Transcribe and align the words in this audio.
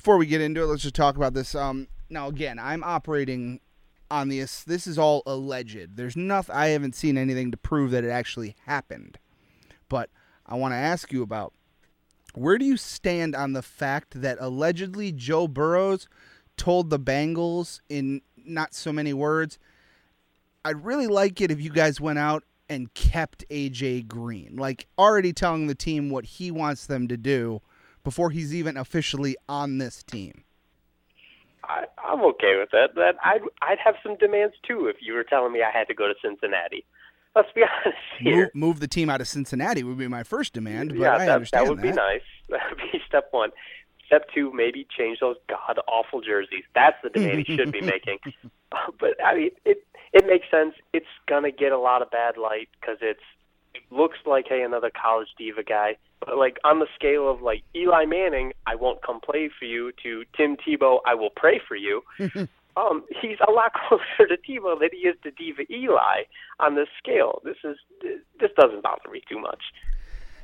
before 0.00 0.16
we 0.16 0.24
get 0.24 0.40
into 0.40 0.62
it, 0.62 0.64
let's 0.64 0.80
just 0.80 0.94
talk 0.94 1.16
about 1.16 1.34
this. 1.34 1.54
Um, 1.54 1.86
now 2.08 2.28
again, 2.28 2.58
I'm 2.58 2.82
operating 2.82 3.60
on 4.10 4.30
this. 4.30 4.64
This 4.64 4.86
is 4.86 4.98
all 4.98 5.22
alleged. 5.26 5.94
There's 5.96 6.16
nothing. 6.16 6.56
I 6.56 6.68
haven't 6.68 6.94
seen 6.94 7.18
anything 7.18 7.50
to 7.50 7.58
prove 7.58 7.90
that 7.90 8.02
it 8.02 8.08
actually 8.08 8.56
happened. 8.64 9.18
But 9.90 10.08
I 10.46 10.54
want 10.54 10.72
to 10.72 10.78
ask 10.78 11.12
you 11.12 11.22
about 11.22 11.52
where 12.32 12.56
do 12.56 12.64
you 12.64 12.78
stand 12.78 13.36
on 13.36 13.52
the 13.52 13.60
fact 13.60 14.22
that 14.22 14.38
allegedly 14.40 15.12
Joe 15.12 15.46
Burrows 15.46 16.08
told 16.56 16.88
the 16.88 16.98
Bengals 16.98 17.82
in 17.90 18.22
not 18.38 18.72
so 18.72 18.94
many 18.94 19.12
words, 19.12 19.58
I'd 20.64 20.82
really 20.82 21.08
like 21.08 21.42
it 21.42 21.50
if 21.50 21.60
you 21.60 21.68
guys 21.68 22.00
went 22.00 22.18
out 22.18 22.42
and 22.70 22.94
kept 22.94 23.46
AJ 23.50 24.08
Green. 24.08 24.56
Like 24.56 24.86
already 24.98 25.34
telling 25.34 25.66
the 25.66 25.74
team 25.74 26.08
what 26.08 26.24
he 26.24 26.50
wants 26.50 26.86
them 26.86 27.06
to 27.08 27.18
do 27.18 27.60
before 28.02 28.30
he's 28.30 28.54
even 28.54 28.76
officially 28.76 29.36
on 29.48 29.78
this 29.78 30.02
team. 30.02 30.44
I, 31.64 31.84
I'm 32.04 32.20
okay 32.22 32.56
with 32.58 32.70
that. 32.72 32.94
That 32.96 33.16
I'd 33.24 33.42
I'd 33.62 33.78
have 33.84 33.94
some 34.02 34.16
demands 34.16 34.54
too 34.66 34.86
if 34.86 34.96
you 35.00 35.12
were 35.14 35.24
telling 35.24 35.52
me 35.52 35.62
I 35.62 35.70
had 35.70 35.86
to 35.88 35.94
go 35.94 36.08
to 36.08 36.14
Cincinnati. 36.22 36.84
Let's 37.36 37.50
be 37.54 37.62
honest 37.84 37.98
here. 38.18 38.36
Move, 38.36 38.50
move 38.54 38.80
the 38.80 38.88
team 38.88 39.08
out 39.08 39.20
of 39.20 39.28
Cincinnati 39.28 39.82
would 39.82 39.98
be 39.98 40.08
my 40.08 40.24
first 40.24 40.52
demand, 40.52 40.90
but 40.90 40.98
yeah, 40.98 41.14
I 41.14 41.18
that, 41.26 41.30
understand 41.30 41.66
that 41.66 41.70
would 41.70 41.82
be 41.82 41.92
nice. 41.92 42.22
That 42.48 42.62
would 42.68 42.78
be 42.92 43.00
step 43.06 43.28
one. 43.30 43.50
Step 44.06 44.26
two, 44.34 44.52
maybe 44.52 44.84
change 44.98 45.20
those 45.20 45.36
god 45.48 45.78
awful 45.86 46.20
jerseys. 46.20 46.64
That's 46.74 46.96
the 47.00 47.10
demand 47.10 47.44
he 47.46 47.56
should 47.56 47.70
be 47.70 47.80
making. 47.94 48.18
But 48.98 49.24
I 49.24 49.36
mean, 49.36 49.50
it 49.64 49.86
it 50.12 50.26
makes 50.26 50.50
sense. 50.50 50.74
It's 50.92 51.06
gonna 51.28 51.52
get 51.52 51.70
a 51.70 51.78
lot 51.78 52.02
of 52.02 52.10
bad 52.10 52.36
light 52.36 52.68
because 52.80 52.98
it's 53.00 53.20
it 53.20 53.39
looks 53.90 54.18
like 54.26 54.46
hey 54.48 54.62
another 54.62 54.90
college 54.90 55.28
diva 55.36 55.62
guy. 55.62 55.96
But 56.24 56.36
like 56.36 56.58
on 56.64 56.78
the 56.80 56.86
scale 56.94 57.30
of 57.30 57.42
like 57.42 57.62
Eli 57.74 58.04
Manning, 58.04 58.52
I 58.66 58.74
won't 58.74 59.02
come 59.02 59.20
play 59.20 59.50
for 59.58 59.64
you. 59.64 59.92
To 60.02 60.24
Tim 60.36 60.56
Tebow, 60.56 60.98
I 61.06 61.14
will 61.14 61.30
pray 61.30 61.60
for 61.66 61.76
you. 61.76 62.02
um, 62.76 63.04
he's 63.20 63.38
a 63.46 63.50
lot 63.50 63.72
closer 63.88 64.28
to 64.28 64.36
Tebow 64.36 64.78
than 64.78 64.90
he 64.92 65.08
is 65.08 65.16
to 65.22 65.30
Diva 65.30 65.62
Eli 65.70 66.22
on 66.58 66.74
this 66.74 66.88
scale. 66.98 67.40
This 67.44 67.56
is 67.64 67.76
this 68.38 68.50
doesn't 68.56 68.82
bother 68.82 69.10
me 69.10 69.22
too 69.28 69.40
much. 69.40 69.62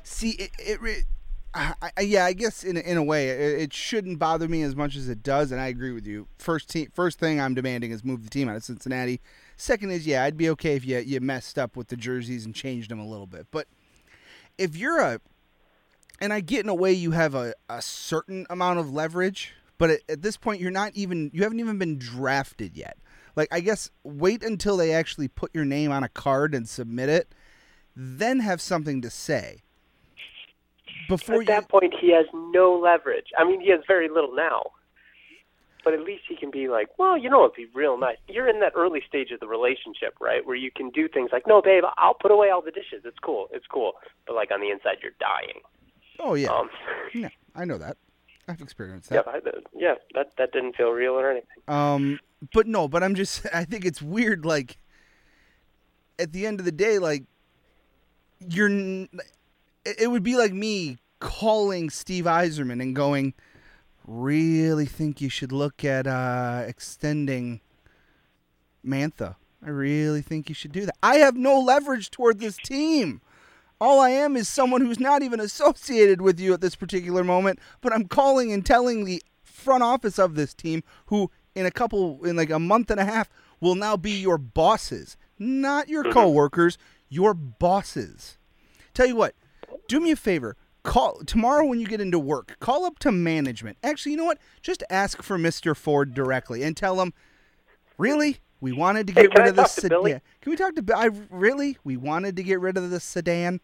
See, 0.03 0.31
it, 0.31 0.51
it 0.57 0.81
re- 0.81 1.03
I, 1.53 1.73
I, 1.97 2.01
yeah, 2.01 2.25
I 2.25 2.33
guess 2.33 2.63
in 2.63 2.77
a, 2.77 2.79
in 2.79 2.97
a 2.97 3.03
way 3.03 3.29
it, 3.29 3.61
it 3.61 3.73
shouldn't 3.73 4.19
bother 4.19 4.47
me 4.47 4.61
as 4.63 4.75
much 4.75 4.95
as 4.95 5.09
it 5.09 5.23
does, 5.23 5.51
and 5.51 5.59
I 5.59 5.67
agree 5.67 5.91
with 5.91 6.05
you. 6.05 6.27
First 6.37 6.69
team, 6.69 6.89
first 6.93 7.19
thing 7.19 7.41
I'm 7.41 7.53
demanding 7.53 7.91
is 7.91 8.03
move 8.03 8.23
the 8.23 8.29
team 8.29 8.47
out 8.49 8.55
of 8.55 8.63
Cincinnati. 8.63 9.21
Second 9.57 9.91
is 9.91 10.05
yeah, 10.05 10.23
I'd 10.23 10.37
be 10.37 10.49
okay 10.51 10.75
if 10.75 10.85
you 10.85 10.99
you 10.99 11.19
messed 11.19 11.57
up 11.57 11.75
with 11.75 11.87
the 11.87 11.97
jerseys 11.97 12.45
and 12.45 12.53
changed 12.53 12.91
them 12.91 12.99
a 12.99 13.07
little 13.07 13.25
bit. 13.25 13.47
But 13.49 13.67
if 14.57 14.77
you're 14.77 14.99
a, 14.99 15.19
and 16.21 16.31
I 16.31 16.41
get 16.41 16.63
in 16.63 16.69
a 16.69 16.75
way 16.75 16.93
you 16.93 17.11
have 17.11 17.33
a, 17.33 17.53
a 17.67 17.81
certain 17.81 18.45
amount 18.51 18.79
of 18.79 18.91
leverage, 18.91 19.53
but 19.79 19.89
at, 19.89 20.01
at 20.07 20.21
this 20.21 20.37
point 20.37 20.61
you're 20.61 20.71
not 20.71 20.93
even 20.95 21.31
you 21.33 21.41
haven't 21.41 21.59
even 21.59 21.79
been 21.79 21.97
drafted 21.97 22.77
yet. 22.77 22.97
Like 23.35 23.47
I 23.51 23.59
guess 23.59 23.89
wait 24.03 24.43
until 24.43 24.77
they 24.77 24.93
actually 24.93 25.27
put 25.27 25.53
your 25.53 25.65
name 25.65 25.91
on 25.91 26.03
a 26.03 26.09
card 26.09 26.53
and 26.53 26.69
submit 26.69 27.09
it, 27.09 27.33
then 27.95 28.41
have 28.41 28.61
something 28.61 29.01
to 29.01 29.09
say 29.09 29.63
before 31.07 31.41
At 31.41 31.47
that 31.47 31.63
you, 31.63 31.67
point, 31.67 31.93
he 31.99 32.11
has 32.13 32.25
no 32.33 32.79
leverage. 32.81 33.27
I 33.37 33.43
mean, 33.43 33.61
he 33.61 33.71
has 33.71 33.79
very 33.87 34.09
little 34.09 34.35
now. 34.35 34.61
But 35.87 35.93
at 35.93 36.01
least 36.01 36.23
he 36.27 36.35
can 36.35 36.51
be 36.51 36.67
like, 36.67 36.89
well, 36.99 37.17
you 37.17 37.29
know, 37.29 37.45
it'd 37.45 37.55
be 37.55 37.67
real 37.73 37.97
nice. 37.97 38.17
You're 38.27 38.49
in 38.49 38.59
that 38.59 38.73
early 38.75 39.01
stage 39.07 39.31
of 39.31 39.39
the 39.39 39.47
relationship, 39.47 40.15
right, 40.19 40.45
where 40.45 40.57
you 40.57 40.69
can 40.69 40.89
do 40.89 41.07
things 41.07 41.29
like, 41.31 41.47
no, 41.47 41.61
babe, 41.61 41.83
I'll 41.97 42.13
put 42.13 42.29
away 42.29 42.49
all 42.49 42.61
the 42.61 42.71
dishes. 42.71 43.03
It's 43.05 43.19
cool. 43.19 43.47
It's 43.53 43.65
cool. 43.67 43.93
But 44.25 44.35
like 44.35 44.51
on 44.51 44.59
the 44.59 44.69
inside, 44.69 44.97
you're 45.01 45.13
dying. 45.17 45.61
oh 46.19 46.33
yeah, 46.33 46.49
Um, 46.49 46.69
yeah, 47.13 47.29
I 47.55 47.63
know 47.63 47.77
that. 47.77 47.95
I've 48.49 48.59
experienced 48.59 49.11
yeah, 49.11 49.21
that. 49.21 49.27
I, 49.45 49.49
yeah, 49.73 49.93
that 50.13 50.31
that 50.37 50.51
didn't 50.51 50.75
feel 50.75 50.89
real 50.89 51.13
or 51.13 51.31
anything. 51.31 51.47
Um, 51.69 52.19
but 52.53 52.67
no, 52.67 52.89
but 52.89 53.01
I'm 53.01 53.15
just 53.15 53.45
I 53.53 53.63
think 53.63 53.85
it's 53.85 54.01
weird. 54.01 54.45
Like 54.45 54.77
at 56.19 56.33
the 56.33 56.45
end 56.45 56.59
of 56.59 56.65
the 56.65 56.71
day, 56.73 56.99
like 56.99 57.23
you're, 58.39 58.69
it 59.85 60.11
would 60.11 60.23
be 60.23 60.35
like 60.35 60.51
me 60.51 60.97
calling 61.19 61.89
Steve 61.89 62.25
Yzerman 62.25 62.81
and 62.81 62.93
going, 62.93 63.33
really 64.07 64.85
think 64.85 65.21
you 65.21 65.29
should 65.29 65.51
look 65.51 65.83
at 65.83 66.07
uh, 66.07 66.63
extending 66.65 67.61
Mantha. 68.85 69.35
I 69.63 69.69
really 69.69 70.21
think 70.21 70.49
you 70.49 70.55
should 70.55 70.71
do 70.71 70.85
that. 70.85 70.95
I 71.03 71.17
have 71.17 71.35
no 71.35 71.59
leverage 71.59 72.09
toward 72.09 72.39
this 72.39 72.57
team. 72.57 73.21
All 73.79 73.99
I 73.99 74.09
am 74.09 74.35
is 74.35 74.47
someone 74.47 74.81
who's 74.81 74.99
not 74.99 75.21
even 75.21 75.39
associated 75.39 76.21
with 76.21 76.39
you 76.39 76.53
at 76.53 76.61
this 76.61 76.75
particular 76.75 77.23
moment, 77.23 77.59
but 77.81 77.93
I'm 77.93 78.07
calling 78.07 78.51
and 78.51 78.65
telling 78.65 79.05
the 79.05 79.21
front 79.43 79.83
office 79.83 80.17
of 80.17 80.35
this 80.35 80.53
team, 80.53 80.83
who 81.07 81.29
in 81.53 81.65
a 81.65 81.71
couple, 81.71 82.23
in 82.23 82.35
like 82.35 82.49
a 82.49 82.59
month 82.59 82.89
and 82.89 82.99
a 82.99 83.05
half, 83.05 83.29
will 83.59 83.75
now 83.75 83.97
be 83.97 84.11
your 84.11 84.37
bosses, 84.37 85.17
not 85.37 85.89
your 85.89 86.03
coworkers, 86.03 86.77
your 87.09 87.33
bosses. 87.33 88.37
Tell 88.93 89.07
you 89.07 89.15
what, 89.15 89.35
do 89.87 89.99
me 89.99 90.11
a 90.11 90.15
favor. 90.15 90.55
Call 90.87 91.19
tomorrow 91.25 91.65
when 91.65 91.79
you 91.81 91.85
get 91.85 91.99
into 92.01 92.17
work. 92.17 92.55
Call 92.61 92.85
up 92.85 92.97
to 92.99 93.11
management. 93.11 93.77
Actually, 93.83 94.13
you 94.13 94.17
know 94.17 94.25
what? 94.25 94.39
Just 94.61 94.83
ask 94.89 95.21
for 95.21 95.37
Mr. 95.37 95.75
Ford 95.75 96.13
directly 96.13 96.63
and 96.63 96.77
tell 96.77 97.01
him, 97.01 97.13
"Really, 97.97 98.37
we 98.61 98.71
wanted 98.71 99.05
to 99.07 99.13
get 99.13 99.31
can 99.33 99.43
rid 99.43 99.59
I 99.59 99.63
of 99.63 99.69
to 99.75 99.89
Billy? 99.89 100.11
sedan. 100.11 100.21
Can 100.41 100.49
we 100.51 100.55
talk 100.55 100.75
to? 100.75 100.97
I 100.97 101.09
really, 101.29 101.77
we 101.83 101.97
wanted 101.97 102.35
to 102.37 102.43
get 102.43 102.59
rid 102.61 102.77
of 102.77 102.89
the 102.89 102.99
sedan. 103.01 103.59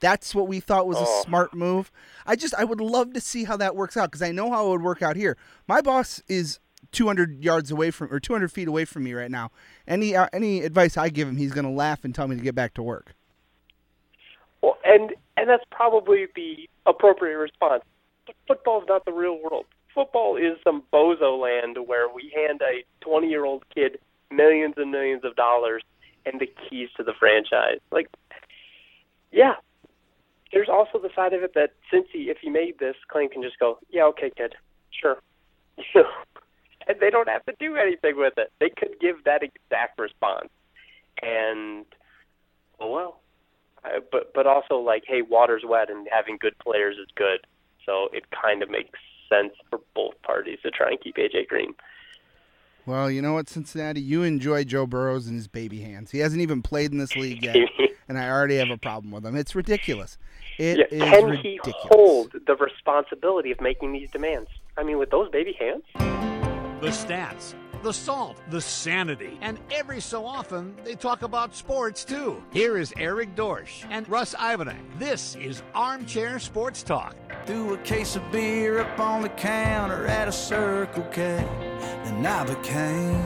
That's 0.00 0.34
what 0.34 0.48
we 0.48 0.58
thought 0.58 0.88
was 0.88 0.98
a 0.98 1.04
Oh. 1.06 1.22
smart 1.24 1.54
move. 1.54 1.92
I 2.26 2.34
just, 2.34 2.54
I 2.56 2.64
would 2.64 2.80
love 2.80 3.12
to 3.14 3.20
see 3.20 3.44
how 3.44 3.56
that 3.58 3.76
works 3.76 3.96
out 3.96 4.10
because 4.10 4.22
I 4.22 4.32
know 4.32 4.50
how 4.50 4.66
it 4.66 4.70
would 4.70 4.82
work 4.82 5.00
out 5.00 5.14
here. 5.16 5.36
My 5.68 5.80
boss 5.80 6.20
is 6.28 6.58
200 6.90 7.42
yards 7.44 7.70
away 7.70 7.92
from, 7.92 8.12
or 8.12 8.18
200 8.18 8.50
feet 8.52 8.66
away 8.68 8.84
from 8.84 9.04
me 9.04 9.14
right 9.14 9.30
now. 9.30 9.50
Any, 9.86 10.16
uh, 10.16 10.26
any 10.32 10.62
advice 10.62 10.96
I 10.96 11.08
give 11.08 11.28
him, 11.28 11.36
he's 11.36 11.52
gonna 11.52 11.70
laugh 11.72 12.04
and 12.04 12.12
tell 12.14 12.26
me 12.26 12.34
to 12.36 12.42
get 12.42 12.54
back 12.56 12.74
to 12.74 12.82
work. 12.82 13.14
Well, 14.64 14.78
and 14.82 15.12
and 15.36 15.46
that's 15.50 15.64
probably 15.70 16.26
the 16.34 16.70
appropriate 16.86 17.36
response. 17.36 17.82
But 18.26 18.34
football's 18.48 18.84
not 18.88 19.04
the 19.04 19.12
real 19.12 19.38
world. 19.38 19.66
Football 19.94 20.36
is 20.36 20.56
some 20.64 20.82
bozo 20.90 21.38
land 21.38 21.76
where 21.86 22.08
we 22.08 22.32
hand 22.34 22.62
a 22.62 22.82
20 23.04 23.28
year 23.28 23.44
old 23.44 23.64
kid 23.74 23.98
millions 24.30 24.74
and 24.78 24.90
millions 24.90 25.22
of 25.22 25.36
dollars 25.36 25.82
and 26.24 26.40
the 26.40 26.46
keys 26.46 26.88
to 26.96 27.02
the 27.02 27.12
franchise. 27.12 27.78
Like, 27.92 28.08
yeah. 29.30 29.56
There's 30.50 30.70
also 30.70 30.98
the 30.98 31.10
side 31.14 31.34
of 31.34 31.42
it 31.42 31.52
that 31.54 31.72
since 31.90 32.06
he, 32.10 32.30
if 32.30 32.38
he 32.40 32.48
made 32.48 32.78
this 32.78 32.96
claim, 33.08 33.28
can 33.28 33.42
just 33.42 33.58
go, 33.58 33.78
yeah, 33.90 34.04
okay, 34.04 34.30
kid, 34.34 34.54
sure. 34.90 35.18
and 36.86 37.00
they 37.00 37.10
don't 37.10 37.28
have 37.28 37.44
to 37.46 37.54
do 37.58 37.76
anything 37.76 38.16
with 38.16 38.34
it. 38.38 38.50
They 38.60 38.70
could 38.70 38.96
give 39.00 39.24
that 39.24 39.42
exact 39.42 39.98
response. 39.98 40.48
And, 41.20 41.84
oh 42.80 42.90
well, 42.90 43.20
Uh, 43.84 44.00
but 44.10 44.32
but 44.34 44.46
also 44.46 44.76
like, 44.78 45.04
hey, 45.06 45.22
water's 45.22 45.62
wet, 45.66 45.90
and 45.90 46.06
having 46.10 46.36
good 46.38 46.58
players 46.58 46.96
is 46.96 47.08
good. 47.14 47.46
So 47.84 48.08
it 48.12 48.24
kind 48.30 48.62
of 48.62 48.70
makes 48.70 48.98
sense 49.28 49.52
for 49.70 49.80
both 49.94 50.20
parties 50.22 50.58
to 50.62 50.70
try 50.70 50.90
and 50.90 51.00
keep 51.00 51.16
AJ 51.16 51.48
Green. 51.48 51.74
Well, 52.86 53.10
you 53.10 53.22
know 53.22 53.32
what, 53.32 53.48
Cincinnati, 53.48 54.00
you 54.00 54.22
enjoy 54.24 54.64
Joe 54.64 54.86
Burrows 54.86 55.26
and 55.26 55.36
his 55.36 55.48
baby 55.48 55.80
hands. 55.80 56.10
He 56.10 56.18
hasn't 56.18 56.42
even 56.42 56.60
played 56.60 56.92
in 56.92 56.98
this 56.98 57.16
league 57.16 57.42
yet, 57.42 57.56
and 58.08 58.18
I 58.18 58.28
already 58.28 58.56
have 58.56 58.68
a 58.68 58.76
problem 58.76 59.10
with 59.10 59.24
him. 59.24 59.36
It's 59.36 59.54
ridiculous. 59.54 60.18
It 60.58 60.78
yeah, 60.78 61.04
is 61.04 61.10
can 61.10 61.24
ridiculous. 61.24 61.64
he 61.64 61.88
hold 61.88 62.32
the 62.46 62.56
responsibility 62.56 63.50
of 63.50 63.60
making 63.60 63.92
these 63.92 64.10
demands? 64.10 64.50
I 64.76 64.82
mean, 64.82 64.98
with 64.98 65.10
those 65.10 65.30
baby 65.30 65.56
hands. 65.58 65.84
The 65.94 66.90
stats, 66.90 67.54
the 67.84 67.92
salt, 67.92 68.38
the 68.48 68.60
sanity, 68.62 69.38
and 69.42 69.58
every 69.70 70.00
so 70.00 70.24
often 70.24 70.74
they 70.84 70.94
talk 70.94 71.20
about 71.20 71.54
sports 71.54 72.02
too. 72.02 72.42
Here 72.50 72.78
is 72.78 72.94
Eric 72.96 73.36
Dorsch 73.36 73.84
and 73.90 74.08
Russ 74.08 74.34
Ivanek. 74.34 74.80
This 74.98 75.36
is 75.36 75.62
Armchair 75.74 76.38
Sports 76.38 76.82
Talk. 76.82 77.14
Threw 77.44 77.74
a 77.74 77.78
case 77.78 78.16
of 78.16 78.22
beer 78.32 78.80
up 78.80 78.98
on 78.98 79.20
the 79.20 79.28
counter 79.28 80.06
at 80.06 80.28
a 80.28 80.32
Circle 80.32 81.04
K. 81.12 81.46
Then 82.04 82.24
I 82.24 82.44
became 82.44 83.20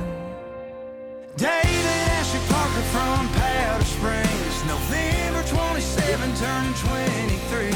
David 1.37 1.87
Ashley 2.19 2.41
Parker 2.53 2.83
from 2.91 3.29
Powder 3.29 3.85
Springs. 3.85 4.65
November 4.67 5.43
27, 5.47 6.35
turning 6.35 6.75
23. 6.75 7.71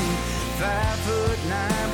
Five 0.59 0.99
foot 0.99 1.39
nine, 1.49 1.92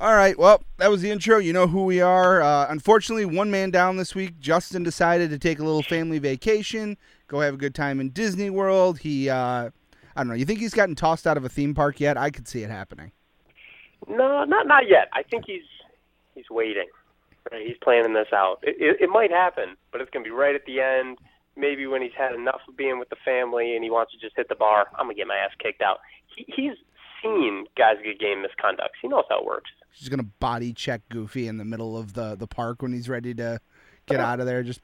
All 0.00 0.14
right. 0.14 0.38
Well, 0.38 0.62
that 0.76 0.90
was 0.90 1.02
the 1.02 1.10
intro. 1.10 1.38
You 1.38 1.52
know 1.52 1.66
who 1.66 1.84
we 1.84 2.00
are. 2.00 2.40
Uh, 2.40 2.66
unfortunately, 2.68 3.24
one 3.24 3.50
man 3.50 3.72
down 3.72 3.96
this 3.96 4.14
week. 4.14 4.38
Justin 4.38 4.84
decided 4.84 5.30
to 5.30 5.38
take 5.38 5.58
a 5.58 5.64
little 5.64 5.82
family 5.82 6.20
vacation, 6.20 6.96
go 7.26 7.40
have 7.40 7.54
a 7.54 7.56
good 7.56 7.74
time 7.74 7.98
in 7.98 8.10
Disney 8.10 8.48
World. 8.48 9.00
He, 9.00 9.28
uh, 9.28 9.34
I 9.34 9.70
don't 10.16 10.28
know. 10.28 10.34
You 10.34 10.44
think 10.44 10.60
he's 10.60 10.74
gotten 10.74 10.94
tossed 10.94 11.26
out 11.26 11.36
of 11.36 11.44
a 11.44 11.48
theme 11.48 11.74
park 11.74 11.98
yet? 11.98 12.16
I 12.16 12.30
could 12.30 12.46
see 12.46 12.62
it 12.62 12.70
happening. 12.70 13.10
No, 14.08 14.44
not 14.44 14.68
not 14.68 14.88
yet. 14.88 15.08
I 15.12 15.24
think 15.24 15.44
he's 15.46 15.66
he's 16.36 16.48
waiting. 16.48 16.86
Right? 17.50 17.66
He's 17.66 17.76
planning 17.82 18.14
this 18.14 18.28
out. 18.32 18.58
It, 18.62 18.76
it, 18.78 18.96
it 19.00 19.10
might 19.10 19.32
happen, 19.32 19.76
but 19.90 20.00
it's 20.00 20.10
going 20.10 20.24
to 20.24 20.30
be 20.30 20.34
right 20.34 20.54
at 20.54 20.64
the 20.64 20.80
end. 20.80 21.18
Maybe 21.56 21.88
when 21.88 22.02
he's 22.02 22.14
had 22.16 22.36
enough 22.36 22.60
of 22.68 22.76
being 22.76 23.00
with 23.00 23.08
the 23.08 23.16
family 23.24 23.74
and 23.74 23.82
he 23.82 23.90
wants 23.90 24.12
to 24.12 24.18
just 24.18 24.36
hit 24.36 24.48
the 24.48 24.54
bar. 24.54 24.86
I'm 24.96 25.06
gonna 25.06 25.14
get 25.14 25.26
my 25.26 25.34
ass 25.34 25.50
kicked 25.60 25.82
out. 25.82 25.98
He, 26.36 26.44
he's 26.46 26.78
seen 27.20 27.66
guys 27.76 27.96
get 28.04 28.20
game 28.20 28.44
misconducts. 28.44 28.94
He 29.02 29.08
knows 29.08 29.24
how 29.28 29.40
it 29.40 29.44
works. 29.44 29.70
He's 29.90 30.08
gonna 30.08 30.22
body 30.40 30.72
check 30.72 31.02
Goofy 31.08 31.48
in 31.48 31.56
the 31.58 31.64
middle 31.64 31.96
of 31.96 32.12
the 32.14 32.34
the 32.36 32.46
park 32.46 32.82
when 32.82 32.92
he's 32.92 33.08
ready 33.08 33.34
to 33.34 33.60
get 34.06 34.20
out 34.20 34.40
of 34.40 34.46
there. 34.46 34.62
Just 34.62 34.80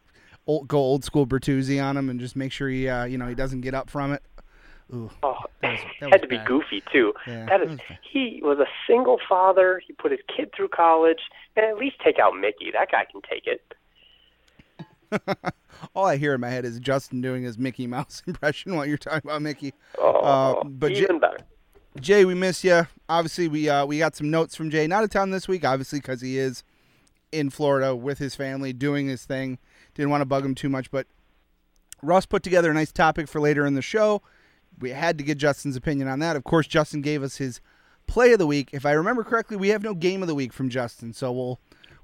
old, 0.46 0.66
go 0.68 0.78
old 0.78 1.04
school 1.04 1.26
Bertuzzi 1.26 1.82
on 1.82 1.96
him 1.96 2.10
and 2.10 2.18
just 2.20 2.36
make 2.36 2.52
sure 2.52 2.68
he, 2.68 2.88
uh, 2.88 3.04
you 3.04 3.16
know, 3.18 3.26
he 3.26 3.34
doesn't 3.34 3.60
get 3.62 3.74
up 3.74 3.88
from 3.88 4.12
it. 4.12 4.22
Ooh, 4.92 5.10
Oh, 5.22 5.36
that 5.62 5.70
was, 5.72 5.80
that 6.00 6.10
had 6.10 6.22
to 6.22 6.28
be 6.28 6.36
goofy 6.38 6.82
too. 6.92 7.14
Yeah, 7.26 7.46
that 7.46 7.60
that 7.60 7.62
is, 7.62 7.68
was 7.70 7.80
he 8.10 8.40
was 8.42 8.58
a 8.58 8.66
single 8.86 9.18
father. 9.28 9.80
He 9.86 9.92
put 9.94 10.10
his 10.10 10.20
kid 10.36 10.50
through 10.54 10.68
college, 10.68 11.20
and 11.56 11.64
at 11.64 11.78
least 11.78 11.96
take 12.04 12.18
out 12.18 12.34
Mickey. 12.38 12.70
That 12.72 12.90
guy 12.90 13.06
can 13.10 13.22
take 13.22 13.46
it. 13.46 13.62
All 15.94 16.06
I 16.06 16.16
hear 16.16 16.34
in 16.34 16.40
my 16.40 16.50
head 16.50 16.64
is 16.64 16.80
Justin 16.80 17.20
doing 17.20 17.42
his 17.44 17.56
Mickey 17.58 17.86
Mouse 17.86 18.22
impression 18.26 18.74
while 18.76 18.84
you're 18.86 18.98
talking 18.98 19.30
about 19.30 19.42
Mickey. 19.42 19.72
Oh, 19.98 20.10
Uh, 20.60 20.64
but 20.64 20.92
J- 20.92 21.02
even 21.02 21.18
better. 21.20 21.38
Jay, 22.00 22.24
we 22.24 22.34
miss 22.34 22.64
you. 22.64 22.86
Obviously, 23.08 23.46
we 23.46 23.68
uh, 23.68 23.86
we 23.86 23.98
got 23.98 24.16
some 24.16 24.30
notes 24.30 24.56
from 24.56 24.70
Jay. 24.70 24.86
Not 24.86 25.04
a 25.04 25.08
town 25.08 25.30
this 25.30 25.46
week, 25.46 25.64
obviously, 25.64 26.00
because 26.00 26.20
he 26.20 26.38
is 26.38 26.64
in 27.30 27.50
Florida 27.50 27.94
with 27.94 28.18
his 28.18 28.34
family 28.34 28.72
doing 28.72 29.06
his 29.06 29.24
thing. 29.24 29.58
Didn't 29.94 30.10
want 30.10 30.20
to 30.20 30.26
bug 30.26 30.44
him 30.44 30.54
too 30.54 30.68
much, 30.68 30.90
but 30.90 31.06
Russ 32.02 32.26
put 32.26 32.42
together 32.42 32.70
a 32.70 32.74
nice 32.74 32.92
topic 32.92 33.28
for 33.28 33.40
later 33.40 33.64
in 33.64 33.74
the 33.74 33.82
show. 33.82 34.22
We 34.80 34.90
had 34.90 35.18
to 35.18 35.24
get 35.24 35.38
Justin's 35.38 35.76
opinion 35.76 36.08
on 36.08 36.18
that. 36.18 36.34
Of 36.34 36.42
course, 36.42 36.66
Justin 36.66 37.00
gave 37.00 37.22
us 37.22 37.36
his 37.36 37.60
play 38.08 38.32
of 38.32 38.40
the 38.40 38.46
week. 38.46 38.70
If 38.72 38.84
I 38.84 38.92
remember 38.92 39.22
correctly, 39.22 39.56
we 39.56 39.68
have 39.68 39.82
no 39.82 39.94
game 39.94 40.20
of 40.20 40.28
the 40.28 40.34
week 40.34 40.52
from 40.52 40.68
Justin, 40.68 41.12
so 41.12 41.30
we'll 41.30 41.60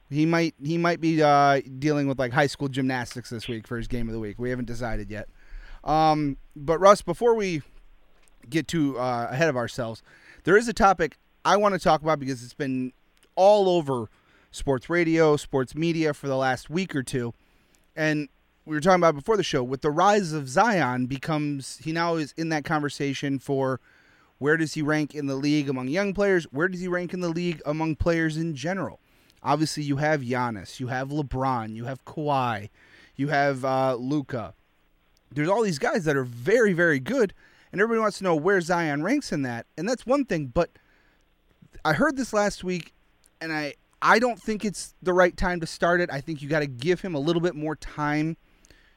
he 0.08 0.24
might 0.24 0.54
he 0.62 0.78
might 0.78 1.00
be 1.00 1.20
uh, 1.20 1.62
dealing 1.80 2.06
with 2.06 2.18
like 2.18 2.32
high 2.32 2.46
school 2.46 2.68
gymnastics 2.68 3.30
this 3.30 3.48
week 3.48 3.66
for 3.66 3.76
his 3.76 3.88
game 3.88 4.08
of 4.08 4.12
the 4.12 4.20
week. 4.20 4.38
We 4.38 4.50
haven't 4.50 4.66
decided 4.66 5.10
yet. 5.10 5.28
Um, 5.82 6.36
but 6.54 6.78
Russ, 6.78 7.02
before 7.02 7.34
we 7.34 7.62
get 8.48 8.68
too 8.68 8.98
uh, 8.98 9.28
ahead 9.30 9.48
of 9.48 9.56
ourselves, 9.56 10.02
there 10.44 10.56
is 10.56 10.68
a 10.68 10.72
topic 10.72 11.16
I 11.44 11.56
want 11.56 11.74
to 11.74 11.80
talk 11.80 12.02
about 12.02 12.18
because 12.18 12.42
it's 12.42 12.54
been 12.54 12.92
all 13.34 13.68
over 13.68 14.08
sports 14.50 14.90
radio, 14.90 15.36
sports 15.36 15.74
media 15.74 16.12
for 16.12 16.28
the 16.28 16.36
last 16.36 16.70
week 16.70 16.94
or 16.94 17.02
two, 17.02 17.34
and 17.94 18.28
we 18.66 18.76
were 18.76 18.80
talking 18.80 19.00
about 19.00 19.14
before 19.14 19.36
the 19.36 19.42
show 19.42 19.62
with 19.62 19.82
the 19.82 19.90
rise 19.90 20.32
of 20.32 20.48
Zion 20.48 21.06
becomes 21.06 21.78
he 21.78 21.92
now 21.92 22.16
is 22.16 22.32
in 22.36 22.50
that 22.50 22.64
conversation 22.64 23.38
for 23.38 23.80
where 24.38 24.56
does 24.56 24.74
he 24.74 24.82
rank 24.82 25.14
in 25.14 25.26
the 25.26 25.34
league 25.34 25.68
among 25.68 25.88
young 25.88 26.14
players? 26.14 26.44
Where 26.44 26.68
does 26.68 26.80
he 26.80 26.88
rank 26.88 27.12
in 27.12 27.20
the 27.20 27.28
league 27.28 27.60
among 27.66 27.96
players 27.96 28.36
in 28.36 28.54
general? 28.54 28.98
Obviously, 29.42 29.82
you 29.82 29.96
have 29.96 30.22
Giannis, 30.22 30.80
you 30.80 30.88
have 30.88 31.08
LeBron, 31.08 31.74
you 31.74 31.84
have 31.84 32.04
Kawhi, 32.04 32.70
you 33.16 33.28
have 33.28 33.64
uh, 33.64 33.96
Luka. 33.96 34.54
There's 35.32 35.48
all 35.48 35.62
these 35.62 35.78
guys 35.78 36.04
that 36.04 36.16
are 36.16 36.24
very, 36.24 36.72
very 36.72 36.98
good, 37.00 37.34
and 37.72 37.80
everybody 37.80 38.00
wants 38.00 38.18
to 38.18 38.24
know 38.24 38.34
where 38.34 38.60
Zion 38.60 39.02
ranks 39.02 39.32
in 39.32 39.42
that, 39.42 39.66
and 39.76 39.88
that's 39.88 40.06
one 40.06 40.24
thing. 40.24 40.46
But 40.46 40.70
I 41.84 41.92
heard 41.92 42.16
this 42.16 42.32
last 42.32 42.64
week, 42.64 42.92
and 43.40 43.52
I 43.52 43.74
I 44.02 44.18
don't 44.18 44.40
think 44.40 44.64
it's 44.64 44.94
the 45.02 45.12
right 45.12 45.36
time 45.36 45.60
to 45.60 45.66
start 45.66 46.00
it. 46.00 46.10
I 46.12 46.20
think 46.20 46.40
you 46.40 46.48
got 46.48 46.60
to 46.60 46.66
give 46.66 47.02
him 47.02 47.14
a 47.14 47.18
little 47.18 47.42
bit 47.42 47.54
more 47.54 47.76
time 47.76 48.36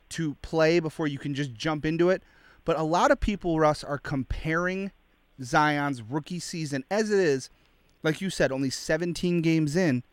to 0.09 0.35
play 0.35 0.79
before 0.79 1.07
you 1.07 1.19
can 1.19 1.33
just 1.33 1.53
jump 1.53 1.85
into 1.85 2.09
it. 2.09 2.23
But 2.65 2.79
a 2.79 2.83
lot 2.83 3.11
of 3.11 3.19
people, 3.19 3.59
Russ, 3.59 3.83
are 3.83 3.97
comparing 3.97 4.91
Zion's 5.41 6.01
rookie 6.01 6.39
season 6.39 6.85
as 6.89 7.11
it 7.11 7.19
is, 7.19 7.49
like 8.01 8.21
you 8.21 8.29
said, 8.29 8.51
only 8.51 8.69
17 8.69 9.41
games 9.41 9.75
in, 9.75 10.03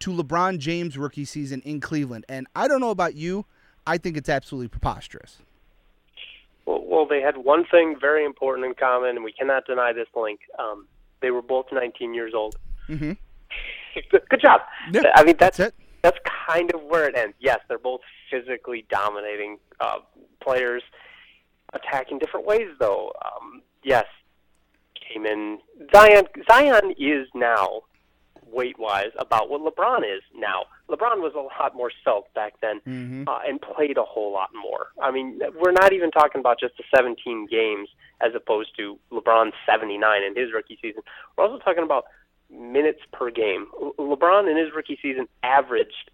to 0.00 0.12
LeBron 0.12 0.58
James' 0.58 0.96
rookie 0.96 1.24
season 1.24 1.60
in 1.62 1.80
Cleveland. 1.80 2.24
And 2.28 2.46
I 2.54 2.68
don't 2.68 2.80
know 2.80 2.90
about 2.90 3.14
you, 3.14 3.46
I 3.86 3.98
think 3.98 4.16
it's 4.16 4.28
absolutely 4.28 4.68
preposterous. 4.68 5.38
Well, 6.68 7.06
they 7.06 7.22
had 7.22 7.38
one 7.38 7.64
thing 7.64 7.96
very 7.98 8.26
important 8.26 8.66
in 8.66 8.74
common, 8.74 9.10
and 9.10 9.24
we 9.24 9.32
cannot 9.32 9.66
deny 9.66 9.94
this 9.94 10.08
link. 10.14 10.40
Um, 10.58 10.86
they 11.22 11.30
were 11.30 11.40
both 11.40 11.66
19 11.72 12.12
years 12.12 12.34
old. 12.34 12.56
Mm-hmm. 12.88 13.12
Good, 14.10 14.22
good 14.28 14.40
job. 14.40 14.60
Yeah, 14.92 15.02
I 15.14 15.24
mean, 15.24 15.36
that's 15.38 15.56
that's 15.56 15.70
it. 15.70 15.74
that's 16.02 16.18
kind 16.46 16.72
of 16.74 16.82
where 16.82 17.08
it 17.08 17.16
ends. 17.16 17.36
Yes, 17.40 17.60
they're 17.68 17.78
both 17.78 18.02
physically 18.30 18.84
dominating 18.90 19.58
uh, 19.80 20.00
players, 20.42 20.82
attacking 21.72 22.18
different 22.18 22.46
ways, 22.46 22.68
though. 22.78 23.12
Um, 23.24 23.62
yes, 23.82 24.04
came 25.10 25.24
in. 25.24 25.58
Zion 25.94 26.24
Zion 26.50 26.94
is 26.98 27.28
now 27.34 27.80
weight 28.52 28.78
wise 28.78 29.10
about 29.18 29.48
what 29.50 29.60
LeBron 29.62 30.00
is 30.00 30.22
now. 30.34 30.64
LeBron 30.88 31.20
was 31.20 31.32
a 31.34 31.40
lot 31.62 31.74
more 31.74 31.90
svelte 32.02 32.32
back 32.34 32.54
then 32.60 32.80
Mhm. 32.86 33.28
uh, 33.28 33.40
and 33.46 33.60
played 33.60 33.98
a 33.98 34.04
whole 34.04 34.32
lot 34.32 34.50
more. 34.54 34.88
I 35.00 35.10
mean, 35.10 35.40
we're 35.54 35.72
not 35.72 35.92
even 35.92 36.10
talking 36.10 36.40
about 36.40 36.58
just 36.58 36.76
the 36.76 36.84
17 36.94 37.46
games 37.46 37.88
as 38.20 38.34
opposed 38.34 38.74
to 38.76 38.98
LeBron's 39.12 39.54
79 39.66 40.22
in 40.22 40.34
his 40.34 40.52
rookie 40.52 40.78
season. 40.80 41.02
We're 41.36 41.44
also 41.44 41.58
talking 41.58 41.82
about 41.84 42.06
minutes 42.50 43.00
per 43.12 43.30
game. 43.30 43.66
Le- 43.80 43.92
LeBron 43.94 44.50
in 44.50 44.56
his 44.56 44.72
rookie 44.74 44.98
season 45.02 45.28
averaged 45.42 46.10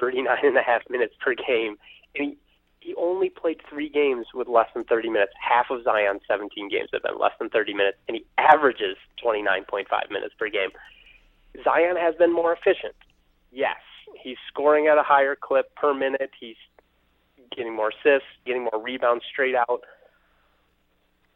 39 0.00 0.38
and 0.42 0.56
a 0.56 0.62
half 0.62 0.88
minutes 0.90 1.14
per 1.20 1.34
game, 1.34 1.76
and 2.14 2.24
he 2.30 2.38
he 2.80 2.94
only 2.96 3.30
played 3.30 3.62
three 3.66 3.88
games 3.88 4.26
with 4.34 4.46
less 4.46 4.68
than 4.74 4.84
30 4.84 5.08
minutes. 5.08 5.32
Half 5.40 5.70
of 5.70 5.82
Zion's 5.84 6.20
17 6.28 6.68
games 6.68 6.90
have 6.92 7.02
been 7.02 7.16
less 7.18 7.32
than 7.38 7.48
30 7.48 7.72
minutes, 7.72 7.96
and 8.08 8.14
he 8.18 8.26
averages 8.36 8.98
29.5 9.22 10.10
minutes 10.10 10.34
per 10.38 10.50
game. 10.50 10.68
Zion 11.64 11.96
has 11.96 12.14
been 12.16 12.32
more 12.32 12.52
efficient. 12.52 12.94
Yes, 13.52 13.80
he's 14.22 14.36
scoring 14.48 14.86
at 14.86 14.98
a 14.98 15.02
higher 15.02 15.36
clip 15.40 15.74
per 15.76 15.94
minute. 15.94 16.30
He's 16.38 16.56
getting 17.56 17.74
more 17.74 17.90
assists, 17.90 18.28
getting 18.46 18.64
more 18.64 18.82
rebounds 18.82 19.24
straight 19.30 19.54
out. 19.54 19.82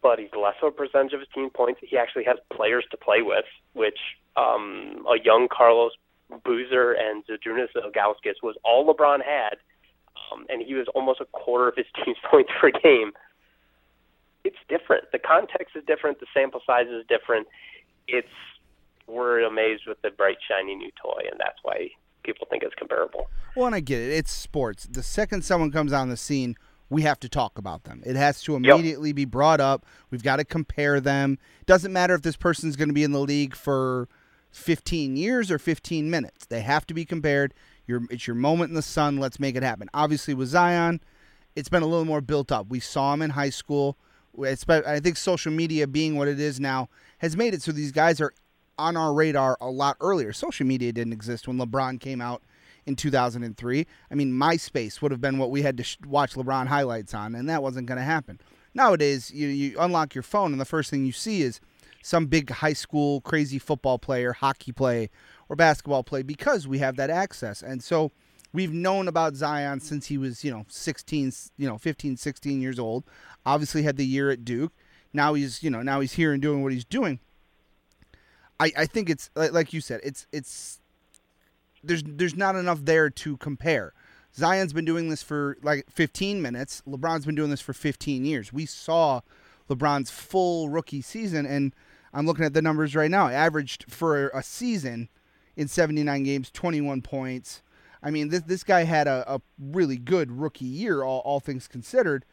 But 0.02 0.18
he's 0.18 0.30
less 0.38 0.54
of 0.62 0.68
a 0.68 0.76
percentage 0.76 1.12
of 1.12 1.20
his 1.20 1.28
team 1.34 1.50
points. 1.50 1.80
He 1.82 1.96
actually 1.96 2.24
has 2.24 2.36
players 2.52 2.84
to 2.92 2.96
play 2.96 3.22
with, 3.22 3.44
which 3.72 3.98
um, 4.36 5.04
a 5.08 5.18
young 5.22 5.48
Carlos 5.50 5.92
Boozer 6.44 6.92
and 6.92 7.24
Zydrunas 7.26 7.74
Ilgauskas 7.74 8.42
was 8.42 8.56
all 8.64 8.86
LeBron 8.86 9.18
had, 9.24 9.56
um, 10.30 10.46
and 10.48 10.62
he 10.62 10.74
was 10.74 10.86
almost 10.94 11.20
a 11.20 11.24
quarter 11.26 11.68
of 11.68 11.76
his 11.76 11.86
team's 12.04 12.18
points 12.30 12.50
per 12.60 12.70
game. 12.70 13.12
It's 14.44 14.56
different. 14.68 15.10
The 15.10 15.18
context 15.18 15.74
is 15.74 15.84
different. 15.86 16.20
The 16.20 16.26
sample 16.32 16.60
size 16.66 16.86
is 16.86 17.04
different. 17.08 17.48
It's 18.06 18.28
we're 19.08 19.40
amazed 19.40 19.84
with 19.86 20.00
the 20.02 20.10
bright 20.10 20.36
shiny 20.48 20.74
new 20.74 20.90
toy, 21.02 21.22
and 21.30 21.40
that's 21.40 21.58
why 21.62 21.88
people 22.22 22.46
think 22.50 22.62
it's 22.62 22.74
comparable. 22.74 23.28
Well, 23.56 23.66
and 23.66 23.74
I 23.74 23.80
get 23.80 24.00
it. 24.00 24.12
It's 24.12 24.30
sports. 24.30 24.86
The 24.90 25.02
second 25.02 25.44
someone 25.44 25.72
comes 25.72 25.92
on 25.92 26.08
the 26.08 26.16
scene, 26.16 26.56
we 26.90 27.02
have 27.02 27.18
to 27.20 27.28
talk 27.28 27.58
about 27.58 27.84
them. 27.84 28.02
It 28.04 28.16
has 28.16 28.42
to 28.42 28.56
immediately 28.56 29.12
be 29.12 29.24
brought 29.24 29.60
up. 29.60 29.84
We've 30.10 30.22
got 30.22 30.36
to 30.36 30.44
compare 30.44 31.00
them. 31.00 31.38
Doesn't 31.66 31.92
matter 31.92 32.14
if 32.14 32.22
this 32.22 32.36
person's 32.36 32.76
going 32.76 32.88
to 32.88 32.94
be 32.94 33.04
in 33.04 33.12
the 33.12 33.20
league 33.20 33.54
for 33.54 34.08
15 34.52 35.16
years 35.16 35.50
or 35.50 35.58
15 35.58 36.10
minutes. 36.10 36.46
They 36.46 36.60
have 36.60 36.86
to 36.86 36.94
be 36.94 37.04
compared. 37.04 37.54
Your 37.86 38.02
it's 38.10 38.26
your 38.26 38.36
moment 38.36 38.70
in 38.70 38.74
the 38.74 38.82
sun. 38.82 39.16
Let's 39.16 39.40
make 39.40 39.56
it 39.56 39.62
happen. 39.62 39.88
Obviously, 39.94 40.34
with 40.34 40.48
Zion, 40.48 41.00
it's 41.56 41.68
been 41.68 41.82
a 41.82 41.86
little 41.86 42.04
more 42.04 42.20
built 42.20 42.52
up. 42.52 42.68
We 42.68 42.80
saw 42.80 43.14
him 43.14 43.22
in 43.22 43.30
high 43.30 43.50
school. 43.50 43.96
It's 44.38 44.68
I 44.68 45.00
think 45.00 45.16
social 45.16 45.52
media 45.52 45.86
being 45.86 46.16
what 46.16 46.28
it 46.28 46.38
is 46.38 46.60
now 46.60 46.88
has 47.18 47.36
made 47.36 47.54
it 47.54 47.62
so 47.62 47.72
these 47.72 47.92
guys 47.92 48.20
are 48.20 48.32
on 48.78 48.96
our 48.96 49.12
radar 49.12 49.56
a 49.60 49.70
lot 49.70 49.96
earlier. 50.00 50.32
Social 50.32 50.66
media 50.66 50.92
didn't 50.92 51.12
exist 51.12 51.48
when 51.48 51.58
LeBron 51.58 52.00
came 52.00 52.20
out 52.20 52.42
in 52.86 52.96
2003. 52.96 53.86
I 54.10 54.14
mean, 54.14 54.32
MySpace 54.32 55.02
would 55.02 55.10
have 55.10 55.20
been 55.20 55.38
what 55.38 55.50
we 55.50 55.62
had 55.62 55.76
to 55.76 55.82
sh- 55.82 55.98
watch 56.06 56.34
LeBron 56.34 56.66
highlights 56.66 57.12
on, 57.14 57.34
and 57.34 57.48
that 57.48 57.62
wasn't 57.62 57.86
going 57.86 57.98
to 57.98 58.04
happen. 58.04 58.40
Nowadays, 58.74 59.30
you, 59.30 59.48
you 59.48 59.78
unlock 59.78 60.14
your 60.14 60.22
phone, 60.22 60.52
and 60.52 60.60
the 60.60 60.64
first 60.64 60.90
thing 60.90 61.04
you 61.04 61.12
see 61.12 61.42
is 61.42 61.60
some 62.02 62.26
big 62.26 62.50
high 62.50 62.72
school 62.72 63.20
crazy 63.20 63.58
football 63.58 63.98
player, 63.98 64.32
hockey 64.32 64.72
play, 64.72 65.10
or 65.48 65.56
basketball 65.56 66.04
play 66.04 66.22
because 66.22 66.66
we 66.66 66.78
have 66.78 66.96
that 66.96 67.10
access. 67.10 67.62
And 67.62 67.82
so 67.82 68.12
we've 68.52 68.72
known 68.72 69.08
about 69.08 69.34
Zion 69.34 69.80
since 69.80 70.06
he 70.06 70.18
was, 70.18 70.44
you 70.44 70.50
know, 70.50 70.64
16, 70.68 71.32
you 71.56 71.68
know, 71.68 71.78
15, 71.78 72.16
16 72.16 72.60
years 72.60 72.78
old. 72.78 73.04
Obviously 73.44 73.82
had 73.82 73.96
the 73.96 74.06
year 74.06 74.30
at 74.30 74.44
Duke. 74.44 74.72
Now 75.12 75.34
he's, 75.34 75.62
you 75.62 75.70
know, 75.70 75.82
now 75.82 76.00
he's 76.00 76.12
here 76.12 76.32
and 76.32 76.40
doing 76.40 76.62
what 76.62 76.72
he's 76.72 76.84
doing. 76.84 77.20
I, 78.60 78.72
I 78.76 78.86
think 78.86 79.08
it's 79.08 79.30
like, 79.34 79.72
you 79.72 79.80
said, 79.80 80.00
it's 80.02 80.26
it's 80.32 80.80
there's 81.82 82.02
there's 82.04 82.36
not 82.36 82.56
enough 82.56 82.80
there 82.82 83.10
to 83.10 83.36
compare. 83.36 83.92
Zion's 84.34 84.72
been 84.72 84.84
doing 84.84 85.08
this 85.08 85.22
for 85.22 85.56
like 85.62 85.86
15 85.90 86.42
minutes. 86.42 86.82
LeBron's 86.86 87.24
been 87.26 87.34
doing 87.34 87.50
this 87.50 87.60
for 87.60 87.72
15 87.72 88.24
years. 88.24 88.52
We 88.52 88.66
saw 88.66 89.20
LeBron's 89.70 90.10
full 90.10 90.68
rookie 90.68 91.02
season, 91.02 91.46
and 91.46 91.74
I'm 92.12 92.26
looking 92.26 92.44
at 92.44 92.52
the 92.52 92.62
numbers 92.62 92.94
right 92.94 93.10
now. 93.10 93.28
Averaged 93.28 93.86
for 93.88 94.28
a 94.28 94.42
season, 94.42 95.08
in 95.58 95.66
79 95.66 96.22
games, 96.22 96.50
21 96.52 97.02
points. 97.02 97.62
I 98.00 98.12
mean, 98.12 98.28
this 98.28 98.42
this 98.42 98.62
guy 98.62 98.84
had 98.84 99.08
a, 99.08 99.24
a 99.26 99.40
really 99.58 99.98
good 99.98 100.30
rookie 100.30 100.64
year, 100.64 101.02
all, 101.02 101.18
all 101.20 101.40
things 101.40 101.66
considered. 101.66 102.24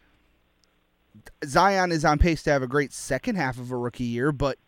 Zion 1.43 1.91
is 1.91 2.05
on 2.05 2.19
pace 2.19 2.43
to 2.43 2.51
have 2.51 2.61
a 2.61 2.67
great 2.67 2.93
second 2.93 3.35
half 3.35 3.57
of 3.57 3.71
a 3.71 3.77
rookie 3.77 4.03
year, 4.03 4.31
but 4.31 4.59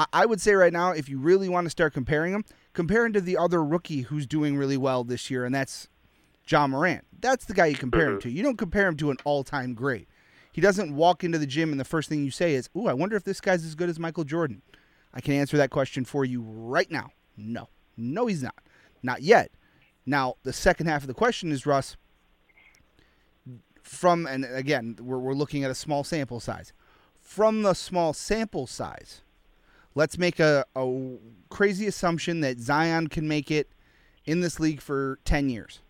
I, 0.00 0.06
I 0.14 0.26
would 0.26 0.40
say 0.40 0.54
right 0.54 0.72
now, 0.72 0.92
if 0.92 1.10
you 1.10 1.18
really 1.18 1.48
want 1.50 1.66
to 1.66 1.70
start 1.70 1.92
comparing 1.92 2.32
him, 2.32 2.44
compare 2.72 3.04
him 3.04 3.12
to 3.12 3.20
the 3.20 3.36
other 3.36 3.62
rookie 3.62 4.02
who's 4.02 4.26
doing 4.26 4.56
really 4.56 4.78
well 4.78 5.04
this 5.04 5.30
year, 5.30 5.44
and 5.44 5.54
that's 5.54 5.88
Ja 6.48 6.66
Morant. 6.66 7.04
That's 7.20 7.44
the 7.44 7.52
guy 7.52 7.66
you 7.66 7.76
compare 7.76 8.06
him 8.06 8.12
mm-hmm. 8.14 8.28
to. 8.28 8.30
You 8.30 8.42
don't 8.42 8.56
compare 8.56 8.88
him 8.88 8.96
to 8.96 9.10
an 9.10 9.18
all 9.24 9.44
time 9.44 9.74
great. 9.74 10.08
He 10.52 10.62
doesn't 10.62 10.96
walk 10.96 11.22
into 11.22 11.36
the 11.36 11.46
gym 11.46 11.70
and 11.70 11.78
the 11.78 11.84
first 11.84 12.08
thing 12.08 12.24
you 12.24 12.30
say 12.30 12.54
is, 12.54 12.70
Ooh, 12.74 12.86
I 12.88 12.94
wonder 12.94 13.14
if 13.14 13.24
this 13.24 13.40
guy's 13.40 13.64
as 13.64 13.74
good 13.74 13.90
as 13.90 13.98
Michael 13.98 14.24
Jordan. 14.24 14.62
I 15.12 15.20
can 15.20 15.34
answer 15.34 15.56
that 15.58 15.70
question 15.70 16.04
for 16.04 16.24
you 16.24 16.40
right 16.40 16.90
now. 16.90 17.10
No. 17.36 17.68
No, 17.96 18.26
he's 18.26 18.42
not. 18.42 18.58
Not 19.02 19.22
yet. 19.22 19.50
Now, 20.06 20.36
the 20.42 20.52
second 20.52 20.86
half 20.86 21.02
of 21.02 21.08
the 21.08 21.14
question 21.14 21.52
is, 21.52 21.66
Russ, 21.66 21.96
from, 23.82 24.26
and 24.26 24.44
again, 24.44 24.96
we're, 25.00 25.18
we're 25.18 25.34
looking 25.34 25.62
at 25.62 25.70
a 25.70 25.74
small 25.74 26.04
sample 26.04 26.40
size. 26.40 26.72
From 27.20 27.62
the 27.62 27.74
small 27.74 28.12
sample 28.12 28.66
size, 28.66 29.22
let's 29.94 30.18
make 30.18 30.40
a, 30.40 30.64
a 30.76 31.16
crazy 31.48 31.86
assumption 31.86 32.40
that 32.40 32.58
Zion 32.58 33.08
can 33.08 33.26
make 33.26 33.50
it 33.50 33.70
in 34.24 34.40
this 34.40 34.60
league 34.60 34.80
for 34.80 35.18
10 35.24 35.48
years, 35.48 35.80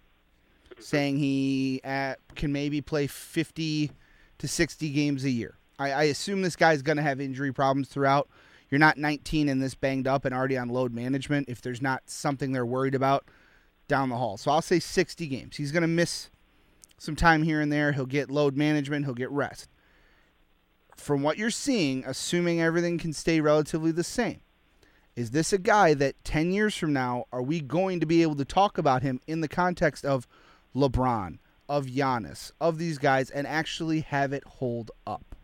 saying 0.78 1.18
he 1.18 1.80
uh, 1.84 2.14
can 2.34 2.52
maybe 2.52 2.80
play 2.80 3.06
50 3.06 3.90
to 4.38 4.48
60 4.48 4.90
games 4.90 5.24
a 5.24 5.30
year. 5.30 5.58
I, 5.78 5.92
I 5.92 6.02
assume 6.04 6.42
this 6.42 6.56
guy's 6.56 6.82
going 6.82 6.96
to 6.96 7.02
have 7.02 7.20
injury 7.20 7.52
problems 7.52 7.88
throughout. 7.88 8.28
You're 8.70 8.78
not 8.78 8.98
19 8.98 9.48
and 9.48 9.60
this 9.60 9.74
banged 9.74 10.06
up 10.06 10.24
and 10.24 10.34
already 10.34 10.56
on 10.56 10.68
load 10.68 10.94
management 10.94 11.48
if 11.48 11.60
there's 11.60 11.82
not 11.82 12.02
something 12.06 12.52
they're 12.52 12.64
worried 12.64 12.94
about 12.94 13.24
down 13.88 14.08
the 14.08 14.16
hall. 14.16 14.36
So 14.36 14.50
I'll 14.52 14.62
say 14.62 14.78
60 14.78 15.26
games. 15.26 15.56
He's 15.56 15.72
going 15.72 15.82
to 15.82 15.88
miss 15.88 16.30
some 16.96 17.16
time 17.16 17.42
here 17.42 17.60
and 17.60 17.72
there. 17.72 17.92
He'll 17.92 18.06
get 18.06 18.30
load 18.30 18.56
management, 18.56 19.04
he'll 19.04 19.14
get 19.14 19.30
rest. 19.30 19.68
From 20.96 21.22
what 21.22 21.38
you're 21.38 21.50
seeing, 21.50 22.04
assuming 22.06 22.60
everything 22.60 22.98
can 22.98 23.12
stay 23.12 23.40
relatively 23.40 23.90
the 23.92 24.04
same, 24.04 24.40
is 25.16 25.30
this 25.30 25.52
a 25.52 25.58
guy 25.58 25.94
that 25.94 26.22
10 26.24 26.52
years 26.52 26.76
from 26.76 26.92
now, 26.92 27.24
are 27.32 27.42
we 27.42 27.60
going 27.60 28.00
to 28.00 28.06
be 28.06 28.22
able 28.22 28.36
to 28.36 28.44
talk 28.44 28.78
about 28.78 29.02
him 29.02 29.20
in 29.26 29.40
the 29.40 29.48
context 29.48 30.04
of 30.04 30.26
LeBron, 30.74 31.38
of 31.68 31.86
Giannis, 31.86 32.52
of 32.60 32.78
these 32.78 32.98
guys, 32.98 33.30
and 33.30 33.46
actually 33.46 34.00
have 34.00 34.32
it 34.32 34.44
hold 34.44 34.90
up? 35.06 35.34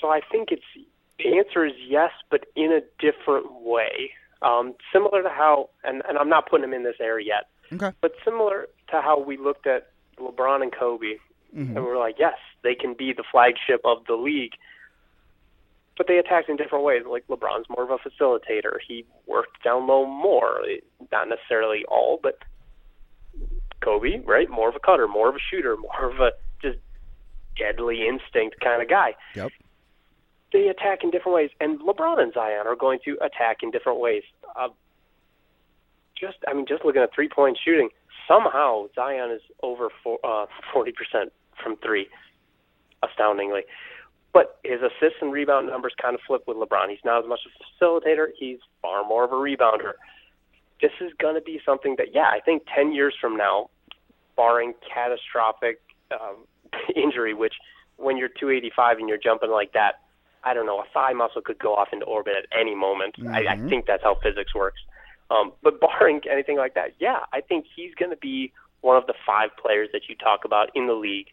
So 0.00 0.08
I 0.10 0.20
think 0.30 0.50
it's 0.52 0.62
the 1.18 1.36
answer 1.36 1.64
is 1.66 1.72
yes, 1.86 2.12
but 2.30 2.46
in 2.54 2.72
a 2.72 2.80
different 3.00 3.52
way. 3.62 4.12
Um, 4.40 4.74
similar 4.92 5.22
to 5.24 5.28
how, 5.28 5.70
and, 5.82 6.02
and 6.08 6.16
I'm 6.16 6.28
not 6.28 6.48
putting 6.48 6.62
him 6.62 6.72
in 6.72 6.84
this 6.84 6.94
area 7.00 7.26
yet, 7.26 7.48
Okay. 7.72 7.94
but 8.00 8.12
similar 8.24 8.68
to 8.92 9.00
how 9.00 9.20
we 9.20 9.36
looked 9.36 9.66
at 9.66 9.90
LeBron 10.20 10.62
and 10.62 10.72
Kobe, 10.72 11.16
Mm-hmm. 11.56 11.76
and 11.76 11.84
we're 11.84 11.98
like, 11.98 12.16
yes, 12.18 12.36
they 12.62 12.74
can 12.74 12.94
be 12.94 13.12
the 13.12 13.24
flagship 13.30 13.80
of 13.84 14.04
the 14.06 14.14
league, 14.14 14.52
but 15.96 16.06
they 16.06 16.18
attacked 16.18 16.48
in 16.48 16.56
different 16.56 16.84
ways. 16.84 17.02
Like 17.08 17.26
LeBron's 17.28 17.66
more 17.70 17.84
of 17.84 17.90
a 17.90 17.98
facilitator; 18.08 18.76
he 18.86 19.04
worked 19.26 19.62
down 19.64 19.86
low 19.86 20.04
more, 20.06 20.60
not 21.10 21.28
necessarily 21.28 21.84
all, 21.88 22.20
but 22.22 22.38
Kobe, 23.80 24.20
right, 24.24 24.50
more 24.50 24.68
of 24.68 24.76
a 24.76 24.80
cutter, 24.80 25.08
more 25.08 25.28
of 25.28 25.36
a 25.36 25.38
shooter, 25.50 25.76
more 25.76 26.10
of 26.10 26.20
a 26.20 26.32
just 26.60 26.78
deadly 27.56 28.06
instinct 28.06 28.60
kind 28.60 28.82
of 28.82 28.88
guy 28.88 29.14
Yep. 29.34 29.50
they 30.52 30.68
attack 30.68 31.02
in 31.02 31.10
different 31.10 31.34
ways, 31.34 31.50
and 31.60 31.80
LeBron 31.80 32.20
and 32.20 32.32
Zion 32.32 32.66
are 32.66 32.76
going 32.76 32.98
to 33.04 33.16
attack 33.22 33.58
in 33.62 33.70
different 33.70 34.00
ways. 34.00 34.22
Uh, 34.54 34.68
just, 36.18 36.36
I 36.48 36.52
mean, 36.54 36.66
just 36.66 36.84
looking 36.84 37.02
at 37.02 37.12
three-point 37.14 37.58
shooting, 37.64 37.90
somehow 38.28 38.86
Zion 38.94 39.30
is 39.30 39.40
over 39.62 39.88
uh, 40.06 40.46
40% 40.74 40.92
from 41.62 41.76
three, 41.78 42.08
astoundingly. 43.02 43.62
But 44.32 44.60
his 44.62 44.80
assists 44.80 45.18
and 45.20 45.32
rebound 45.32 45.66
numbers 45.66 45.94
kind 46.00 46.14
of 46.14 46.20
flip 46.26 46.44
with 46.46 46.58
LeBron. 46.58 46.90
He's 46.90 46.98
not 47.04 47.24
as 47.24 47.28
much 47.28 47.40
a 47.46 47.84
facilitator; 47.84 48.28
he's 48.38 48.58
far 48.82 49.02
more 49.08 49.24
of 49.24 49.32
a 49.32 49.34
rebounder. 49.34 49.94
This 50.80 50.92
is 51.00 51.10
going 51.18 51.34
to 51.34 51.40
be 51.40 51.60
something 51.64 51.96
that, 51.96 52.14
yeah, 52.14 52.28
I 52.30 52.38
think 52.40 52.62
10 52.72 52.92
years 52.92 53.14
from 53.20 53.36
now, 53.36 53.70
barring 54.36 54.74
catastrophic 54.94 55.80
um, 56.12 56.44
injury, 56.94 57.34
which 57.34 57.54
when 57.96 58.16
you're 58.16 58.28
285 58.28 58.98
and 58.98 59.08
you're 59.08 59.18
jumping 59.18 59.50
like 59.50 59.72
that, 59.72 60.02
I 60.44 60.54
don't 60.54 60.66
know, 60.66 60.78
a 60.78 60.84
thigh 60.94 61.14
muscle 61.14 61.42
could 61.42 61.58
go 61.58 61.74
off 61.74 61.88
into 61.92 62.06
orbit 62.06 62.34
at 62.36 62.58
any 62.58 62.74
moment. 62.74 63.16
I, 63.28 63.46
I 63.54 63.68
think 63.68 63.86
that's 63.86 64.04
how 64.04 64.16
physics 64.22 64.54
works. 64.54 64.80
Um, 65.30 65.52
but 65.62 65.80
barring 66.00 66.20
anything 66.30 66.56
like 66.56 66.74
that, 66.74 66.94
yeah, 66.98 67.20
I 67.32 67.40
think 67.40 67.66
he's 67.74 67.94
going 67.94 68.10
to 68.10 68.16
be 68.16 68.52
one 68.80 68.96
of 68.96 69.06
the 69.06 69.14
five 69.26 69.50
players 69.60 69.88
that 69.92 70.02
you 70.08 70.14
talk 70.14 70.44
about 70.44 70.70
in 70.74 70.86
the 70.86 70.94
league, 70.94 71.28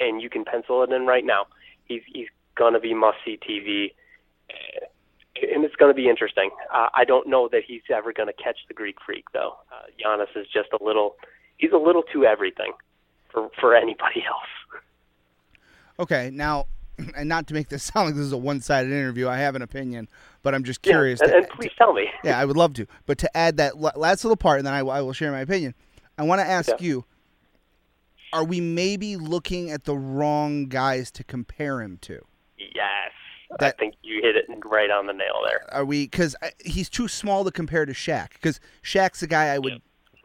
and 0.00 0.20
you 0.20 0.28
can 0.28 0.44
pencil 0.44 0.82
it 0.82 0.92
in 0.92 1.06
right 1.06 1.24
now. 1.24 1.46
He's 1.86 2.02
he's 2.06 2.28
going 2.56 2.74
to 2.74 2.80
be 2.80 2.92
must 2.92 3.18
see 3.24 3.38
TV, 3.38 3.92
and 5.42 5.64
it's 5.64 5.76
going 5.76 5.90
to 5.90 5.96
be 5.96 6.08
interesting. 6.08 6.50
Uh, 6.72 6.88
I 6.94 7.04
don't 7.04 7.28
know 7.28 7.48
that 7.50 7.62
he's 7.66 7.82
ever 7.94 8.12
going 8.12 8.28
to 8.28 8.42
catch 8.42 8.58
the 8.68 8.74
Greek 8.74 8.96
freak 9.04 9.24
though. 9.32 9.56
Uh, 9.72 9.86
Giannis 9.98 10.36
is 10.36 10.46
just 10.52 10.68
a 10.78 10.84
little, 10.84 11.16
he's 11.56 11.72
a 11.72 11.78
little 11.78 12.02
too 12.02 12.24
everything 12.24 12.72
for 13.32 13.48
for 13.58 13.74
anybody 13.74 14.24
else. 14.28 14.82
Okay. 15.98 16.30
Now, 16.32 16.66
and 17.16 17.28
not 17.28 17.46
to 17.48 17.54
make 17.54 17.68
this 17.68 17.82
sound 17.84 18.06
like 18.06 18.14
this 18.14 18.24
is 18.24 18.32
a 18.32 18.36
one-sided 18.38 18.90
interview, 18.90 19.28
I 19.28 19.38
have 19.38 19.54
an 19.54 19.62
opinion, 19.62 20.08
but 20.42 20.54
I'm 20.54 20.64
just 20.64 20.84
Yeah, 20.84 20.92
curious. 20.92 21.20
and, 21.20 21.30
to- 21.30 21.36
and 21.38 21.48
please 21.48 21.70
tell 21.78 21.92
me. 21.92 22.06
yeah, 22.24 22.38
I 22.38 22.44
would 22.44 22.56
love 22.56 22.74
to. 22.74 22.86
But 23.06 23.18
to 23.18 23.36
add 23.36 23.56
that 23.58 23.78
last 23.78 24.24
little 24.24 24.36
part, 24.36 24.58
and 24.58 24.66
then 24.66 24.74
I, 24.74 24.82
will- 24.82 24.90
I 24.92 25.00
will 25.00 25.12
share 25.12 25.30
my 25.32 25.40
opinion. 25.40 25.74
I 26.16 26.22
want 26.24 26.40
to 26.40 26.46
ask 26.46 26.68
Yeah. 26.68 26.76
you: 26.80 27.04
Are 28.32 28.44
we 28.44 28.60
maybe 28.60 29.16
looking 29.16 29.70
at 29.70 29.84
the 29.84 29.96
wrong 29.96 30.66
guys 30.66 31.10
to 31.12 31.24
compare 31.24 31.80
him 31.80 31.98
to? 32.02 32.20
Yes, 32.58 33.12
I 33.60 33.70
think 33.70 33.94
you 34.02 34.20
hit 34.22 34.34
it 34.36 34.46
right 34.64 34.90
on 34.90 35.06
the 35.06 35.12
nail 35.12 35.40
there. 35.48 35.72
Are 35.72 35.84
we? 35.84 36.04
Because 36.06 36.34
he's 36.64 36.88
too 36.90 37.06
small 37.08 37.44
to 37.44 37.50
compare 37.52 37.86
to 37.86 37.92
Shaq. 37.92 38.30
Because 38.32 38.58
Shaq's 38.82 39.20
the 39.20 39.26
guy 39.28 39.46
I 39.54 39.58
would 39.58 39.80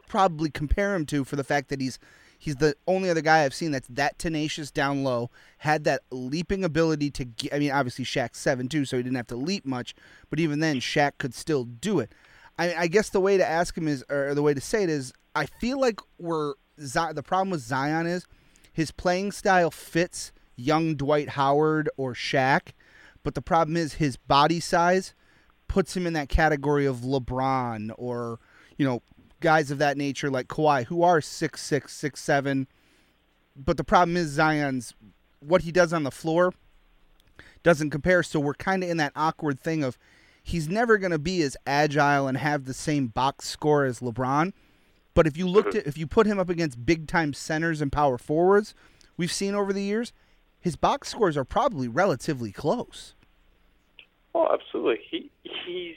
probably 0.08 0.50
compare 0.50 0.94
him 0.94 1.06
to 1.06 1.24
for 1.24 1.36
the 1.36 1.44
fact 1.44 1.68
that 1.68 1.80
he's 1.80 1.98
he's 2.44 2.56
the 2.56 2.74
only 2.86 3.08
other 3.08 3.22
guy 3.22 3.42
I've 3.42 3.54
seen 3.54 3.70
that's 3.70 3.88
that 3.88 4.18
tenacious 4.18 4.70
down 4.70 5.02
low, 5.02 5.30
had 5.58 5.84
that 5.84 6.02
leaping 6.10 6.62
ability 6.62 7.10
to. 7.12 7.24
Get, 7.24 7.54
I 7.54 7.58
mean, 7.58 7.70
obviously 7.70 8.04
Shaq's 8.04 8.38
seven 8.38 8.68
two, 8.68 8.84
so 8.84 8.98
he 8.98 9.02
didn't 9.02 9.16
have 9.16 9.26
to 9.28 9.36
leap 9.36 9.64
much, 9.64 9.94
but 10.28 10.38
even 10.38 10.60
then, 10.60 10.76
Shaq 10.80 11.12
could 11.16 11.34
still 11.34 11.64
do 11.64 12.00
it. 12.00 12.12
I, 12.58 12.74
I 12.74 12.86
guess 12.86 13.08
the 13.08 13.20
way 13.20 13.38
to 13.38 13.48
ask 13.48 13.76
him 13.76 13.88
is, 13.88 14.04
or 14.10 14.34
the 14.34 14.42
way 14.42 14.52
to 14.52 14.60
say 14.60 14.82
it 14.82 14.90
is, 14.90 15.12
I 15.34 15.46
feel 15.46 15.80
like 15.80 16.00
we're 16.18 16.54
the 16.76 17.22
problem 17.24 17.50
with 17.50 17.62
Zion 17.62 18.06
is 18.06 18.26
his 18.72 18.90
playing 18.90 19.32
style 19.32 19.70
fits 19.70 20.32
young 20.56 20.96
Dwight 20.96 21.30
Howard 21.30 21.88
or 21.96 22.12
Shaq, 22.12 22.72
but 23.22 23.34
the 23.34 23.42
problem 23.42 23.76
is 23.76 23.94
his 23.94 24.16
body 24.16 24.60
size 24.60 25.14
puts 25.66 25.96
him 25.96 26.06
in 26.06 26.12
that 26.12 26.28
category 26.28 26.84
of 26.84 26.98
LeBron 26.98 27.92
or 27.96 28.38
you 28.76 28.84
know 28.84 29.00
guys 29.44 29.70
of 29.70 29.78
that 29.78 29.98
nature 29.98 30.30
like 30.30 30.48
Kawhi 30.48 30.86
who 30.86 31.02
are 31.02 31.20
six 31.20 31.62
six 31.62 31.92
six 31.92 32.20
seven. 32.20 32.66
But 33.54 33.76
the 33.76 33.84
problem 33.84 34.16
is 34.16 34.28
Zion's 34.28 34.94
what 35.40 35.62
he 35.62 35.70
does 35.70 35.92
on 35.92 36.02
the 36.02 36.10
floor 36.10 36.52
doesn't 37.62 37.90
compare. 37.90 38.22
So 38.22 38.40
we're 38.40 38.54
kind 38.54 38.82
of 38.82 38.88
in 38.88 38.96
that 38.96 39.12
awkward 39.14 39.60
thing 39.60 39.84
of 39.84 39.98
he's 40.42 40.68
never 40.68 40.96
going 40.96 41.12
to 41.12 41.18
be 41.18 41.42
as 41.42 41.56
agile 41.66 42.26
and 42.26 42.38
have 42.38 42.64
the 42.64 42.74
same 42.74 43.08
box 43.08 43.46
score 43.46 43.84
as 43.84 44.00
LeBron. 44.00 44.52
But 45.12 45.26
if 45.26 45.36
you 45.36 45.46
looked 45.46 45.70
mm-hmm. 45.70 45.78
at 45.78 45.86
if 45.86 45.98
you 45.98 46.06
put 46.06 46.26
him 46.26 46.38
up 46.38 46.48
against 46.48 46.84
big 46.86 47.06
time 47.06 47.34
centers 47.34 47.82
and 47.82 47.92
power 47.92 48.16
forwards, 48.16 48.74
we've 49.18 49.30
seen 49.30 49.54
over 49.54 49.72
the 49.72 49.82
years, 49.82 50.12
his 50.58 50.74
box 50.74 51.08
scores 51.08 51.36
are 51.36 51.44
probably 51.44 51.86
relatively 51.86 52.50
close. 52.50 53.14
Oh, 54.34 54.48
absolutely. 54.50 55.00
He 55.10 55.30
he's 55.42 55.96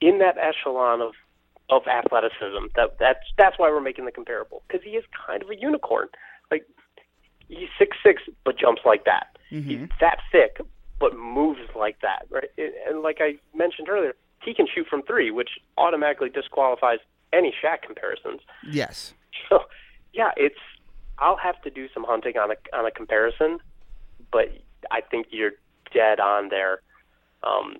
in 0.00 0.20
that 0.20 0.38
echelon 0.38 1.00
of 1.00 1.14
of 1.70 1.82
athleticism. 1.86 2.66
That 2.76 2.98
that's 2.98 3.24
that's 3.38 3.58
why 3.58 3.70
we're 3.70 3.80
making 3.80 4.04
the 4.04 4.12
comparable 4.12 4.62
because 4.68 4.82
he 4.84 4.90
is 4.90 5.04
kind 5.26 5.42
of 5.42 5.50
a 5.50 5.56
unicorn. 5.56 6.08
Like 6.50 6.66
he's 7.48 7.68
six 7.78 7.96
six 8.02 8.22
but 8.44 8.58
jumps 8.58 8.82
like 8.84 9.04
that. 9.04 9.36
He's 9.50 9.88
that 10.00 10.18
thick 10.32 10.58
but 10.98 11.16
moves 11.16 11.60
like 11.76 12.00
that. 12.00 12.26
Right. 12.30 12.50
And- 12.58 12.72
And 12.88 13.02
like 13.02 13.18
I 13.20 13.36
mentioned 13.54 13.88
earlier, 13.88 14.14
he 14.42 14.52
can 14.54 14.66
shoot 14.72 14.86
from 14.88 15.02
three, 15.02 15.30
which 15.30 15.50
automatically 15.78 16.28
disqualifies 16.28 16.98
any 17.32 17.52
Shaq 17.62 17.82
comparisons. 17.82 18.40
Yes. 18.70 19.14
So 19.48 19.60
yeah, 20.12 20.30
it's 20.36 20.58
I'll 21.18 21.36
have 21.36 21.60
to 21.62 21.70
do 21.70 21.88
some 21.94 22.04
hunting 22.04 22.36
on 22.36 22.50
a 22.50 22.76
on 22.76 22.86
a 22.86 22.90
comparison, 22.90 23.58
but 24.32 24.52
I 24.90 25.00
think 25.00 25.26
you're 25.30 25.52
dead 25.92 26.20
on 26.20 26.48
there. 26.50 26.80
Um, 27.42 27.76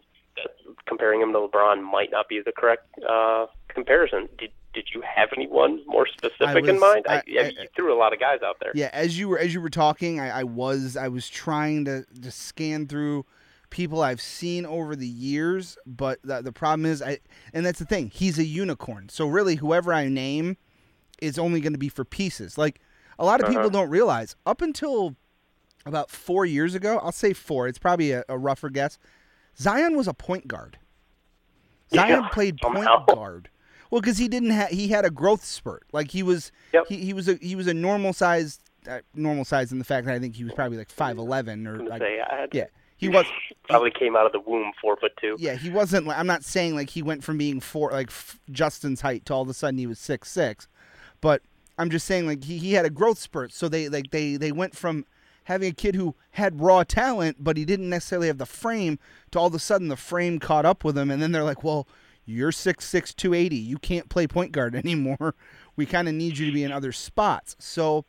comparing 0.86 1.20
him 1.20 1.32
to 1.32 1.38
LeBron 1.38 1.82
might 1.82 2.10
not 2.10 2.28
be 2.28 2.40
the 2.44 2.52
correct 2.52 2.86
uh, 3.08 3.46
comparison. 3.74 4.28
Did 4.38 4.50
did 4.72 4.88
you 4.92 5.02
have 5.02 5.28
anyone 5.36 5.80
more 5.86 6.06
specific 6.06 6.66
in 6.66 6.80
mind? 6.80 7.06
I- 7.08 7.14
I, 7.14 7.16
I, 7.16 7.42
you 7.48 7.68
threw 7.76 7.94
a 7.94 7.98
lot 7.98 8.12
of 8.12 8.20
guys 8.20 8.40
out 8.44 8.56
there. 8.60 8.72
Yeah, 8.74 8.90
as 8.92 9.18
you 9.18 9.28
were 9.28 9.38
as 9.38 9.54
you 9.54 9.60
were 9.60 9.70
talking, 9.70 10.20
I, 10.20 10.40
I 10.40 10.44
was 10.44 10.96
I 10.96 11.08
was 11.08 11.28
trying 11.28 11.84
to, 11.84 12.04
to 12.22 12.30
scan 12.30 12.86
through 12.86 13.24
people 13.70 14.02
I've 14.02 14.20
seen 14.20 14.66
over 14.66 14.94
the 14.94 15.06
years, 15.06 15.76
but 15.86 16.20
the, 16.22 16.42
the 16.42 16.52
problem 16.52 16.86
is 16.86 17.02
I 17.02 17.18
and 17.52 17.64
that's 17.64 17.78
the 17.78 17.84
thing. 17.84 18.10
He's 18.10 18.38
a 18.38 18.44
unicorn. 18.44 19.08
So 19.08 19.26
really 19.26 19.56
whoever 19.56 19.92
I 19.92 20.08
name 20.08 20.56
is 21.20 21.38
only 21.38 21.60
going 21.60 21.72
to 21.72 21.78
be 21.78 21.88
for 21.88 22.04
pieces. 22.04 22.58
Like 22.58 22.80
a 23.18 23.24
lot 23.24 23.40
of 23.40 23.46
people 23.48 23.62
uh-huh. 23.62 23.70
don't 23.70 23.90
realize 23.90 24.36
up 24.44 24.60
until 24.60 25.14
about 25.86 26.10
4 26.10 26.46
years 26.46 26.74
ago, 26.74 26.98
I'll 27.02 27.12
say 27.12 27.32
4, 27.32 27.68
it's 27.68 27.78
probably 27.78 28.12
a, 28.12 28.24
a 28.28 28.38
rougher 28.38 28.70
guess. 28.70 28.98
Zion 29.58 29.96
was 29.96 30.08
a 30.08 30.14
point 30.14 30.48
guard. 30.48 30.78
Zion 31.92 32.22
Yeah, 32.22 32.28
played 32.28 32.58
point 32.58 32.88
guard. 33.06 33.50
Well, 33.94 34.00
because 34.00 34.18
he 34.18 34.26
didn't 34.26 34.50
have 34.50 34.70
he 34.70 34.88
had 34.88 35.04
a 35.04 35.10
growth 35.10 35.44
spurt. 35.44 35.84
Like 35.92 36.10
he 36.10 36.24
was 36.24 36.50
Yep. 36.72 36.88
he, 36.88 36.96
he 36.96 37.12
was 37.12 37.28
a 37.28 37.34
he 37.36 37.54
was 37.54 37.68
a 37.68 37.74
normal 37.74 38.12
sized 38.12 38.60
uh, 38.88 38.98
normal 39.14 39.44
size 39.44 39.70
in 39.70 39.78
the 39.78 39.84
fact 39.84 40.08
that 40.08 40.14
I 40.16 40.18
think 40.18 40.34
he 40.34 40.42
was 40.42 40.52
probably 40.52 40.78
like 40.78 40.90
five 40.90 41.16
eleven 41.16 41.64
or 41.64 41.78
like, 41.78 42.02
say 42.02 42.18
had, 42.28 42.52
yeah 42.52 42.64
he 42.96 43.08
was 43.08 43.24
probably 43.68 43.92
came 43.92 44.16
out 44.16 44.26
of 44.26 44.32
the 44.32 44.40
womb 44.40 44.72
four 44.80 44.96
foot 44.96 45.12
two. 45.20 45.36
yeah 45.38 45.54
he 45.54 45.70
wasn't 45.70 46.08
like 46.08 46.18
I'm 46.18 46.26
not 46.26 46.42
saying 46.42 46.74
like 46.74 46.90
he 46.90 47.02
went 47.02 47.22
from 47.22 47.38
being 47.38 47.60
four 47.60 47.92
like 47.92 48.08
f- 48.08 48.40
Justin's 48.50 49.00
height 49.00 49.26
to 49.26 49.32
all 49.34 49.42
of 49.42 49.48
a 49.48 49.54
sudden 49.54 49.78
he 49.78 49.86
was 49.86 50.00
six 50.00 50.28
six, 50.28 50.66
but 51.20 51.42
I'm 51.78 51.88
just 51.88 52.04
saying 52.04 52.26
like 52.26 52.42
he, 52.42 52.58
he 52.58 52.72
had 52.72 52.84
a 52.84 52.90
growth 52.90 53.20
spurt. 53.20 53.52
So 53.52 53.68
they 53.68 53.88
like 53.88 54.10
they 54.10 54.36
they 54.36 54.50
went 54.50 54.76
from 54.76 55.06
having 55.44 55.68
a 55.70 55.72
kid 55.72 55.94
who 55.94 56.16
had 56.32 56.60
raw 56.60 56.82
talent 56.82 57.36
but 57.38 57.56
he 57.56 57.64
didn't 57.64 57.90
necessarily 57.90 58.26
have 58.26 58.38
the 58.38 58.44
frame 58.46 58.98
to 59.30 59.38
all 59.38 59.46
of 59.46 59.54
a 59.54 59.60
sudden 59.60 59.86
the 59.86 59.96
frame 59.96 60.40
caught 60.40 60.66
up 60.66 60.82
with 60.82 60.98
him 60.98 61.12
and 61.12 61.22
then 61.22 61.30
they're 61.30 61.44
like 61.44 61.62
well 61.62 61.86
you're 62.24 62.50
6'6", 62.50 63.14
280. 63.14 63.56
You 63.56 63.78
can't 63.78 64.08
play 64.08 64.26
point 64.26 64.52
guard 64.52 64.74
anymore. 64.84 65.34
We 65.76 65.86
kind 65.86 66.08
of 66.08 66.14
need 66.14 66.38
you 66.38 66.46
to 66.46 66.52
be 66.52 66.64
in 66.64 66.72
other 66.72 66.92
spots. 66.92 67.56
So, 67.58 68.04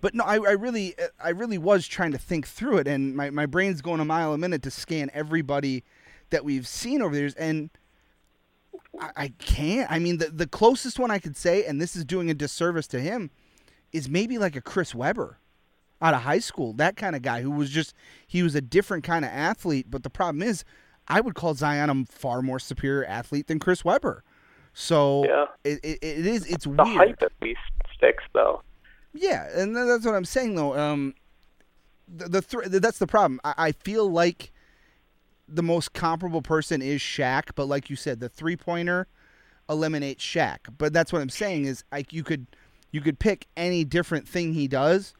but 0.00 0.14
no, 0.14 0.24
I, 0.24 0.34
I 0.36 0.52
really, 0.52 0.94
I 1.22 1.30
really 1.30 1.58
was 1.58 1.86
trying 1.86 2.12
to 2.12 2.18
think 2.18 2.46
through 2.46 2.78
it, 2.78 2.88
and 2.88 3.16
my, 3.16 3.30
my 3.30 3.46
brain's 3.46 3.80
going 3.80 4.00
a 4.00 4.04
mile 4.04 4.32
a 4.34 4.38
minute 4.38 4.62
to 4.62 4.70
scan 4.70 5.10
everybody 5.14 5.84
that 6.30 6.44
we've 6.44 6.66
seen 6.66 7.02
over 7.02 7.14
the 7.14 7.20
years, 7.20 7.34
and 7.34 7.70
I, 8.98 9.10
I 9.16 9.28
can't. 9.38 9.90
I 9.90 9.98
mean, 9.98 10.18
the 10.18 10.30
the 10.30 10.46
closest 10.46 10.98
one 10.98 11.10
I 11.10 11.18
could 11.18 11.36
say, 11.36 11.64
and 11.64 11.80
this 11.80 11.94
is 11.94 12.04
doing 12.04 12.30
a 12.30 12.34
disservice 12.34 12.86
to 12.88 13.00
him, 13.00 13.30
is 13.92 14.08
maybe 14.08 14.38
like 14.38 14.56
a 14.56 14.60
Chris 14.60 14.94
Webber 14.94 15.38
out 16.00 16.14
of 16.14 16.22
high 16.22 16.40
school, 16.40 16.72
that 16.74 16.96
kind 16.96 17.14
of 17.14 17.22
guy 17.22 17.42
who 17.42 17.50
was 17.50 17.70
just 17.70 17.94
he 18.26 18.42
was 18.42 18.54
a 18.54 18.60
different 18.60 19.04
kind 19.04 19.24
of 19.24 19.30
athlete. 19.30 19.86
But 19.88 20.02
the 20.02 20.10
problem 20.10 20.42
is, 20.42 20.64
I 21.08 21.20
would 21.20 21.34
call 21.34 21.54
Zion 21.54 21.90
a 21.90 22.04
far 22.12 22.42
more 22.42 22.58
superior 22.58 23.04
athlete 23.04 23.46
than 23.48 23.58
Chris 23.58 23.84
Webber. 23.84 24.24
So 24.72 25.24
Yeah. 25.26 25.46
it, 25.64 25.80
it, 25.82 25.98
it 26.02 26.26
is 26.26 26.46
it's 26.46 26.64
The 26.64 26.70
weird. 26.70 26.96
hype 26.96 27.22
at 27.22 27.32
least 27.40 27.60
sticks 27.94 28.24
though. 28.32 28.62
Yeah, 29.12 29.48
and 29.54 29.76
that's 29.76 30.06
what 30.06 30.14
I'm 30.14 30.24
saying 30.24 30.54
though. 30.54 30.76
Um, 30.78 31.14
the, 32.08 32.28
the 32.28 32.42
thr 32.42 32.62
that's 32.68 32.98
the 32.98 33.06
problem. 33.06 33.40
I, 33.44 33.54
I 33.58 33.72
feel 33.72 34.10
like 34.10 34.52
the 35.48 35.62
most 35.62 35.92
comparable 35.92 36.40
person 36.40 36.80
is 36.80 37.00
Shaq, 37.00 37.50
but 37.54 37.66
like 37.66 37.90
you 37.90 37.96
said, 37.96 38.20
the 38.20 38.28
three 38.30 38.56
pointer 38.56 39.06
eliminates 39.68 40.24
Shaq. 40.24 40.58
But 40.78 40.92
that's 40.94 41.12
what 41.12 41.20
I'm 41.20 41.28
saying 41.28 41.66
is 41.66 41.84
like 41.92 42.12
you 42.12 42.22
could 42.24 42.46
you 42.90 43.00
could 43.02 43.18
pick 43.18 43.46
any 43.56 43.84
different 43.84 44.26
thing 44.26 44.54
he 44.54 44.68
does 44.68 45.12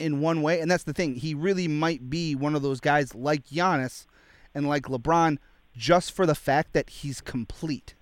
in 0.00 0.20
one 0.20 0.42
way, 0.42 0.60
and 0.60 0.68
that's 0.70 0.84
the 0.84 0.92
thing. 0.92 1.14
He 1.16 1.34
really 1.34 1.68
might 1.68 2.10
be 2.10 2.34
one 2.34 2.54
of 2.56 2.62
those 2.62 2.80
guys 2.80 3.14
like 3.14 3.44
Giannis 3.46 4.06
and 4.54 4.68
like 4.68 4.84
LeBron, 4.84 5.38
just 5.76 6.12
for 6.12 6.26
the 6.26 6.34
fact 6.34 6.72
that 6.72 6.90
he's 6.90 7.20
complete. 7.20 7.94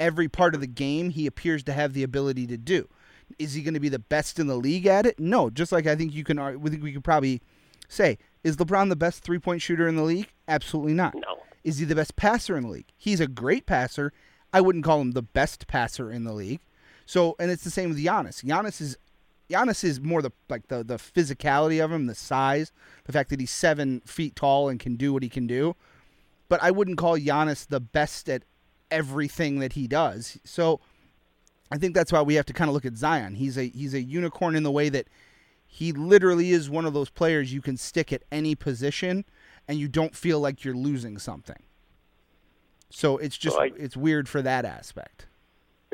Every 0.00 0.28
part 0.28 0.54
of 0.54 0.60
the 0.60 0.66
game 0.66 1.10
he 1.10 1.26
appears 1.26 1.62
to 1.64 1.72
have 1.72 1.92
the 1.92 2.02
ability 2.02 2.46
to 2.48 2.56
do. 2.56 2.88
Is 3.38 3.54
he 3.54 3.62
going 3.62 3.74
to 3.74 3.80
be 3.80 3.88
the 3.88 3.98
best 3.98 4.38
in 4.38 4.46
the 4.46 4.56
league 4.56 4.86
at 4.86 5.06
it? 5.06 5.18
No. 5.18 5.50
Just 5.50 5.72
like 5.72 5.86
I 5.86 5.94
think 5.94 6.12
you 6.12 6.24
can, 6.24 6.60
we 6.60 6.70
think 6.70 6.82
we 6.82 6.92
could 6.92 7.04
probably 7.04 7.40
say, 7.88 8.18
is 8.42 8.56
LeBron 8.56 8.88
the 8.88 8.96
best 8.96 9.22
three 9.22 9.38
point 9.38 9.62
shooter 9.62 9.86
in 9.86 9.96
the 9.96 10.02
league? 10.02 10.28
Absolutely 10.48 10.94
not. 10.94 11.14
No. 11.14 11.38
Is 11.64 11.78
he 11.78 11.84
the 11.84 11.94
best 11.94 12.16
passer 12.16 12.56
in 12.56 12.64
the 12.64 12.70
league? 12.70 12.92
He's 12.96 13.20
a 13.20 13.28
great 13.28 13.66
passer. 13.66 14.12
I 14.52 14.60
wouldn't 14.60 14.84
call 14.84 15.00
him 15.00 15.12
the 15.12 15.22
best 15.22 15.66
passer 15.66 16.10
in 16.10 16.24
the 16.24 16.32
league. 16.32 16.60
So, 17.06 17.36
and 17.38 17.50
it's 17.50 17.64
the 17.64 17.70
same 17.70 17.90
with 17.90 17.98
Giannis. 17.98 18.44
Giannis 18.44 18.80
is 18.80 18.96
Giannis 19.52 19.84
is 19.84 20.00
more 20.00 20.22
the 20.22 20.32
like 20.48 20.68
the 20.68 20.82
the 20.82 20.96
physicality 20.96 21.84
of 21.84 21.92
him, 21.92 22.06
the 22.06 22.14
size, 22.14 22.72
the 23.04 23.12
fact 23.12 23.30
that 23.30 23.40
he's 23.40 23.50
seven 23.50 24.00
feet 24.06 24.34
tall 24.36 24.68
and 24.68 24.80
can 24.80 24.96
do 24.96 25.12
what 25.12 25.22
he 25.22 25.28
can 25.28 25.46
do. 25.46 25.76
But 26.48 26.62
I 26.62 26.70
wouldn't 26.70 26.98
call 26.98 27.18
Giannis 27.18 27.66
the 27.66 27.80
best 27.80 28.28
at 28.28 28.42
everything 28.90 29.58
that 29.60 29.72
he 29.74 29.86
does. 29.86 30.38
So, 30.44 30.80
I 31.70 31.78
think 31.78 31.94
that's 31.94 32.12
why 32.12 32.20
we 32.22 32.34
have 32.34 32.46
to 32.46 32.52
kind 32.52 32.68
of 32.68 32.74
look 32.74 32.84
at 32.84 32.96
Zion. 32.96 33.34
He's 33.34 33.56
a 33.58 33.68
he's 33.68 33.94
a 33.94 34.02
unicorn 34.02 34.56
in 34.56 34.62
the 34.62 34.70
way 34.70 34.88
that 34.88 35.06
he 35.66 35.92
literally 35.92 36.50
is 36.50 36.68
one 36.68 36.84
of 36.84 36.92
those 36.92 37.08
players 37.10 37.52
you 37.52 37.62
can 37.62 37.76
stick 37.76 38.12
at 38.12 38.22
any 38.30 38.54
position 38.54 39.24
and 39.66 39.78
you 39.78 39.88
don't 39.88 40.14
feel 40.14 40.38
like 40.40 40.64
you're 40.64 40.74
losing 40.76 41.16
something. 41.18 41.62
So 42.90 43.16
it's 43.16 43.38
just 43.38 43.56
So 43.56 43.62
I- 43.62 43.70
it's 43.76 43.96
weird 43.96 44.28
for 44.28 44.42
that 44.42 44.64
aspect. 44.64 45.26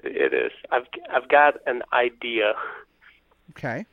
It 0.02 0.32
is. 0.34 0.52
I've 0.70 0.86
I've 1.12 1.28
got 1.28 1.54
an 1.66 1.82
idea. 1.92 2.54
Okay. 3.50 3.84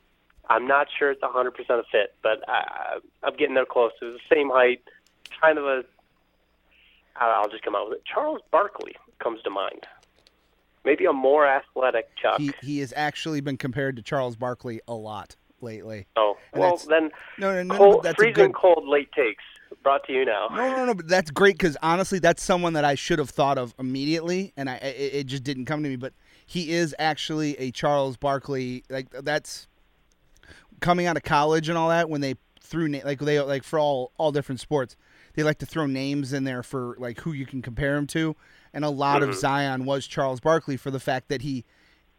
I'm 0.48 0.66
not 0.66 0.86
sure 0.96 1.10
it's 1.10 1.22
100% 1.22 1.48
a 1.70 1.82
fit, 1.90 2.14
but 2.22 2.48
I, 2.48 2.98
I'm 3.22 3.36
getting 3.36 3.54
there 3.54 3.66
close. 3.66 3.90
It's 4.00 4.20
the 4.28 4.34
same 4.34 4.50
height, 4.50 4.82
kind 5.40 5.58
of 5.58 5.64
a. 5.64 5.84
I'll 7.18 7.48
just 7.48 7.64
come 7.64 7.74
out 7.74 7.88
with 7.88 7.98
it. 7.98 8.04
Charles 8.04 8.40
Barkley 8.50 8.94
comes 9.18 9.40
to 9.42 9.50
mind. 9.50 9.86
Maybe 10.84 11.06
a 11.06 11.12
more 11.12 11.46
athletic 11.46 12.10
Chuck. 12.20 12.38
He 12.38 12.52
he 12.62 12.78
has 12.80 12.92
actually 12.94 13.40
been 13.40 13.56
compared 13.56 13.96
to 13.96 14.02
Charles 14.02 14.36
Barkley 14.36 14.80
a 14.86 14.94
lot 14.94 15.34
lately. 15.60 16.06
oh, 16.16 16.36
and 16.52 16.60
well 16.60 16.76
then, 16.88 17.10
No, 17.38 17.52
no, 17.54 17.62
no, 17.62 17.76
cold, 17.76 18.02
that's 18.04 18.12
a 18.12 18.16
freezing 18.16 18.46
good. 18.46 18.54
cold 18.54 18.86
late 18.86 19.10
takes 19.12 19.42
brought 19.82 20.04
to 20.06 20.12
you 20.12 20.24
now. 20.24 20.48
No, 20.52 20.76
no, 20.76 20.84
no, 20.86 20.94
but 20.94 21.08
that's 21.08 21.30
great 21.30 21.56
because 21.56 21.76
honestly, 21.82 22.18
that's 22.18 22.42
someone 22.42 22.74
that 22.74 22.84
I 22.84 22.94
should 22.94 23.18
have 23.18 23.30
thought 23.30 23.58
of 23.58 23.74
immediately, 23.78 24.52
and 24.56 24.68
I 24.70 24.76
it, 24.76 25.14
it 25.14 25.26
just 25.26 25.42
didn't 25.42 25.64
come 25.64 25.82
to 25.82 25.88
me. 25.88 25.96
But 25.96 26.12
he 26.46 26.72
is 26.72 26.94
actually 26.98 27.58
a 27.58 27.72
Charles 27.72 28.16
Barkley. 28.16 28.84
Like 28.88 29.10
that's 29.10 29.66
coming 30.80 31.06
out 31.06 31.16
of 31.16 31.24
college 31.24 31.68
and 31.68 31.76
all 31.76 31.88
that. 31.88 32.08
When 32.08 32.20
they 32.20 32.36
threw 32.60 32.88
na- 32.88 33.00
like 33.04 33.18
they 33.18 33.40
like 33.40 33.64
for 33.64 33.78
all 33.78 34.12
all 34.16 34.32
different 34.32 34.60
sports, 34.60 34.96
they 35.34 35.42
like 35.42 35.58
to 35.58 35.66
throw 35.66 35.86
names 35.86 36.32
in 36.32 36.44
there 36.44 36.62
for 36.62 36.96
like 36.98 37.20
who 37.20 37.32
you 37.32 37.44
can 37.44 37.60
compare 37.60 37.96
him 37.96 38.06
to, 38.08 38.36
and 38.72 38.84
a 38.84 38.90
lot 38.90 39.22
of 39.22 39.30
mm-hmm. 39.30 39.38
Zion 39.38 39.84
was 39.84 40.06
Charles 40.06 40.40
Barkley 40.40 40.76
for 40.76 40.92
the 40.92 41.00
fact 41.00 41.28
that 41.28 41.42
he 41.42 41.64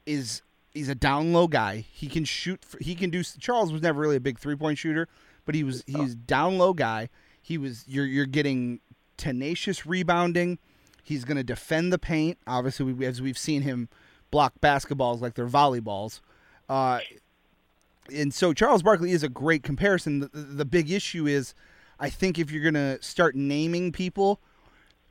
is 0.05 0.41
he's 0.73 0.89
a 0.89 0.95
down 0.95 1.31
low 1.31 1.47
guy. 1.47 1.85
He 1.89 2.07
can 2.07 2.25
shoot. 2.25 2.63
He 2.81 2.95
can 2.95 3.09
do. 3.09 3.23
Charles 3.23 3.71
was 3.71 3.81
never 3.81 4.01
really 4.01 4.17
a 4.17 4.21
big 4.21 4.39
three 4.39 4.57
point 4.57 4.77
shooter, 4.77 5.07
but 5.45 5.55
he 5.55 5.63
was 5.63 5.85
he's 5.87 6.15
oh. 6.15 6.19
down 6.25 6.57
low 6.57 6.73
guy. 6.73 7.09
He 7.41 7.57
was 7.57 7.85
you're 7.87 8.05
you're 8.05 8.25
getting 8.25 8.81
tenacious 9.15 9.85
rebounding. 9.85 10.59
He's 11.01 11.23
going 11.23 11.37
to 11.37 11.43
defend 11.43 11.93
the 11.93 11.97
paint. 11.97 12.37
Obviously, 12.45 12.91
we, 12.91 13.05
as 13.05 13.21
we've 13.21 13.37
seen 13.37 13.61
him 13.61 13.87
block 14.31 14.53
basketballs 14.61 15.21
like 15.21 15.35
they're 15.35 15.47
volleyballs. 15.47 16.21
Uh, 16.69 16.99
and 18.13 18.33
so 18.33 18.53
Charles 18.53 18.83
Barkley 18.83 19.11
is 19.11 19.23
a 19.23 19.29
great 19.29 19.63
comparison. 19.63 20.19
The, 20.19 20.29
the, 20.33 20.65
big 20.65 20.91
issue 20.91 21.27
is, 21.27 21.53
I 21.99 22.09
think 22.09 22.39
if 22.39 22.51
you're 22.51 22.63
going 22.63 22.73
to 22.73 23.01
start 23.01 23.35
naming 23.35 23.91
people, 23.91 24.39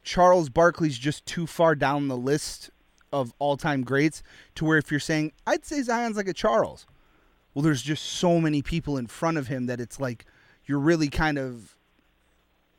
Charles 0.03 0.49
Barkley's 0.49 0.99
just 0.99 1.27
too 1.27 1.47
far 1.47 1.75
down 1.75 2.09
the 2.09 2.17
list 2.17 2.71
of 3.13 3.33
all-time 3.39 3.83
greats 3.83 4.23
to 4.55 4.65
where 4.65 4.79
if 4.79 4.91
you're 4.91 5.01
saying 5.01 5.33
I'd 5.47 5.65
say 5.65 5.81
Zion's 5.83 6.17
like 6.17 6.29
a 6.29 6.33
Charles, 6.33 6.87
well, 7.55 7.63
there's 7.63 7.83
just 7.83 8.05
so 8.05 8.41
many 8.41 8.63
people 8.63 8.99
in 8.99 9.07
front 9.07 9.39
of 9.39 9.47
him 9.47 9.67
that 9.67 9.81
it's 9.81 9.99
like 9.99 10.27
you're 10.67 10.79
really 10.79 11.09
kind 11.09 11.39
of 11.39 11.77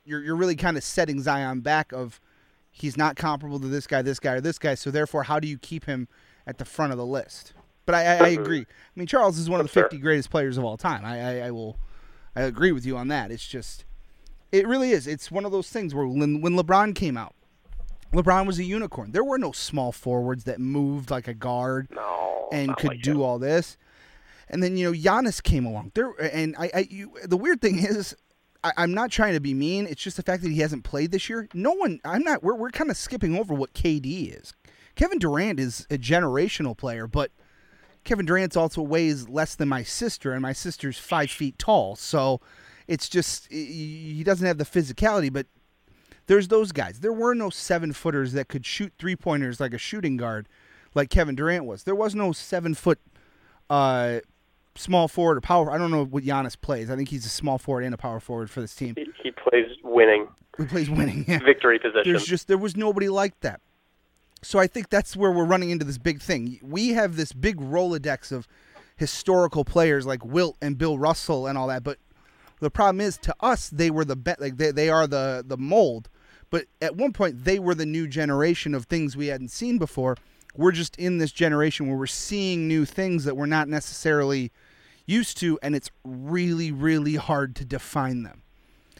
you're 0.06 0.21
you're 0.23 0.36
really 0.36 0.56
kind 0.56 0.78
of 0.78 0.84
setting 0.84 1.21
Zion 1.21 1.62
back 1.62 1.91
of 1.91 2.19
he's 2.71 2.95
not 2.95 3.15
comparable 3.15 3.60
to 3.60 3.67
this 3.67 3.88
guy, 3.88 4.02
this 4.02 4.19
guy, 4.19 4.34
or 4.34 4.41
this 4.41 4.60
guy. 4.60 4.76
So 4.76 4.91
therefore, 4.91 5.23
how 5.23 5.39
do 5.39 5.47
you 5.47 5.58
keep 5.58 5.86
him 5.86 6.08
at 6.48 6.58
the 6.58 6.66
front 6.66 6.92
of 6.92 6.98
the 6.98 7.06
list? 7.06 7.54
But 7.86 7.94
I, 7.96 8.04
I, 8.06 8.16
I 8.16 8.28
agree. 8.30 8.62
I 8.62 8.66
mean, 8.96 9.06
Charles 9.08 9.38
is 9.38 9.50
one 9.50 9.60
of 9.60 9.66
the 9.66 9.68
That's 9.68 9.74
fair. 9.76 9.84
50 9.84 9.98
greatest 10.00 10.30
players 10.32 10.58
of 10.58 10.64
all 10.66 10.78
time. 10.78 11.06
I, 11.06 11.22
I, 11.42 11.48
I 11.48 11.52
will, 11.52 11.78
I 12.36 12.42
agree 12.42 12.72
with 12.72 12.86
you 12.86 12.98
on 12.98 13.08
that. 13.10 13.32
It's 13.32 13.48
just, 13.48 13.86
it 14.52 14.68
really 14.68 14.92
is. 14.92 15.08
It's 15.08 15.30
one 15.32 15.46
of 15.46 15.52
those 15.52 15.70
things 15.70 15.94
where 15.94 16.08
when, 16.08 16.42
when 16.42 16.54
LeBron 16.56 16.96
came 16.96 17.16
out, 17.18 17.36
LeBron 18.14 18.48
was 18.48 18.58
a 18.60 18.64
unicorn. 18.64 19.12
There 19.12 19.24
were 19.24 19.38
no 19.38 19.52
small 19.52 19.92
forwards 19.92 20.46
that 20.46 20.60
moved 20.60 21.12
like 21.12 21.28
a 21.28 21.34
guard 21.34 21.88
No, 21.92 22.48
and 22.52 22.76
could 22.78 22.90
like 22.92 23.02
do 23.02 23.16
him. 23.16 23.22
all 23.22 23.38
this. 23.40 23.78
And 24.50 24.64
then 24.64 24.78
you 24.78 24.90
know 24.90 24.98
Giannis 24.98 25.44
came 25.44 25.66
along 25.66 25.92
there, 25.94 26.12
and 26.22 26.56
I, 26.58 26.72
I 26.74 26.88
you, 26.90 27.12
the 27.26 27.36
weird 27.36 27.60
thing 27.60 27.80
is, 27.80 28.16
I, 28.64 28.72
I'm 28.78 28.94
not 28.94 29.12
trying 29.12 29.34
to 29.34 29.42
be 29.42 29.54
mean. 29.54 29.86
It's 29.88 30.02
just 30.02 30.16
the 30.16 30.24
fact 30.24 30.42
that 30.44 30.52
he 30.52 30.60
hasn't 30.62 30.86
played 30.86 31.12
this 31.12 31.28
year. 31.28 31.50
No 31.54 31.74
one, 31.74 32.00
I'm 32.06 32.24
not. 32.24 32.44
We're 32.44 32.56
we're 32.56 32.70
kind 32.70 32.90
of 32.90 32.96
skipping 32.96 33.38
over 33.38 33.54
what 33.54 33.74
KD 33.74 34.40
is. 34.40 34.54
Kevin 34.98 35.20
Durant 35.20 35.60
is 35.60 35.86
a 35.90 35.98
generational 35.98 36.76
player, 36.76 37.08
but 37.08 37.32
Kevin 38.04 38.26
Durant 38.26 38.58
also 38.58 38.82
weighs 38.82 39.30
less 39.30 39.56
than 39.56 39.70
my 39.70 39.84
sister, 39.84 40.34
and 40.34 40.42
my 40.42 40.54
sister's 40.54 40.98
five 40.98 41.30
feet 41.30 41.58
tall. 41.60 41.96
So 41.96 42.42
it's 42.88 43.08
just 43.08 43.48
he 43.52 44.14
he 44.18 44.24
doesn't 44.24 44.46
have 44.46 44.58
the 44.58 44.66
physicality, 44.66 45.32
but 45.32 45.46
there's 46.26 46.48
those 46.48 46.72
guys. 46.72 47.00
There 47.00 47.14
were 47.14 47.36
no 47.36 47.50
seven 47.50 47.94
footers 47.94 48.34
that 48.34 48.48
could 48.50 48.66
shoot 48.66 48.92
three 48.98 49.16
pointers 49.16 49.60
like 49.60 49.74
a 49.74 49.78
shooting 49.78 50.18
guard, 50.18 50.50
like 50.96 51.10
Kevin 51.10 51.36
Durant 51.36 51.66
was. 51.66 51.84
There 51.84 51.96
was 51.96 52.16
no 52.16 52.32
seven 52.32 52.74
foot 52.74 53.00
uh, 53.70 54.22
small 54.76 55.08
forward 55.08 55.38
or 55.38 55.42
power. 55.42 55.72
I 55.72 55.78
don't 55.78 55.92
know 55.92 56.06
what 56.06 56.24
Giannis 56.24 56.60
plays. 56.60 56.90
I 56.90 56.96
think 56.96 57.10
he's 57.10 57.26
a 57.26 57.30
small 57.30 57.60
forward 57.60 57.84
and 57.84 57.94
a 57.94 57.98
power 57.98 58.20
forward 58.20 58.50
for 58.50 58.62
this 58.62 58.74
team. 58.74 58.96
He, 58.98 59.06
He 59.22 59.32
plays 59.32 59.68
winning, 59.84 60.28
He 60.58 60.66
plays 60.66 60.90
winning? 60.90 61.26
Yeah. 61.28 61.40
victory 61.40 61.78
position. 61.78 62.02
There's 62.12 62.26
just 62.26 62.48
there 62.48 62.58
was 62.58 62.76
nobody 62.76 63.10
like 63.10 63.40
that. 63.42 63.62
So 64.41 64.60
I 64.60 64.67
think 64.67 64.89
that's 64.89 65.15
where 65.15 65.32
we're 65.32 65.45
running 65.45 65.71
into 65.71 65.86
this 65.86 65.97
big 65.97 66.21
thing. 66.21 66.60
We 66.62 66.89
have 66.89 67.15
this 67.15 67.34
big 67.34 67.58
Rolodex 67.58 68.32
of 68.32 68.47
historical 68.95 69.65
players 69.65 70.06
like 70.06 70.23
Wilt 70.23 70.58
and 70.62 70.78
Bill 70.78 70.97
Russell 70.97 71.47
and 71.47 71.58
all 71.58 71.67
that, 71.67 71.84
but 71.84 71.97
the 72.60 72.71
problem 72.71 73.02
is 73.02 73.17
to 73.19 73.36
us 73.39 73.69
they 73.69 73.91
were 73.91 74.06
the 74.06 74.15
be- 74.15 74.34
like 74.39 74.58
they, 74.58 74.71
they 74.71 74.89
are 74.89 75.08
the 75.08 75.43
the 75.45 75.58
mold. 75.58 76.10
But 76.50 76.65
at 76.82 76.95
one 76.95 77.13
point 77.13 77.43
they 77.43 77.60
were 77.60 77.76
the 77.76 77.86
new 77.86 78.08
generation 78.08 78.73
of 78.73 78.86
things 78.86 79.17
we 79.17 79.28
hadn't 79.28 79.50
seen 79.50 79.78
before. 79.78 80.15
We're 80.56 80.71
just 80.71 80.95
in 80.97 81.19
this 81.19 81.32
generation 81.32 81.88
where 81.88 81.97
we're 81.97 82.08
seeing 82.08 82.67
new 82.67 82.86
things 82.86 83.26
that 83.26 83.38
we're 83.38 83.45
not 83.45 83.67
necessarily 83.67 84.52
used 85.06 85.38
to 85.38 85.58
and 85.62 85.76
it's 85.76 85.89
really 86.04 86.71
really 86.71 87.15
hard 87.15 87.56
to 87.56 87.63
define 87.63 88.23
them 88.23 88.41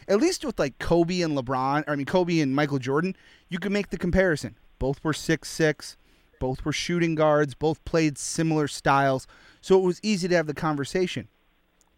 at 0.08 0.18
least 0.20 0.44
with 0.44 0.58
like 0.58 0.78
Kobe 0.78 1.20
and 1.20 1.36
LeBron, 1.36 1.84
I 1.86 1.94
mean 1.94 2.06
Kobe 2.06 2.40
and 2.40 2.54
Michael 2.54 2.78
Jordan, 2.78 3.14
you 3.48 3.58
can 3.58 3.72
make 3.72 3.90
the 3.90 3.98
comparison. 3.98 4.56
Both 4.78 5.02
were 5.02 5.12
six 5.12 5.50
six, 5.50 5.96
both 6.38 6.64
were 6.64 6.72
shooting 6.72 7.14
guards, 7.14 7.54
both 7.54 7.84
played 7.84 8.18
similar 8.18 8.68
styles, 8.68 9.26
so 9.60 9.78
it 9.78 9.84
was 9.84 10.00
easy 10.02 10.28
to 10.28 10.34
have 10.36 10.46
the 10.46 10.54
conversation. 10.54 11.28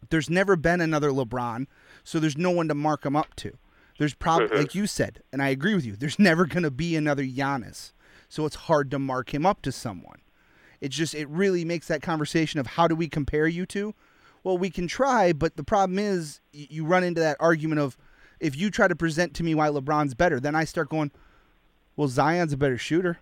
There's 0.09 0.29
never 0.29 0.55
been 0.55 0.81
another 0.81 1.11
LeBron, 1.11 1.67
so 2.03 2.19
there's 2.19 2.37
no 2.37 2.51
one 2.51 2.67
to 2.67 2.75
mark 2.75 3.05
him 3.05 3.15
up 3.15 3.35
to. 3.37 3.57
There's 3.99 4.15
probably, 4.15 4.47
mm-hmm. 4.47 4.57
like 4.57 4.75
you 4.75 4.87
said, 4.87 5.21
and 5.31 5.43
I 5.43 5.49
agree 5.49 5.75
with 5.75 5.85
you. 5.85 5.95
There's 5.95 6.19
never 6.19 6.45
going 6.45 6.63
to 6.63 6.71
be 6.71 6.95
another 6.95 7.23
Giannis, 7.23 7.93
so 8.29 8.45
it's 8.45 8.55
hard 8.55 8.89
to 8.91 8.99
mark 8.99 9.33
him 9.33 9.45
up 9.45 9.61
to 9.63 9.71
someone. 9.71 10.19
It 10.79 10.89
just 10.89 11.13
it 11.13 11.29
really 11.29 11.63
makes 11.63 11.87
that 11.87 12.01
conversation 12.01 12.59
of 12.59 12.65
how 12.65 12.87
do 12.87 12.95
we 12.95 13.07
compare 13.07 13.47
you 13.47 13.67
to? 13.67 13.93
Well, 14.43 14.57
we 14.57 14.71
can 14.71 14.87
try, 14.87 15.33
but 15.33 15.55
the 15.55 15.63
problem 15.63 15.99
is 15.99 16.41
you 16.51 16.83
run 16.83 17.03
into 17.03 17.21
that 17.21 17.37
argument 17.39 17.79
of 17.79 17.95
if 18.39 18.57
you 18.57 18.71
try 18.71 18.87
to 18.87 18.95
present 18.95 19.35
to 19.35 19.43
me 19.43 19.53
why 19.53 19.67
LeBron's 19.67 20.15
better, 20.15 20.39
then 20.39 20.55
I 20.55 20.63
start 20.63 20.89
going, 20.89 21.11
well, 21.95 22.07
Zion's 22.07 22.53
a 22.53 22.57
better 22.57 22.77
shooter. 22.77 23.19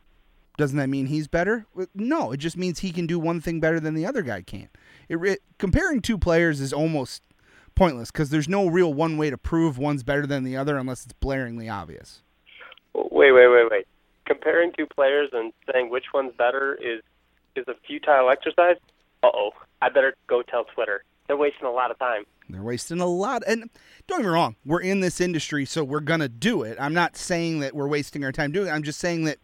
Doesn't 0.58 0.78
that 0.78 0.90
mean 0.90 1.06
he's 1.08 1.28
better? 1.28 1.66
No, 1.96 2.32
it 2.32 2.38
just 2.38 2.58
means 2.58 2.80
he 2.80 2.92
can 2.92 3.08
do 3.08 3.18
one 3.18 3.40
thing 3.40 3.60
better 3.60 3.80
than 3.80 3.94
the 3.94 4.06
other 4.06 4.22
guy 4.22 4.42
can. 4.42 4.68
It, 5.08 5.20
re- 5.20 5.38
comparing 5.58 6.02
two 6.02 6.18
players 6.18 6.60
is 6.60 6.74
almost 6.74 7.24
pointless 7.76 8.12
because 8.12 8.30
there's 8.30 8.50
no 8.50 8.68
real 8.68 8.94
one 8.94 9.18
way 9.18 9.30
to 9.30 9.38
prove 9.38 9.78
one's 9.78 10.04
better 10.04 10.28
than 10.28 10.44
the 10.44 10.58
other 10.58 10.78
unless 10.78 11.06
it's 11.06 11.14
blaringly 11.22 11.72
obvious. 11.72 12.24
Wait, 12.94 13.32
wait, 13.32 13.48
wait, 13.48 13.72
wait. 13.72 13.88
Comparing 14.26 14.74
two 14.78 14.86
players 14.86 15.30
and 15.32 15.54
saying 15.72 15.90
which 15.90 16.06
one's 16.14 16.34
better 16.38 16.76
is 16.76 17.02
is 17.56 17.66
a 17.68 17.76
futile 17.88 18.30
exercise. 18.30 18.76
Uh 19.24 19.30
oh. 19.34 19.52
I 19.82 19.90
better 19.90 20.14
go 20.28 20.42
tell 20.42 20.66
Twitter. 20.66 21.04
They're 21.30 21.38
wasting 21.38 21.68
a 21.68 21.72
lot 21.72 21.92
of 21.92 22.00
time. 22.00 22.26
They're 22.50 22.64
wasting 22.64 23.00
a 23.00 23.06
lot. 23.06 23.44
And 23.46 23.70
don't 24.08 24.18
get 24.18 24.26
me 24.26 24.32
wrong, 24.34 24.56
we're 24.66 24.82
in 24.82 25.00
this 25.02 25.22
industry, 25.22 25.64
so 25.64 25.84
we're 25.84 26.00
going 26.00 26.22
to 26.22 26.28
do 26.28 26.64
it. 26.64 26.76
I'm 26.80 26.96
not 26.96 27.16
saying 27.16 27.60
that 27.60 27.76
we're 27.76 27.88
wasting 27.88 28.24
our 28.24 28.32
time 28.32 28.52
doing 28.52 28.68
it. 28.68 28.72
I'm 28.72 28.82
just 28.82 29.00
saying 29.00 29.26
that 29.26 29.38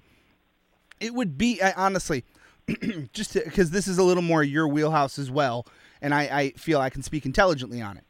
it 0.99 1.13
would 1.13 1.37
be, 1.37 1.61
I, 1.61 1.73
honestly, 1.73 2.23
just 3.13 3.35
because 3.35 3.69
this 3.69 3.87
is 3.87 3.99
a 3.99 4.03
little 4.03 4.23
more 4.23 4.41
your 4.41 4.67
wheelhouse 4.67 5.19
as 5.19 5.29
well, 5.29 5.67
and 6.01 6.11
I, 6.11 6.21
I 6.23 6.49
feel 6.57 6.81
I 6.81 6.89
can 6.89 7.03
speak 7.03 7.23
intelligently 7.23 7.83
on 7.83 7.97
it. 7.97 8.03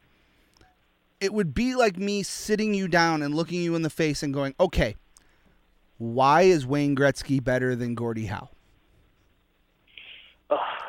It 1.20 1.34
would 1.34 1.52
be 1.52 1.74
like 1.74 1.98
me 1.98 2.22
sitting 2.22 2.72
you 2.72 2.88
down 2.88 3.20
and 3.20 3.34
looking 3.34 3.60
you 3.60 3.74
in 3.74 3.82
the 3.82 3.90
face 3.90 4.22
and 4.22 4.32
going, 4.32 4.54
okay, 4.58 4.96
why 5.98 6.42
is 6.42 6.64
Wayne 6.64 6.96
Gretzky 6.96 7.44
better 7.44 7.76
than 7.76 7.94
Gordie 7.94 8.26
Howe? 8.26 8.48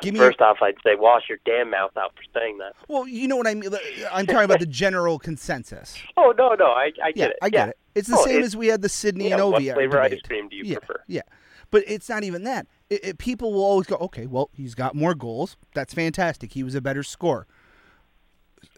Give 0.00 0.14
me 0.14 0.20
First 0.20 0.40
off, 0.40 0.58
I'd 0.62 0.76
say 0.84 0.94
wash 0.94 1.24
your 1.28 1.38
damn 1.44 1.70
mouth 1.70 1.96
out 1.96 2.12
for 2.14 2.22
saying 2.38 2.58
that. 2.58 2.74
Well, 2.88 3.06
you 3.08 3.26
know 3.28 3.36
what 3.36 3.46
I 3.46 3.54
mean. 3.54 3.70
I'm 4.12 4.26
talking 4.26 4.44
about 4.44 4.60
the 4.60 4.66
general 4.66 5.18
consensus. 5.18 5.96
Oh 6.16 6.32
no, 6.36 6.54
no, 6.54 6.66
I, 6.66 6.90
I 7.02 7.12
get 7.12 7.16
yeah, 7.16 7.24
it. 7.26 7.36
I 7.42 7.48
get 7.50 7.58
yeah. 7.66 7.70
it. 7.70 7.78
It's 7.94 8.08
the 8.08 8.16
Oh, 8.18 8.24
same 8.24 8.40
it- 8.40 8.44
as 8.44 8.56
we 8.56 8.66
had 8.68 8.82
the 8.82 8.88
Sidney 8.88 9.28
yeah, 9.28 9.36
and 9.40 9.50
what 9.52 9.62
Ovi 9.62 9.72
flavor 9.74 10.00
ice 10.00 10.10
debate. 10.10 10.24
cream 10.28 10.48
do 10.48 10.56
you 10.56 10.64
yeah, 10.64 10.78
prefer? 10.78 11.00
Yeah, 11.06 11.22
but 11.70 11.84
it's 11.86 12.08
not 12.08 12.24
even 12.24 12.44
that. 12.44 12.66
It, 12.90 13.04
it- 13.04 13.18
people 13.18 13.52
will 13.52 13.62
always 13.64 13.86
go, 13.86 13.96
okay, 13.96 14.26
well, 14.26 14.50
he's 14.52 14.74
got 14.74 14.94
more 14.94 15.14
goals. 15.14 15.56
That's 15.74 15.94
fantastic. 15.94 16.52
He 16.52 16.62
was 16.62 16.74
a 16.74 16.80
better 16.80 17.02
scorer. 17.02 17.46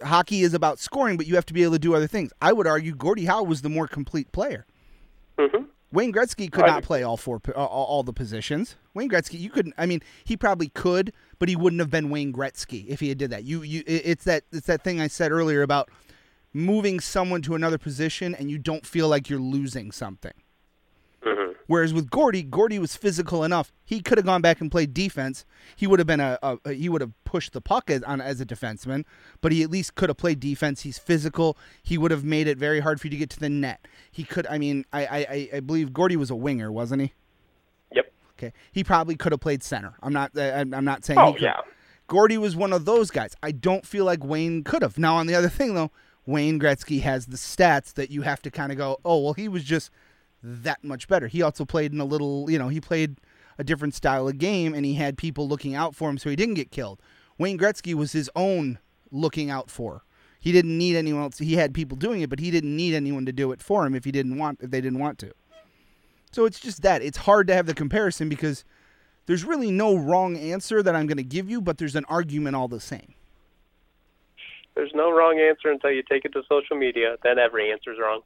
Hockey 0.02 0.42
is 0.42 0.54
about 0.54 0.78
scoring, 0.78 1.16
but 1.16 1.26
you 1.26 1.34
have 1.34 1.46
to 1.46 1.54
be 1.54 1.62
able 1.62 1.72
to 1.72 1.78
do 1.78 1.94
other 1.94 2.06
things. 2.06 2.30
I 2.40 2.52
would 2.52 2.66
argue 2.66 2.94
Gordie 2.94 3.24
Howe 3.26 3.42
was 3.42 3.62
the 3.62 3.68
more 3.70 3.86
complete 3.88 4.30
player. 4.32 4.66
Mhm. 5.38 5.66
Wayne 5.92 6.12
Gretzky 6.12 6.50
could 6.50 6.64
I 6.64 6.68
not 6.68 6.82
play 6.84 7.02
all 7.02 7.16
four, 7.16 7.40
uh, 7.48 7.52
all, 7.64 7.84
all 7.86 8.02
the 8.02 8.12
positions. 8.12 8.76
Wayne 8.94 9.10
Gretzky, 9.10 9.40
you 9.40 9.50
couldn't. 9.50 9.74
I 9.76 9.86
mean, 9.86 10.02
he 10.24 10.36
probably 10.36 10.68
could, 10.68 11.12
but 11.38 11.48
he 11.48 11.56
wouldn't 11.56 11.80
have 11.80 11.90
been 11.90 12.10
Wayne 12.10 12.32
Gretzky 12.32 12.86
if 12.86 13.00
he 13.00 13.08
had 13.08 13.18
did 13.18 13.30
that. 13.30 13.44
You, 13.44 13.62
you, 13.62 13.82
it's 13.86 14.24
that, 14.24 14.44
it's 14.52 14.66
that 14.66 14.84
thing 14.84 15.00
I 15.00 15.08
said 15.08 15.32
earlier 15.32 15.62
about 15.62 15.90
moving 16.52 17.00
someone 17.00 17.42
to 17.42 17.54
another 17.54 17.78
position 17.78 18.34
and 18.34 18.50
you 18.50 18.58
don't 18.58 18.86
feel 18.86 19.08
like 19.08 19.28
you're 19.28 19.40
losing 19.40 19.90
something. 19.90 20.32
Whereas 21.70 21.94
with 21.94 22.10
Gordie, 22.10 22.42
Gordie 22.42 22.80
was 22.80 22.96
physical 22.96 23.44
enough. 23.44 23.72
He 23.84 24.00
could 24.00 24.18
have 24.18 24.24
gone 24.24 24.42
back 24.42 24.60
and 24.60 24.72
played 24.72 24.92
defense. 24.92 25.44
He 25.76 25.86
would 25.86 26.00
have 26.00 26.06
been 26.08 26.18
a, 26.18 26.36
a, 26.42 26.72
he 26.72 26.88
would 26.88 27.00
have 27.00 27.12
pushed 27.22 27.52
the 27.52 27.60
puck 27.60 27.88
as, 27.88 28.02
on 28.02 28.20
as 28.20 28.40
a 28.40 28.44
defenseman, 28.44 29.04
but 29.40 29.52
he 29.52 29.62
at 29.62 29.70
least 29.70 29.94
could 29.94 30.08
have 30.08 30.16
played 30.16 30.40
defense. 30.40 30.80
He's 30.80 30.98
physical. 30.98 31.56
He 31.80 31.96
would 31.96 32.10
have 32.10 32.24
made 32.24 32.48
it 32.48 32.58
very 32.58 32.80
hard 32.80 33.00
for 33.00 33.06
you 33.06 33.12
to 33.12 33.16
get 33.16 33.30
to 33.30 33.38
the 33.38 33.48
net. 33.48 33.86
He 34.10 34.24
could. 34.24 34.48
I 34.48 34.58
mean, 34.58 34.84
I 34.92 35.06
I, 35.06 35.48
I- 35.58 35.60
believe 35.60 35.92
Gordie 35.92 36.16
was 36.16 36.28
a 36.28 36.34
winger, 36.34 36.72
wasn't 36.72 37.02
he? 37.02 37.12
Yep. 37.94 38.12
Okay. 38.36 38.52
He 38.72 38.82
probably 38.82 39.14
could 39.14 39.30
have 39.30 39.40
played 39.40 39.62
center. 39.62 39.94
I'm 40.02 40.12
not. 40.12 40.36
I'm 40.36 40.84
not 40.84 41.04
saying. 41.04 41.20
Oh 41.20 41.34
he 41.34 41.44
yeah. 41.44 41.60
Gordie 42.08 42.38
was 42.38 42.56
one 42.56 42.72
of 42.72 42.84
those 42.84 43.12
guys. 43.12 43.36
I 43.44 43.52
don't 43.52 43.86
feel 43.86 44.04
like 44.04 44.24
Wayne 44.24 44.64
could 44.64 44.82
have. 44.82 44.98
Now, 44.98 45.14
on 45.14 45.28
the 45.28 45.36
other 45.36 45.48
thing, 45.48 45.74
though, 45.74 45.92
Wayne 46.26 46.58
Gretzky 46.58 47.02
has 47.02 47.26
the 47.26 47.36
stats 47.36 47.94
that 47.94 48.10
you 48.10 48.22
have 48.22 48.42
to 48.42 48.50
kind 48.50 48.72
of 48.72 48.78
go, 48.78 48.98
oh, 49.04 49.20
well, 49.20 49.34
he 49.34 49.46
was 49.46 49.62
just 49.62 49.92
that 50.42 50.82
much 50.82 51.08
better. 51.08 51.26
He 51.26 51.42
also 51.42 51.64
played 51.64 51.92
in 51.92 52.00
a 52.00 52.04
little, 52.04 52.50
you 52.50 52.58
know, 52.58 52.68
he 52.68 52.80
played 52.80 53.16
a 53.58 53.64
different 53.64 53.94
style 53.94 54.26
of 54.28 54.38
game 54.38 54.74
and 54.74 54.84
he 54.84 54.94
had 54.94 55.18
people 55.18 55.46
looking 55.46 55.74
out 55.74 55.94
for 55.94 56.08
him 56.08 56.18
so 56.18 56.30
he 56.30 56.36
didn't 56.36 56.54
get 56.54 56.70
killed. 56.70 57.00
Wayne 57.38 57.58
Gretzky 57.58 57.94
was 57.94 58.12
his 58.12 58.30
own 58.34 58.78
looking 59.10 59.50
out 59.50 59.70
for. 59.70 60.04
He 60.40 60.52
didn't 60.52 60.78
need 60.78 60.96
anyone 60.96 61.22
else. 61.22 61.38
He 61.38 61.54
had 61.54 61.74
people 61.74 61.96
doing 61.96 62.22
it, 62.22 62.30
but 62.30 62.38
he 62.38 62.50
didn't 62.50 62.74
need 62.74 62.94
anyone 62.94 63.26
to 63.26 63.32
do 63.32 63.52
it 63.52 63.60
for 63.60 63.84
him 63.84 63.94
if 63.94 64.04
he 64.04 64.12
didn't 64.12 64.38
want 64.38 64.60
if 64.62 64.70
they 64.70 64.80
didn't 64.80 64.98
want 64.98 65.18
to. 65.18 65.32
So 66.32 66.46
it's 66.46 66.60
just 66.60 66.82
that. 66.82 67.02
It's 67.02 67.18
hard 67.18 67.46
to 67.48 67.54
have 67.54 67.66
the 67.66 67.74
comparison 67.74 68.28
because 68.28 68.64
there's 69.26 69.44
really 69.44 69.70
no 69.70 69.96
wrong 69.96 70.36
answer 70.36 70.82
that 70.82 70.96
I'm 70.96 71.06
going 71.06 71.18
to 71.18 71.22
give 71.22 71.50
you, 71.50 71.60
but 71.60 71.76
there's 71.76 71.96
an 71.96 72.06
argument 72.08 72.56
all 72.56 72.68
the 72.68 72.80
same. 72.80 73.14
There's 74.74 74.92
no 74.94 75.10
wrong 75.10 75.38
answer 75.38 75.70
until 75.70 75.90
you 75.90 76.02
take 76.02 76.24
it 76.24 76.32
to 76.32 76.42
social 76.48 76.76
media. 76.76 77.16
Then 77.22 77.38
every 77.38 77.70
answer's 77.70 77.98
wrong. 78.00 78.22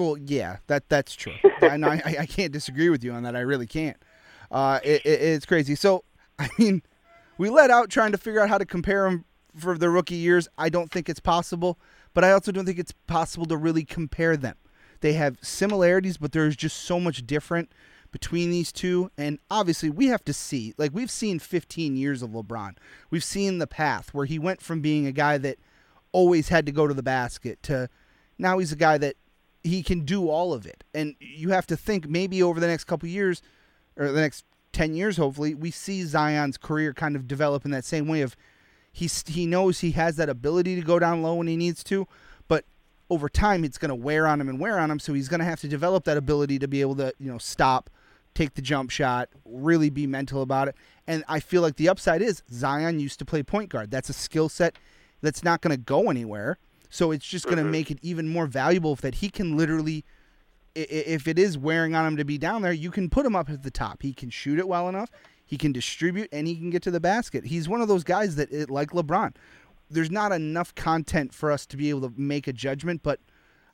Well, 0.00 0.16
yeah, 0.16 0.56
that 0.66 0.88
that's 0.88 1.14
true. 1.14 1.34
and 1.62 1.84
I, 1.84 2.02
I 2.20 2.26
can't 2.26 2.52
disagree 2.52 2.88
with 2.88 3.04
you 3.04 3.12
on 3.12 3.22
that. 3.24 3.36
I 3.36 3.40
really 3.40 3.66
can't. 3.66 3.98
Uh, 4.50 4.80
it, 4.82 5.04
it, 5.04 5.20
it's 5.20 5.46
crazy. 5.46 5.74
So, 5.74 6.04
I 6.38 6.48
mean, 6.58 6.82
we 7.36 7.50
let 7.50 7.70
out 7.70 7.90
trying 7.90 8.12
to 8.12 8.18
figure 8.18 8.40
out 8.40 8.48
how 8.48 8.58
to 8.58 8.64
compare 8.64 9.04
them 9.04 9.26
for 9.56 9.76
the 9.76 9.90
rookie 9.90 10.16
years. 10.16 10.48
I 10.56 10.70
don't 10.70 10.90
think 10.90 11.08
it's 11.08 11.20
possible, 11.20 11.78
but 12.14 12.24
I 12.24 12.32
also 12.32 12.50
don't 12.50 12.64
think 12.64 12.78
it's 12.78 12.94
possible 13.06 13.44
to 13.46 13.56
really 13.56 13.84
compare 13.84 14.36
them. 14.36 14.56
They 15.00 15.12
have 15.14 15.38
similarities, 15.42 16.16
but 16.16 16.32
there's 16.32 16.56
just 16.56 16.78
so 16.78 16.98
much 16.98 17.26
different 17.26 17.70
between 18.10 18.50
these 18.50 18.72
two. 18.72 19.10
And 19.18 19.38
obviously, 19.50 19.90
we 19.90 20.06
have 20.06 20.24
to 20.24 20.32
see. 20.32 20.72
Like 20.78 20.92
we've 20.94 21.10
seen 21.10 21.38
15 21.38 21.96
years 21.96 22.22
of 22.22 22.30
LeBron. 22.30 22.76
We've 23.10 23.24
seen 23.24 23.58
the 23.58 23.66
path 23.66 24.14
where 24.14 24.26
he 24.26 24.38
went 24.38 24.62
from 24.62 24.80
being 24.80 25.06
a 25.06 25.12
guy 25.12 25.36
that 25.38 25.58
always 26.12 26.48
had 26.48 26.64
to 26.66 26.72
go 26.72 26.86
to 26.86 26.94
the 26.94 27.02
basket 27.02 27.62
to 27.64 27.88
now 28.38 28.58
he's 28.58 28.72
a 28.72 28.76
guy 28.76 28.98
that 28.98 29.14
he 29.62 29.82
can 29.82 30.04
do 30.04 30.28
all 30.28 30.52
of 30.52 30.66
it. 30.66 30.84
And 30.94 31.16
you 31.20 31.50
have 31.50 31.66
to 31.68 31.76
think 31.76 32.08
maybe 32.08 32.42
over 32.42 32.60
the 32.60 32.66
next 32.66 32.84
couple 32.84 33.08
years 33.08 33.42
or 33.96 34.10
the 34.10 34.20
next 34.20 34.44
10 34.72 34.94
years 34.94 35.16
hopefully 35.16 35.54
we 35.54 35.70
see 35.70 36.04
Zion's 36.04 36.56
career 36.56 36.94
kind 36.94 37.16
of 37.16 37.26
develop 37.26 37.64
in 37.64 37.70
that 37.72 37.84
same 37.84 38.06
way 38.06 38.20
of 38.20 38.36
he's 38.92 39.24
he 39.26 39.46
knows 39.46 39.80
he 39.80 39.92
has 39.92 40.16
that 40.16 40.28
ability 40.28 40.76
to 40.76 40.82
go 40.82 40.98
down 40.98 41.22
low 41.22 41.34
when 41.34 41.46
he 41.46 41.56
needs 41.56 41.82
to, 41.84 42.06
but 42.48 42.64
over 43.08 43.28
time 43.28 43.64
it's 43.64 43.78
going 43.78 43.88
to 43.88 43.94
wear 43.94 44.26
on 44.26 44.40
him 44.40 44.48
and 44.48 44.60
wear 44.60 44.78
on 44.78 44.90
him 44.90 44.98
so 44.98 45.12
he's 45.12 45.28
going 45.28 45.40
to 45.40 45.44
have 45.44 45.60
to 45.60 45.68
develop 45.68 46.04
that 46.04 46.16
ability 46.16 46.58
to 46.58 46.68
be 46.68 46.80
able 46.80 46.94
to, 46.96 47.12
you 47.18 47.30
know, 47.30 47.38
stop, 47.38 47.90
take 48.34 48.54
the 48.54 48.62
jump 48.62 48.90
shot, 48.90 49.28
really 49.44 49.90
be 49.90 50.06
mental 50.06 50.42
about 50.42 50.68
it. 50.68 50.76
And 51.06 51.24
I 51.28 51.40
feel 51.40 51.62
like 51.62 51.76
the 51.76 51.88
upside 51.88 52.22
is 52.22 52.42
Zion 52.52 53.00
used 53.00 53.18
to 53.18 53.24
play 53.24 53.42
point 53.42 53.70
guard. 53.70 53.90
That's 53.90 54.08
a 54.08 54.14
skill 54.14 54.48
set 54.48 54.76
that's 55.20 55.42
not 55.42 55.60
going 55.60 55.72
to 55.72 55.82
go 55.82 56.08
anywhere. 56.08 56.58
So 56.90 57.12
it's 57.12 57.26
just 57.26 57.44
going 57.44 57.56
to 57.56 57.62
mm-hmm. 57.62 57.70
make 57.70 57.90
it 57.90 57.98
even 58.02 58.28
more 58.28 58.46
valuable 58.46 58.96
that 58.96 59.16
he 59.16 59.30
can 59.30 59.56
literally, 59.56 60.04
if 60.74 61.28
it 61.28 61.38
is 61.38 61.56
wearing 61.56 61.94
on 61.94 62.04
him 62.04 62.16
to 62.16 62.24
be 62.24 62.36
down 62.36 62.62
there, 62.62 62.72
you 62.72 62.90
can 62.90 63.08
put 63.08 63.24
him 63.24 63.36
up 63.36 63.48
at 63.48 63.62
the 63.62 63.70
top. 63.70 64.02
He 64.02 64.12
can 64.12 64.28
shoot 64.28 64.58
it 64.58 64.68
well 64.68 64.88
enough. 64.88 65.10
He 65.46 65.56
can 65.56 65.72
distribute 65.72 66.28
and 66.32 66.46
he 66.46 66.56
can 66.56 66.70
get 66.70 66.82
to 66.82 66.90
the 66.90 67.00
basket. 67.00 67.46
He's 67.46 67.68
one 67.68 67.80
of 67.80 67.88
those 67.88 68.04
guys 68.04 68.36
that, 68.36 68.52
it, 68.52 68.70
like 68.70 68.90
LeBron, 68.90 69.34
there's 69.88 70.10
not 70.10 70.32
enough 70.32 70.74
content 70.74 71.32
for 71.32 71.50
us 71.50 71.64
to 71.66 71.76
be 71.76 71.90
able 71.90 72.02
to 72.02 72.12
make 72.16 72.46
a 72.48 72.52
judgment. 72.52 73.02
But 73.02 73.20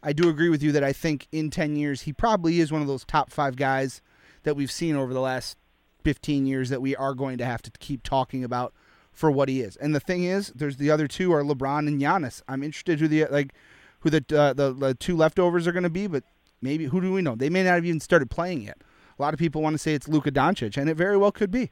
I 0.02 0.12
do 0.12 0.28
agree 0.28 0.50
with 0.50 0.62
you 0.62 0.72
that 0.72 0.84
I 0.84 0.92
think 0.92 1.26
in 1.32 1.50
10 1.50 1.76
years, 1.76 2.02
he 2.02 2.12
probably 2.12 2.60
is 2.60 2.70
one 2.70 2.82
of 2.82 2.88
those 2.88 3.04
top 3.04 3.30
five 3.30 3.56
guys 3.56 4.02
that 4.42 4.56
we've 4.56 4.70
seen 4.70 4.94
over 4.94 5.12
the 5.12 5.20
last 5.20 5.56
15 6.04 6.46
years 6.46 6.68
that 6.68 6.80
we 6.80 6.94
are 6.94 7.14
going 7.14 7.38
to 7.38 7.44
have 7.44 7.62
to 7.62 7.70
keep 7.78 8.02
talking 8.02 8.44
about 8.44 8.72
for 9.16 9.30
what 9.30 9.48
he 9.48 9.62
is. 9.62 9.76
And 9.76 9.94
the 9.94 10.00
thing 10.00 10.24
is, 10.24 10.52
there's 10.54 10.76
the 10.76 10.90
other 10.90 11.08
two 11.08 11.32
are 11.32 11.42
LeBron 11.42 11.88
and 11.88 12.00
Giannis. 12.00 12.42
I'm 12.46 12.62
interested 12.62 13.00
who 13.00 13.08
the 13.08 13.24
like 13.26 13.54
who 14.00 14.10
the 14.10 14.24
uh, 14.38 14.52
the, 14.52 14.72
the 14.72 14.94
two 14.94 15.16
leftovers 15.16 15.66
are 15.66 15.72
going 15.72 15.82
to 15.82 15.90
be, 15.90 16.06
but 16.06 16.22
maybe 16.60 16.84
who 16.84 17.00
do 17.00 17.12
we 17.12 17.22
know? 17.22 17.34
They 17.34 17.48
may 17.48 17.64
not 17.64 17.70
have 17.70 17.86
even 17.86 17.98
started 17.98 18.30
playing 18.30 18.62
yet. 18.62 18.78
A 19.18 19.22
lot 19.22 19.32
of 19.32 19.38
people 19.38 19.62
want 19.62 19.72
to 19.72 19.78
say 19.78 19.94
it's 19.94 20.06
Luka 20.06 20.30
Doncic, 20.30 20.76
and 20.76 20.90
it 20.90 20.94
very 20.96 21.16
well 21.16 21.32
could 21.32 21.50
be. 21.50 21.70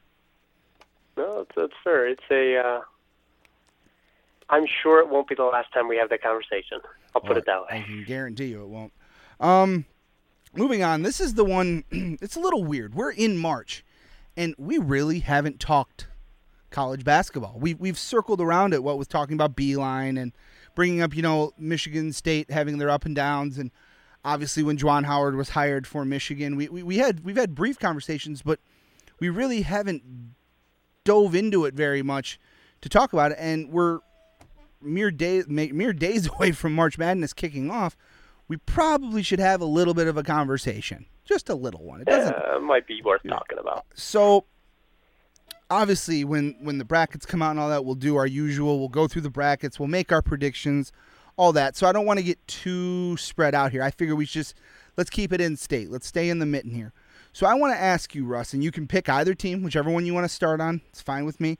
No, 1.15 1.41
it's, 1.41 1.51
it's 1.55 1.73
fair. 1.83 2.07
It's 2.07 2.23
a. 2.31 2.57
Uh, 2.57 2.81
I'm 4.49 4.65
sure 4.81 4.99
it 4.99 5.09
won't 5.09 5.27
be 5.27 5.35
the 5.35 5.43
last 5.43 5.71
time 5.71 5.87
we 5.87 5.97
have 5.97 6.09
that 6.09 6.23
conversation. 6.23 6.79
I'll 7.15 7.21
put 7.21 7.37
it 7.37 7.45
that 7.45 7.61
way. 7.61 7.67
I 7.69 7.81
can 7.81 8.03
guarantee 8.05 8.45
you 8.45 8.63
it 8.63 8.67
won't. 8.67 8.91
Um, 9.39 9.85
moving 10.55 10.83
on. 10.83 11.03
This 11.03 11.21
is 11.21 11.35
the 11.35 11.45
one. 11.45 11.83
it's 11.91 12.35
a 12.35 12.39
little 12.39 12.63
weird. 12.63 12.95
We're 12.95 13.11
in 13.11 13.37
March, 13.37 13.85
and 14.35 14.55
we 14.57 14.79
really 14.79 15.19
haven't 15.19 15.59
talked 15.59 16.07
college 16.71 17.03
basketball. 17.03 17.55
We've 17.59 17.79
we've 17.79 17.97
circled 17.97 18.41
around 18.41 18.73
it. 18.73 18.83
What 18.83 18.97
was 18.97 19.07
talking 19.07 19.33
about 19.35 19.55
Beilein 19.55 20.19
and 20.21 20.33
bringing 20.75 21.01
up, 21.01 21.15
you 21.15 21.21
know, 21.21 21.51
Michigan 21.57 22.11
State 22.13 22.51
having 22.51 22.77
their 22.77 22.89
up 22.89 23.05
and 23.05 23.15
downs, 23.15 23.57
and 23.57 23.71
obviously 24.23 24.63
when 24.63 24.77
Juwan 24.77 25.05
Howard 25.05 25.35
was 25.35 25.49
hired 25.49 25.87
for 25.87 26.03
Michigan, 26.05 26.55
we, 26.55 26.67
we 26.69 26.83
we 26.83 26.97
had 26.97 27.23
we've 27.23 27.37
had 27.37 27.55
brief 27.55 27.79
conversations, 27.79 28.41
but 28.41 28.59
we 29.19 29.29
really 29.29 29.61
haven't 29.61 30.03
dove 31.03 31.35
into 31.35 31.65
it 31.65 31.73
very 31.73 32.01
much 32.01 32.39
to 32.81 32.89
talk 32.89 33.13
about 33.13 33.31
it, 33.31 33.37
and 33.39 33.69
we're 33.71 33.99
mere 34.81 35.11
days 35.11 35.47
mere 35.47 35.93
days 35.93 36.27
away 36.35 36.51
from 36.51 36.73
March 36.73 36.97
Madness 36.97 37.33
kicking 37.33 37.71
off. 37.71 37.95
We 38.47 38.57
probably 38.57 39.23
should 39.23 39.39
have 39.39 39.59
a 39.61 39.65
little 39.65 39.93
bit 39.95 40.05
of 40.07 40.17
a 40.17 40.23
conversation, 40.23 41.07
just 41.23 41.49
a 41.49 41.55
little 41.55 41.83
one. 41.83 42.01
It 42.01 42.05
doesn't 42.07 42.35
Uh, 42.35 42.59
might 42.59 42.85
be 42.85 43.01
worth 43.03 43.21
talking 43.27 43.57
about. 43.57 43.85
so 43.95 44.45
obviously 45.69 46.23
when 46.23 46.55
when 46.61 46.77
the 46.77 46.85
brackets 46.85 47.25
come 47.25 47.41
out 47.41 47.51
and 47.51 47.59
all 47.59 47.69
that 47.69 47.85
we'll 47.85 47.95
do 47.95 48.15
our 48.15 48.27
usual. 48.27 48.79
We'll 48.79 48.89
go 48.89 49.07
through 49.07 49.23
the 49.23 49.29
brackets. 49.29 49.79
We'll 49.79 49.87
make 49.87 50.11
our 50.11 50.21
predictions 50.21 50.91
all 51.37 51.51
that. 51.53 51.75
So 51.75 51.87
i 51.87 51.91
don't 51.91 52.05
want 52.05 52.19
to 52.19 52.25
get 52.25 52.45
too 52.47 53.17
spread 53.17 53.55
out 53.55 53.71
here. 53.71 53.83
I 53.83 53.91
figure 53.91 54.15
we 54.15 54.25
should 54.25 54.41
just 54.41 54.55
let's 54.97 55.09
keep 55.09 55.33
it 55.33 55.41
in 55.41 55.57
state. 55.57 55.89
Let's 55.89 56.07
stay 56.07 56.29
in 56.29 56.39
the 56.39 56.45
mitten 56.45 56.71
here. 56.71 56.93
So 57.33 57.45
i 57.45 57.53
want 57.53 57.73
to 57.73 57.81
ask 57.81 58.15
you 58.15 58.25
russ 58.25 58.53
and 58.53 58.63
you 58.63 58.71
can 58.71 58.87
pick 58.87 59.09
either 59.09 59.33
team 59.33 59.63
whichever 59.63 59.89
one 59.89 60.05
you 60.05 60.13
want 60.13 60.25
to 60.25 60.33
start 60.33 60.61
on. 60.61 60.81
It's 60.89 61.01
fine 61.01 61.25
with 61.25 61.39
me. 61.39 61.57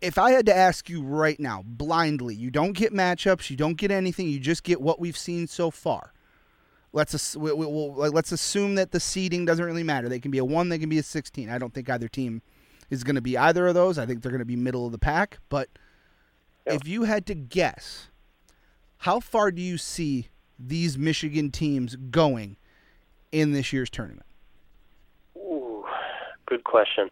If 0.00 0.18
i 0.18 0.30
had 0.30 0.46
to 0.46 0.54
ask 0.54 0.88
you 0.88 1.02
right 1.02 1.40
now 1.40 1.62
blindly 1.66 2.34
you 2.34 2.50
don't 2.50 2.72
get 2.72 2.92
matchups 2.92 3.50
you 3.50 3.56
don't 3.56 3.76
get 3.76 3.90
anything 3.90 4.28
you 4.28 4.38
just 4.38 4.62
get 4.62 4.80
what 4.80 5.00
we've 5.00 5.16
seen 5.16 5.46
so 5.46 5.70
far. 5.70 6.12
Let's 6.92 7.36
we, 7.36 7.52
we, 7.52 7.66
we'll, 7.66 7.92
let's 7.92 8.32
assume 8.32 8.76
that 8.76 8.92
the 8.92 9.00
seeding 9.00 9.44
doesn't 9.44 9.64
really 9.64 9.82
matter. 9.82 10.08
They 10.08 10.20
can 10.20 10.30
be 10.30 10.38
a 10.38 10.44
one, 10.44 10.68
they 10.68 10.78
can 10.78 10.88
be 10.88 10.98
a 10.98 11.02
sixteen. 11.02 11.50
I 11.50 11.58
don't 11.58 11.74
think 11.74 11.90
either 11.90 12.08
team 12.08 12.40
is 12.90 13.04
going 13.04 13.16
to 13.16 13.20
be 13.22 13.36
either 13.36 13.66
of 13.66 13.74
those. 13.74 13.98
I 13.98 14.06
think 14.06 14.22
they're 14.22 14.32
going 14.32 14.38
to 14.40 14.44
be 14.46 14.56
middle 14.56 14.86
of 14.86 14.92
the 14.92 14.98
pack. 14.98 15.38
But 15.48 15.68
Yeah. 16.66 16.74
if 16.74 16.86
you 16.88 17.04
had 17.04 17.26
to 17.26 17.34
guess, 17.34 18.08
how 18.98 19.20
far 19.20 19.50
do 19.50 19.62
you 19.62 19.78
see 19.78 20.28
these 20.58 20.98
Michigan 20.98 21.50
teams 21.50 21.96
going 21.96 22.56
in 23.32 23.52
this 23.52 23.72
year's 23.72 23.90
tournament? 23.90 24.26
Ooh, 25.36 25.84
good 26.46 26.64
question. 26.64 27.08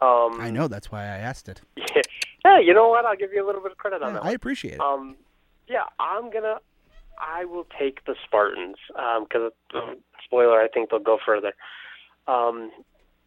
Um, 0.00 0.40
I 0.40 0.50
know 0.50 0.68
that's 0.68 0.92
why 0.92 1.02
I 1.02 1.18
asked 1.18 1.48
it. 1.48 1.60
Yeah, 2.44 2.60
you 2.60 2.72
know 2.72 2.88
what? 2.88 3.04
I'll 3.04 3.16
give 3.16 3.32
you 3.32 3.44
a 3.44 3.46
little 3.46 3.60
bit 3.60 3.72
of 3.72 3.78
credit 3.78 4.00
on 4.00 4.14
Yeah, 4.14 4.20
that. 4.20 4.24
I 4.24 4.30
appreciate 4.30 4.74
it. 4.74 4.80
Um, 4.80 5.16
yeah, 5.66 5.82
I'm 5.98 6.30
gonna. 6.30 6.58
I 7.20 7.44
will 7.44 7.66
take 7.78 8.04
the 8.06 8.14
Spartans 8.24 8.76
because, 9.28 9.50
spoiler, 10.24 10.58
I 10.60 10.68
think 10.68 10.88
they'll 10.90 11.00
go 11.00 11.18
further. 11.26 11.52
Um, 12.28 12.70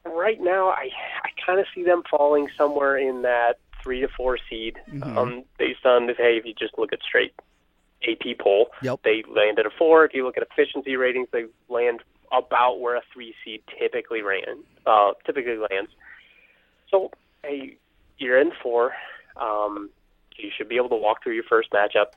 right 0.05 0.39
now, 0.39 0.69
I 0.69 0.89
I 1.23 1.29
kind 1.45 1.59
of 1.59 1.65
see 1.73 1.83
them 1.83 2.03
falling 2.09 2.47
somewhere 2.57 2.97
in 2.97 3.21
that 3.23 3.57
three 3.83 4.01
to 4.01 4.07
four 4.07 4.37
seed, 4.49 4.79
Mhm. 4.89 5.17
um, 5.17 5.43
based 5.57 5.85
on 5.85 6.09
if 6.09 6.17
hey, 6.17 6.37
if 6.37 6.45
you 6.45 6.53
just 6.53 6.77
look 6.77 6.93
at 6.93 7.01
straight 7.01 7.33
AP 8.07 8.35
poll, 8.39 8.71
Yep. 8.81 9.01
they 9.03 9.23
land 9.23 9.59
at 9.59 9.65
a 9.65 9.69
four. 9.71 10.05
If 10.05 10.13
you 10.13 10.23
look 10.23 10.37
at 10.37 10.43
efficiency 10.43 10.95
ratings, 10.95 11.29
they 11.31 11.45
land 11.69 12.03
about 12.31 12.79
where 12.79 12.95
a 12.95 13.01
three 13.13 13.35
seed 13.43 13.63
typically 13.77 14.21
ran, 14.21 14.63
uh, 14.85 15.13
typically 15.25 15.57
lands. 15.57 15.91
So, 16.89 17.11
hey, 17.43 17.77
you're 18.17 18.39
in 18.39 18.51
four. 18.51 18.95
Um, 19.37 19.89
you 20.37 20.49
should 20.55 20.69
be 20.69 20.77
able 20.77 20.89
to 20.89 20.95
walk 20.95 21.23
through 21.23 21.33
your 21.33 21.43
first 21.43 21.69
matchup. 21.71 22.07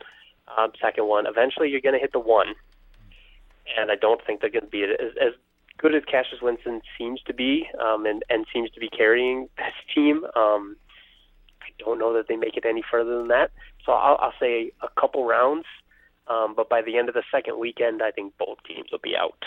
Um, 0.56 0.72
second 0.80 1.06
one, 1.06 1.26
eventually 1.26 1.68
you're 1.70 1.80
going 1.80 1.94
to 1.94 1.98
hit 1.98 2.12
the 2.12 2.18
one, 2.18 2.54
and 3.76 3.90
I 3.90 3.96
don't 3.96 4.22
think 4.24 4.40
they're 4.40 4.50
going 4.50 4.64
to 4.64 4.70
be 4.70 4.84
as, 4.84 5.16
as 5.20 5.32
good 5.78 5.94
as 5.94 6.02
Cassius 6.04 6.40
Winston 6.42 6.80
seems 6.98 7.20
to 7.22 7.34
be, 7.34 7.66
um, 7.80 8.06
and 8.06 8.24
and 8.28 8.46
seems 8.52 8.70
to 8.70 8.80
be 8.80 8.88
carrying 8.88 9.48
this 9.56 9.74
team. 9.94 10.24
Um, 10.36 10.76
I 11.62 11.68
don't 11.78 11.98
know 11.98 12.12
that 12.14 12.28
they 12.28 12.36
make 12.36 12.56
it 12.56 12.64
any 12.66 12.82
further 12.88 13.18
than 13.18 13.28
that. 13.28 13.50
So 13.84 13.92
I'll, 13.92 14.16
I'll 14.20 14.34
say 14.40 14.72
a 14.82 15.00
couple 15.00 15.26
rounds, 15.26 15.66
um, 16.28 16.54
but 16.56 16.68
by 16.68 16.82
the 16.82 16.96
end 16.96 17.08
of 17.08 17.14
the 17.14 17.22
second 17.30 17.58
weekend, 17.58 18.02
I 18.02 18.10
think 18.10 18.34
both 18.38 18.58
teams 18.66 18.88
will 18.90 19.00
be 19.02 19.14
out. 19.16 19.42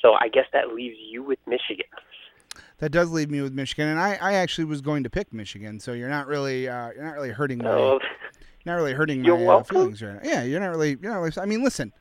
So 0.00 0.14
I 0.14 0.28
guess 0.28 0.46
that 0.52 0.72
leaves 0.72 0.96
you 1.10 1.22
with 1.22 1.38
Michigan. 1.46 1.86
That 2.78 2.92
does 2.92 3.10
leave 3.10 3.30
me 3.30 3.40
with 3.40 3.52
Michigan, 3.52 3.88
and 3.88 3.98
I, 3.98 4.18
I 4.20 4.34
actually 4.34 4.64
was 4.64 4.80
going 4.80 5.02
to 5.02 5.10
pick 5.10 5.32
Michigan. 5.32 5.80
So 5.80 5.92
you're 5.92 6.08
not 6.08 6.26
really 6.26 6.68
uh, 6.68 6.90
you're 6.94 7.04
not 7.04 7.14
really 7.14 7.30
hurting 7.30 7.58
my 7.58 7.64
So 7.64 7.98
not 8.64 8.74
really 8.74 8.92
hurting 8.92 9.22
my 9.22 9.30
uh, 9.30 9.62
feelings 9.64 10.00
right 10.00 10.22
now. 10.22 10.30
Yeah, 10.30 10.42
you're 10.44 10.60
not 10.60 10.70
really 10.70 10.96
you're 11.00 11.12
not 11.12 11.18
really. 11.18 11.32
I 11.40 11.46
mean, 11.46 11.64
listen, 11.64 11.92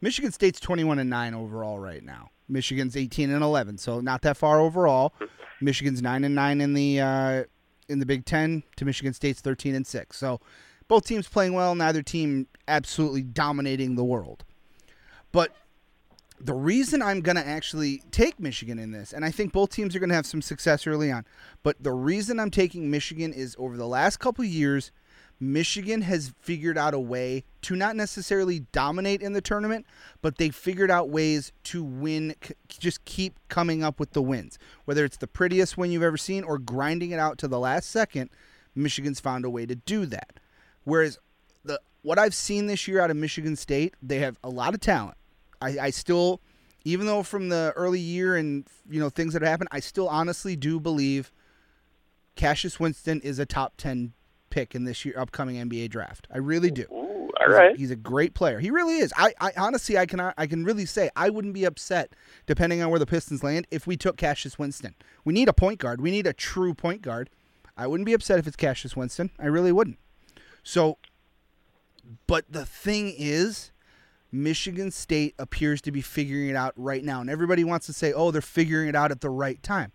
Michigan 0.00 0.32
State's 0.32 0.60
21 0.60 0.98
and 0.98 1.08
nine 1.08 1.34
overall 1.34 1.78
right 1.78 2.04
now. 2.04 2.30
Michigan's 2.48 2.96
18 2.96 3.30
and 3.30 3.42
11, 3.42 3.78
so 3.78 4.00
not 4.00 4.22
that 4.22 4.36
far 4.36 4.60
overall. 4.60 5.12
Michigan's 5.60 6.02
nine 6.02 6.24
and 6.24 6.34
nine 6.34 6.60
in 6.60 6.74
the 6.74 7.00
uh, 7.00 7.44
in 7.88 7.98
the 7.98 8.06
Big 8.06 8.24
Ten 8.24 8.62
to 8.76 8.84
Michigan 8.84 9.12
State's 9.12 9.40
13 9.40 9.74
and 9.74 9.86
six. 9.86 10.16
So 10.16 10.40
both 10.86 11.06
teams 11.06 11.28
playing 11.28 11.52
well. 11.52 11.74
Neither 11.74 12.02
team 12.02 12.46
absolutely 12.66 13.22
dominating 13.22 13.96
the 13.96 14.04
world. 14.04 14.44
But 15.32 15.52
the 16.40 16.54
reason 16.54 17.02
I'm 17.02 17.20
going 17.20 17.36
to 17.36 17.46
actually 17.46 18.02
take 18.10 18.38
Michigan 18.38 18.78
in 18.78 18.92
this, 18.92 19.12
and 19.12 19.24
I 19.24 19.30
think 19.30 19.52
both 19.52 19.70
teams 19.70 19.94
are 19.96 19.98
going 19.98 20.10
to 20.10 20.14
have 20.14 20.26
some 20.26 20.42
success 20.42 20.86
early 20.86 21.10
on, 21.10 21.24
but 21.62 21.82
the 21.82 21.92
reason 21.92 22.38
I'm 22.38 22.50
taking 22.50 22.90
Michigan 22.90 23.32
is 23.32 23.56
over 23.58 23.76
the 23.76 23.86
last 23.86 24.18
couple 24.18 24.44
years, 24.44 24.92
Michigan 25.40 26.02
has 26.02 26.32
figured 26.40 26.76
out 26.76 26.94
a 26.94 26.98
way 26.98 27.44
to 27.62 27.76
not 27.76 27.94
necessarily 27.94 28.60
dominate 28.72 29.22
in 29.22 29.34
the 29.34 29.40
tournament, 29.40 29.86
but 30.20 30.38
they 30.38 30.50
figured 30.50 30.90
out 30.90 31.10
ways 31.10 31.52
to 31.64 31.82
win, 31.82 32.34
just 32.68 33.04
keep 33.04 33.38
coming 33.48 33.84
up 33.84 34.00
with 34.00 34.12
the 34.12 34.22
wins. 34.22 34.58
Whether 34.84 35.04
it's 35.04 35.16
the 35.16 35.28
prettiest 35.28 35.78
win 35.78 35.92
you've 35.92 36.02
ever 36.02 36.16
seen 36.16 36.42
or 36.42 36.58
grinding 36.58 37.12
it 37.12 37.20
out 37.20 37.38
to 37.38 37.48
the 37.48 37.58
last 37.58 37.90
second, 37.90 38.30
Michigan's 38.74 39.20
found 39.20 39.44
a 39.44 39.50
way 39.50 39.64
to 39.66 39.76
do 39.76 40.06
that. 40.06 40.40
Whereas 40.84 41.18
the 41.64 41.80
what 42.02 42.18
I've 42.18 42.34
seen 42.34 42.66
this 42.66 42.88
year 42.88 43.00
out 43.00 43.10
of 43.10 43.16
Michigan 43.16 43.54
State, 43.54 43.94
they 44.02 44.18
have 44.18 44.38
a 44.42 44.48
lot 44.48 44.74
of 44.74 44.80
talent. 44.80 45.16
I, 45.60 45.78
I 45.78 45.90
still, 45.90 46.40
even 46.84 47.06
though 47.06 47.22
from 47.22 47.48
the 47.48 47.72
early 47.76 48.00
year 48.00 48.36
and 48.36 48.66
you 48.88 48.98
know 48.98 49.10
things 49.10 49.34
that 49.34 49.42
happened, 49.42 49.68
I 49.70 49.80
still 49.80 50.08
honestly 50.08 50.56
do 50.56 50.80
believe 50.80 51.30
Cassius 52.34 52.80
Winston 52.80 53.20
is 53.20 53.38
a 53.38 53.46
top 53.46 53.74
ten 53.76 54.14
pick 54.50 54.74
in 54.74 54.84
this 54.84 55.04
year 55.04 55.14
upcoming 55.18 55.56
NBA 55.56 55.90
draft. 55.90 56.26
I 56.32 56.38
really 56.38 56.70
do. 56.70 56.82
Ooh, 56.92 57.30
all 57.40 57.46
He's 57.46 57.48
a- 57.48 57.50
right. 57.58 57.76
He's 57.76 57.90
a 57.90 57.96
great 57.96 58.34
player. 58.34 58.58
He 58.58 58.70
really 58.70 58.98
is. 58.98 59.12
I, 59.16 59.32
I 59.40 59.52
honestly 59.56 59.96
I 59.98 60.06
can 60.06 60.20
I 60.20 60.46
can 60.46 60.64
really 60.64 60.86
say 60.86 61.10
I 61.16 61.30
wouldn't 61.30 61.54
be 61.54 61.64
upset 61.64 62.12
depending 62.46 62.82
on 62.82 62.90
where 62.90 62.98
the 62.98 63.06
Pistons 63.06 63.42
land 63.42 63.66
if 63.70 63.86
we 63.86 63.96
took 63.96 64.16
Cassius 64.16 64.58
Winston. 64.58 64.94
We 65.24 65.32
need 65.32 65.48
a 65.48 65.52
point 65.52 65.78
guard. 65.78 66.00
We 66.00 66.10
need 66.10 66.26
a 66.26 66.32
true 66.32 66.74
point 66.74 67.02
guard. 67.02 67.30
I 67.76 67.86
wouldn't 67.86 68.06
be 68.06 68.12
upset 68.14 68.38
if 68.38 68.46
it's 68.46 68.56
Cassius 68.56 68.96
Winston. 68.96 69.30
I 69.38 69.46
really 69.46 69.72
wouldn't. 69.72 69.98
So 70.62 70.98
but 72.26 72.44
the 72.50 72.64
thing 72.64 73.14
is 73.16 73.70
Michigan 74.32 74.90
State 74.90 75.34
appears 75.38 75.80
to 75.82 75.92
be 75.92 76.00
figuring 76.00 76.48
it 76.48 76.56
out 76.56 76.72
right 76.76 77.04
now 77.04 77.20
and 77.20 77.30
everybody 77.30 77.64
wants 77.64 77.86
to 77.86 77.92
say, 77.92 78.12
"Oh, 78.12 78.30
they're 78.30 78.40
figuring 78.42 78.88
it 78.88 78.94
out 78.96 79.10
at 79.10 79.20
the 79.20 79.30
right 79.30 79.62
time." 79.62 79.92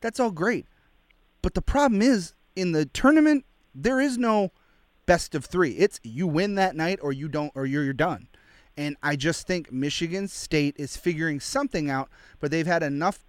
That's 0.00 0.20
all 0.20 0.30
great. 0.30 0.66
But 1.42 1.54
the 1.54 1.62
problem 1.62 2.02
is 2.02 2.34
in 2.56 2.72
the 2.72 2.86
tournament 2.86 3.44
there 3.74 4.00
is 4.00 4.18
no 4.18 4.52
best 5.06 5.34
of 5.34 5.44
3. 5.44 5.72
It's 5.72 6.00
you 6.02 6.26
win 6.26 6.54
that 6.56 6.76
night 6.76 6.98
or 7.02 7.12
you 7.12 7.28
don't 7.28 7.52
or 7.54 7.66
you're, 7.66 7.84
you're 7.84 7.92
done. 7.92 8.28
And 8.76 8.96
I 9.02 9.16
just 9.16 9.46
think 9.46 9.72
Michigan 9.72 10.28
State 10.28 10.76
is 10.78 10.96
figuring 10.96 11.40
something 11.40 11.90
out, 11.90 12.08
but 12.38 12.50
they've 12.50 12.66
had 12.66 12.82
enough 12.82 13.24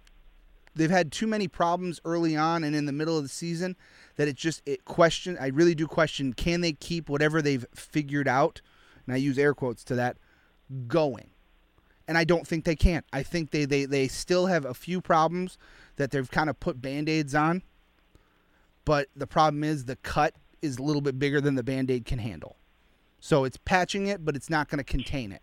they've 0.76 0.90
had 0.90 1.10
too 1.10 1.26
many 1.26 1.48
problems 1.48 2.00
early 2.04 2.36
on 2.36 2.62
and 2.62 2.76
in 2.76 2.86
the 2.86 2.92
middle 2.92 3.16
of 3.16 3.24
the 3.24 3.28
season 3.28 3.76
that 4.14 4.28
it 4.28 4.36
just 4.36 4.62
it 4.64 4.84
question 4.84 5.36
I 5.40 5.48
really 5.48 5.74
do 5.74 5.88
question 5.88 6.32
can 6.32 6.60
they 6.60 6.72
keep 6.72 7.08
whatever 7.08 7.42
they've 7.42 7.66
figured 7.74 8.28
out 8.28 8.60
and 9.04 9.12
I 9.12 9.18
use 9.18 9.36
air 9.36 9.52
quotes 9.52 9.82
to 9.84 9.96
that 9.96 10.16
going 10.86 11.30
and 12.10 12.18
I 12.18 12.24
don't 12.24 12.44
think 12.44 12.64
they 12.64 12.74
can. 12.74 13.04
I 13.12 13.22
think 13.22 13.52
they, 13.52 13.64
they, 13.64 13.84
they 13.84 14.08
still 14.08 14.46
have 14.46 14.64
a 14.64 14.74
few 14.74 15.00
problems 15.00 15.56
that 15.94 16.10
they've 16.10 16.28
kind 16.28 16.50
of 16.50 16.58
put 16.58 16.82
band 16.82 17.08
aids 17.08 17.36
on. 17.36 17.62
But 18.90 19.06
the 19.14 19.28
problem 19.28 19.62
is 19.62 19.84
the 19.84 19.94
cut 19.94 20.34
is 20.62 20.78
a 20.78 20.82
little 20.82 21.00
bit 21.00 21.16
bigger 21.16 21.40
than 21.40 21.54
the 21.54 21.62
band 21.62 21.92
aid 21.92 22.04
can 22.04 22.18
handle. 22.18 22.56
So 23.20 23.44
it's 23.44 23.56
patching 23.56 24.08
it, 24.08 24.24
but 24.24 24.34
it's 24.34 24.50
not 24.50 24.68
going 24.68 24.78
to 24.78 24.84
contain 24.84 25.30
it. 25.30 25.42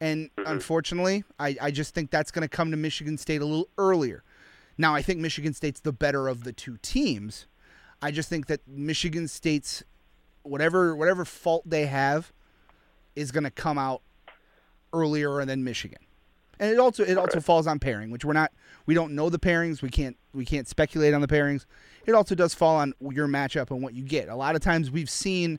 And 0.00 0.30
mm-hmm. 0.36 0.52
unfortunately, 0.52 1.24
I, 1.36 1.56
I 1.60 1.70
just 1.72 1.96
think 1.96 2.12
that's 2.12 2.30
going 2.30 2.42
to 2.42 2.48
come 2.48 2.70
to 2.70 2.76
Michigan 2.76 3.18
State 3.18 3.42
a 3.42 3.44
little 3.44 3.68
earlier. 3.76 4.22
Now, 4.78 4.94
I 4.94 5.02
think 5.02 5.18
Michigan 5.18 5.52
State's 5.52 5.80
the 5.80 5.92
better 5.92 6.28
of 6.28 6.44
the 6.44 6.52
two 6.52 6.76
teams. 6.80 7.48
I 8.00 8.12
just 8.12 8.28
think 8.28 8.46
that 8.46 8.60
Michigan 8.68 9.26
State's 9.26 9.82
whatever 10.44 10.94
whatever 10.94 11.24
fault 11.24 11.68
they 11.68 11.86
have, 11.86 12.32
is 13.16 13.32
going 13.32 13.42
to 13.42 13.50
come 13.50 13.78
out 13.78 14.02
earlier 14.92 15.44
than 15.44 15.64
Michigan. 15.64 16.06
And 16.58 16.70
it 16.72 16.78
also 16.78 17.04
it 17.04 17.18
also 17.18 17.40
falls 17.40 17.66
on 17.66 17.78
pairing, 17.78 18.10
which 18.10 18.24
we're 18.24 18.32
not 18.32 18.52
we 18.86 18.94
don't 18.94 19.14
know 19.14 19.28
the 19.30 19.38
pairings. 19.38 19.82
We 19.82 19.90
can't 19.90 20.16
we 20.32 20.44
can't 20.44 20.66
speculate 20.68 21.14
on 21.14 21.20
the 21.20 21.26
pairings. 21.28 21.66
It 22.06 22.14
also 22.14 22.34
does 22.34 22.54
fall 22.54 22.76
on 22.76 22.94
your 23.10 23.26
matchup 23.28 23.70
and 23.70 23.82
what 23.82 23.94
you 23.94 24.02
get. 24.04 24.28
A 24.28 24.36
lot 24.36 24.54
of 24.54 24.60
times 24.62 24.90
we've 24.90 25.10
seen 25.10 25.58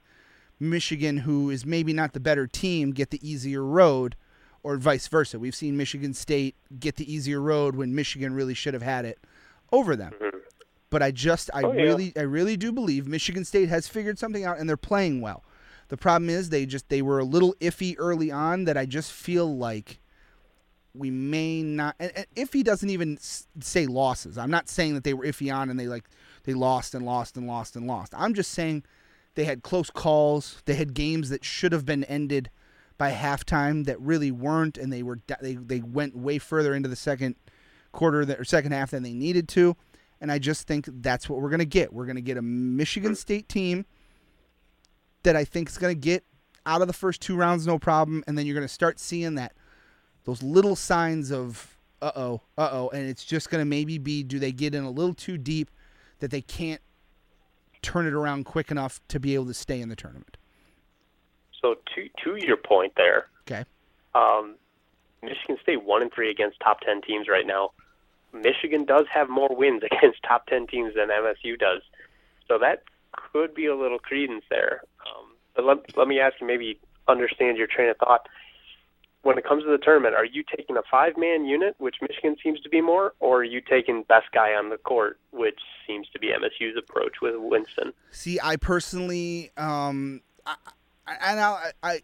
Michigan, 0.59 1.17
who 1.17 1.49
is 1.49 1.65
maybe 1.65 1.93
not 1.93 2.13
the 2.13 2.19
better 2.19 2.47
team, 2.47 2.91
get 2.91 3.11
the 3.11 3.27
easier 3.27 3.63
road, 3.63 4.15
or 4.63 4.77
vice 4.77 5.07
versa. 5.07 5.37
We've 5.37 5.53
seen 5.55 5.77
Michigan 5.77 6.13
State 6.13 6.55
get 6.79 6.95
the 6.95 7.11
easier 7.11 7.41
road 7.41 7.75
when 7.75 7.93
Michigan 7.93 8.33
really 8.33 8.53
should 8.55 8.73
have 8.73 8.83
had 8.83 9.05
it 9.05 9.19
over 9.71 9.95
them. 9.95 10.13
Mm-hmm. 10.19 10.37
But 10.89 11.03
I 11.03 11.11
just 11.11 11.49
I 11.53 11.61
Oh, 11.63 11.73
yeah. 11.73 11.83
really 11.83 12.13
I 12.15 12.21
really 12.21 12.57
do 12.57 12.71
believe 12.71 13.07
Michigan 13.07 13.45
State 13.45 13.69
has 13.69 13.87
figured 13.87 14.17
something 14.17 14.45
out 14.45 14.57
and 14.57 14.67
they're 14.67 14.77
playing 14.77 15.21
well. 15.21 15.43
The 15.89 15.97
problem 15.97 16.29
is 16.29 16.49
they 16.49 16.65
just 16.65 16.89
they 16.89 17.01
were 17.01 17.19
a 17.19 17.23
little 17.23 17.53
iffy 17.59 17.95
early 17.97 18.31
on 18.31 18.63
that 18.65 18.77
I 18.77 18.85
just 18.85 19.11
feel 19.11 19.55
like 19.57 19.99
we 20.97 21.09
may 21.09 21.61
not 21.63 21.95
and, 21.99 22.11
and 22.15 22.25
iffy 22.35 22.63
doesn't 22.63 22.89
even 22.89 23.17
say 23.19 23.85
losses. 23.85 24.37
I'm 24.37 24.51
not 24.51 24.69
saying 24.69 24.93
that 24.95 25.03
they 25.03 25.13
were 25.13 25.25
iffy 25.25 25.53
on 25.53 25.69
and 25.69 25.79
they 25.79 25.87
like 25.87 26.05
they 26.43 26.53
lost 26.53 26.95
and 26.95 27.05
lost 27.05 27.37
and 27.37 27.47
lost 27.47 27.75
and 27.75 27.87
lost. 27.87 28.13
I'm 28.15 28.33
just 28.33 28.51
saying 28.51 28.83
they 29.35 29.45
had 29.45 29.61
close 29.61 29.89
calls. 29.89 30.63
They 30.65 30.73
had 30.73 30.93
games 30.93 31.29
that 31.29 31.45
should 31.45 31.71
have 31.71 31.85
been 31.85 32.03
ended 32.05 32.49
by 32.97 33.11
halftime 33.11 33.85
that 33.85 33.99
really 34.01 34.31
weren't, 34.31 34.77
and 34.77 34.91
they 34.91 35.03
were 35.03 35.19
they 35.41 35.55
they 35.55 35.79
went 35.79 36.17
way 36.17 36.39
further 36.39 36.73
into 36.73 36.89
the 36.89 36.95
second 36.95 37.35
quarter 37.91 38.25
that, 38.25 38.39
or 38.39 38.43
second 38.43 38.71
half 38.71 38.91
than 38.91 39.03
they 39.03 39.13
needed 39.13 39.47
to. 39.49 39.75
And 40.19 40.31
I 40.31 40.39
just 40.39 40.65
think 40.67 40.89
that's 41.01 41.29
what 41.29 41.39
we're 41.39 41.51
gonna 41.51 41.65
get. 41.65 41.93
We're 41.93 42.07
gonna 42.07 42.21
get 42.21 42.37
a 42.37 42.41
Michigan 42.41 43.15
State 43.15 43.47
team 43.47 43.85
that 45.23 45.35
I 45.35 45.43
think 45.45 45.69
is 45.69 45.77
gonna 45.77 45.93
get 45.93 46.23
out 46.65 46.81
of 46.81 46.87
the 46.87 46.93
first 46.93 47.21
two 47.21 47.35
rounds 47.35 47.67
no 47.67 47.77
problem, 47.77 48.23
and 48.25 48.37
then 48.37 48.45
you're 48.45 48.55
gonna 48.55 48.67
start 48.67 48.99
seeing 48.99 49.35
that 49.35 49.53
those 50.27 50.43
little 50.43 50.75
signs 50.75 51.31
of 51.31 51.77
uh 52.01 52.11
oh, 52.15 52.41
uh 52.57 52.69
oh, 52.71 52.89
and 52.89 53.07
it's 53.09 53.23
just 53.25 53.49
gonna 53.49 53.65
maybe 53.65 53.97
be 53.97 54.21
do 54.21 54.37
they 54.37 54.51
get 54.51 54.75
in 54.75 54.83
a 54.83 54.91
little 54.91 55.13
too 55.15 55.37
deep 55.37 55.71
that 56.19 56.29
they 56.29 56.41
can't 56.41 56.81
turn 57.81 58.05
it 58.05 58.13
around 58.13 58.43
quick 58.43 58.69
enough 58.69 58.99
to 59.07 59.19
be 59.19 59.33
able 59.33 59.45
to 59.45 59.53
stay 59.53 59.79
in 59.79 59.87
the 59.89 59.95
tournament. 59.95 60.35
So 61.61 61.75
to 61.95 62.09
to 62.23 62.45
your 62.45 62.57
point 62.57 62.93
there, 62.97 63.27
Okay. 63.49 63.63
um, 64.13 64.55
Michigan 65.23 65.57
State 65.63 65.83
one 65.83 66.01
and 66.01 66.11
three 66.13 66.29
against 66.29 66.59
top 66.59 66.81
ten 66.81 67.01
teams 67.01 67.27
right 67.29 67.47
now. 67.47 67.71
Michigan 68.33 68.83
does 68.83 69.05
have 69.11 69.29
more 69.29 69.49
wins 69.49 69.81
against 69.91 70.21
top 70.27 70.45
ten 70.47 70.67
teams 70.67 70.93
than 70.95 71.07
MSU 71.07 71.57
does, 71.57 71.81
so 72.49 72.59
that 72.59 72.83
could 73.13 73.55
be 73.55 73.65
a 73.65 73.75
little 73.75 73.97
credence 73.97 74.43
there. 74.49 74.81
Um, 75.07 75.31
but 75.55 75.63
let 75.63 75.97
let 75.97 76.07
me 76.09 76.19
ask 76.19 76.35
you, 76.41 76.45
maybe 76.47 76.79
understand 77.07 77.57
your 77.57 77.67
train 77.67 77.89
of 77.89 77.95
thought. 77.97 78.27
When 79.27 79.37
it 79.37 79.43
comes 79.43 79.65
to 79.65 79.69
the 79.69 79.77
tournament, 79.77 80.15
are 80.15 80.23
you 80.23 80.41
taking 80.55 80.77
a 80.77 80.81
five-man 80.89 81.43
unit, 81.43 81.75
which 81.79 81.97
Michigan 82.01 82.37
seems 82.41 82.61
to 82.61 82.69
be 82.69 82.79
more, 82.79 83.13
or 83.19 83.39
are 83.39 83.43
you 83.43 83.59
taking 83.59 84.03
best 84.03 84.27
guy 84.33 84.53
on 84.53 84.69
the 84.69 84.77
court, 84.77 85.19
which 85.31 85.59
seems 85.85 86.07
to 86.13 86.19
be 86.19 86.27
MSU's 86.27 86.77
approach 86.77 87.15
with 87.21 87.35
Winston? 87.35 87.91
See, 88.11 88.39
I 88.41 88.55
personally, 88.55 89.51
um, 89.57 90.21
I, 90.45 90.55
I, 91.05 91.71
I, 91.83 92.01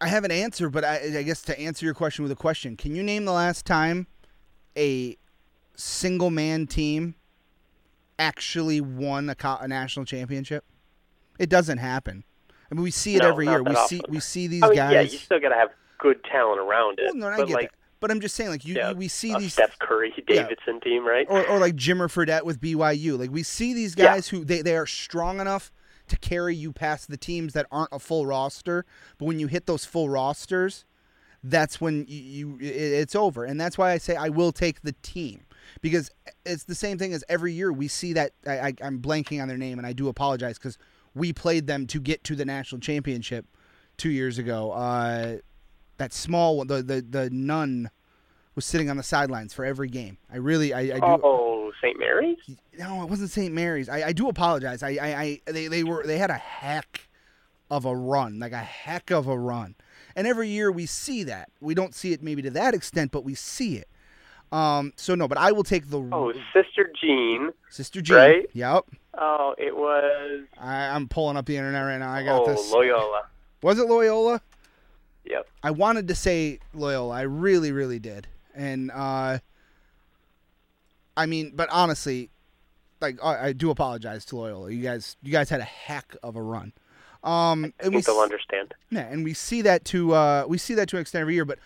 I, 0.00 0.08
have 0.08 0.24
an 0.24 0.32
answer, 0.32 0.68
but 0.68 0.82
I, 0.82 1.18
I 1.18 1.22
guess 1.22 1.40
to 1.42 1.56
answer 1.56 1.86
your 1.86 1.94
question 1.94 2.24
with 2.24 2.32
a 2.32 2.36
question, 2.36 2.76
can 2.76 2.96
you 2.96 3.04
name 3.04 3.26
the 3.26 3.32
last 3.32 3.64
time 3.64 4.08
a 4.76 5.16
single 5.76 6.32
man 6.32 6.66
team 6.66 7.14
actually 8.18 8.80
won 8.80 9.30
a, 9.30 9.36
a 9.60 9.68
national 9.68 10.04
championship? 10.04 10.64
It 11.38 11.48
doesn't 11.48 11.78
happen. 11.78 12.24
I 12.72 12.74
mean, 12.74 12.82
we 12.82 12.90
see 12.90 13.14
it 13.14 13.22
No, 13.22 13.28
every 13.28 13.46
year. 13.46 13.62
We 13.62 13.76
see 13.86 14.00
we 14.08 14.18
see 14.18 14.48
these 14.48 14.64
I 14.64 14.66
mean, 14.66 14.76
guys. 14.76 14.92
yeah, 14.92 15.00
you 15.02 15.18
still 15.18 15.38
got 15.38 15.50
to 15.50 15.54
have 15.54 15.70
good 15.98 16.22
talent 16.24 16.60
around 16.60 16.98
it. 16.98 17.06
well, 17.06 17.14
no, 17.14 17.28
I 17.28 17.36
but 17.36 17.46
get 17.48 17.54
like, 17.54 17.70
that. 17.70 17.78
But 17.98 18.10
I'm 18.10 18.20
just 18.20 18.34
saying, 18.34 18.50
like 18.50 18.64
you, 18.64 18.74
yeah, 18.74 18.90
you 18.90 18.96
we 18.96 19.08
see 19.08 19.32
a 19.32 19.38
these 19.38 19.54
Steph 19.54 19.78
Curry 19.78 20.12
Davidson 20.26 20.80
team, 20.80 21.06
right? 21.06 21.26
or, 21.30 21.46
or 21.48 21.58
like 21.58 21.76
Jimmer 21.76 22.08
Fredette 22.08 22.44
with 22.44 22.60
BYU. 22.60 23.18
Like 23.18 23.30
we 23.30 23.42
see 23.42 23.72
these 23.72 23.94
Yeah. 23.96 24.06
guys 24.14 24.28
who 24.28 24.44
they, 24.44 24.62
they 24.62 24.76
are 24.76 24.86
strong 24.86 25.40
enough 25.40 25.72
to 26.08 26.16
carry 26.18 26.54
you 26.54 26.72
past 26.72 27.08
the 27.08 27.16
teams 27.16 27.52
that 27.54 27.66
aren't 27.72 27.88
a 27.92 27.98
full 27.98 28.26
roster. 28.26 28.84
But 29.18 29.24
when 29.24 29.40
you 29.40 29.46
hit 29.46 29.66
those 29.66 29.84
full 29.84 30.08
rosters, 30.10 30.84
that's 31.42 31.80
when 31.80 32.04
you, 32.06 32.58
you 32.58 32.58
it, 32.60 32.74
it's 32.76 33.16
over. 33.16 33.44
And 33.44 33.60
that's 33.60 33.78
why 33.78 33.92
I 33.92 33.98
say 33.98 34.14
I 34.14 34.28
will 34.28 34.52
take 34.52 34.82
the 34.82 34.94
team 35.02 35.46
because 35.80 36.10
it's 36.44 36.64
the 36.64 36.74
same 36.74 36.98
thing 36.98 37.12
as 37.12 37.24
every 37.28 37.52
year 37.52 37.72
we 37.72 37.88
see 37.88 38.12
that 38.12 38.32
I, 38.46 38.58
I, 38.58 38.74
I'm 38.82 39.00
blanking 39.00 39.40
on 39.40 39.48
their 39.48 39.56
name 39.56 39.78
and 39.78 39.86
I 39.86 39.92
do 39.94 40.08
apologize 40.08 40.58
because 40.58 40.76
we 41.14 41.32
played 41.32 41.66
them 41.66 41.86
to 41.88 42.00
get 42.00 42.22
to 42.24 42.36
the 42.36 42.44
national 42.44 42.80
championship 42.82 43.46
two 43.96 44.10
years 44.10 44.38
ago. 44.38 44.72
Uh, 44.72 45.38
that 45.98 46.12
small 46.12 46.58
one, 46.58 46.66
the 46.66 46.82
the 46.82 47.00
the 47.02 47.30
nun 47.30 47.90
was 48.54 48.64
sitting 48.64 48.88
on 48.88 48.96
the 48.96 49.02
sidelines 49.02 49.52
for 49.52 49.64
every 49.64 49.88
game. 49.88 50.16
I 50.32 50.36
really 50.38 50.72
I, 50.72 50.80
I 50.80 51.00
do. 51.00 51.00
oh, 51.02 51.72
St. 51.82 51.98
Mary's? 51.98 52.38
No, 52.78 53.02
it 53.02 53.10
wasn't 53.10 53.30
St. 53.30 53.52
Mary's. 53.52 53.88
I, 53.88 54.08
I 54.08 54.12
do 54.12 54.28
apologize. 54.28 54.82
I, 54.82 54.90
I, 55.00 55.40
I 55.46 55.52
they, 55.52 55.68
they 55.68 55.84
were 55.84 56.06
they 56.06 56.16
had 56.18 56.30
a 56.30 56.34
heck 56.34 57.08
of 57.70 57.84
a 57.84 57.94
run, 57.94 58.38
like 58.38 58.52
a 58.52 58.58
heck 58.58 59.10
of 59.10 59.26
a 59.26 59.36
run. 59.38 59.74
And 60.14 60.26
every 60.26 60.48
year 60.48 60.72
we 60.72 60.86
see 60.86 61.24
that. 61.24 61.50
We 61.60 61.74
don't 61.74 61.94
see 61.94 62.12
it 62.12 62.22
maybe 62.22 62.40
to 62.42 62.50
that 62.50 62.72
extent, 62.74 63.12
but 63.12 63.24
we 63.24 63.34
see 63.34 63.76
it. 63.76 63.88
Um. 64.52 64.92
So 64.96 65.14
no, 65.14 65.26
but 65.28 65.38
I 65.38 65.52
will 65.52 65.64
take 65.64 65.90
the 65.90 65.98
Oh, 66.12 66.32
Sister 66.54 66.90
Jean. 67.00 67.50
Sister 67.68 68.00
Jean. 68.00 68.16
right? 68.16 68.46
Yep. 68.52 68.84
Oh, 69.18 69.54
it 69.58 69.76
was. 69.76 70.44
I, 70.58 70.88
I'm 70.88 71.08
pulling 71.08 71.36
up 71.36 71.46
the 71.46 71.56
internet 71.56 71.84
right 71.84 71.98
now. 71.98 72.10
I 72.12 72.22
got 72.22 72.42
oh, 72.42 72.46
this. 72.46 72.70
Loyola. 72.70 73.22
Was 73.62 73.78
it 73.78 73.88
Loyola? 73.88 74.40
Yep. 75.28 75.48
I 75.62 75.70
wanted 75.72 76.08
to 76.08 76.14
say 76.14 76.60
Loyola. 76.74 77.14
I 77.14 77.22
really, 77.22 77.72
really 77.72 77.98
did. 77.98 78.26
And 78.54 78.90
uh 78.90 79.38
I 81.16 81.26
mean, 81.26 81.52
but 81.54 81.68
honestly, 81.70 82.30
like 83.00 83.22
I, 83.22 83.48
I 83.48 83.52
do 83.52 83.70
apologize 83.70 84.24
to 84.26 84.36
Loyola. 84.36 84.70
You 84.70 84.82
guys 84.82 85.16
you 85.22 85.32
guys 85.32 85.50
had 85.50 85.60
a 85.60 85.64
heck 85.64 86.14
of 86.22 86.36
a 86.36 86.42
run. 86.42 86.72
Um 87.24 87.72
I 87.80 87.86
and 87.86 87.94
we 87.94 88.00
they'll 88.02 88.20
understand. 88.20 88.74
yeah, 88.90 89.00
and 89.08 89.24
we 89.24 89.34
see 89.34 89.62
that 89.62 89.84
to 89.86 90.14
uh 90.14 90.44
we 90.46 90.58
see 90.58 90.74
that 90.74 90.88
to 90.90 90.96
an 90.96 91.02
extent 91.02 91.22
every 91.22 91.34
year, 91.34 91.44
but 91.44 91.58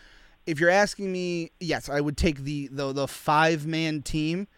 if 0.46 0.58
you're 0.58 0.70
asking 0.70 1.12
me, 1.12 1.52
yes, 1.60 1.88
I 1.88 2.00
would 2.00 2.16
take 2.16 2.40
the 2.40 2.68
the, 2.72 2.92
the 2.92 3.06
five 3.08 3.66
man 3.66 4.02
team 4.02 4.48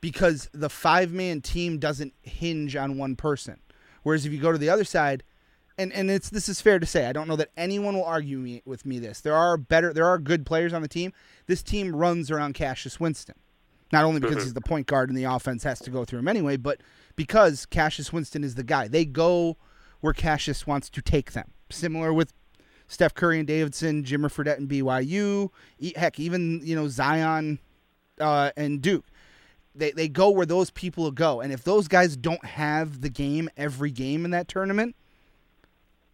because 0.00 0.48
the 0.52 0.68
five 0.70 1.12
man 1.12 1.40
team 1.40 1.78
doesn't 1.78 2.14
hinge 2.22 2.76
on 2.76 2.96
one 2.96 3.16
person. 3.16 3.60
Whereas 4.02 4.24
if 4.26 4.32
you 4.32 4.40
go 4.40 4.52
to 4.52 4.58
the 4.58 4.68
other 4.68 4.84
side, 4.84 5.22
and 5.78 5.92
and 5.92 6.10
it's 6.10 6.30
this 6.30 6.48
is 6.48 6.60
fair 6.60 6.78
to 6.78 6.86
say, 6.86 7.06
I 7.06 7.12
don't 7.12 7.28
know 7.28 7.36
that 7.36 7.50
anyone 7.56 7.94
will 7.94 8.04
argue 8.04 8.38
me, 8.38 8.62
with 8.64 8.84
me 8.86 8.98
this. 8.98 9.20
There 9.20 9.34
are 9.34 9.56
better 9.56 9.92
there 9.92 10.06
are 10.06 10.18
good 10.18 10.46
players 10.46 10.72
on 10.72 10.82
the 10.82 10.88
team. 10.88 11.12
This 11.46 11.62
team 11.62 11.94
runs 11.94 12.30
around 12.30 12.54
Cassius 12.54 13.00
Winston. 13.00 13.36
Not 13.92 14.04
only 14.04 14.20
because 14.20 14.42
he's 14.42 14.54
the 14.54 14.62
point 14.62 14.86
guard 14.86 15.10
and 15.10 15.18
the 15.18 15.24
offense 15.24 15.62
has 15.64 15.78
to 15.80 15.90
go 15.90 16.06
through 16.06 16.20
him 16.20 16.28
anyway, 16.28 16.56
but 16.56 16.80
because 17.14 17.66
Cassius 17.66 18.10
Winston 18.10 18.42
is 18.42 18.54
the 18.54 18.62
guy. 18.64 18.88
They 18.88 19.04
go 19.04 19.58
where 20.00 20.14
Cassius 20.14 20.66
wants 20.66 20.88
to 20.90 21.02
take 21.02 21.32
them. 21.32 21.50
Similar 21.70 22.12
with 22.12 22.32
Steph 22.86 23.14
Curry 23.14 23.38
and 23.38 23.46
Davidson, 23.46 24.04
Jimmer 24.04 24.30
Fredette 24.30 24.58
and 24.58 24.68
BYU, 24.68 25.50
heck, 25.96 26.18
even 26.18 26.60
you 26.64 26.74
know 26.74 26.88
Zion 26.88 27.58
uh, 28.20 28.50
and 28.56 28.82
Duke. 28.82 29.06
They 29.74 29.92
they 29.92 30.08
go 30.08 30.30
where 30.30 30.46
those 30.46 30.70
people 30.70 31.10
go, 31.10 31.40
and 31.40 31.52
if 31.52 31.64
those 31.64 31.88
guys 31.88 32.16
don't 32.16 32.44
have 32.44 33.00
the 33.00 33.08
game 33.08 33.48
every 33.56 33.90
game 33.90 34.24
in 34.24 34.30
that 34.32 34.48
tournament, 34.48 34.94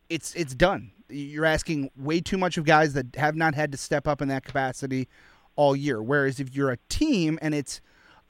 it's 0.08 0.34
it's 0.34 0.54
done. 0.54 0.92
You're 1.08 1.44
asking 1.44 1.90
way 1.96 2.20
too 2.20 2.38
much 2.38 2.58
of 2.58 2.64
guys 2.64 2.92
that 2.94 3.14
have 3.16 3.34
not 3.34 3.54
had 3.54 3.72
to 3.72 3.78
step 3.78 4.06
up 4.06 4.20
in 4.20 4.28
that 4.28 4.44
capacity 4.44 5.08
all 5.56 5.74
year. 5.74 6.02
Whereas 6.02 6.40
if 6.40 6.54
you're 6.54 6.70
a 6.70 6.78
team 6.88 7.38
and 7.40 7.54
it's 7.54 7.80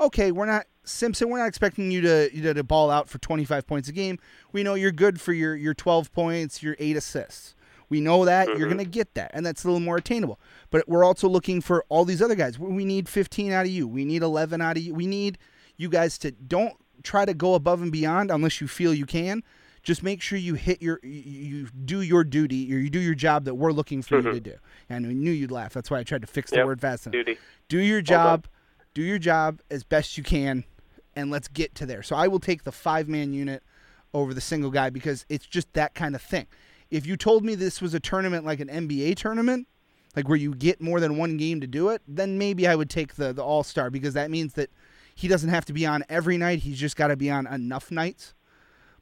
okay, 0.01 0.33
we're 0.33 0.47
not 0.47 0.67
Simpson, 0.85 1.29
we're 1.29 1.39
not 1.39 1.49
expecting 1.49 1.91
you 1.91 2.01
to 2.01 2.31
you 2.33 2.43
know, 2.43 2.53
to 2.53 2.65
ball 2.65 2.91
out 2.91 3.09
for 3.09 3.19
25 3.19 3.67
points 3.67 3.89
a 3.89 3.93
game. 3.93 4.19
We 4.53 4.63
know 4.63 4.75
you're 4.75 4.93
good 4.93 5.21
for 5.21 5.33
your 5.33 5.55
your 5.57 5.75
12 5.75 6.13
points, 6.13 6.63
your 6.63 6.77
eight 6.79 6.97
assists. 6.97 7.55
We 7.91 8.01
know 8.01 8.25
that 8.27 8.49
you're 8.49 8.57
mm-hmm. 8.57 8.65
going 8.65 8.79
to 8.79 8.85
get 8.85 9.15
that, 9.15 9.31
and 9.33 9.47
that's 9.47 9.65
a 9.65 9.67
little 9.67 9.81
more 9.81 9.97
attainable. 9.97 10.39
But 10.71 10.87
we're 10.89 11.05
also 11.05 11.27
looking 11.27 11.61
for 11.61 11.85
all 11.89 12.05
these 12.05 12.21
other 12.21 12.35
guys. 12.35 12.59
We 12.59 12.85
need 12.85 13.09
15 13.09 13.51
out 13.51 13.65
of 13.65 13.73
you. 13.73 13.89
We 13.89 14.05
need 14.05 14.23
11 14.23 14.61
out 14.61 14.77
of 14.77 14.83
you. 14.83 14.95
We 14.95 15.07
need 15.07 15.39
you 15.79 15.89
guys 15.89 16.19
to 16.19 16.31
don't 16.31 16.75
try 17.03 17.25
to 17.25 17.33
go 17.33 17.55
above 17.55 17.81
and 17.81 17.91
beyond 17.91 18.31
unless 18.31 18.61
you 18.61 18.69
feel 18.69 18.93
you 18.93 19.07
can. 19.07 19.43
Just 19.89 20.03
make 20.03 20.21
sure 20.21 20.39
you 20.39 20.53
hit 20.53 20.83
your 20.83 21.01
you, 21.03 21.67
do 21.87 22.03
your 22.03 22.23
duty 22.23 22.71
or 22.75 22.77
you 22.77 22.91
do 22.91 22.99
your 22.99 23.15
job 23.15 23.47
that 23.47 23.55
we're 23.55 23.73
looking 23.73 24.03
for 24.03 24.17
you 24.17 24.23
to 24.23 24.29
mm-hmm. 24.33 24.39
do. 24.41 24.55
And 24.91 25.07
I 25.07 25.13
knew 25.15 25.31
you'd 25.31 25.51
laugh. 25.51 25.73
That's 25.73 25.91
why 25.91 25.99
I 25.99 26.03
tried 26.03 26.21
to 26.21 26.27
fix 26.27 26.51
the 26.51 26.59
Yep. 26.59 26.67
word 26.67 26.81
fast 26.83 27.07
enough 27.07 27.13
Duty. 27.13 27.39
do 27.71 27.79
your 27.79 28.03
job, 28.03 28.47
do 28.93 29.01
your 29.01 29.19
job 29.19 29.63
as 29.71 29.85
best 29.85 30.19
you 30.19 30.23
can, 30.23 30.65
and 31.17 31.31
let's 31.31 31.49
get 31.49 31.75
to 31.77 31.87
there. 31.87 32.03
So 32.03 32.17
I 32.17 32.29
will 32.29 32.39
take 32.39 32.65
the 32.65 32.71
five 32.71 33.09
man 33.09 33.33
unit 33.33 33.63
over 34.13 34.35
the 34.35 34.43
single 34.43 34.71
guy 34.71 34.91
because 34.91 35.25
it's 35.31 35.47
just 35.47 35.73
that 35.73 35.95
kind 35.95 36.15
of 36.15 36.21
thing. 36.21 36.49
If 36.91 37.07
you 37.07 37.17
told 37.17 37.43
me 37.43 37.55
this 37.55 37.81
was 37.81 37.95
a 37.95 38.01
tournament 38.01 38.45
like 38.45 38.61
an 38.61 38.69
NBA 38.69 39.17
tournament, 39.17 39.69
like 40.15 40.29
where 40.29 40.37
you 40.37 40.55
get 40.55 40.83
more 40.83 41.01
than 41.01 41.17
one 41.17 41.39
game 41.39 41.63
to 41.63 41.67
do 41.67 41.89
it, 41.89 42.03
then 42.07 42.37
maybe 42.37 42.69
I 42.69 42.75
would 42.75 42.91
take 42.91 43.15
the 43.15 43.33
the 43.33 43.43
All 43.43 43.63
Star 43.63 43.89
because 43.89 44.13
that 44.13 44.31
means 44.31 44.53
that 44.53 44.69
he 45.15 45.29
doesn't 45.29 45.49
have 45.49 45.65
to 45.65 45.73
be 45.73 45.87
on 45.87 46.05
every 46.11 46.37
night. 46.37 46.59
He's 46.59 46.79
just 46.79 46.95
got 46.95 47.07
to 47.07 47.17
be 47.17 47.31
on 47.31 47.47
enough 47.47 47.91
nights. 47.91 48.35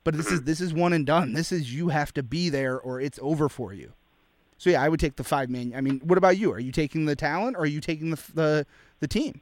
But 0.07 0.17
this 0.17 0.31
is 0.31 0.43
this 0.43 0.61
is 0.61 0.73
one 0.73 0.93
and 0.93 1.05
done. 1.05 1.33
This 1.33 1.51
is 1.51 1.75
you 1.75 1.89
have 1.89 2.15
to 2.15 2.23
be 2.23 2.49
there 2.49 2.79
or 2.79 3.01
it's 3.01 3.19
over 3.21 3.49
for 3.49 3.75
you. 3.75 3.93
So 4.57 4.71
yeah, 4.71 4.81
I 4.81 4.89
would 4.89 5.01
take 5.01 5.17
the 5.17 5.25
five 5.25 5.51
man. 5.51 5.73
I 5.75 5.81
mean, 5.81 6.01
what 6.05 6.17
about 6.17 6.39
you? 6.39 6.53
Are 6.53 6.61
you 6.61 6.71
taking 6.71 7.07
the 7.07 7.17
talent 7.17 7.57
or 7.57 7.63
are 7.63 7.67
you 7.67 7.81
taking 7.81 8.11
the 8.11 8.23
the 8.33 8.67
the 9.01 9.09
team? 9.09 9.41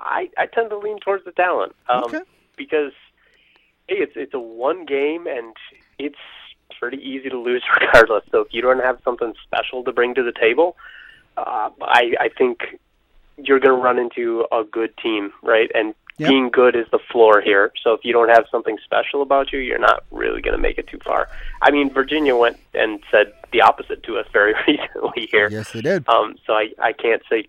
I 0.00 0.30
I 0.38 0.46
tend 0.46 0.70
to 0.70 0.78
lean 0.78 1.00
towards 1.00 1.26
the 1.26 1.32
talent. 1.32 1.76
Um, 1.86 2.04
Okay. 2.04 2.20
Because 2.56 2.92
hey, 3.88 3.96
it's 3.96 4.14
it's 4.16 4.32
a 4.32 4.40
one 4.40 4.86
game 4.86 5.26
and 5.26 5.54
it's 5.98 6.16
pretty 6.80 6.96
easy 6.96 7.28
to 7.28 7.36
lose 7.38 7.62
regardless. 7.78 8.24
So 8.30 8.40
if 8.40 8.48
you 8.52 8.62
don't 8.62 8.82
have 8.82 8.98
something 9.04 9.34
special 9.44 9.84
to 9.84 9.92
bring 9.92 10.14
to 10.14 10.22
the 10.22 10.32
table, 10.32 10.78
uh, 11.36 11.68
I 11.82 12.14
I 12.18 12.30
think 12.38 12.78
you're 13.36 13.60
going 13.60 13.76
to 13.76 13.82
run 13.82 13.98
into 13.98 14.46
a 14.50 14.64
good 14.64 14.96
team, 14.96 15.30
right? 15.42 15.70
And 15.74 15.94
Yep. 16.18 16.28
being 16.28 16.50
good 16.50 16.74
is 16.74 16.86
the 16.90 16.98
floor 16.98 17.40
here. 17.40 17.72
So 17.82 17.92
if 17.92 18.04
you 18.04 18.12
don't 18.12 18.28
have 18.28 18.46
something 18.50 18.76
special 18.84 19.22
about 19.22 19.52
you, 19.52 19.60
you're 19.60 19.78
not 19.78 20.04
really 20.10 20.42
going 20.42 20.56
to 20.56 20.60
make 20.60 20.76
it 20.76 20.88
too 20.88 20.98
far. 21.04 21.28
I 21.62 21.70
mean, 21.70 21.92
Virginia 21.92 22.34
went 22.34 22.58
and 22.74 23.00
said 23.10 23.32
the 23.52 23.62
opposite 23.62 24.02
to 24.02 24.18
us 24.18 24.26
very 24.32 24.54
recently 24.66 25.28
here. 25.30 25.48
Yes, 25.50 25.70
they 25.72 25.80
did. 25.80 26.08
Um, 26.08 26.36
so 26.44 26.54
I, 26.54 26.70
I 26.80 26.92
can't 26.92 27.22
say 27.30 27.48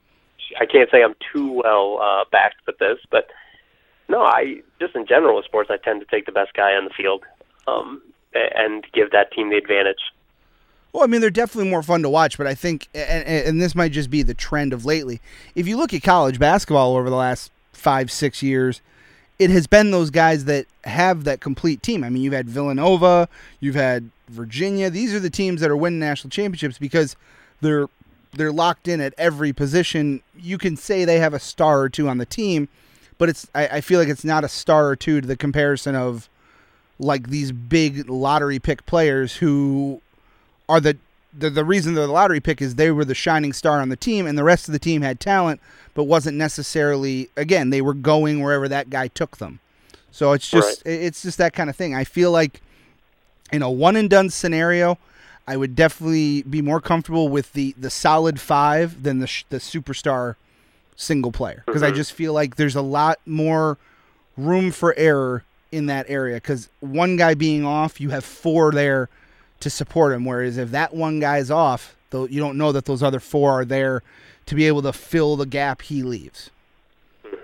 I 0.59 0.65
can't 0.65 0.89
say 0.89 1.03
I'm 1.03 1.15
too 1.31 1.51
well 1.51 1.99
uh, 2.01 2.25
backed 2.31 2.65
with 2.65 2.77
this, 2.79 2.97
but 3.11 3.29
no, 4.07 4.21
I 4.21 4.61
just 4.79 4.95
in 4.95 5.05
general 5.05 5.35
with 5.35 5.45
sports, 5.45 5.69
I 5.71 5.77
tend 5.77 6.01
to 6.01 6.07
take 6.07 6.25
the 6.25 6.31
best 6.31 6.53
guy 6.53 6.73
on 6.73 6.85
the 6.85 6.91
field 6.91 7.23
um, 7.67 8.01
and 8.33 8.85
give 8.93 9.11
that 9.11 9.31
team 9.31 9.49
the 9.49 9.57
advantage. 9.57 9.99
Well, 10.91 11.03
I 11.03 11.07
mean, 11.07 11.21
they're 11.21 11.29
definitely 11.29 11.69
more 11.69 11.83
fun 11.83 12.01
to 12.01 12.09
watch, 12.09 12.35
but 12.35 12.47
I 12.47 12.55
think, 12.55 12.87
and, 12.95 13.27
and 13.27 13.61
this 13.61 13.75
might 13.75 13.91
just 13.91 14.09
be 14.09 14.23
the 14.23 14.33
trend 14.33 14.73
of 14.73 14.85
lately. 14.85 15.21
If 15.53 15.67
you 15.67 15.77
look 15.77 15.93
at 15.93 16.01
college 16.01 16.39
basketball 16.39 16.97
over 16.97 17.11
the 17.11 17.15
last 17.15 17.51
five, 17.79 18.11
six 18.11 18.43
years, 18.43 18.81
it 19.39 19.49
has 19.49 19.67
been 19.67 19.91
those 19.91 20.09
guys 20.09 20.45
that 20.45 20.67
have 20.83 21.23
that 21.23 21.39
complete 21.39 21.81
team. 21.81 22.03
I 22.03 22.09
mean, 22.09 22.21
you've 22.21 22.33
had 22.33 22.49
Villanova, 22.49 23.29
you've 23.59 23.75
had 23.75 24.09
Virginia. 24.27 24.89
These 24.89 25.13
are 25.13 25.19
the 25.19 25.29
teams 25.29 25.61
that 25.61 25.71
are 25.71 25.77
winning 25.77 25.99
national 25.99 26.29
championships 26.29 26.77
because 26.77 27.15
they're 27.61 27.87
they're 28.33 28.51
locked 28.51 28.87
in 28.87 29.01
at 29.01 29.13
every 29.17 29.53
position. 29.53 30.21
You 30.37 30.59
can 30.59 30.75
say 30.77 31.03
they 31.03 31.19
have 31.19 31.33
a 31.33 31.39
star 31.39 31.81
or 31.81 31.89
two 31.89 32.07
on 32.07 32.19
the 32.19 32.25
team, 32.25 32.67
but 33.17 33.29
it's 33.29 33.47
I, 33.55 33.67
I 33.67 33.81
feel 33.81 33.99
like 33.99 34.09
it's 34.09 34.25
not 34.25 34.43
a 34.43 34.49
star 34.49 34.87
or 34.87 34.95
two 34.95 35.21
to 35.21 35.27
the 35.27 35.37
comparison 35.37 35.95
of 35.95 36.29
like 36.99 37.29
these 37.29 37.51
big 37.51 38.09
lottery 38.09 38.59
pick 38.59 38.85
players 38.85 39.37
who 39.37 40.01
are 40.67 40.79
the 40.79 40.97
the, 41.37 41.49
the 41.49 41.63
reason 41.63 41.93
they're 41.93 42.07
the 42.07 42.11
lottery 42.11 42.39
pick 42.39 42.61
is 42.61 42.75
they 42.75 42.91
were 42.91 43.05
the 43.05 43.15
shining 43.15 43.53
star 43.53 43.79
on 43.81 43.89
the 43.89 43.95
team 43.95 44.25
and 44.25 44.37
the 44.37 44.43
rest 44.43 44.67
of 44.67 44.73
the 44.73 44.79
team 44.79 45.01
had 45.01 45.19
talent 45.19 45.61
but 45.99 46.05
wasn't 46.05 46.37
necessarily 46.37 47.29
again 47.35 47.71
they 47.71 47.81
were 47.81 47.93
going 47.93 48.41
wherever 48.41 48.69
that 48.69 48.89
guy 48.89 49.09
took 49.09 49.35
them. 49.35 49.59
So 50.11 50.31
it's 50.31 50.49
just 50.49 50.81
it- 50.85 51.01
it's 51.03 51.23
just 51.23 51.37
that 51.39 51.51
kind 51.51 51.69
of 51.69 51.75
thing. 51.75 51.93
I 51.93 52.05
feel 52.05 52.31
like 52.31 52.61
in 53.51 53.61
a 53.61 53.69
one 53.69 53.97
and 53.97 54.09
done 54.09 54.29
scenario 54.29 54.97
i 55.45 55.57
would 55.57 55.75
definitely 55.75 56.43
be 56.43 56.61
more 56.61 56.79
comfortable 56.79 57.27
with 57.27 57.51
the 57.51 57.75
the 57.77 57.89
solid 57.89 58.39
five 58.39 59.03
than 59.03 59.19
the 59.19 59.27
sh- 59.27 59.43
the 59.49 59.57
superstar 59.57 60.35
single 60.95 61.33
player. 61.33 61.63
Because 61.65 61.83
i 61.83 61.87
mm-hmm. 61.87 61.97
just 61.97 62.13
feel 62.13 62.31
like 62.31 62.55
there's 62.55 62.77
a 62.77 62.81
lot 62.81 63.19
more 63.25 63.77
room 64.37 64.71
for 64.71 64.95
error 64.95 65.43
in 65.69 65.87
that 65.87 66.05
area. 66.07 66.35
Because 66.35 66.69
one 66.79 67.17
guy 67.17 67.33
being 67.33 67.65
off 67.65 67.99
you 67.99 68.11
have 68.11 68.23
four 68.23 68.71
there 68.71 69.09
to 69.59 69.69
support 69.69 70.13
him. 70.13 70.23
Whereas 70.23 70.57
if 70.57 70.71
that 70.71 70.93
one 70.93 71.19
guy's 71.19 71.51
off, 71.51 71.97
though 72.11 72.25
you 72.25 72.39
don't 72.39 72.57
know 72.57 72.71
that 72.71 72.85
those 72.85 73.03
other 73.03 73.19
four 73.19 73.51
are 73.51 73.65
there 73.65 74.01
to 74.49 74.55
be 74.55 74.65
able 74.65 74.81
to 74.81 74.91
fill 74.93 75.35
the 75.35 75.45
gap 75.45 75.81
he 75.83 76.03
leaves. 76.03 76.49
It's 77.23 77.35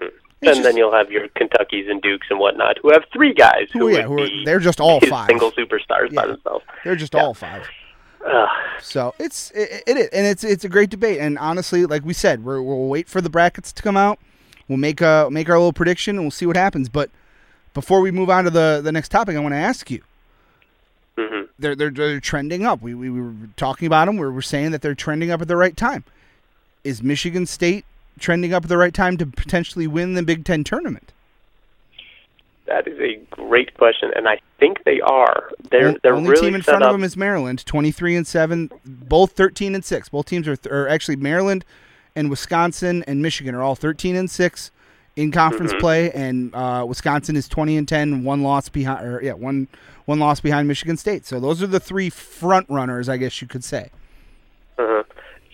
and 0.41 0.57
just- 0.57 0.63
then 0.63 0.75
you'll 0.77 0.91
have 0.93 1.09
your 1.11 1.27
Kentuckies 1.29 1.89
and 1.89 2.01
Dukes 2.01 2.27
and 2.29 2.39
whatnot 2.39 2.77
who 2.81 2.91
have 2.91 3.03
three 3.13 3.33
guys 3.33 3.67
who, 3.71 3.79
Who- 3.87 3.95
yeah, 3.95 4.01
who 4.03 4.21
are- 4.23 4.43
they're 4.45 4.59
just 4.59 4.79
all 4.81 4.99
five. 4.99 5.27
single 5.27 5.51
superstars 5.51 6.13
by 6.13 6.27
themselves. 6.27 6.65
They're 6.83 6.95
just 6.95 7.15
all 7.15 7.33
five. 7.33 7.67
Ugh. 8.27 8.49
So 8.81 9.13
it's 9.19 9.51
it, 9.51 9.83
it 9.87 9.97
is, 9.97 10.07
and 10.07 10.25
it's 10.25 10.43
it's 10.43 10.63
a 10.65 10.69
great 10.69 10.89
debate. 10.89 11.19
And 11.19 11.37
honestly, 11.37 11.85
like 11.85 12.03
we 12.03 12.13
said, 12.13 12.43
we're, 12.43 12.59
we'll 12.61 12.87
wait 12.87 13.07
for 13.07 13.21
the 13.21 13.29
brackets 13.29 13.71
to 13.73 13.83
come 13.83 13.95
out. 13.95 14.19
We'll 14.67 14.79
make 14.79 14.99
a 14.99 15.27
make 15.31 15.47
our 15.47 15.57
little 15.57 15.73
prediction, 15.73 16.15
and 16.15 16.23
we'll 16.25 16.31
see 16.31 16.47
what 16.47 16.57
happens. 16.57 16.89
But 16.89 17.11
before 17.75 18.01
we 18.01 18.09
move 18.11 18.29
on 18.31 18.43
to 18.45 18.49
the 18.49 18.81
the 18.83 18.91
next 18.91 19.09
topic, 19.09 19.35
I 19.35 19.39
want 19.39 19.53
to 19.53 19.59
ask 19.59 19.91
you. 19.91 20.01
hmm 21.17 21.43
They're, 21.59 21.75
they're 21.75 21.91
they're 21.91 22.19
trending 22.19 22.65
up. 22.65 22.81
We, 22.81 22.95
we 22.95 23.09
we 23.11 23.21
were 23.21 23.33
talking 23.57 23.85
about 23.85 24.05
them. 24.05 24.17
We 24.17 24.27
were 24.27 24.41
saying 24.41 24.71
that 24.71 24.81
they're 24.81 24.95
trending 24.95 25.29
up 25.31 25.39
at 25.41 25.47
the 25.47 25.55
right 25.55 25.77
time. 25.77 26.03
Is 26.85 27.03
Michigan 27.03 27.45
State 27.45 27.83
trending 28.19 28.53
up 28.53 28.63
at 28.63 28.69
the 28.69 28.77
right 28.77 28.93
time 28.93 29.17
to 29.17 29.25
potentially 29.25 29.87
win 29.87 30.13
the 30.13 30.23
Big 30.23 30.45
Ten 30.45 30.63
tournament? 30.63 31.11
That 32.67 32.87
is 32.87 32.97
a 32.99 33.17
great 33.29 33.73
question, 33.75 34.11
and 34.15 34.27
I 34.27 34.39
think 34.59 34.83
they 34.85 35.01
are. 35.01 35.51
They're 35.69 35.95
they're 36.01 36.15
only 36.15 36.29
really 36.29 36.47
team 36.47 36.55
in 36.55 36.61
front 36.61 36.83
up. 36.83 36.89
of 36.89 36.93
them 36.93 37.03
is 37.03 37.17
Maryland, 37.17 37.65
twenty 37.65 37.91
three 37.91 38.15
and 38.15 38.25
seven, 38.25 38.71
both 38.85 39.33
thirteen 39.33 39.75
and 39.75 39.83
six. 39.83 40.09
Both 40.09 40.27
teams 40.27 40.47
are, 40.47 40.55
th- 40.55 40.71
or 40.71 40.87
actually 40.87 41.17
Maryland 41.17 41.65
and 42.15 42.29
Wisconsin 42.29 43.03
and 43.07 43.21
Michigan 43.21 43.53
are 43.53 43.61
all 43.61 43.75
thirteen 43.75 44.15
and 44.15 44.29
six 44.29 44.71
in 45.15 45.31
conference 45.31 45.71
Mm-hmm. 45.71 45.79
play, 45.79 46.11
and 46.11 46.55
uh, 46.55 46.85
Wisconsin 46.87 47.35
is 47.35 47.47
twenty 47.47 47.77
and 47.77 47.87
ten, 47.87 48.23
one 48.23 48.41
loss 48.41 48.69
behind, 48.69 49.05
or 49.05 49.21
yeah, 49.21 49.33
one 49.33 49.67
one 50.05 50.19
loss 50.19 50.39
behind 50.39 50.67
Michigan 50.67 50.97
State. 50.97 51.25
So 51.25 51.39
those 51.39 51.61
are 51.61 51.67
the 51.67 51.79
three 51.79 52.09
front 52.09 52.67
runners, 52.69 53.09
I 53.09 53.17
guess 53.17 53.41
you 53.41 53.47
could 53.47 53.63
say. 53.63 53.89
Uh-huh. 54.79 55.03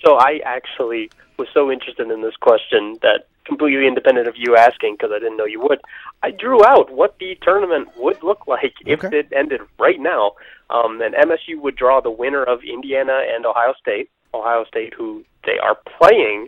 So 0.03 0.15
I 0.15 0.39
actually 0.45 1.09
was 1.37 1.47
so 1.53 1.71
interested 1.71 2.09
in 2.09 2.21
this 2.21 2.35
question 2.35 2.97
that 3.01 3.27
completely 3.45 3.87
independent 3.87 4.27
of 4.27 4.35
you 4.37 4.55
asking 4.55 4.95
because 4.95 5.11
I 5.13 5.19
didn't 5.19 5.37
know 5.37 5.45
you 5.45 5.59
would. 5.61 5.81
I 6.23 6.31
drew 6.31 6.63
out 6.65 6.91
what 6.91 7.17
the 7.19 7.37
tournament 7.41 7.89
would 7.97 8.21
look 8.23 8.47
like 8.47 8.73
if 8.85 9.03
Okay. 9.03 9.19
it 9.19 9.33
ended 9.35 9.61
right 9.79 9.99
now. 9.99 10.33
Um, 10.69 11.01
and 11.01 11.15
MSU 11.15 11.59
would 11.61 11.75
draw 11.75 11.99
the 12.01 12.11
winner 12.11 12.43
of 12.43 12.63
Indiana 12.63 13.23
and 13.33 13.45
Ohio 13.45 13.73
State. 13.79 14.09
Ohio 14.33 14.63
State, 14.65 14.93
who 14.93 15.23
they 15.45 15.57
are 15.59 15.77
playing 15.97 16.47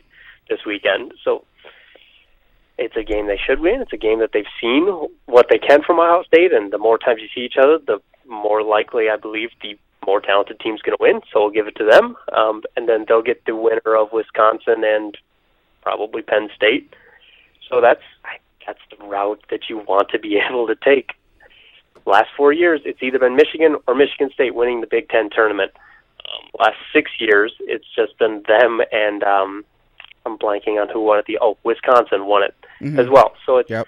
this 0.49 0.59
weekend. 0.65 1.13
So 1.23 1.43
it's 2.77 2.95
a 2.95 3.03
game 3.03 3.27
they 3.27 3.37
should 3.45 3.59
win. 3.59 3.81
It's 3.81 3.93
a 3.93 3.97
game 3.97 4.19
that 4.19 4.31
they've 4.33 4.45
seen 4.61 4.87
what 5.25 5.47
they 5.49 5.57
can 5.59 5.83
from 5.83 5.99
Ohio 5.99 6.23
State, 6.23 6.53
and 6.53 6.71
the 6.71 6.77
more 6.77 6.97
times 6.97 7.21
you 7.21 7.27
see 7.35 7.41
each 7.41 7.57
other, 7.61 7.77
the 7.79 7.99
more 8.27 8.63
likely 8.63 9.09
I 9.09 9.17
believe 9.17 9.49
the 9.61 9.77
more 10.05 10.21
talented 10.21 10.59
team's 10.59 10.81
going 10.81 10.97
to 10.97 11.01
win. 11.01 11.21
So 11.31 11.41
we'll 11.41 11.49
give 11.51 11.67
it 11.67 11.75
to 11.77 11.85
them, 11.85 12.15
um, 12.35 12.63
and 12.75 12.87
then 12.87 13.05
they'll 13.07 13.21
get 13.21 13.45
the 13.45 13.55
winner 13.55 13.95
of 13.95 14.11
Wisconsin 14.11 14.83
and 14.83 15.17
probably 15.81 16.21
Penn 16.21 16.49
State. 16.55 16.93
So 17.69 17.81
that's 17.81 18.03
I- 18.25 18.39
that's 18.65 18.79
the 18.97 19.05
route 19.05 19.43
that 19.49 19.69
you 19.69 19.77
want 19.79 20.09
to 20.09 20.19
be 20.19 20.37
able 20.49 20.67
to 20.67 20.75
take. 20.75 21.11
Last 22.05 22.29
four 22.35 22.51
years, 22.53 22.81
it's 22.85 23.01
either 23.01 23.19
been 23.19 23.35
Michigan 23.35 23.77
or 23.87 23.95
Michigan 23.95 24.29
State 24.33 24.55
winning 24.55 24.81
the 24.81 24.87
Big 24.87 25.09
Ten 25.09 25.29
tournament. 25.29 25.71
Um, 26.19 26.49
last 26.59 26.77
six 26.91 27.11
years, 27.19 27.53
it's 27.61 27.85
just 27.95 28.17
been 28.17 28.43
them 28.47 28.81
and 28.91 29.23
um, 29.23 29.65
I'm 30.25 30.37
blanking 30.37 30.81
on 30.81 30.89
who 30.89 31.01
won 31.01 31.19
it. 31.19 31.25
The 31.27 31.37
oh, 31.41 31.57
Wisconsin 31.63 32.25
won 32.25 32.43
it 32.43 32.55
as 32.99 33.07
well. 33.09 33.33
So 33.45 33.57
it's 33.57 33.69
Yep. 33.69 33.87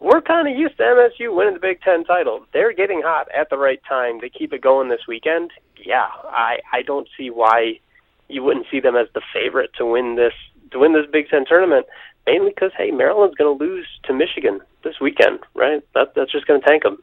We're 0.00 0.20
kind 0.20 0.48
of 0.48 0.56
used 0.56 0.76
to 0.76 0.82
MSU 0.82 1.34
winning 1.34 1.54
the 1.54 1.60
Big 1.60 1.80
Ten 1.80 2.04
title. 2.04 2.44
They're 2.52 2.72
getting 2.72 3.02
hot 3.04 3.28
at 3.36 3.50
the 3.50 3.58
right 3.58 3.80
time. 3.88 4.20
They 4.20 4.28
keep 4.28 4.52
it 4.52 4.60
going 4.60 4.88
this 4.88 5.06
weekend. 5.08 5.50
Yeah, 5.76 6.06
I 6.24 6.58
I 6.72 6.82
don't 6.82 7.08
see 7.16 7.30
why 7.30 7.80
you 8.28 8.42
wouldn't 8.42 8.66
see 8.70 8.80
them 8.80 8.96
as 8.96 9.08
the 9.14 9.22
favorite 9.32 9.70
to 9.78 9.86
win 9.86 10.16
this 10.16 10.34
to 10.70 10.78
win 10.78 10.92
this 10.92 11.06
Big 11.10 11.28
Ten 11.28 11.44
tournament. 11.46 11.86
Mainly 12.26 12.50
because 12.50 12.72
hey, 12.76 12.90
Maryland's 12.90 13.36
going 13.36 13.58
to 13.58 13.64
lose 13.64 13.86
to 14.04 14.12
Michigan 14.12 14.60
this 14.84 15.00
weekend, 15.00 15.40
right? 15.54 15.82
That 15.94 16.14
that's 16.14 16.30
just 16.30 16.46
going 16.46 16.60
to 16.60 16.66
tank 16.66 16.82
them. 16.82 17.02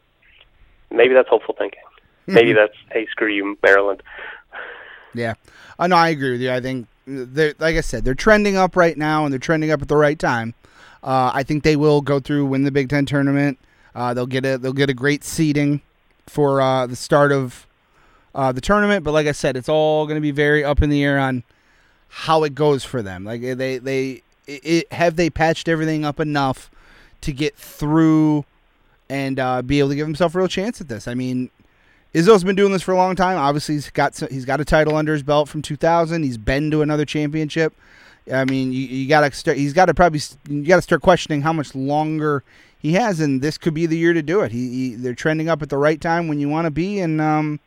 Maybe 0.91 1.13
that's 1.13 1.29
hopeful 1.29 1.55
thinking. 1.57 1.81
Maybe 2.27 2.53
that's 2.53 2.75
hey, 2.91 3.07
screw 3.11 3.31
you, 3.31 3.57
Maryland. 3.61 4.01
Yeah, 5.13 5.35
uh, 5.79 5.87
no, 5.87 5.95
I 5.95 6.09
agree 6.09 6.31
with 6.31 6.41
you. 6.41 6.51
I 6.51 6.59
think, 6.59 6.87
they're, 7.05 7.53
like 7.59 7.77
I 7.77 7.81
said, 7.81 8.03
they're 8.03 8.15
trending 8.15 8.57
up 8.57 8.75
right 8.75 8.97
now, 8.97 9.23
and 9.23 9.31
they're 9.31 9.39
trending 9.39 9.71
up 9.71 9.81
at 9.81 9.87
the 9.87 9.95
right 9.95 10.17
time. 10.17 10.53
Uh, 11.05 11.31
I 11.33 11.43
think 11.43 11.63
they 11.63 11.75
will 11.75 12.01
go 12.01 12.19
through, 12.19 12.47
win 12.47 12.63
the 12.63 12.71
Big 12.71 12.89
Ten 12.89 13.05
tournament. 13.05 13.59
Uh, 13.93 14.13
they'll 14.13 14.25
get 14.25 14.43
a 14.43 14.57
they'll 14.57 14.73
get 14.73 14.89
a 14.89 14.93
great 14.93 15.23
seeding 15.23 15.81
for 16.25 16.59
uh, 16.59 16.87
the 16.87 16.95
start 16.95 17.31
of 17.31 17.67
uh, 18.33 18.51
the 18.51 18.59
tournament. 18.59 19.03
But 19.03 19.11
like 19.11 19.27
I 19.27 19.31
said, 19.31 19.55
it's 19.55 19.69
all 19.69 20.07
going 20.07 20.15
to 20.15 20.21
be 20.21 20.31
very 20.31 20.63
up 20.63 20.81
in 20.81 20.89
the 20.89 21.03
air 21.03 21.19
on 21.19 21.43
how 22.09 22.43
it 22.43 22.55
goes 22.55 22.83
for 22.83 23.03
them. 23.03 23.23
Like 23.23 23.41
they 23.41 23.77
they 23.77 24.23
it, 24.47 24.91
have 24.91 25.15
they 25.15 25.29
patched 25.29 25.67
everything 25.67 26.03
up 26.03 26.19
enough 26.19 26.71
to 27.21 27.31
get 27.31 27.55
through 27.55 28.43
and 29.07 29.39
uh, 29.39 29.61
be 29.61 29.79
able 29.79 29.89
to 29.89 29.95
give 29.95 30.07
himself 30.07 30.33
a 30.33 30.39
real 30.39 30.47
chance 30.47 30.81
at 30.81 30.87
this. 30.87 31.07
I 31.07 31.13
mean, 31.13 31.51
Izzo's 32.15 32.43
been 32.43 32.55
doing 32.55 32.71
this 32.71 32.81
for 32.81 32.93
a 32.93 32.97
long 32.97 33.15
time. 33.15 33.37
Obviously, 33.37 33.75
he's 33.75 33.91
got 33.91 34.17
he's 34.31 34.45
got 34.45 34.59
a 34.59 34.65
title 34.65 34.95
under 34.95 35.13
his 35.13 35.21
belt 35.21 35.49
from 35.49 35.61
2000. 35.61 36.23
He's 36.23 36.39
been 36.39 36.71
to 36.71 36.81
another 36.81 37.05
championship. 37.05 37.73
I 38.31 38.45
mean, 38.45 38.71
you, 38.71 38.79
you 38.79 39.07
got 39.07 39.21
to 39.21 39.31
start. 39.31 39.57
He's 39.57 39.73
got 39.73 39.85
to 39.85 39.93
probably 39.93 40.21
you 40.49 40.63
got 40.63 40.77
to 40.77 40.81
start 40.81 41.01
questioning 41.01 41.41
how 41.41 41.53
much 41.53 41.75
longer 41.75 42.43
he 42.79 42.93
has, 42.93 43.19
and 43.19 43.41
this 43.41 43.57
could 43.57 43.73
be 43.73 43.85
the 43.85 43.97
year 43.97 44.13
to 44.13 44.21
do 44.21 44.41
it. 44.41 44.51
He, 44.51 44.69
he 44.69 44.95
they're 44.95 45.13
trending 45.13 45.49
up 45.49 45.61
at 45.61 45.69
the 45.69 45.77
right 45.77 45.99
time 45.99 46.27
when 46.27 46.39
you 46.39 46.49
want 46.49 46.65
to 46.65 46.71
be, 46.71 46.99
and 46.99 47.21
um, 47.21 47.59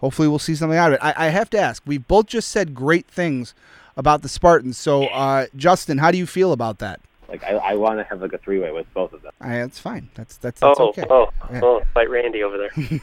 hopefully 0.00 0.28
we'll 0.28 0.38
see 0.38 0.54
something 0.54 0.78
out 0.78 0.92
of 0.92 0.94
it. 0.94 1.00
I, 1.02 1.26
I 1.26 1.28
have 1.28 1.50
to 1.50 1.58
ask. 1.58 1.82
We 1.86 1.98
both 1.98 2.26
just 2.26 2.48
said 2.48 2.74
great 2.74 3.06
things 3.06 3.54
about 3.96 4.22
the 4.22 4.28
Spartans. 4.28 4.78
So, 4.78 5.06
uh, 5.06 5.46
Justin, 5.56 5.98
how 5.98 6.10
do 6.10 6.18
you 6.18 6.26
feel 6.26 6.52
about 6.52 6.78
that? 6.78 7.00
Like 7.28 7.44
I, 7.44 7.56
I 7.56 7.74
want 7.74 7.98
to 7.98 8.04
have 8.04 8.22
like 8.22 8.32
a 8.32 8.38
three 8.38 8.58
way 8.58 8.72
with 8.72 8.92
both 8.94 9.12
of 9.12 9.20
them. 9.20 9.32
I, 9.40 9.58
that's 9.58 9.78
fine. 9.78 10.08
That's 10.14 10.38
that's, 10.38 10.60
that's 10.60 10.80
oh, 10.80 10.88
okay. 10.88 11.04
oh, 11.10 11.28
Yeah. 11.52 11.60
oh, 11.62 11.82
fight 11.92 12.08
Randy 12.08 12.42
over 12.42 12.56
there. 12.56 13.00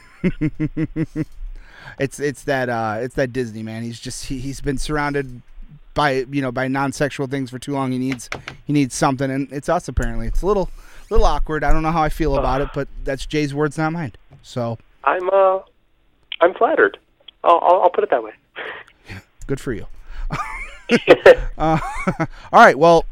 it's 2.00 2.20
it's 2.20 2.44
that 2.44 2.70
uh, 2.70 2.98
it's 3.02 3.16
that 3.16 3.32
Disney 3.34 3.62
man. 3.62 3.84
He's 3.84 4.00
just 4.00 4.26
he, 4.26 4.40
he's 4.40 4.62
been 4.62 4.80
surrounded 4.80 5.44
by 5.96 6.26
you 6.30 6.42
know 6.42 6.52
by 6.52 6.68
non-sexual 6.68 7.26
things 7.26 7.50
for 7.50 7.58
too 7.58 7.72
long. 7.72 7.92
He 7.92 7.98
needs 7.98 8.30
he 8.66 8.74
needs 8.74 8.94
something, 8.94 9.32
and 9.32 9.52
it's 9.52 9.68
us 9.68 9.88
apparently. 9.88 10.28
It's 10.28 10.44
a 10.44 10.46
little 10.46 10.70
little 11.10 11.26
awkward. 11.26 11.64
I 11.64 11.74
don't 11.74 11.82
know 11.82 11.92
how 11.92 12.04
I 12.04 12.10
feel 12.10 12.38
about 12.38 12.62
it, 12.62 12.70
but 12.76 12.88
that's 13.04 13.26
Jay's 13.26 13.54
words, 13.54 13.78
not 13.78 13.94
mine. 13.94 14.14
So 14.44 14.78
I'm 15.04 15.28
uh, 15.32 15.60
I'm 16.42 16.54
flattered. 16.54 17.00
I'll, 17.44 17.60
I'll, 17.64 17.82
I'll 17.84 17.90
put 17.90 18.04
it 18.04 18.12
that 18.12 18.24
way. 18.24 18.34
good 19.48 19.60
for 19.60 19.74
you. 19.74 19.88
uh, 21.58 21.80
all 22.20 22.28
right, 22.52 22.78
well, 22.78 23.06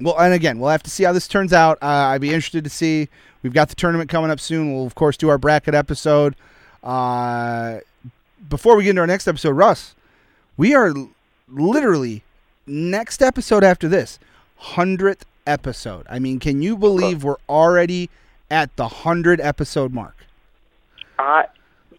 well, 0.00 0.18
and 0.18 0.34
again, 0.34 0.58
we'll 0.58 0.70
have 0.70 0.82
to 0.84 0.90
see 0.90 1.04
how 1.04 1.12
this 1.12 1.28
turns 1.28 1.52
out. 1.52 1.78
Uh, 1.82 1.86
I'd 1.86 2.20
be 2.20 2.28
interested 2.28 2.64
to 2.64 2.70
see. 2.70 3.08
We've 3.42 3.52
got 3.52 3.68
the 3.68 3.74
tournament 3.74 4.10
coming 4.10 4.30
up 4.30 4.40
soon. 4.40 4.72
We'll 4.72 4.86
of 4.86 4.94
course 4.94 5.16
do 5.16 5.28
our 5.28 5.38
bracket 5.38 5.74
episode. 5.74 6.36
Uh, 6.82 7.78
before 8.48 8.76
we 8.76 8.84
get 8.84 8.90
into 8.90 9.00
our 9.00 9.06
next 9.06 9.28
episode, 9.28 9.50
Russ, 9.50 9.94
we 10.56 10.74
are 10.74 10.94
literally 11.50 12.22
next 12.66 13.22
episode 13.22 13.64
after 13.64 13.88
this 13.88 14.18
hundredth 14.56 15.24
episode. 15.46 16.06
I 16.08 16.18
mean, 16.18 16.38
can 16.38 16.62
you 16.62 16.76
believe 16.76 17.24
we're 17.24 17.36
already 17.48 18.10
at 18.50 18.74
the 18.76 18.88
hundred 18.88 19.40
episode 19.40 19.92
mark? 19.92 20.16
Uh, 21.18 21.42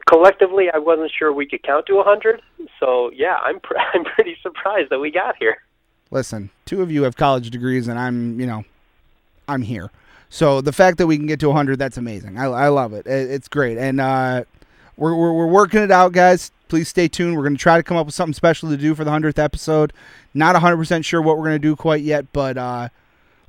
collectively, 0.07 0.69
I 0.73 0.77
wasn't 0.77 1.11
sure 1.17 1.33
we 1.33 1.45
could 1.47 1.63
count 1.63 1.85
to 1.87 1.99
a 1.99 2.03
hundred. 2.03 2.41
So 2.79 3.11
yeah, 3.11 3.37
I'm 3.41 3.59
pr- 3.59 3.77
I'm 3.93 4.03
pretty 4.03 4.37
surprised 4.41 4.89
that 4.89 4.99
we 4.99 5.11
got 5.11 5.35
here. 5.37 5.57
Listen, 6.11 6.49
two 6.65 6.81
of 6.81 6.91
you 6.91 7.03
have 7.03 7.15
college 7.15 7.49
degrees, 7.49 7.87
and 7.87 7.99
I'm 7.99 8.39
you 8.39 8.47
know, 8.47 8.63
I'm 9.47 9.61
here. 9.61 9.91
So 10.29 10.61
the 10.61 10.71
fact 10.71 10.97
that 10.97 11.07
we 11.07 11.17
can 11.17 11.27
get 11.27 11.41
to 11.41 11.47
100, 11.47 11.77
that's 11.77 11.97
amazing. 11.97 12.37
I, 12.37 12.45
I 12.45 12.67
love 12.69 12.93
it. 12.93 13.05
it. 13.05 13.29
It's 13.29 13.49
great, 13.49 13.77
and 13.77 13.99
uh, 13.99 14.45
we're, 14.97 15.15
we're 15.15 15.33
we're 15.33 15.47
working 15.47 15.81
it 15.81 15.91
out, 15.91 16.11
guys. 16.11 16.51
Please 16.67 16.87
stay 16.87 17.07
tuned. 17.07 17.35
We're 17.35 17.43
going 17.43 17.55
to 17.55 17.61
try 17.61 17.77
to 17.77 17.83
come 17.83 17.97
up 17.97 18.05
with 18.05 18.15
something 18.15 18.33
special 18.33 18.69
to 18.69 18.77
do 18.77 18.95
for 18.95 19.03
the 19.03 19.11
100th 19.11 19.37
episode. 19.37 19.91
Not 20.33 20.55
100% 20.55 21.03
sure 21.03 21.21
what 21.21 21.37
we're 21.37 21.43
going 21.43 21.55
to 21.55 21.59
do 21.59 21.75
quite 21.75 22.01
yet, 22.01 22.31
but 22.31 22.57
uh, 22.57 22.87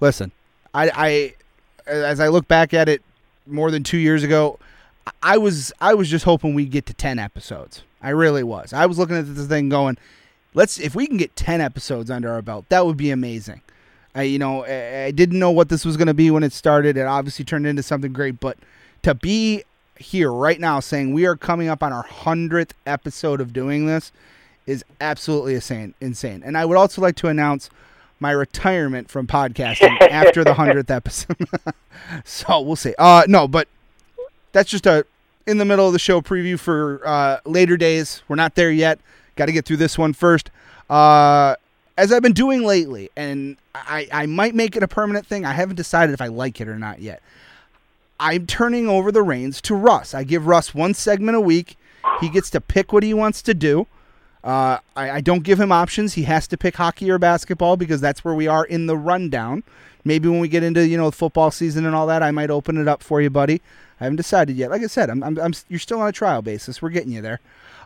listen, 0.01 0.33
I, 0.75 0.91
I 0.95 1.35
as 1.87 2.21
I 2.21 2.29
look 2.29 2.49
back 2.49 2.75
at 2.75 2.89
it 2.89 3.03
more 3.47 3.71
than 3.71 3.83
two 3.83 3.99
years 3.99 4.23
ago, 4.23 4.59
I 5.23 5.39
was 5.39 5.73
I 5.81 5.95
was 5.95 6.09
just 6.09 6.25
hoping 6.25 6.55
we'd 6.55 6.71
get 6.71 6.87
to 6.87 6.95
10 6.95 7.19
episodes. 7.19 7.83
I 8.03 8.11
really 8.11 8.43
was. 8.43 8.73
I 8.73 8.87
was 8.87 8.99
looking 8.99 9.17
at 9.17 9.33
this 9.35 9.47
thing 9.47 9.69
going, 9.69 9.97
let's 10.55 10.79
if 10.79 10.95
we 10.95 11.07
can 11.07 11.17
get 11.17 11.35
10 11.37 11.61
episodes 11.61 12.11
under 12.11 12.33
our 12.33 12.43
belt, 12.43 12.67
that 12.69 12.87
would 12.87 12.97
be 12.97 13.11
amazing. 13.11 13.63
I 14.15 14.23
you 14.23 14.39
know 14.39 14.65
I, 14.65 15.05
I 15.07 15.11
didn't 15.11 15.39
know 15.39 15.51
what 15.51 15.69
this 15.69 15.85
was 15.85 15.97
going 15.97 16.09
to 16.09 16.15
be 16.15 16.31
when 16.31 16.43
it 16.43 16.53
started. 16.53 16.97
It 16.97 17.07
obviously 17.07 17.45
turned 17.45 17.67
into 17.67 17.83
something 17.83 18.13
great, 18.13 18.41
but 18.41 18.59
to 19.03 19.15
be 19.15 19.65
here 20.03 20.31
right 20.31 20.61
now 20.61 20.81
saying 20.81 21.13
we 21.15 21.27
are 21.27 21.37
coming 21.37 21.69
up 21.69 21.83
on 21.83 21.93
our 21.93 22.03
hundredth 22.03 22.75
episode 22.87 23.41
of 23.41 23.53
doing 23.53 23.87
this 23.87 24.13
is 24.67 24.85
absolutely 25.01 25.55
insane. 25.55 25.95
Insane. 26.01 26.43
And 26.45 26.57
I 26.57 26.65
would 26.65 26.77
also 26.77 27.01
like 27.01 27.17
to 27.17 27.29
announce 27.29 27.71
my 28.21 28.31
retirement 28.31 29.11
from 29.11 29.27
podcasting 29.27 30.01
after 30.11 30.45
the 30.45 30.55
hundredth 30.55 30.91
episode. 30.91 31.37
so 32.25 32.61
we'll 32.61 32.77
see. 32.77 32.95
Uh, 32.99 33.25
no, 33.27 33.49
but 33.49 33.69
that's 34.53 34.71
just 34.71 34.87
a 34.87 35.05
in 35.47 35.59
the 35.59 35.65
middle 35.65 35.87
of 35.87 35.93
the 35.93 35.99
show 35.99 36.21
preview 36.21 36.59
for 36.59 37.01
uh, 37.05 37.39
later 37.45 37.77
days. 37.77 38.23
We're 38.29 38.37
not 38.37 38.55
there 38.55 38.71
yet. 38.71 39.01
Got 39.35 39.47
to 39.47 39.53
get 39.53 39.65
through 39.65 39.79
this 39.79 39.99
one 39.99 40.13
first. 40.13 40.51
Uh, 40.89 41.57
as 41.97 42.13
I've 42.13 42.23
been 42.23 42.33
doing 42.33 42.63
lately, 42.63 43.11
and 43.17 43.57
I, 43.75 44.09
I 44.13 44.27
might 44.27 44.55
make 44.55 44.77
it 44.77 44.83
a 44.83 44.89
permanent 44.89 45.27
thing. 45.27 45.45
I 45.45 45.53
haven't 45.53 45.77
decided 45.77 46.13
if 46.13 46.21
I 46.21 46.29
like 46.29 46.61
it 46.61 46.69
or 46.69 46.79
not 46.79 47.01
yet. 47.01 47.23
I'm 48.23 48.47
turning 48.47 48.89
over 48.89 49.11
the 49.11 49.23
reins 49.23 49.61
to 49.63 49.75
Russ. 49.75 50.15
I 50.15 50.23
give 50.23 50.47
Russ 50.47 50.73
one 50.73 50.95
segment 50.95 51.37
a 51.37 51.41
week. 51.41 51.77
He 52.21 52.29
gets 52.29 52.51
to 52.51 52.61
pick 52.61 52.93
what 52.93 53.03
he 53.03 53.13
wants 53.13 53.43
to 53.43 53.53
do. 53.53 53.89
Uh, 54.45 54.79
I, 54.95 55.11
I, 55.11 55.21
don't 55.21 55.43
give 55.43 55.61
him 55.61 55.73
options. 55.73 56.15
He 56.15 56.23
has 56.23 56.47
to 56.49 56.57
pick 56.57 56.77
hockey 56.77 57.11
or 57.11 57.19
basketball 57.19 57.77
because 57.77 58.01
that's 58.01 58.25
where 58.25 58.35
we 58.35 58.47
are 58.47 58.65
in 58.65 58.87
the 58.87 58.97
rundown. 58.97 59.65
Maybe 60.05 60.29
when 60.29 60.39
we 60.39 60.49
get 60.49 60.63
into 60.63 60.87
you 60.87 60.97
know 60.97 61.11
football 61.11 61.51
season 61.51 61.85
and 61.85 61.95
all 61.95 62.07
that, 62.09 62.23
I 62.23 62.31
might 62.31 62.51
open 62.51 62.77
it 62.77 62.89
up 62.89 63.03
for 63.03 63.21
you, 63.21 63.31
buddy. 63.31 63.61
I 64.01 64.05
haven't 64.05 64.17
decided 64.17 64.57
yet. 64.57 64.71
Like 64.71 64.83
I 64.83 64.87
said, 64.87 65.11
I'm, 65.11 65.23
I'm, 65.23 65.39
I'm 65.39 65.53
you're 65.69 65.79
still 65.79 66.01
on 66.01 66.09
a 66.09 66.13
trial 66.13 66.43
basis. 66.43 66.81
We're 66.81 66.91
getting 66.91 67.13
you 67.13 67.23
there. 67.23 67.41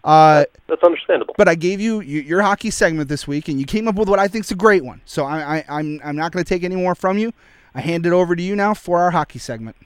Uh, 0.05 0.45
That's 0.67 0.83
understandable. 0.83 1.35
But 1.37 1.49
I 1.49 1.55
gave 1.55 1.81
you, 1.81 2.01
you, 2.01 2.21
your 2.21 2.41
hockey 2.43 2.71
segment 2.71 3.09
this 3.09 3.27
week, 3.27 3.49
and 3.49 3.59
you 3.59 3.67
came 3.67 3.89
up 3.89 3.97
with 3.97 4.09
what 4.09 4.19
I 4.19 4.29
think 4.29 4.45
is 4.45 4.51
a 4.51 4.55
great 4.55 4.85
one. 4.85 5.03
So 5.05 5.25
I, 5.25 5.59
I, 5.59 5.65
I'm 5.69 6.01
I'm 6.05 6.17
not 6.17 6.33
going 6.33 6.45
to 6.45 6.49
take 6.49 6.63
any 6.63 6.77
more 6.77 6.95
from 6.95 7.17
you. 7.17 7.33
I 7.75 7.81
hand 7.81 8.07
it 8.07 8.13
over 8.13 8.37
to 8.37 8.43
you 8.43 8.57
now 8.57 8.73
for 8.75 9.01
our 9.01 9.11
hockey 9.11 9.39
segment. 9.39 9.77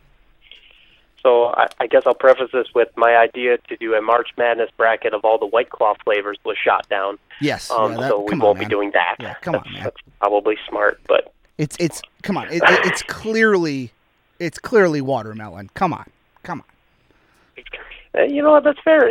So 1.23 1.47
I, 1.47 1.69
I 1.79 1.87
guess 1.87 2.03
I'll 2.07 2.15
preface 2.15 2.51
this 2.53 2.69
with 2.75 2.89
my 2.97 3.17
idea 3.17 3.59
to 3.69 3.77
do 3.77 3.95
a 3.95 4.01
March 4.01 4.31
Madness 4.39 4.71
bracket 4.77 5.13
of 5.13 5.25
all 5.25 5.39
the 5.39 5.47
White 5.47 5.71
Claw 5.71 5.95
flavors 6.05 6.39
was 6.45 6.57
shot 6.57 6.89
down. 6.89 7.19
Yes. 7.41 7.71
Um, 7.71 7.93
yeah, 7.93 8.01
that, 8.01 8.09
so 8.11 8.21
we 8.21 8.39
won't 8.39 8.59
on, 8.59 8.59
be 8.59 8.65
doing 8.65 8.91
that. 8.93 9.17
Yeah, 9.21 9.35
come 9.43 9.53
that's, 9.53 9.67
on, 9.67 9.73
man. 9.73 9.85
That's 9.85 9.97
probably 10.21 10.57
smart, 10.69 11.01
but 11.07 11.33
it's 11.59 11.77
it's 11.79 12.01
come 12.23 12.37
on. 12.37 12.49
It, 12.49 12.63
it, 12.63 12.87
it's 12.87 13.03
clearly 13.03 13.93
it's 14.39 14.59
clearly 14.59 15.01
watermelon. 15.01 15.71
Come 15.75 15.93
on, 15.93 16.09
come 16.43 16.63
on. 16.63 17.65
Uh, 18.19 18.23
you 18.25 18.43
know 18.43 18.53
what? 18.53 18.65
That's 18.65 18.81
fair. 18.83 19.11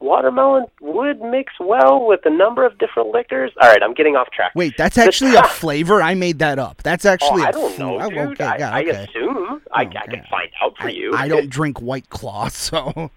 Watermelon 0.00 0.66
would 0.80 1.20
mix 1.20 1.52
well 1.58 2.06
with 2.06 2.20
a 2.24 2.30
number 2.30 2.64
of 2.64 2.78
different 2.78 3.10
liquors. 3.10 3.50
All 3.60 3.68
right, 3.68 3.82
I'm 3.82 3.94
getting 3.94 4.14
off 4.16 4.30
track. 4.30 4.52
Wait, 4.54 4.74
that's 4.76 4.96
actually 4.98 5.34
a 5.34 5.42
flavor. 5.44 6.00
I 6.00 6.14
made 6.14 6.38
that 6.38 6.58
up. 6.58 6.82
That's 6.82 7.04
actually 7.04 7.42
oh, 7.42 7.46
I 7.46 7.48
I 7.48 7.52
don't 7.52 7.78
know, 7.78 8.00
oh, 8.00 8.08
dude. 8.08 8.18
okay, 8.18 8.44
I, 8.44 8.56
yeah, 8.58 8.70
I 8.74 8.80
okay. 8.82 9.04
assume. 9.04 9.38
I, 9.38 9.50
Oh, 9.50 9.60
I 9.74 9.82
okay. 9.84 10.00
can 10.16 10.24
find 10.30 10.50
out 10.62 10.76
for 10.78 10.86
I, 10.86 10.90
you. 10.90 11.12
I 11.14 11.28
don't 11.28 11.50
drink 11.50 11.80
White 11.80 12.08
Claw, 12.10 12.48
so 12.48 13.10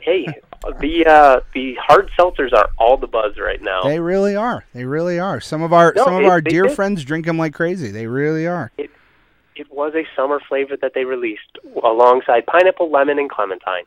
hey, 0.00 0.26
the 0.80 1.06
uh, 1.06 1.40
the 1.54 1.74
hard 1.80 2.10
seltzers 2.18 2.52
are 2.52 2.70
all 2.78 2.96
the 2.96 3.06
buzz 3.06 3.38
right 3.38 3.62
now. 3.62 3.82
they 3.84 4.00
really 4.00 4.34
are. 4.34 4.64
They 4.74 4.84
really 4.84 5.18
are. 5.18 5.40
Some 5.40 5.62
of 5.62 5.72
our 5.72 5.92
No, 5.94 6.04
some 6.04 6.14
of 6.16 6.24
our 6.24 6.40
dear 6.40 6.64
did. 6.64 6.72
friends 6.74 7.04
drink 7.04 7.26
them 7.26 7.38
like 7.38 7.54
crazy. 7.54 7.90
They 7.90 8.06
really 8.06 8.46
are. 8.46 8.72
It 8.78 8.90
was 9.72 9.92
a 9.94 10.04
summer 10.14 10.40
flavor 10.48 10.76
that 10.80 10.92
they 10.94 11.04
released 11.04 11.58
alongside 11.82 12.46
pineapple, 12.46 12.90
lemon, 12.90 13.18
and 13.18 13.28
clementine. 13.28 13.84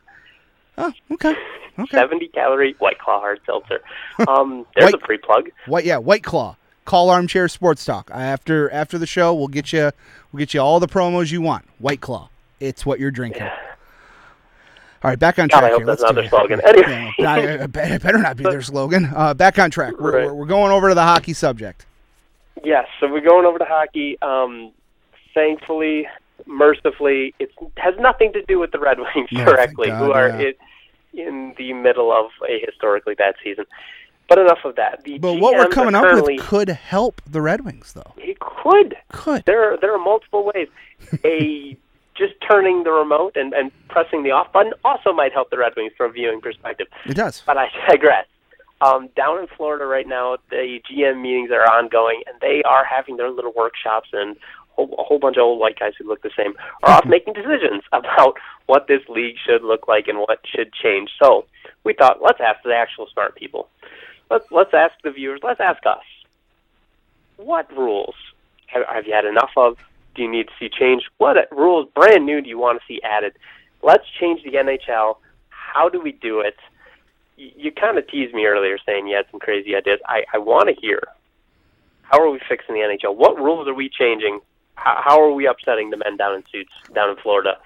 Oh, 0.78 0.92
okay, 1.12 1.34
okay. 1.78 1.96
70 1.96 2.28
calorie 2.28 2.74
White 2.78 2.98
Claw 2.98 3.20
hard 3.20 3.40
seltzer. 3.46 3.80
Um, 4.28 4.66
there's 4.76 4.92
White- 4.92 5.02
a 5.02 5.04
pre 5.06 5.18
plug. 5.18 5.50
White, 5.66 5.84
yeah, 5.84 5.98
White 5.98 6.22
Claw. 6.24 6.56
Call 6.84 7.10
Armchair 7.10 7.46
Sports 7.48 7.84
Talk 7.84 8.10
after 8.12 8.68
after 8.72 8.98
the 8.98 9.06
show. 9.06 9.32
We'll 9.34 9.46
get 9.48 9.72
you 9.72 9.92
we'll 10.32 10.38
get 10.38 10.52
you 10.54 10.60
all 10.60 10.80
the 10.80 10.88
promos 10.88 11.30
you 11.30 11.40
want. 11.40 11.64
White 11.78 12.00
Claw. 12.00 12.28
It's 12.58 12.84
what 12.84 12.98
you're 12.98 13.10
drinking. 13.12 13.42
All 13.42 13.50
right, 15.10 15.18
back 15.18 15.38
on 15.38 15.48
God, 15.48 15.60
track 15.60 15.64
I 15.64 15.70
hope 15.70 15.78
here. 15.80 15.86
that's 15.86 16.02
Let's 16.02 16.14
not 16.14 16.14
do 16.14 16.20
their 16.22 16.30
slogan. 16.30 16.60
Anyway. 16.66 17.12
Yeah, 17.18 17.32
I- 17.32 17.62
I 17.64 17.66
bet- 17.66 17.90
it 17.90 18.02
better 18.02 18.18
not 18.18 18.36
be 18.36 18.44
their 18.44 18.62
slogan. 18.62 19.10
Uh, 19.14 19.34
back 19.34 19.58
on 19.58 19.70
track. 19.70 19.94
We're, 19.98 20.26
Right. 20.26 20.34
we're, 20.34 20.46
going 20.46 20.70
over 20.72 20.88
to 20.90 20.94
the 20.94 21.02
hockey 21.02 21.32
subject. 21.34 21.86
Yes, 22.64 22.86
so 23.00 23.08
we're 23.10 23.20
going 23.20 23.44
over 23.46 23.58
to 23.58 23.64
hockey. 23.64 24.16
Um, 24.22 24.70
thankfully, 25.34 26.06
mercifully, 26.46 27.34
it 27.38 27.50
has 27.76 27.94
nothing 27.98 28.32
to 28.32 28.42
do 28.42 28.58
with 28.58 28.72
the 28.72 28.78
Red 28.78 28.98
Wings 28.98 29.28
No, 29.32 29.44
directly, 29.44 29.88
thank 29.88 29.98
who 29.98 30.12
are 30.12 30.28
yeah. 30.28 30.48
it, 30.48 30.58
in 31.14 31.54
the 31.58 31.72
middle 31.72 32.12
of 32.12 32.30
a 32.48 32.64
historically 32.64 33.14
bad 33.14 33.34
season. 33.42 33.64
But 34.28 34.38
enough 34.38 34.64
of 34.64 34.76
that. 34.76 35.04
The 35.04 35.18
But 35.18 35.34
what 35.34 35.54
we're 35.56 35.68
coming 35.68 35.94
up 35.94 36.22
with 36.24 36.40
could 36.40 36.68
help 36.68 37.20
the 37.28 37.42
Red 37.42 37.64
Wings, 37.64 37.92
though. 37.92 38.14
it 38.16 38.38
could. 38.40 38.96
Could. 39.12 39.44
There 39.44 39.74
are 39.74 39.76
there 39.76 39.94
are 39.94 39.98
multiple 39.98 40.50
ways. 40.54 40.68
A 41.24 41.76
just 42.14 42.34
turning 42.48 42.84
the 42.84 42.90
remote 42.90 43.36
and, 43.36 43.52
and 43.52 43.70
pressing 43.88 44.22
the 44.22 44.30
off 44.30 44.52
button 44.52 44.72
also 44.84 45.12
might 45.12 45.32
help 45.32 45.50
the 45.50 45.58
Red 45.58 45.72
Wings 45.76 45.92
from 45.96 46.10
a 46.10 46.12
viewing 46.12 46.40
perspective. 46.40 46.86
It 47.06 47.14
does. 47.14 47.42
But 47.44 47.58
I 47.58 47.68
digress. 47.88 48.26
Um, 48.80 49.08
down 49.16 49.38
in 49.38 49.46
Florida 49.56 49.84
right 49.86 50.06
now, 50.08 50.38
the 50.50 50.80
GM 50.90 51.22
meetings 51.22 51.50
are 51.52 51.62
ongoing, 51.62 52.22
and 52.26 52.40
they 52.40 52.62
are 52.64 52.84
having 52.84 53.16
their 53.16 53.30
little 53.30 53.52
workshops, 53.52 54.08
and 54.12 54.36
whole, 54.74 54.94
a 54.98 55.02
whole 55.02 55.18
bunch 55.18 55.36
of 55.36 55.42
old 55.42 55.60
white 55.60 55.78
guys 55.78 55.92
who 55.98 56.06
look 56.06 56.22
the 56.22 56.30
same 56.36 56.54
are 56.82 56.94
off 56.94 57.04
mhm. 57.04 57.10
making 57.10 57.34
decisions 57.34 57.82
about 57.92 58.34
what 58.66 58.86
this 58.86 59.02
league 59.08 59.36
should 59.44 59.62
look 59.62 59.88
like 59.88 60.08
and 60.08 60.18
what 60.18 60.40
should 60.44 60.72
change. 60.72 61.10
So 61.22 61.46
we 61.84 61.94
thought, 61.94 62.22
let's 62.22 62.40
ask 62.40 62.62
the 62.64 62.74
actual 62.74 63.06
smart 63.12 63.36
people. 63.36 63.68
Let's 64.30 64.50
let's 64.50 64.72
ask 64.72 64.94
the 65.04 65.10
viewers. 65.10 65.40
Let's 65.42 65.60
ask 65.60 65.84
us. 65.84 66.04
What 67.36 67.70
rules 67.76 68.14
have, 68.66 68.84
have 68.86 69.06
you 69.06 69.12
had 69.12 69.24
enough 69.24 69.50
of? 69.56 69.76
Do 70.14 70.22
you 70.22 70.30
need 70.30 70.48
to 70.48 70.52
see 70.58 70.68
change? 70.68 71.04
What 71.18 71.36
rules, 71.50 71.88
brand 71.94 72.26
new, 72.26 72.40
do 72.40 72.48
you 72.48 72.58
want 72.58 72.80
to 72.80 72.86
see 72.86 73.00
added? 73.02 73.34
Let's 73.82 74.04
change 74.20 74.42
the 74.44 74.52
NHL. 74.52 75.16
How 75.48 75.88
do 75.88 76.00
we 76.00 76.12
do 76.12 76.40
it? 76.40 76.56
You, 77.36 77.50
you 77.56 77.72
kind 77.72 77.98
of 77.98 78.06
teased 78.08 78.34
me 78.34 78.44
earlier 78.46 78.78
saying 78.84 79.06
you 79.06 79.16
had 79.16 79.26
some 79.30 79.40
crazy 79.40 79.74
ideas. 79.74 80.00
I, 80.06 80.24
I 80.32 80.38
want 80.38 80.68
to 80.68 80.74
hear. 80.74 81.02
How 82.02 82.20
are 82.20 82.30
we 82.30 82.40
fixing 82.46 82.74
the 82.74 82.80
NHL? 82.82 83.16
What 83.16 83.36
rules 83.38 83.66
are 83.68 83.74
we 83.74 83.88
changing? 83.88 84.40
How, 84.74 85.00
how 85.04 85.20
are 85.20 85.32
we 85.32 85.46
upsetting 85.46 85.90
the 85.90 85.96
men 85.96 86.16
down 86.16 86.34
in 86.34 86.44
suits 86.50 86.72
down 86.94 87.10
in 87.10 87.16
Florida, 87.16 87.58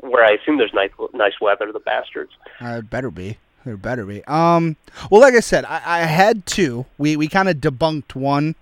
where 0.00 0.24
I 0.24 0.32
assume 0.32 0.58
there's 0.58 0.74
nice 0.74 0.90
nice 1.12 1.40
weather? 1.40 1.72
The 1.72 1.80
bastards. 1.80 2.32
Uh, 2.60 2.80
better 2.80 3.10
be. 3.10 3.38
There 3.64 3.76
better 3.76 4.04
be. 4.04 4.24
Um. 4.24 4.76
Well, 5.10 5.20
like 5.20 5.34
I 5.34 5.40
said, 5.40 5.64
I, 5.64 5.82
I 5.84 5.98
had 6.00 6.46
two. 6.46 6.86
We 6.98 7.16
we 7.16 7.28
kind 7.28 7.48
of 7.48 7.56
debunked 7.56 8.14
one 8.14 8.54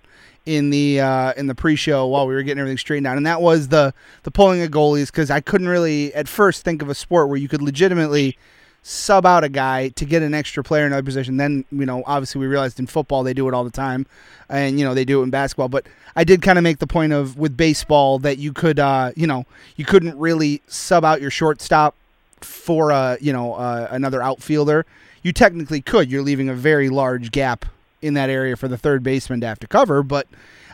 in 0.45 0.69
the 0.69 0.99
uh, 0.99 1.33
in 1.37 1.47
the 1.47 1.55
pre-show 1.55 2.07
while 2.07 2.27
we 2.27 2.33
were 2.33 2.43
getting 2.43 2.59
everything 2.59 2.77
straightened 2.77 3.07
out, 3.07 3.17
and 3.17 3.25
that 3.25 3.41
was 3.41 3.69
the 3.69 3.93
the 4.23 4.31
pulling 4.31 4.61
of 4.61 4.71
goalies 4.71 5.07
because 5.07 5.31
I 5.31 5.39
couldn't 5.39 5.67
really 5.67 6.13
at 6.13 6.27
first 6.27 6.63
think 6.63 6.81
of 6.81 6.89
a 6.89 6.95
sport 6.95 7.29
where 7.29 7.37
you 7.37 7.47
could 7.47 7.61
legitimately 7.61 8.37
sub 8.83 9.25
out 9.25 9.45
a 9.45 9.49
guy 9.49 9.87
to 9.87 10.05
get 10.05 10.21
an 10.21 10.33
extra 10.33 10.61
player 10.63 10.85
in 10.85 10.87
another 10.91 11.03
position. 11.05 11.37
Then, 11.37 11.63
you 11.71 11.85
know, 11.85 12.03
obviously 12.05 12.39
we 12.39 12.47
realized 12.47 12.79
in 12.79 12.85
football 12.85 13.23
they 13.23 13.33
do 13.33 13.47
it 13.47 13.53
all 13.53 13.63
the 13.63 13.71
time, 13.71 14.05
and 14.49 14.77
you 14.77 14.85
know 14.85 14.93
they 14.93 15.05
do 15.05 15.21
it 15.21 15.23
in 15.23 15.29
basketball. 15.29 15.69
But 15.69 15.85
I 16.15 16.23
did 16.23 16.41
kind 16.41 16.59
of 16.59 16.63
make 16.63 16.79
the 16.79 16.87
point 16.87 17.13
of 17.13 17.37
with 17.37 17.57
baseball 17.57 18.19
that 18.19 18.37
you 18.37 18.53
could, 18.53 18.79
uh, 18.79 19.11
you 19.15 19.25
know, 19.25 19.45
you 19.77 19.85
couldn't 19.85 20.17
really 20.19 20.61
sub 20.67 21.03
out 21.03 21.21
your 21.21 21.31
shortstop 21.31 21.95
for 22.41 22.91
a, 22.91 23.17
you 23.21 23.31
know, 23.31 23.53
uh, 23.53 23.87
another 23.89 24.21
outfielder. 24.21 24.85
You 25.23 25.31
technically 25.31 25.81
could. 25.81 26.11
You're 26.11 26.21
leaving 26.21 26.49
a 26.49 26.53
very 26.53 26.89
large 26.89 27.31
gap 27.31 27.65
in 28.01 28.13
that 28.15 28.29
area 28.29 28.57
for 28.57 28.67
the 28.67 28.77
third 28.77 29.01
baseman 29.01 29.39
to 29.41 29.47
have 29.47 29.59
to 29.59 29.67
cover, 29.67 30.03
but. 30.03 30.27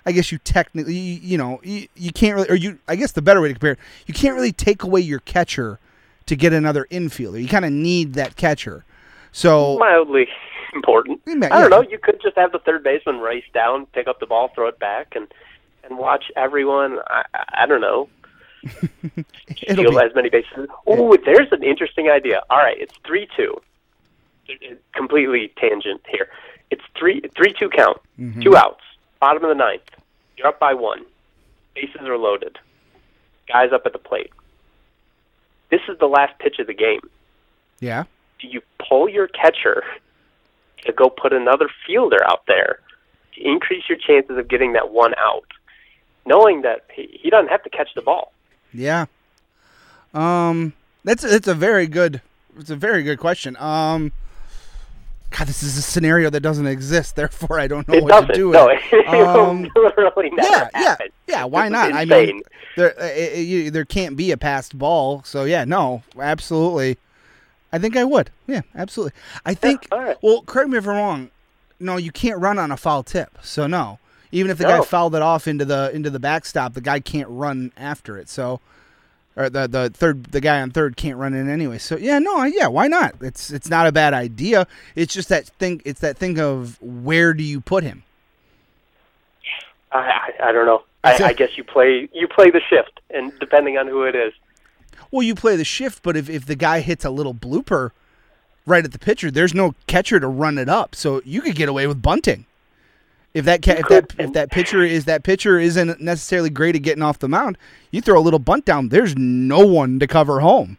I 0.05 0.13
guess 0.13 0.31
you 0.31 0.37
technically, 0.37 0.95
you, 0.95 1.19
you 1.21 1.37
know, 1.37 1.59
you, 1.61 1.87
you 1.93 2.11
can't 2.13 2.33
really, 2.33 2.49
or 2.49 2.55
you, 2.55 2.79
I 2.87 2.95
guess 2.95 3.11
the 3.11 3.21
better 3.21 3.41
way 3.41 3.49
to 3.49 3.53
compare 3.53 3.73
it, 3.73 3.79
you 4.07 4.13
can't 4.13 4.33
really 4.33 4.53
take 4.53 4.81
away 4.81 5.01
your 5.01 5.19
catcher 5.19 5.77
to 6.29 6.35
get 6.35 6.53
another 6.53 6.87
infielder. 6.91 7.41
You 7.41 7.47
kind 7.47 7.65
of 7.65 7.71
need 7.71 8.13
that 8.13 8.35
catcher. 8.35 8.85
So 9.31 9.77
Mildly 9.79 10.27
important. 10.73 11.21
Yeah, 11.25 11.49
I 11.51 11.59
don't 11.59 11.71
know. 11.71 11.81
You 11.81 11.97
could 11.97 12.21
just 12.21 12.37
have 12.37 12.51
the 12.51 12.59
third 12.59 12.83
baseman 12.83 13.19
race 13.19 13.45
down, 13.53 13.87
pick 13.87 14.07
up 14.07 14.19
the 14.19 14.27
ball, 14.27 14.49
throw 14.53 14.67
it 14.67 14.79
back, 14.79 15.15
and 15.15 15.27
and 15.83 15.97
watch 15.97 16.25
everyone. 16.35 16.99
I, 17.07 17.23
I 17.33 17.65
don't 17.65 17.81
know. 17.81 18.09
steal 19.57 19.91
be, 19.91 19.97
as 19.97 20.13
many 20.13 20.29
bases. 20.29 20.67
Oh, 20.85 21.17
there's 21.25 21.51
an 21.51 21.63
interesting 21.63 22.09
idea. 22.09 22.43
All 22.49 22.57
right, 22.57 22.77
it's 22.79 22.93
three 23.05 23.27
two. 23.35 23.59
Completely 24.93 25.51
tangent 25.57 26.01
here. 26.07 26.29
It's 26.69 26.83
three 26.97 27.21
three 27.35 27.53
two 27.57 27.69
count. 27.69 27.97
Mm-hmm. 28.19 28.41
Two 28.41 28.55
outs. 28.55 28.83
Bottom 29.19 29.43
of 29.43 29.49
the 29.49 29.55
ninth. 29.55 29.89
You're 30.37 30.47
up 30.47 30.59
by 30.59 30.75
one. 30.75 31.05
Bases 31.73 32.01
are 32.01 32.17
loaded. 32.17 32.59
Guys 33.47 33.71
up 33.73 33.83
at 33.85 33.93
the 33.93 33.99
plate. 33.99 34.31
This 35.69 35.81
is 35.87 35.97
the 35.99 36.07
last 36.07 36.37
pitch 36.39 36.59
of 36.59 36.67
the 36.67 36.73
game. 36.73 37.01
yeah. 37.79 38.03
Do 38.39 38.47
you 38.47 38.61
pull 38.87 39.09
your 39.09 39.27
catcher 39.27 39.83
to 40.85 40.93
go 40.93 41.09
put 41.09 41.33
another 41.33 41.69
fielder 41.85 42.23
out 42.25 42.45
there 42.47 42.79
to 43.35 43.41
increase 43.45 43.83
your 43.89 43.97
chances 43.97 44.37
of 44.37 44.47
getting 44.47 44.71
that 44.73 44.91
one 44.91 45.13
out, 45.17 45.43
knowing 46.25 46.61
that 46.61 46.85
he, 46.95 47.19
he 47.21 47.29
doesn't 47.29 47.49
have 47.49 47.63
to 47.63 47.69
catch 47.69 47.89
the 47.95 48.01
ball? 48.01 48.31
Yeah. 48.73 49.07
Um, 50.13 50.71
that's 51.03 51.25
it's 51.25 51.49
a 51.49 51.53
very 51.53 51.85
good 51.85 52.21
it's 52.57 52.69
a 52.69 52.75
very 52.75 53.03
good 53.03 53.19
question. 53.19 53.57
Um, 53.57 54.13
God, 55.37 55.47
this 55.47 55.63
is 55.63 55.77
a 55.77 55.81
scenario 55.81 56.29
that 56.29 56.39
doesn't 56.41 56.67
exist. 56.67 57.15
Therefore, 57.15 57.59
I 57.59 57.67
don't 57.67 57.87
know 57.87 57.95
it 57.95 58.03
what 58.03 58.09
doesn't. 58.09 58.27
to 58.29 58.33
do. 58.33 58.51
no, 58.51 58.67
it 58.69 58.81
it. 58.91 59.07
Um, 59.07 59.69
literally 59.75 60.29
never 60.31 60.49
yeah, 60.49 60.69
yeah, 60.73 60.79
happen. 60.81 61.07
yeah. 61.27 61.43
Why 61.45 61.69
not? 61.69 61.93
I 61.93 62.05
mean, 62.05 62.41
there 62.75 62.99
uh, 62.99 63.05
uh, 63.05 63.39
you, 63.39 63.71
there 63.71 63.85
can't 63.85 64.15
be 64.15 64.31
a 64.31 64.37
passed 64.37 64.77
ball. 64.77 65.23
So 65.23 65.43
yeah, 65.43 65.65
no, 65.65 66.03
absolutely. 66.17 66.97
I 67.71 67.77
think 67.77 67.95
I 67.95 68.03
would. 68.03 68.31
Yeah, 68.47 68.61
absolutely. 68.75 69.19
I 69.45 69.53
think. 69.53 69.87
all 69.91 69.99
right. 69.99 70.17
Well, 70.21 70.41
correct 70.41 70.69
me 70.69 70.77
if 70.77 70.87
I'm 70.87 70.95
wrong. 70.95 71.29
No, 71.79 71.97
you 71.97 72.11
can't 72.11 72.39
run 72.39 72.57
on 72.59 72.71
a 72.71 72.77
foul 72.77 73.03
tip. 73.03 73.37
So 73.41 73.67
no, 73.67 73.99
even 74.31 74.51
if 74.51 74.57
the 74.57 74.65
guy 74.65 74.81
fouled 74.81 75.15
it 75.15 75.21
off 75.21 75.47
into 75.47 75.65
the 75.65 75.91
into 75.93 76.09
the 76.09 76.19
backstop, 76.19 76.73
the 76.73 76.81
guy 76.81 76.99
can't 76.99 77.27
run 77.29 77.71
after 77.77 78.17
it. 78.17 78.29
So, 78.29 78.59
or 79.39 79.49
the 79.49 79.67
the 79.67 79.89
third 79.89 80.25
the 80.25 80.41
guy 80.41 80.61
on 80.61 80.69
third 80.69 80.97
can't 80.97 81.17
run 81.17 81.33
in 81.33 81.49
anyway. 81.49 81.77
So 81.77 81.97
yeah, 81.97 82.19
no, 82.19 82.43
yeah, 82.43 82.67
why 82.67 82.87
not? 82.87 83.15
It's 83.21 83.49
it's 83.51 83.69
not 83.69 83.87
a 83.87 83.91
bad 83.91 84.13
idea. 84.13 84.67
It's 84.95 85.13
just 85.13 85.29
that 85.29 85.47
thing. 85.47 85.81
It's 85.85 86.01
that 86.01 86.17
thing 86.17 86.37
of 86.39 86.79
where 86.81 87.33
do 87.33 87.41
you 87.41 87.61
put 87.61 87.83
him? 87.83 88.03
I, 89.91 89.97
I, 89.97 90.49
I 90.49 90.51
don't 90.51 90.65
know. 90.65 90.83
I, 91.03 91.23
I 91.23 91.33
guess 91.33 91.57
you 91.57 91.63
play 91.63 92.09
you 92.11 92.27
play 92.27 92.51
the 92.51 92.59
shift, 92.69 92.99
and 93.09 93.31
depending 93.39 93.77
on 93.77 93.87
who 93.87 94.03
it 94.03 94.13
is, 94.13 94.33
Well, 95.09 95.23
you 95.23 95.33
play 95.33 95.55
the 95.55 95.63
shift, 95.63 96.03
but 96.03 96.17
if, 96.17 96.29
if 96.29 96.45
the 96.45 96.55
guy 96.55 96.81
hits 96.81 97.05
a 97.05 97.09
little 97.09 97.33
blooper 97.33 97.91
right 98.65 98.83
at 98.83 98.91
the 98.91 98.99
pitcher, 98.99 99.31
there's 99.31 99.53
no 99.53 99.73
catcher 99.87 100.19
to 100.19 100.27
run 100.27 100.57
it 100.57 100.67
up, 100.67 100.93
so 100.95 101.21
you 101.23 101.41
could 101.41 101.55
get 101.55 101.69
away 101.69 101.87
with 101.87 102.01
bunting. 102.01 102.45
If 103.39 103.45
that 103.45 103.61
ca- 103.63 103.77
if 103.77 103.87
that 103.87 104.13
if 104.19 104.33
that 104.33 104.51
pitcher 104.51 104.83
is 104.83 105.05
that 105.05 105.23
pitcher 105.23 105.57
isn't 105.57 106.01
necessarily 106.01 106.49
great 106.49 106.75
at 106.75 106.81
getting 106.81 107.01
off 107.01 107.19
the 107.19 107.29
mound, 107.29 107.57
you 107.89 108.01
throw 108.01 108.19
a 108.19 108.21
little 108.21 108.39
bunt 108.39 108.65
down. 108.65 108.89
There's 108.89 109.15
no 109.15 109.65
one 109.65 109.97
to 109.99 110.07
cover 110.07 110.41
home. 110.41 110.77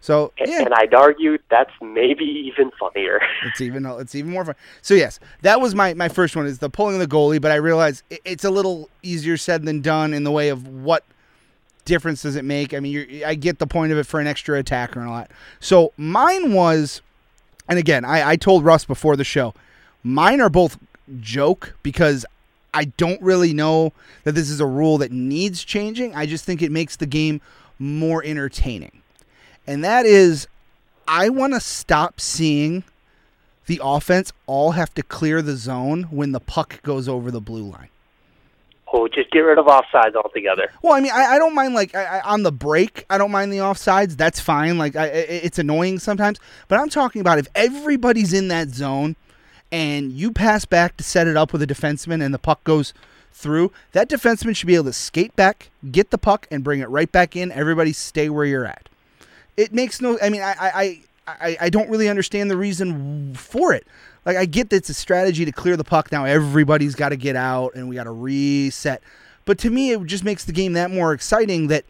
So 0.00 0.32
yeah, 0.38 0.62
and 0.62 0.72
I'd 0.72 0.94
argue 0.94 1.36
that's 1.50 1.72
maybe 1.82 2.24
even 2.24 2.70
funnier. 2.80 3.20
it's 3.44 3.60
even 3.60 3.84
it's 3.84 4.14
even 4.14 4.30
more 4.30 4.46
fun. 4.46 4.54
So 4.80 4.94
yes, 4.94 5.20
that 5.42 5.60
was 5.60 5.74
my 5.74 5.92
my 5.92 6.08
first 6.08 6.34
one 6.34 6.46
is 6.46 6.58
the 6.58 6.70
pulling 6.70 6.94
of 6.94 7.00
the 7.00 7.06
goalie, 7.06 7.38
but 7.38 7.50
I 7.50 7.56
realize 7.56 8.02
it's 8.08 8.44
a 8.44 8.50
little 8.50 8.88
easier 9.02 9.36
said 9.36 9.66
than 9.66 9.82
done 9.82 10.14
in 10.14 10.24
the 10.24 10.30
way 10.30 10.48
of 10.48 10.66
what 10.66 11.04
difference 11.84 12.22
does 12.22 12.34
it 12.34 12.46
make. 12.46 12.72
I 12.72 12.80
mean, 12.80 12.92
you're, 12.92 13.28
I 13.28 13.34
get 13.34 13.58
the 13.58 13.66
point 13.66 13.92
of 13.92 13.98
it 13.98 14.06
for 14.06 14.20
an 14.20 14.26
extra 14.26 14.58
attacker 14.58 15.00
and 15.00 15.08
all 15.10 15.16
that. 15.16 15.30
So 15.60 15.92
mine 15.98 16.54
was, 16.54 17.02
and 17.68 17.78
again, 17.78 18.06
I, 18.06 18.30
I 18.30 18.36
told 18.36 18.64
Russ 18.64 18.86
before 18.86 19.16
the 19.16 19.24
show, 19.24 19.52
mine 20.02 20.40
are 20.40 20.48
both 20.48 20.78
joke 21.20 21.74
because 21.82 22.24
I 22.72 22.84
don't 22.84 23.20
really 23.20 23.52
know 23.52 23.92
that 24.24 24.32
this 24.32 24.50
is 24.50 24.60
a 24.60 24.66
rule 24.66 24.98
that 24.98 25.10
needs 25.12 25.64
changing. 25.64 26.14
I 26.14 26.26
just 26.26 26.44
think 26.44 26.62
it 26.62 26.70
makes 26.70 26.96
the 26.96 27.06
game 27.06 27.40
more 27.78 28.22
entertaining. 28.24 29.02
And 29.66 29.84
that 29.84 30.06
is, 30.06 30.46
I 31.08 31.28
want 31.28 31.54
to 31.54 31.60
stop 31.60 32.20
seeing 32.20 32.84
the 33.66 33.80
offense 33.82 34.32
all 34.46 34.72
have 34.72 34.92
to 34.94 35.02
clear 35.02 35.42
the 35.42 35.56
zone 35.56 36.04
when 36.04 36.32
the 36.32 36.40
puck 36.40 36.82
goes 36.82 37.08
over 37.08 37.30
the 37.30 37.40
blue 37.40 37.62
line. 37.62 37.88
Oh, 38.92 39.06
just 39.06 39.30
get 39.30 39.40
rid 39.40 39.58
of 39.58 39.66
offsides 39.66 40.16
altogether. 40.16 40.68
Well, 40.82 40.94
I 40.94 41.00
mean, 41.00 41.12
I, 41.12 41.34
I 41.34 41.38
don't 41.38 41.54
mind 41.54 41.74
like 41.74 41.94
I, 41.94 42.18
I, 42.18 42.20
on 42.22 42.42
the 42.42 42.50
break. 42.50 43.06
I 43.08 43.18
don't 43.18 43.30
mind 43.30 43.52
the 43.52 43.58
offsides. 43.58 44.16
That's 44.16 44.40
fine. 44.40 44.78
Like 44.78 44.94
it's 44.96 45.60
annoying 45.60 46.00
sometimes, 46.00 46.40
but 46.66 46.80
I'm 46.80 46.88
talking 46.88 47.20
about 47.20 47.38
if 47.38 47.46
everybody's 47.54 48.32
in 48.32 48.48
that 48.48 48.70
zone 48.70 49.14
and 49.72 50.12
you 50.12 50.32
pass 50.32 50.64
back 50.64 50.96
to 50.96 51.04
set 51.04 51.26
it 51.26 51.36
up 51.36 51.52
with 51.52 51.62
a 51.62 51.66
defenseman 51.66 52.24
and 52.24 52.34
the 52.34 52.38
puck 52.38 52.62
goes 52.64 52.92
through, 53.32 53.72
that 53.92 54.08
defenseman 54.08 54.54
should 54.54 54.66
be 54.66 54.74
able 54.74 54.84
to 54.84 54.92
skate 54.92 55.34
back, 55.36 55.70
get 55.90 56.10
the 56.10 56.18
puck, 56.18 56.46
and 56.50 56.64
bring 56.64 56.80
it 56.80 56.88
right 56.88 57.10
back 57.10 57.36
in. 57.36 57.52
Everybody 57.52 57.92
stay 57.92 58.28
where 58.28 58.44
you're 58.44 58.66
at. 58.66 58.88
It 59.56 59.72
makes 59.72 60.00
no. 60.00 60.18
I 60.22 60.30
mean, 60.30 60.42
I 60.42 60.54
I, 60.58 61.00
I, 61.26 61.56
I 61.62 61.70
don't 61.70 61.90
really 61.90 62.08
understand 62.08 62.50
the 62.50 62.56
reason 62.56 63.34
for 63.34 63.72
it. 63.72 63.86
Like 64.24 64.36
I 64.36 64.44
get 64.44 64.70
that 64.70 64.76
it's 64.76 64.88
a 64.88 64.94
strategy 64.94 65.44
to 65.44 65.52
clear 65.52 65.76
the 65.76 65.84
puck. 65.84 66.12
Now 66.12 66.24
everybody's 66.24 66.94
got 66.94 67.10
to 67.10 67.16
get 67.16 67.36
out 67.36 67.74
and 67.74 67.88
we 67.88 67.96
got 67.96 68.04
to 68.04 68.10
reset. 68.10 69.02
But 69.44 69.58
to 69.58 69.70
me, 69.70 69.92
it 69.92 70.04
just 70.06 70.24
makes 70.24 70.44
the 70.44 70.52
game 70.52 70.74
that 70.74 70.90
more 70.90 71.12
exciting. 71.12 71.68
That 71.68 71.84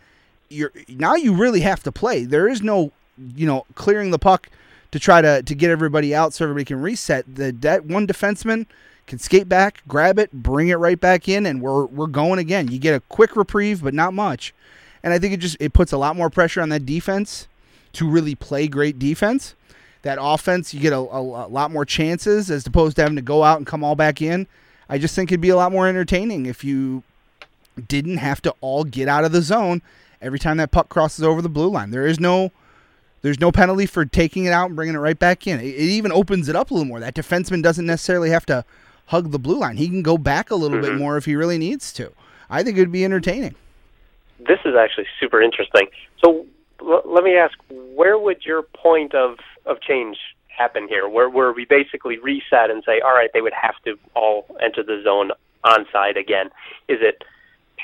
you're 0.48 0.72
now 0.88 1.14
you 1.14 1.34
really 1.34 1.60
have 1.60 1.82
to 1.84 1.92
play. 1.92 2.24
There 2.24 2.48
is 2.48 2.62
no, 2.62 2.92
you 3.34 3.46
know, 3.46 3.66
clearing 3.74 4.10
the 4.10 4.18
puck 4.18 4.48
to 4.92 4.98
try 4.98 5.20
to 5.22 5.42
to 5.42 5.54
get 5.54 5.70
everybody 5.70 6.14
out 6.14 6.32
so 6.34 6.44
everybody 6.44 6.64
can 6.64 6.80
reset. 6.80 7.34
The 7.34 7.52
that 7.60 7.84
one 7.84 8.06
defenseman 8.06 8.66
can 9.06 9.18
skate 9.18 9.48
back, 9.48 9.82
grab 9.88 10.18
it, 10.18 10.32
bring 10.32 10.68
it 10.68 10.76
right 10.76 11.00
back 11.00 11.28
in, 11.28 11.46
and 11.46 11.60
we're 11.60 11.86
we're 11.86 12.06
going 12.06 12.38
again. 12.38 12.68
You 12.68 12.78
get 12.78 12.94
a 12.94 13.00
quick 13.08 13.36
reprieve, 13.36 13.82
but 13.82 13.94
not 13.94 14.14
much. 14.14 14.54
And 15.02 15.12
I 15.12 15.18
think 15.18 15.34
it 15.34 15.40
just 15.40 15.56
it 15.60 15.72
puts 15.72 15.92
a 15.92 15.98
lot 15.98 16.16
more 16.16 16.30
pressure 16.30 16.60
on 16.60 16.68
that 16.70 16.86
defense 16.86 17.48
to 17.94 18.08
really 18.08 18.34
play 18.34 18.68
great 18.68 18.98
defense. 18.98 19.54
That 20.02 20.18
offense, 20.20 20.72
you 20.72 20.80
get 20.80 20.92
a, 20.92 20.98
a, 20.98 21.20
a 21.20 21.48
lot 21.48 21.70
more 21.70 21.84
chances 21.84 22.50
as 22.50 22.66
opposed 22.66 22.96
to 22.96 23.02
having 23.02 23.16
to 23.16 23.22
go 23.22 23.42
out 23.42 23.58
and 23.58 23.66
come 23.66 23.84
all 23.84 23.94
back 23.94 24.22
in. 24.22 24.46
I 24.88 24.98
just 24.98 25.14
think 25.14 25.30
it'd 25.30 25.40
be 25.40 25.50
a 25.50 25.56
lot 25.56 25.72
more 25.72 25.86
entertaining 25.86 26.46
if 26.46 26.64
you 26.64 27.02
didn't 27.88 28.16
have 28.16 28.40
to 28.42 28.54
all 28.60 28.84
get 28.84 29.08
out 29.08 29.24
of 29.24 29.32
the 29.32 29.42
zone 29.42 29.82
every 30.22 30.38
time 30.38 30.56
that 30.56 30.70
puck 30.70 30.88
crosses 30.88 31.24
over 31.24 31.42
the 31.42 31.48
blue 31.48 31.68
line. 31.68 31.90
There 31.90 32.06
is 32.06 32.18
no 32.18 32.50
there's 33.22 33.40
no 33.40 33.52
penalty 33.52 33.86
for 33.86 34.04
taking 34.04 34.44
it 34.44 34.52
out 34.52 34.66
and 34.66 34.76
bringing 34.76 34.94
it 34.94 34.98
right 34.98 35.18
back 35.18 35.46
in. 35.46 35.60
It, 35.60 35.66
it 35.66 35.78
even 35.78 36.12
opens 36.12 36.48
it 36.48 36.56
up 36.56 36.70
a 36.70 36.74
little 36.74 36.86
more. 36.86 37.00
That 37.00 37.14
defenseman 37.14 37.62
doesn't 37.62 37.86
necessarily 37.86 38.30
have 38.30 38.46
to 38.46 38.64
hug 39.06 39.30
the 39.30 39.38
blue 39.38 39.58
line. 39.58 39.76
He 39.76 39.88
can 39.88 40.02
go 40.02 40.16
back 40.16 40.50
a 40.50 40.54
little 40.54 40.80
bit 40.80 40.90
mm-hmm. 40.90 40.98
more 40.98 41.16
if 41.16 41.24
he 41.24 41.34
really 41.34 41.58
needs 41.58 41.92
to. 41.94 42.12
I 42.48 42.62
think 42.62 42.76
it'd 42.76 42.92
be 42.92 43.04
entertaining. 43.04 43.54
This 44.38 44.58
is 44.64 44.74
actually 44.74 45.06
super 45.18 45.42
interesting. 45.42 45.88
So 46.24 46.46
l- 46.80 47.02
let 47.04 47.24
me 47.24 47.36
ask, 47.36 47.56
where 47.68 48.18
would 48.18 48.44
your 48.44 48.62
point 48.62 49.14
of, 49.14 49.38
of 49.66 49.80
change 49.82 50.16
happen 50.46 50.88
here? 50.88 51.08
Where 51.08 51.28
where 51.28 51.52
we 51.52 51.64
basically 51.64 52.18
reset 52.18 52.70
and 52.70 52.82
say, 52.84 53.00
all 53.00 53.12
right, 53.12 53.30
they 53.34 53.40
would 53.40 53.52
have 53.52 53.74
to 53.84 53.98
all 54.14 54.46
enter 54.62 54.82
the 54.82 55.00
zone 55.04 55.30
onside 55.64 56.18
again. 56.18 56.46
Is 56.88 56.98
it 57.00 57.22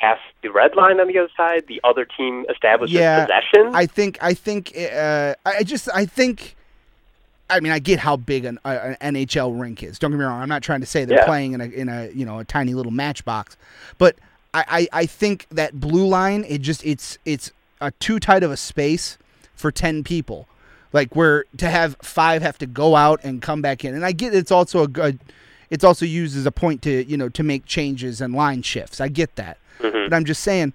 past 0.01 0.21
the 0.43 0.49
red 0.51 0.75
line 0.77 1.01
on 1.01 1.09
the 1.09 1.19
other 1.19 1.31
side? 1.37 1.65
The 1.69 1.81
other 1.85 2.05
team 2.05 2.45
establishes 2.51 2.97
Yeah, 2.97 3.27
possession? 3.27 3.73
I 3.75 3.87
think 3.87 4.19
I 4.21 4.35
think 4.35 4.73
uh, 4.77 5.35
I 5.45 5.63
just 5.63 5.89
I 5.95 6.05
think 6.07 6.57
I 7.49 7.61
mean 7.61 7.73
I 7.73 7.79
get 7.79 7.99
how 8.01 8.17
big 8.17 8.45
an, 8.45 8.59
uh, 8.65 8.95
an 9.01 9.15
NHL 9.15 9.61
rink 9.61 9.83
is. 9.83 9.99
Don't 9.99 10.11
get 10.11 10.19
me 10.19 10.25
wrong. 10.25 10.41
I'm 10.41 10.49
not 10.49 10.63
trying 10.63 10.81
to 10.81 10.87
say 10.87 11.05
they're 11.05 11.19
Yeah. 11.19 11.25
playing 11.25 11.53
in 11.53 11.61
a 11.61 11.65
in 11.67 11.89
a 11.89 12.11
you 12.13 12.25
know 12.27 12.39
a 12.39 12.45
tiny 12.45 12.75
little 12.75 12.93
matchbox, 12.93 13.57
but 13.99 14.17
I, 14.55 14.65
I 14.93 15.01
I 15.03 15.07
think 15.07 15.47
that 15.51 15.79
blue 15.81 16.07
line 16.07 16.45
it 16.49 16.59
just 16.63 16.85
it's 16.85 17.19
it's 17.25 17.53
a 17.81 17.91
too 17.93 18.19
tight 18.19 18.43
of 18.43 18.51
a 18.51 18.57
space 18.57 19.19
for 19.55 19.71
ten 19.71 20.03
people. 20.05 20.49
Like 20.93 21.15
where 21.15 21.45
to 21.59 21.69
have 21.69 21.97
five 22.03 22.43
have 22.43 22.59
to 22.59 22.67
go 22.67 22.97
out 22.97 23.21
and 23.23 23.43
come 23.43 23.61
back 23.61 23.85
in, 23.85 23.95
and 23.95 24.05
I 24.05 24.13
get 24.13 24.35
it's 24.35 24.53
also 24.53 24.83
a 24.83 24.89
good. 24.89 25.19
It's 25.71 25.85
also 25.85 26.05
used 26.05 26.37
as 26.37 26.47
a 26.47 26.53
point 26.53 26.83
to 26.83 27.05
you 27.05 27.17
know 27.17 27.29
to 27.31 27.43
make 27.43 27.67
changes 27.67 28.21
and 28.21 28.35
line 28.35 28.63
shifts. 28.63 29.01
I 29.01 29.09
get 29.09 29.37
that, 29.37 29.59
mm-hmm. 29.79 30.09
but 30.09 30.17
I'm 30.17 30.25
just 30.25 30.43
saying 30.43 30.73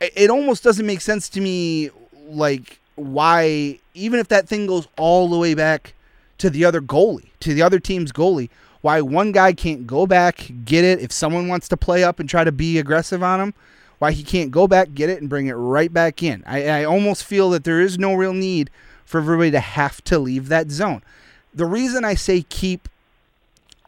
it 0.00 0.12
it 0.16 0.30
almost 0.30 0.64
doesn't 0.64 0.86
make 0.86 1.00
sense 1.00 1.28
to 1.30 1.40
me 1.40 1.90
like 2.28 2.80
why 2.96 3.78
even 3.94 4.20
if 4.20 4.28
that 4.28 4.48
thing 4.48 4.66
goes 4.66 4.86
all 4.96 5.28
the 5.28 5.38
way 5.38 5.54
back 5.54 5.94
to 6.38 6.50
the 6.50 6.64
other 6.64 6.80
goalie, 6.80 7.30
to 7.40 7.54
the 7.54 7.62
other 7.62 7.78
team's 7.78 8.12
goalie, 8.12 8.48
why 8.80 9.00
one 9.00 9.32
guy 9.32 9.52
can't 9.52 9.86
go 9.86 10.06
back, 10.06 10.50
get 10.64 10.84
it 10.84 11.00
if 11.00 11.12
someone 11.12 11.48
wants 11.48 11.68
to 11.68 11.76
play 11.76 12.02
up 12.02 12.18
and 12.18 12.28
try 12.28 12.44
to 12.44 12.52
be 12.52 12.78
aggressive 12.78 13.22
on 13.22 13.40
him, 13.40 13.54
why 13.98 14.12
he 14.12 14.22
can't 14.22 14.50
go 14.50 14.66
back, 14.66 14.94
get 14.94 15.10
it 15.10 15.20
and 15.20 15.28
bring 15.28 15.46
it 15.48 15.52
right 15.52 15.92
back 15.92 16.22
in. 16.22 16.42
I, 16.46 16.66
I 16.66 16.84
almost 16.84 17.24
feel 17.24 17.50
that 17.50 17.64
there 17.64 17.80
is 17.80 17.98
no 17.98 18.14
real 18.14 18.32
need 18.32 18.70
for 19.04 19.20
everybody 19.20 19.50
to 19.50 19.60
have 19.60 20.02
to 20.04 20.18
leave 20.18 20.48
that 20.48 20.70
zone. 20.70 21.02
The 21.52 21.66
reason 21.66 22.04
I 22.04 22.14
say 22.14 22.42
keep 22.42 22.88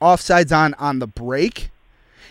offsides 0.02 0.54
on 0.56 0.74
on 0.74 0.98
the 0.98 1.06
break 1.06 1.70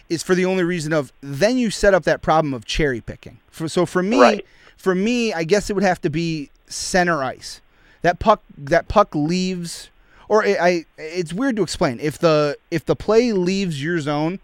is 0.10 0.22
for 0.24 0.36
the 0.36 0.46
only 0.46 0.64
reason 0.64 0.92
of 0.94 1.14
then 1.22 1.58
you 1.58 1.72
set 1.72 1.94
up 1.94 2.04
that 2.04 2.22
problem 2.22 2.54
of 2.54 2.66
cherry 2.66 3.00
picking. 3.02 3.40
For, 3.50 3.68
so 3.70 3.86
for 3.86 4.04
me, 4.04 4.20
Right. 4.20 4.46
for 4.76 4.94
me, 4.94 5.32
I 5.34 5.44
guess 5.46 5.70
it 5.70 5.74
would 5.74 5.84
have 5.84 6.02
to 6.02 6.10
be 6.10 6.50
center 6.68 7.24
ice. 7.24 7.62
That 8.02 8.20
puck, 8.20 8.42
that 8.58 8.88
puck 8.88 9.16
leaves, 9.16 9.90
or 10.28 10.44
I, 10.44 10.58
I, 10.60 10.86
it's 10.98 11.32
weird 11.34 11.56
to 11.58 11.64
explain. 11.64 12.00
If 12.02 12.18
the 12.18 12.58
if 12.72 12.84
the 12.86 12.96
play 12.96 13.32
leaves 13.32 13.82
your 13.82 14.00
zone, 14.00 14.40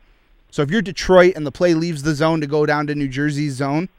so 0.51 0.61
if 0.61 0.69
you're 0.71 0.81
Detroit 0.81 1.33
and 1.35 1.45
the 1.45 1.51
play 1.51 1.73
leaves 1.73 2.03
the 2.03 2.15
zone 2.15 2.39
to 2.41 2.47
go 2.47 2.65
down 2.65 2.87
to 2.87 2.95
New 2.95 3.07
Jersey's 3.09 3.53
zone, 3.55 3.89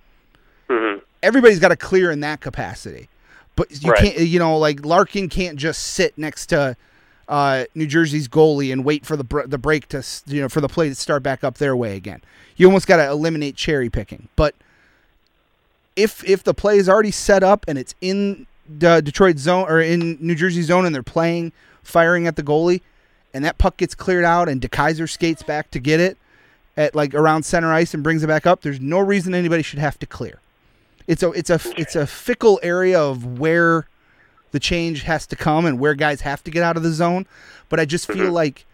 hmm 0.70 0.98
everybody's 1.22 1.58
got 1.58 1.68
to 1.68 1.76
clear 1.76 2.10
in 2.12 2.20
that 2.20 2.40
capacity. 2.40 3.08
But 3.56 3.82
you 3.82 3.90
Right. 3.90 4.14
can't, 4.14 4.18
you 4.20 4.38
know, 4.38 4.56
like 4.56 4.84
Larkin 4.86 5.28
can't 5.28 5.56
just 5.58 5.82
sit 5.82 6.16
next 6.16 6.46
to 6.46 6.76
uh, 7.28 7.64
New 7.74 7.86
Jersey's 7.86 8.26
goalie 8.26 8.72
and 8.72 8.84
wait 8.84 9.04
for 9.04 9.16
the 9.16 9.24
br- 9.24 9.46
the 9.46 9.58
break 9.58 9.88
to, 9.88 10.02
you 10.26 10.40
know, 10.40 10.48
for 10.48 10.60
the 10.60 10.68
play 10.68 10.88
to 10.88 10.94
start 10.94 11.22
back 11.22 11.44
up 11.44 11.58
their 11.58 11.76
way 11.76 11.96
again. 11.96 12.22
You 12.56 12.66
almost 12.66 12.86
got 12.86 12.96
to 12.96 13.08
eliminate 13.08 13.54
cherry 13.54 13.90
picking. 13.90 14.28
But 14.34 14.54
if 15.94 16.24
if 16.24 16.42
the 16.42 16.54
play 16.54 16.78
is 16.78 16.88
already 16.88 17.10
set 17.10 17.42
up 17.42 17.64
and 17.68 17.78
it's 17.78 17.94
in 18.00 18.46
the 18.68 19.00
Detroit 19.00 19.38
zone 19.38 19.66
or 19.68 19.80
in 19.80 20.16
New 20.20 20.34
Jersey 20.34 20.62
zone 20.62 20.86
and 20.86 20.94
they're 20.94 21.02
playing, 21.02 21.52
firing 21.82 22.26
at 22.26 22.36
the 22.36 22.42
goalie, 22.42 22.80
and 23.34 23.44
that 23.44 23.58
puck 23.58 23.76
gets 23.76 23.94
cleared 23.94 24.24
out 24.24 24.48
and 24.48 24.60
DeKeyser 24.60 25.08
skates 25.08 25.42
back 25.42 25.70
to 25.70 25.78
get 25.78 26.00
it 26.00 26.16
at 26.76 26.94
like 26.94 27.14
around 27.14 27.42
center 27.42 27.72
ice 27.72 27.92
and 27.92 28.02
brings 28.02 28.22
it 28.22 28.26
back 28.28 28.46
up, 28.46 28.62
there's 28.62 28.80
no 28.80 29.00
reason 29.00 29.34
anybody 29.34 29.62
should 29.62 29.80
have 29.80 29.98
to 29.98 30.06
clear. 30.06 30.40
It's 31.06 31.22
a 31.22 31.30
it's 31.32 31.50
a 31.50 31.60
it's 31.76 31.96
a 31.96 32.06
fickle 32.06 32.60
area 32.62 33.00
of 33.00 33.38
where 33.38 33.86
the 34.52 34.60
change 34.60 35.02
has 35.02 35.26
to 35.26 35.36
come 35.36 35.66
and 35.66 35.78
where 35.78 35.94
guys 35.94 36.22
have 36.22 36.42
to 36.44 36.50
get 36.50 36.62
out 36.62 36.76
of 36.76 36.82
the 36.82 36.92
zone. 36.92 37.26
But 37.68 37.80
I 37.80 37.84
just 37.84 38.06
feel 38.06 38.16
mm-hmm. 38.16 38.32
like 38.32 38.64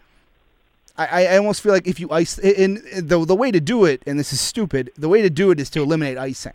I, 0.96 1.26
I 1.26 1.36
almost 1.38 1.60
feel 1.60 1.72
like 1.72 1.86
if 1.86 1.98
you 1.98 2.10
ice 2.10 2.38
and 2.38 2.78
the 2.96 3.24
the 3.24 3.34
way 3.34 3.50
to 3.50 3.60
do 3.60 3.84
it, 3.84 4.02
and 4.06 4.18
this 4.18 4.32
is 4.32 4.40
stupid, 4.40 4.92
the 4.96 5.08
way 5.08 5.22
to 5.22 5.30
do 5.30 5.50
it 5.50 5.58
is 5.58 5.70
to 5.70 5.82
eliminate 5.82 6.16
icing. 6.18 6.54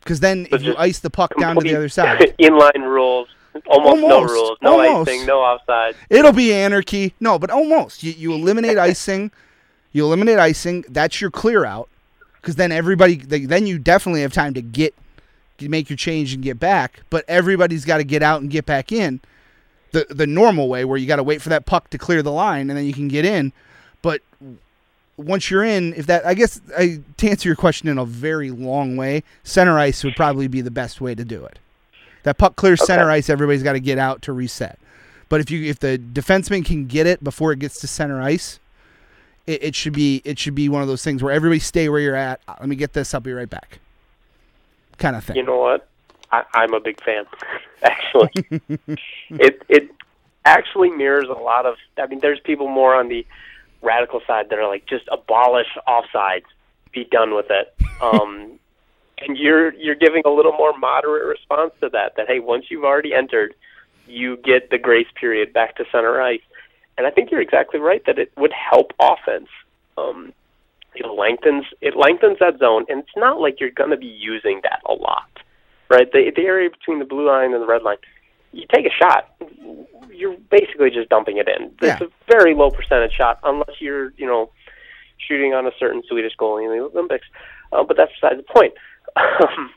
Because 0.00 0.20
then 0.20 0.46
So 0.50 0.56
if 0.56 0.62
you 0.62 0.74
ice 0.76 0.98
the 0.98 1.10
puck 1.10 1.36
down 1.38 1.56
to 1.56 1.62
the 1.62 1.76
other 1.76 1.88
side, 1.88 2.34
Inline 2.38 2.82
rules. 2.82 3.28
Almost, 3.66 4.00
no 4.02 4.22
rules. 4.22 4.58
No 4.60 4.80
almost. 4.80 5.08
icing. 5.08 5.26
No 5.26 5.38
offside. 5.38 5.94
it'll 6.10 6.32
be 6.32 6.52
anarchy. 6.52 7.14
No, 7.20 7.38
but 7.38 7.50
almost. 7.50 8.02
You, 8.02 8.12
you 8.12 8.32
eliminate 8.34 8.78
icing. 8.90 9.30
You 9.92 10.04
eliminate 10.04 10.38
icing. 10.38 10.84
That's 10.88 11.20
your 11.20 11.30
clear 11.30 11.64
out. 11.64 11.88
Because 12.40 12.56
then 12.56 12.72
everybody, 12.72 13.16
then 13.16 13.66
you 13.66 13.78
definitely 13.78 14.22
have 14.22 14.32
time 14.32 14.52
to 14.54 14.60
get, 14.60 14.92
make 15.68 15.90
your 15.90 15.96
change 15.96 16.34
and 16.34 16.42
get 16.42 16.58
back. 16.58 17.00
But 17.10 17.24
everybody's 17.28 17.84
got 17.84 17.98
to 17.98 18.04
get 18.04 18.22
out 18.22 18.40
and 18.40 18.50
get 18.50 18.66
back 18.66 18.92
in, 18.92 19.20
the 19.92 20.06
the 20.10 20.26
normal 20.26 20.68
way 20.68 20.84
where 20.84 20.98
you 20.98 21.06
got 21.06 21.16
to 21.16 21.22
wait 21.22 21.42
for 21.42 21.48
that 21.50 21.66
puck 21.66 21.90
to 21.90 21.98
clear 21.98 22.22
the 22.22 22.32
line 22.32 22.70
and 22.70 22.78
then 22.78 22.84
you 22.84 22.92
can 22.92 23.08
get 23.08 23.24
in. 23.24 23.52
But 24.02 24.20
once 25.16 25.50
you're 25.50 25.64
in, 25.64 25.94
if 25.94 26.06
that, 26.06 26.26
I 26.26 26.34
guess, 26.34 26.60
I, 26.76 27.00
to 27.18 27.28
answer 27.28 27.48
your 27.48 27.56
question 27.56 27.88
in 27.88 27.98
a 27.98 28.04
very 28.04 28.50
long 28.50 28.96
way, 28.96 29.22
center 29.44 29.78
ice 29.78 30.02
would 30.04 30.16
probably 30.16 30.48
be 30.48 30.60
the 30.60 30.70
best 30.70 31.00
way 31.00 31.14
to 31.14 31.24
do 31.24 31.44
it. 31.44 31.58
That 32.24 32.38
puck 32.38 32.56
clears 32.56 32.84
center 32.84 33.10
ice, 33.10 33.28
everybody's 33.28 33.62
got 33.62 33.74
to 33.74 33.80
get 33.80 33.98
out 33.98 34.22
to 34.22 34.32
reset. 34.32 34.78
But 35.28 35.40
if 35.40 35.50
you 35.50 35.64
if 35.68 35.78
the 35.78 35.98
defenseman 35.98 36.64
can 36.64 36.86
get 36.86 37.06
it 37.06 37.22
before 37.22 37.52
it 37.52 37.58
gets 37.58 37.80
to 37.80 37.86
center 37.86 38.20
ice, 38.20 38.58
it, 39.46 39.62
it 39.62 39.74
should 39.74 39.92
be 39.92 40.22
it 40.24 40.38
should 40.38 40.54
be 40.54 40.68
one 40.68 40.82
of 40.82 40.88
those 40.88 41.02
things 41.02 41.22
where 41.22 41.32
everybody 41.32 41.58
stay 41.58 41.88
where 41.88 42.00
you're 42.00 42.16
at. 42.16 42.40
Let 42.48 42.68
me 42.68 42.76
get 42.76 42.92
this. 42.92 43.14
I'll 43.14 43.20
be 43.20 43.32
right 43.32 43.48
back. 43.48 43.80
Kind 44.98 45.16
of 45.16 45.24
thing. 45.24 45.36
You 45.36 45.42
know 45.44 45.58
what? 45.58 45.88
I, 46.30 46.44
I'm 46.54 46.74
a 46.74 46.80
big 46.80 47.02
fan. 47.02 47.24
Actually, 47.82 48.30
it 49.30 49.62
it 49.68 49.90
actually 50.44 50.90
mirrors 50.90 51.28
a 51.28 51.40
lot 51.40 51.66
of. 51.66 51.76
I 51.98 52.06
mean, 52.06 52.20
there's 52.20 52.40
people 52.40 52.68
more 52.68 52.94
on 52.94 53.08
the 53.08 53.26
radical 53.82 54.20
side 54.26 54.48
that 54.50 54.58
are 54.58 54.66
like, 54.66 54.86
just 54.86 55.04
abolish 55.12 55.66
offsides, 55.86 56.46
be 56.92 57.04
done 57.04 57.34
with 57.34 57.46
it. 57.50 57.74
Um, 58.02 58.58
and 59.18 59.38
you're 59.38 59.72
you're 59.74 59.94
giving 59.94 60.22
a 60.26 60.28
little 60.28 60.52
more 60.52 60.76
moderate 60.76 61.26
response 61.26 61.72
to 61.80 61.88
that. 61.90 62.16
That 62.16 62.26
hey, 62.26 62.40
once 62.40 62.66
you've 62.68 62.84
already 62.84 63.14
entered, 63.14 63.54
you 64.08 64.36
get 64.38 64.70
the 64.70 64.78
grace 64.78 65.06
period 65.14 65.52
back 65.52 65.76
to 65.76 65.84
center 65.92 66.20
ice. 66.20 66.40
And 66.98 67.06
I 67.06 67.10
think 67.10 67.30
you're 67.30 67.40
exactly 67.40 67.78
right 67.78 68.04
that 68.06 68.18
it 68.18 68.32
would 68.36 68.52
help 68.52 68.92
offense. 68.98 69.48
Um, 69.96 70.32
it 70.94 71.06
lengthens 71.06 71.64
it 71.80 71.96
lengthens 71.96 72.38
that 72.40 72.58
zone, 72.58 72.84
and 72.88 73.00
it's 73.00 73.16
not 73.16 73.40
like 73.40 73.60
you're 73.60 73.70
going 73.70 73.90
to 73.90 73.96
be 73.96 74.06
using 74.06 74.60
that 74.62 74.80
a 74.86 74.92
lot, 74.92 75.28
right? 75.90 76.10
The 76.12 76.32
the 76.34 76.42
area 76.42 76.70
between 76.70 76.98
the 76.98 77.04
blue 77.04 77.26
line 77.26 77.52
and 77.52 77.62
the 77.62 77.66
red 77.66 77.82
line, 77.82 77.96
you 78.52 78.64
take 78.72 78.86
a 78.86 78.90
shot, 78.90 79.34
you're 80.12 80.36
basically 80.50 80.90
just 80.90 81.08
dumping 81.08 81.38
it 81.38 81.48
in. 81.48 81.72
Yeah. 81.82 81.94
It's 81.94 82.02
a 82.02 82.32
very 82.32 82.54
low 82.54 82.70
percentage 82.70 83.12
shot, 83.12 83.38
unless 83.42 83.80
you're 83.80 84.10
you 84.16 84.26
know 84.26 84.50
shooting 85.18 85.54
on 85.54 85.66
a 85.66 85.70
certain 85.78 86.02
Swedish 86.08 86.32
goalie 86.38 86.64
in 86.64 86.76
the 86.76 86.84
Olympics. 86.84 87.26
Uh, 87.72 87.82
but 87.82 87.96
that's 87.96 88.12
beside 88.20 88.38
the 88.38 88.42
point. 88.42 88.74
Um, 89.16 89.70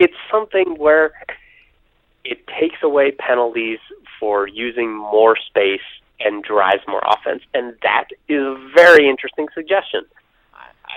it's 0.00 0.14
something 0.28 0.74
where 0.76 1.12
it 2.24 2.44
takes 2.60 2.82
away 2.82 3.12
penalties 3.12 3.78
for 4.18 4.48
using 4.48 4.92
more 4.92 5.36
space 5.36 5.80
and 6.18 6.42
drives 6.42 6.82
more 6.88 7.02
offense, 7.06 7.42
and 7.54 7.74
that 7.82 8.08
is 8.28 8.42
a 8.42 8.70
very 8.74 9.08
interesting 9.08 9.46
suggestion. 9.54 10.02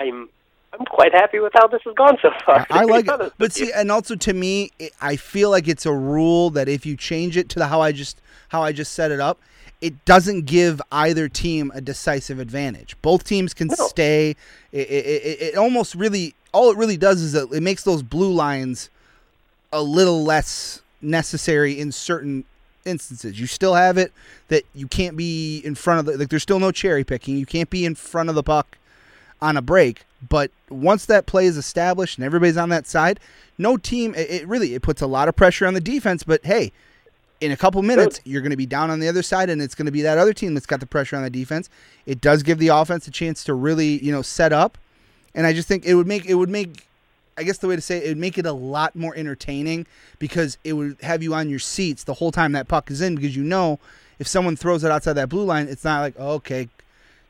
I'm 0.00 0.28
I'm 0.72 0.84
quite 0.86 1.12
happy 1.12 1.38
with 1.38 1.52
how 1.54 1.66
this 1.68 1.80
has 1.84 1.94
gone 1.94 2.18
so 2.20 2.30
far. 2.44 2.66
I 2.70 2.84
like 2.84 3.06
it, 3.08 3.32
but 3.38 3.58
you. 3.58 3.66
see, 3.66 3.72
and 3.72 3.90
also 3.90 4.14
to 4.16 4.32
me, 4.32 4.70
it, 4.78 4.92
I 5.00 5.16
feel 5.16 5.50
like 5.50 5.68
it's 5.68 5.86
a 5.86 5.92
rule 5.92 6.50
that 6.50 6.68
if 6.68 6.84
you 6.84 6.96
change 6.96 7.36
it 7.36 7.48
to 7.50 7.58
the 7.58 7.66
how 7.68 7.80
I 7.80 7.92
just 7.92 8.20
how 8.48 8.62
I 8.62 8.72
just 8.72 8.92
set 8.92 9.10
it 9.10 9.20
up, 9.20 9.38
it 9.80 10.04
doesn't 10.04 10.46
give 10.46 10.82
either 10.92 11.28
team 11.28 11.72
a 11.74 11.80
decisive 11.80 12.38
advantage. 12.38 12.96
Both 13.02 13.24
teams 13.24 13.54
can 13.54 13.68
No. 13.68 13.74
stay. 13.76 14.30
It, 14.72 14.88
it, 14.90 15.06
it, 15.06 15.42
it 15.42 15.56
almost 15.56 15.94
really 15.94 16.34
all 16.52 16.70
it 16.70 16.76
really 16.76 16.96
does 16.96 17.22
is 17.22 17.32
that 17.32 17.50
it 17.52 17.62
makes 17.62 17.82
those 17.84 18.02
blue 18.02 18.32
lines 18.32 18.90
a 19.72 19.82
little 19.82 20.24
less 20.24 20.82
necessary 21.00 21.78
in 21.78 21.92
certain 21.92 22.44
instances. 22.84 23.38
You 23.40 23.46
still 23.46 23.74
have 23.74 23.98
it 23.98 24.12
that 24.48 24.64
you 24.74 24.86
can't 24.86 25.16
be 25.16 25.60
in 25.64 25.74
front 25.74 26.00
of 26.00 26.06
the 26.06 26.18
like. 26.18 26.28
There's 26.28 26.42
still 26.42 26.60
no 26.60 26.70
cherry 26.72 27.04
picking. 27.04 27.36
You 27.36 27.46
can't 27.46 27.70
be 27.70 27.84
in 27.84 27.94
front 27.94 28.28
of 28.28 28.34
the 28.34 28.42
puck 28.42 28.78
on 29.40 29.56
a 29.56 29.62
break. 29.62 30.04
But 30.28 30.50
once 30.70 31.06
that 31.06 31.26
play 31.26 31.46
is 31.46 31.56
established 31.56 32.18
and 32.18 32.24
everybody's 32.24 32.56
on 32.56 32.70
that 32.70 32.86
side, 32.86 33.20
no 33.58 33.76
team. 33.76 34.14
It, 34.14 34.30
it 34.30 34.48
really 34.48 34.74
it 34.74 34.82
puts 34.82 35.02
a 35.02 35.06
lot 35.06 35.28
of 35.28 35.36
pressure 35.36 35.66
on 35.66 35.74
the 35.74 35.80
defense. 35.80 36.24
But 36.24 36.44
hey, 36.44 36.72
in 37.40 37.52
a 37.52 37.56
couple 37.56 37.82
minutes, 37.82 38.20
you're 38.24 38.40
going 38.40 38.50
to 38.50 38.56
be 38.56 38.66
down 38.66 38.90
on 38.90 39.00
the 39.00 39.08
other 39.08 39.22
side, 39.22 39.50
and 39.50 39.60
it's 39.60 39.74
going 39.74 39.86
to 39.86 39.92
be 39.92 40.02
that 40.02 40.18
other 40.18 40.32
team 40.32 40.54
that's 40.54 40.66
got 40.66 40.80
the 40.80 40.86
pressure 40.86 41.16
on 41.16 41.22
the 41.22 41.30
defense. 41.30 41.68
It 42.06 42.20
does 42.20 42.42
give 42.42 42.58
the 42.58 42.68
offense 42.68 43.06
a 43.06 43.10
chance 43.10 43.44
to 43.44 43.54
really 43.54 44.02
you 44.04 44.12
know 44.12 44.22
set 44.22 44.52
up, 44.52 44.78
and 45.34 45.46
I 45.46 45.52
just 45.52 45.68
think 45.68 45.84
it 45.84 45.94
would 45.94 46.06
make 46.06 46.24
it 46.26 46.34
would 46.34 46.50
make. 46.50 46.86
I 47.38 47.42
guess 47.42 47.58
the 47.58 47.68
way 47.68 47.76
to 47.76 47.82
say 47.82 47.98
it, 47.98 48.04
it 48.04 48.08
would 48.08 48.18
make 48.18 48.38
it 48.38 48.46
a 48.46 48.52
lot 48.52 48.96
more 48.96 49.14
entertaining 49.14 49.86
because 50.18 50.56
it 50.64 50.72
would 50.72 50.96
have 51.02 51.22
you 51.22 51.34
on 51.34 51.50
your 51.50 51.58
seats 51.58 52.04
the 52.04 52.14
whole 52.14 52.32
time 52.32 52.52
that 52.52 52.66
puck 52.66 52.90
is 52.90 53.02
in 53.02 53.14
because 53.14 53.36
you 53.36 53.44
know 53.44 53.78
if 54.18 54.26
someone 54.26 54.56
throws 54.56 54.84
it 54.84 54.90
outside 54.90 55.12
that 55.14 55.28
blue 55.28 55.44
line, 55.44 55.68
it's 55.68 55.84
not 55.84 56.00
like 56.00 56.14
oh, 56.18 56.34
okay, 56.34 56.68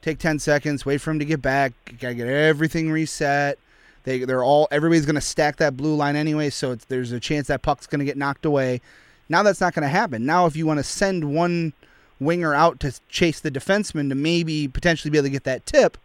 take 0.06 0.18
10 0.20 0.38
seconds, 0.38 0.86
wait 0.86 0.98
for 0.98 1.10
him 1.10 1.18
to 1.18 1.24
get 1.24 1.42
back, 1.42 1.72
got 1.98 2.08
to 2.08 2.14
get 2.14 2.28
everything 2.28 2.90
reset. 2.90 3.58
They 4.04 4.20
they're 4.20 4.44
all 4.44 4.68
everybody's 4.70 5.04
going 5.04 5.16
to 5.16 5.20
stack 5.20 5.56
that 5.56 5.76
blue 5.76 5.96
line 5.96 6.14
anyway, 6.14 6.50
so 6.50 6.76
there's 6.76 7.10
a 7.10 7.18
chance 7.18 7.48
that 7.48 7.62
puck's 7.62 7.88
going 7.88 7.98
to 7.98 8.04
get 8.04 8.16
knocked 8.16 8.44
away. 8.44 8.80
Now 9.28 9.42
that's 9.42 9.60
not 9.60 9.74
going 9.74 9.82
to 9.82 9.88
happen. 9.88 10.24
Now 10.24 10.46
if 10.46 10.54
you 10.54 10.64
want 10.64 10.78
to 10.78 10.84
send 10.84 11.34
one 11.34 11.72
winger 12.20 12.54
out 12.54 12.78
to 12.80 12.98
chase 13.08 13.40
the 13.40 13.50
defenseman 13.50 14.08
to 14.10 14.14
maybe 14.14 14.68
potentially 14.68 15.10
be 15.10 15.18
able 15.18 15.26
to 15.26 15.32
get 15.32 15.42
that 15.42 15.66
tip, 15.66 15.98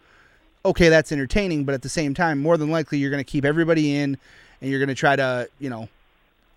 okay, 0.65 0.89
that's 0.89 1.11
entertaining, 1.11 1.63
but 1.63 1.75
at 1.75 1.83
the 1.83 1.89
same 1.89 2.15
time, 2.15 2.39
more 2.39 2.57
than 2.57 2.71
likely 2.71 2.97
you're 2.97 3.11
going 3.11 3.23
to 3.23 3.31
keep 3.31 3.45
everybody 3.45 3.95
in 3.95 4.17
and 4.61 4.71
you're 4.71 4.79
going 4.79 4.89
to 4.89 4.95
try 4.95 5.15
to, 5.15 5.47
you 5.59 5.69
know, 5.69 5.87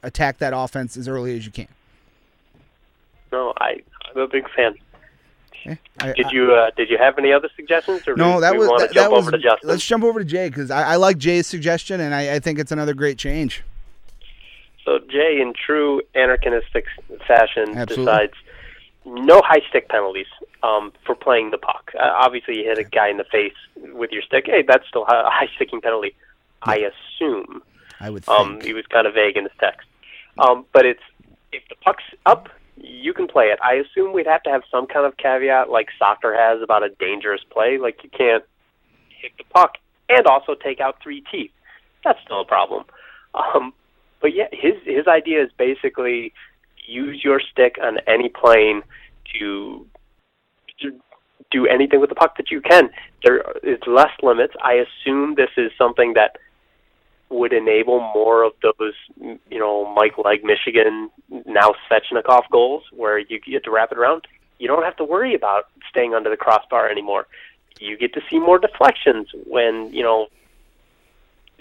attack 0.03 0.39
that 0.39 0.55
offense 0.57 0.97
as 0.97 1.09
early 1.09 1.37
as 1.37 1.45
you 1.45 1.53
can. 1.53 1.69
no, 3.31 3.53
I 3.59 3.83
I'm 4.15 4.23
a 4.23 4.29
big 4.29 4.49
fan. 4.57 4.77
Eh, 5.67 5.77
I- 6.01 6.13
Did 6.13 6.31
you 6.31 6.53
uh, 6.55 6.71
did 6.77 6.91
you 6.91 6.99
have 6.99 7.19
any 7.19 7.33
other 7.33 7.49
suggestions, 7.57 8.07
or 8.07 8.17
No, 8.17 8.41
that 8.41 8.57
was 8.57 8.69
that, 8.81 8.95
that 8.95 9.11
was. 9.11 9.21
over 9.21 9.31
to 9.31 9.39
Justin? 9.39 9.69
Let's 9.69 9.85
jump 9.85 10.05
over 10.05 10.19
to 10.21 10.25
Jay 10.25 10.49
because 10.49 10.71
I, 10.71 10.93
I 10.93 10.97
like 10.97 11.19
Jay's 11.19 11.47
suggestion 11.47 12.01
and 12.01 12.15
I, 12.15 12.35
I 12.35 12.39
think 12.39 12.59
it's 12.59 12.73
another 12.73 12.95
great 12.95 13.19
change. 13.19 13.63
So 14.85 14.99
Jay, 14.99 15.41
in 15.41 15.55
true 15.55 16.03
anarchistic 16.15 16.85
fashion, 17.27 17.77
Absolutely. 17.77 18.05
decides 18.05 18.33
no 19.07 19.41
high 19.43 19.63
stick 19.69 19.89
penalties 19.89 20.27
um, 20.63 20.93
for 21.07 21.15
playing 21.15 21.51
the 21.51 21.59
puck. 21.59 21.91
Uh, 21.99 22.03
obviously, 22.15 22.59
you 22.59 22.65
hit 22.65 22.79
a 22.79 22.85
guy 22.85 23.09
in 23.09 23.17
the 23.17 23.25
face 23.25 23.55
with 23.95 24.13
your 24.13 24.23
stick. 24.23 24.45
Hey, 24.47 24.63
that's 24.67 24.87
still 24.89 25.05
a 25.05 25.31
high 25.31 25.49
sticking 25.57 25.81
penalty. 25.81 26.15
I 26.63 26.77
assume. 26.91 27.63
I 28.01 28.11
would 28.11 28.25
think. 28.25 28.39
Um, 28.39 28.61
he 28.61 28.73
was 28.75 28.87
kind 28.87 29.07
of 29.07 29.15
vague 29.15 29.37
in 29.37 29.45
his 29.45 29.53
text. 29.59 29.87
Um, 30.39 30.65
but 30.73 30.85
it's 30.85 31.03
if 31.53 31.63
the 31.69 31.77
puck's 31.77 32.05
up, 32.27 32.49
you 32.77 33.13
can 33.13 33.27
play 33.29 33.47
it. 33.47 33.59
I 33.63 33.75
assume 33.75 34.13
we'd 34.13 34.27
have 34.27 34.43
to 34.45 34.51
have 34.51 34.63
some 34.71 34.87
kind 34.87 35.07
of 35.07 35.17
caveat, 35.17 35.71
like 35.71 35.89
soccer 35.99 36.35
has 36.35 36.63
about 36.63 36.83
a 36.83 36.91
dangerous 36.99 37.41
play. 37.51 37.79
Like 37.79 38.03
you 38.03 38.11
can't 38.11 38.45
hit 39.21 39.33
the 39.39 39.45
puck 39.53 39.75
and 40.09 40.27
also 40.27 40.55
take 40.55 40.81
out 40.81 40.97
three 41.03 41.23
teeth. 41.31 41.53
That's 42.05 42.19
still 42.25 42.41
a 42.41 42.45
problem. 42.45 42.85
Um, 43.35 43.73
but 44.21 44.35
yeah, 44.35 44.49
his 44.53 44.75
his 44.85 45.07
idea 45.07 45.43
is 45.43 45.51
basically 45.57 46.33
use 46.87 47.23
your 47.25 47.41
stick 47.41 47.77
on 47.83 47.99
any 48.07 48.29
plane 48.29 48.83
to, 49.39 49.87
to 50.81 50.93
do 51.51 51.67
anything 51.67 52.01
with 52.01 52.11
the 52.11 52.15
puck 52.15 52.37
that 52.37 52.51
you 52.51 52.61
can. 52.61 52.91
There 53.25 53.43
is 53.63 53.79
less 53.87 54.11
limits. 54.23 54.55
I 54.63 54.75
assume 54.75 55.35
this 55.35 55.51
is 55.57 55.71
something 55.79 56.15
that 56.15 56.37
would 57.35 57.53
enable 57.53 58.01
more 58.15 58.45
of 58.45 58.53
those, 58.63 58.95
you 59.19 59.59
know, 59.59 59.93
Mike 59.95 60.17
Legg 60.25 60.45
Michigan 60.45 61.11
now 61.47 61.75
Svechnikov 61.91 62.43
goals 62.51 62.85
where 62.93 63.19
you 63.19 63.41
get 63.41 63.65
to 63.65 63.71
wrap 63.71 63.91
it 63.91 63.99
around. 63.99 64.27
You 64.59 64.69
don't 64.69 64.85
have 64.85 64.97
to 64.97 65.05
worry 65.05 65.35
about 65.35 65.65
staying 65.91 66.15
under 66.15 66.31
the 66.31 66.37
crossbar 66.37 66.89
anymore. 66.89 67.27
You 67.81 67.99
get 67.99 68.15
to 68.15 68.21
see 68.31 68.39
more 68.39 68.59
deflections 68.59 69.29
when 69.47 69.93
you 69.93 70.05
know 70.05 70.29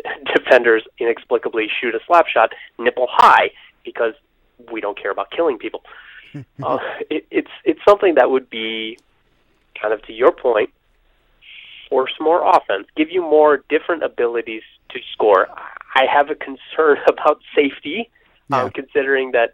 defenders 0.35 0.83
inexplicably 0.99 1.67
shoot 1.81 1.95
a 1.95 1.99
slap 2.05 2.27
shot 2.27 2.53
nipple 2.77 3.07
high 3.09 3.49
because 3.83 4.13
we 4.71 4.79
don't 4.79 4.99
care 5.01 5.11
about 5.11 5.31
killing 5.31 5.57
people. 5.57 5.81
uh, 6.63 6.77
it, 7.09 7.25
it's 7.31 7.51
it's 7.65 7.79
something 7.87 8.15
that 8.15 8.29
would 8.29 8.49
be 8.49 8.97
kind 9.79 9.91
of 9.91 10.03
to 10.03 10.13
your 10.13 10.31
point, 10.31 10.69
force 11.89 12.13
more 12.19 12.47
offense, 12.47 12.87
give 12.95 13.09
you 13.09 13.21
more 13.21 13.63
different 13.69 14.03
abilities 14.03 14.61
to 14.93 14.99
score. 15.11 15.47
I 15.95 16.05
have 16.11 16.29
a 16.29 16.35
concern 16.35 16.97
about 17.07 17.39
safety, 17.55 18.09
Yeah. 18.49 18.63
um, 18.63 18.71
considering 18.71 19.31
that 19.33 19.53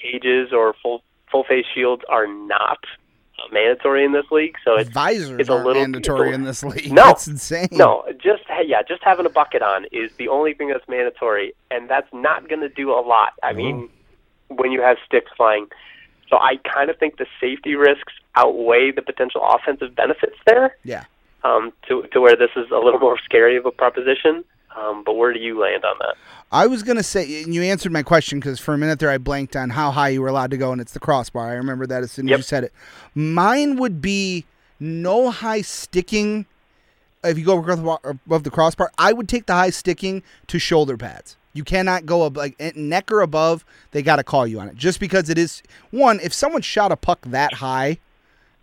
cages 0.00 0.52
or 0.52 0.74
full 0.82 1.02
full 1.30 1.44
face 1.44 1.66
shields 1.74 2.02
are 2.08 2.26
not 2.26 2.78
uh, 3.38 3.42
mandatory 3.52 4.04
in 4.04 4.12
this 4.12 4.24
league. 4.30 4.54
So 4.64 4.76
it's 4.76 4.88
Visors 4.90 5.38
it's 5.40 5.48
a 5.48 5.54
little- 5.54 5.74
mandatory 5.74 6.32
in 6.32 6.44
this 6.44 6.62
league. 6.62 6.90
No. 6.92 7.04
That's 7.04 7.28
insane. 7.28 7.68
no, 7.72 8.04
just 8.22 8.42
yeah, 8.64 8.82
just 8.86 9.02
having 9.04 9.26
a 9.26 9.30
bucket 9.30 9.62
on 9.62 9.84
is 9.92 10.10
the 10.18 10.28
only 10.28 10.54
thing 10.54 10.68
that's 10.68 10.88
mandatory, 10.88 11.54
and 11.70 11.88
that's 11.88 12.08
not 12.12 12.48
going 12.48 12.60
to 12.62 12.68
do 12.70 12.90
a 12.90 13.00
lot. 13.00 13.32
I 13.42 13.52
mean, 13.52 13.88
when 14.48 14.72
you 14.72 14.80
have 14.82 14.96
sticks 15.06 15.30
flying, 15.36 15.66
so 16.30 16.36
I 16.38 16.56
kind 16.72 16.88
of 16.90 16.98
think 16.98 17.18
the 17.18 17.26
safety 17.40 17.74
risks 17.74 18.12
outweigh 18.34 18.90
the 18.92 19.02
potential 19.02 19.42
offensive 19.44 19.94
benefits 19.94 20.36
there. 20.46 20.76
Yeah. 20.84 21.04
Um, 21.44 21.72
to 21.88 22.02
to 22.12 22.20
where 22.20 22.36
this 22.36 22.50
is 22.56 22.66
a 22.70 22.78
little 22.78 22.98
more 23.00 23.18
scary 23.24 23.56
of 23.56 23.64
a 23.66 23.70
proposition. 23.70 24.44
Um, 24.76 25.02
but 25.04 25.14
where 25.14 25.32
do 25.32 25.38
you 25.40 25.58
land 25.60 25.84
on 25.84 25.96
that? 26.00 26.14
I 26.52 26.66
was 26.66 26.82
gonna 26.82 27.02
say, 27.02 27.42
and 27.42 27.54
you 27.54 27.62
answered 27.62 27.92
my 27.92 28.02
question 28.02 28.38
because 28.40 28.58
for 28.60 28.74
a 28.74 28.78
minute 28.78 28.98
there 28.98 29.10
I 29.10 29.18
blanked 29.18 29.54
on 29.56 29.70
how 29.70 29.90
high 29.90 30.08
you 30.10 30.22
were 30.22 30.28
allowed 30.28 30.50
to 30.52 30.56
go, 30.56 30.72
and 30.72 30.80
it's 30.80 30.92
the 30.92 31.00
crossbar. 31.00 31.48
I 31.48 31.54
remember 31.54 31.86
that 31.86 32.02
as 32.02 32.12
soon 32.12 32.26
as 32.26 32.30
Yep. 32.30 32.38
you 32.38 32.42
said 32.42 32.64
it. 32.64 32.72
Mine 33.14 33.76
would 33.76 34.00
be 34.00 34.44
no 34.80 35.30
high 35.30 35.62
sticking. 35.62 36.46
If 37.24 37.36
you 37.38 37.44
go 37.44 37.58
above 37.58 38.44
the 38.44 38.50
crossbar, 38.50 38.92
I 38.96 39.12
would 39.12 39.28
take 39.28 39.46
the 39.46 39.54
high 39.54 39.70
sticking 39.70 40.22
to 40.46 40.58
shoulder 40.58 40.96
pads. 40.96 41.36
You 41.52 41.64
cannot 41.64 42.06
go 42.06 42.24
ab- 42.26 42.36
like 42.36 42.54
eh, 42.60 42.70
neck 42.76 43.10
or 43.10 43.20
above. 43.20 43.64
They 43.90 44.02
got 44.02 44.16
to 44.16 44.22
call 44.24 44.46
you 44.46 44.60
on 44.60 44.68
it, 44.68 44.76
just 44.76 45.00
because 45.00 45.28
it 45.28 45.36
is 45.38 45.62
one. 45.90 46.20
If 46.22 46.32
someone 46.32 46.62
shot 46.62 46.92
a 46.92 46.96
puck 46.96 47.18
that 47.26 47.54
high, 47.54 47.98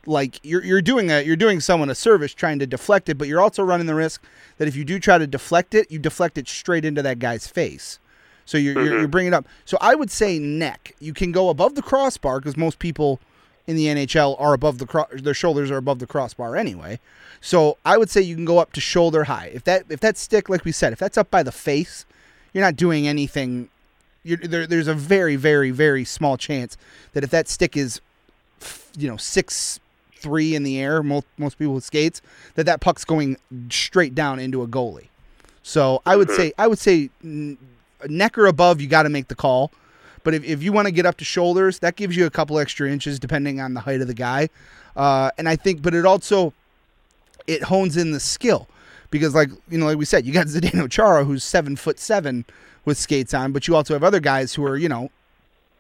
like 0.08 0.39
you're 0.43 0.64
you're 0.64 0.82
doing 0.82 1.12
a 1.12 1.22
you're 1.22 1.36
doing 1.36 1.60
someone 1.60 1.89
a 1.89 1.95
service 1.95 2.34
trying 2.34 2.60
to 2.60 2.68
deflect 2.68 3.10
it, 3.10 3.18
but 3.18 3.28
you're 3.28 3.41
also 3.41 3.64
running 3.64 3.88
the 3.88 3.95
risk 3.95 4.24
that 4.58 4.68
if 4.68 4.76
you 4.76 4.86
do 4.86 4.99
try 4.99 5.18
to 5.18 5.28
deflect 5.28 5.74
it, 5.74 5.91
you 5.91 5.99
deflect 5.99 6.38
it 6.38 6.47
straight 6.47 6.86
into 6.86 7.01
that 7.01 7.20
guy's 7.20 7.47
face. 7.47 7.99
So 8.45 8.58
you're 8.58 8.74
you're, 8.74 8.86
you're 8.86 9.01
mm-hmm. 9.01 9.12
bringing 9.12 9.34
it 9.34 9.36
up. 9.36 9.47
So 9.66 9.78
I 9.82 9.95
would 9.95 10.12
say 10.12 10.39
neck. 10.39 10.95
You 10.99 11.14
can 11.14 11.32
go 11.32 11.49
above 11.49 11.76
the 11.76 11.82
crossbar 11.82 12.39
because 12.39 12.58
most 12.58 12.80
people 12.80 13.20
in 13.68 13.76
the 13.76 13.88
NHL 13.88 14.39
are 14.39 14.53
above 14.53 14.78
the 14.78 14.86
cro- 14.86 15.08
their 15.12 15.34
shoulders 15.34 15.72
are 15.72 15.78
above 15.78 15.99
the 15.99 16.08
crossbar 16.08 16.56
anyway. 16.56 16.99
So 17.41 17.78
I 17.84 17.97
would 17.97 18.10
say 18.10 18.22
you 18.22 18.36
can 18.36 18.45
go 18.45 18.60
up 18.60 18.74
to 18.74 18.82
shoulder 18.82 19.26
high. 19.26 19.51
If 19.53 19.64
that 19.66 19.86
if 19.89 19.99
that 20.01 20.18
stick, 20.18 20.49
like 20.49 20.66
we 20.66 20.72
said, 20.72 20.93
if 20.93 20.99
that's 20.99 21.18
up 21.18 21.32
by 21.32 21.43
the 21.43 21.51
face, 21.51 22.06
you're 22.53 22.64
not 22.64 22.76
doing 22.76 23.08
anything. 23.08 23.70
You're, 24.24 24.38
there, 24.38 24.66
there's 24.66 24.88
a 24.88 24.93
very 24.93 25.36
very 25.36 25.72
very 25.72 26.06
small 26.06 26.38
chance 26.38 26.78
that 27.14 27.24
if 27.24 27.30
that 27.32 27.47
stick 27.47 27.76
is, 27.76 28.01
you 28.97 29.08
know, 29.08 29.18
six 29.18 29.80
three 30.26 30.55
in 30.55 30.63
the 30.63 30.80
air, 30.80 31.03
most 31.03 31.28
most 31.38 31.59
people 31.59 31.76
with 31.76 31.84
skates, 31.84 32.19
that 32.55 32.65
that 32.65 32.82
puck's 32.82 33.05
going 33.05 33.38
straight 33.69 34.15
down 34.15 34.39
into 34.39 34.63
a 34.63 34.67
goalie. 34.67 35.09
So 35.61 36.01
I 36.03 36.15
would 36.15 36.32
say 36.32 36.51
I 36.57 36.65
would 36.65 36.80
say 36.80 37.11
neck 37.21 38.38
or 38.38 38.47
above, 38.47 38.82
you 38.82 38.88
got 38.88 39.03
to 39.03 39.09
make 39.09 39.28
the 39.28 39.36
call. 39.36 39.71
But 40.23 40.34
if, 40.34 40.43
if 40.43 40.63
you 40.63 40.73
want 40.73 40.88
to 40.88 40.91
get 40.91 41.05
up 41.05 41.17
to 41.17 41.26
shoulders, 41.26 41.78
that 41.80 41.95
gives 41.95 42.15
you 42.15 42.26
a 42.26 42.32
couple 42.32 42.57
extra 42.57 42.89
inches 42.89 43.19
depending 43.19 43.61
on 43.61 43.76
the 43.76 43.82
height 43.82 44.01
of 44.01 44.07
the 44.07 44.15
guy. 44.15 44.49
Uh, 44.95 45.30
and 45.38 45.47
I 45.47 45.55
think, 45.55 45.84
but 45.84 45.93
it 45.93 46.05
also 46.05 46.53
it 47.45 47.61
hones 47.61 47.95
in 47.95 48.11
the 48.11 48.19
skill 48.19 48.67
because, 49.11 49.36
like 49.36 49.49
you 49.69 49.78
know, 49.78 49.86
like 49.86 49.99
we 49.99 50.05
said, 50.05 50.26
you 50.26 50.34
got 50.34 50.47
Zdeno 50.55 50.89
Chara 50.89 51.23
who's 51.23 51.43
seven 51.43 51.76
foot 51.76 51.99
seven 51.99 52.45
with 52.84 52.97
skates 52.97 53.34
on, 53.36 53.51
but 53.51 53.67
you 53.67 53.76
also 53.76 53.93
have 53.93 54.03
other 54.03 54.19
guys 54.19 54.55
who 54.55 54.65
are 54.65 54.76
you 54.76 54.89
know 54.89 55.11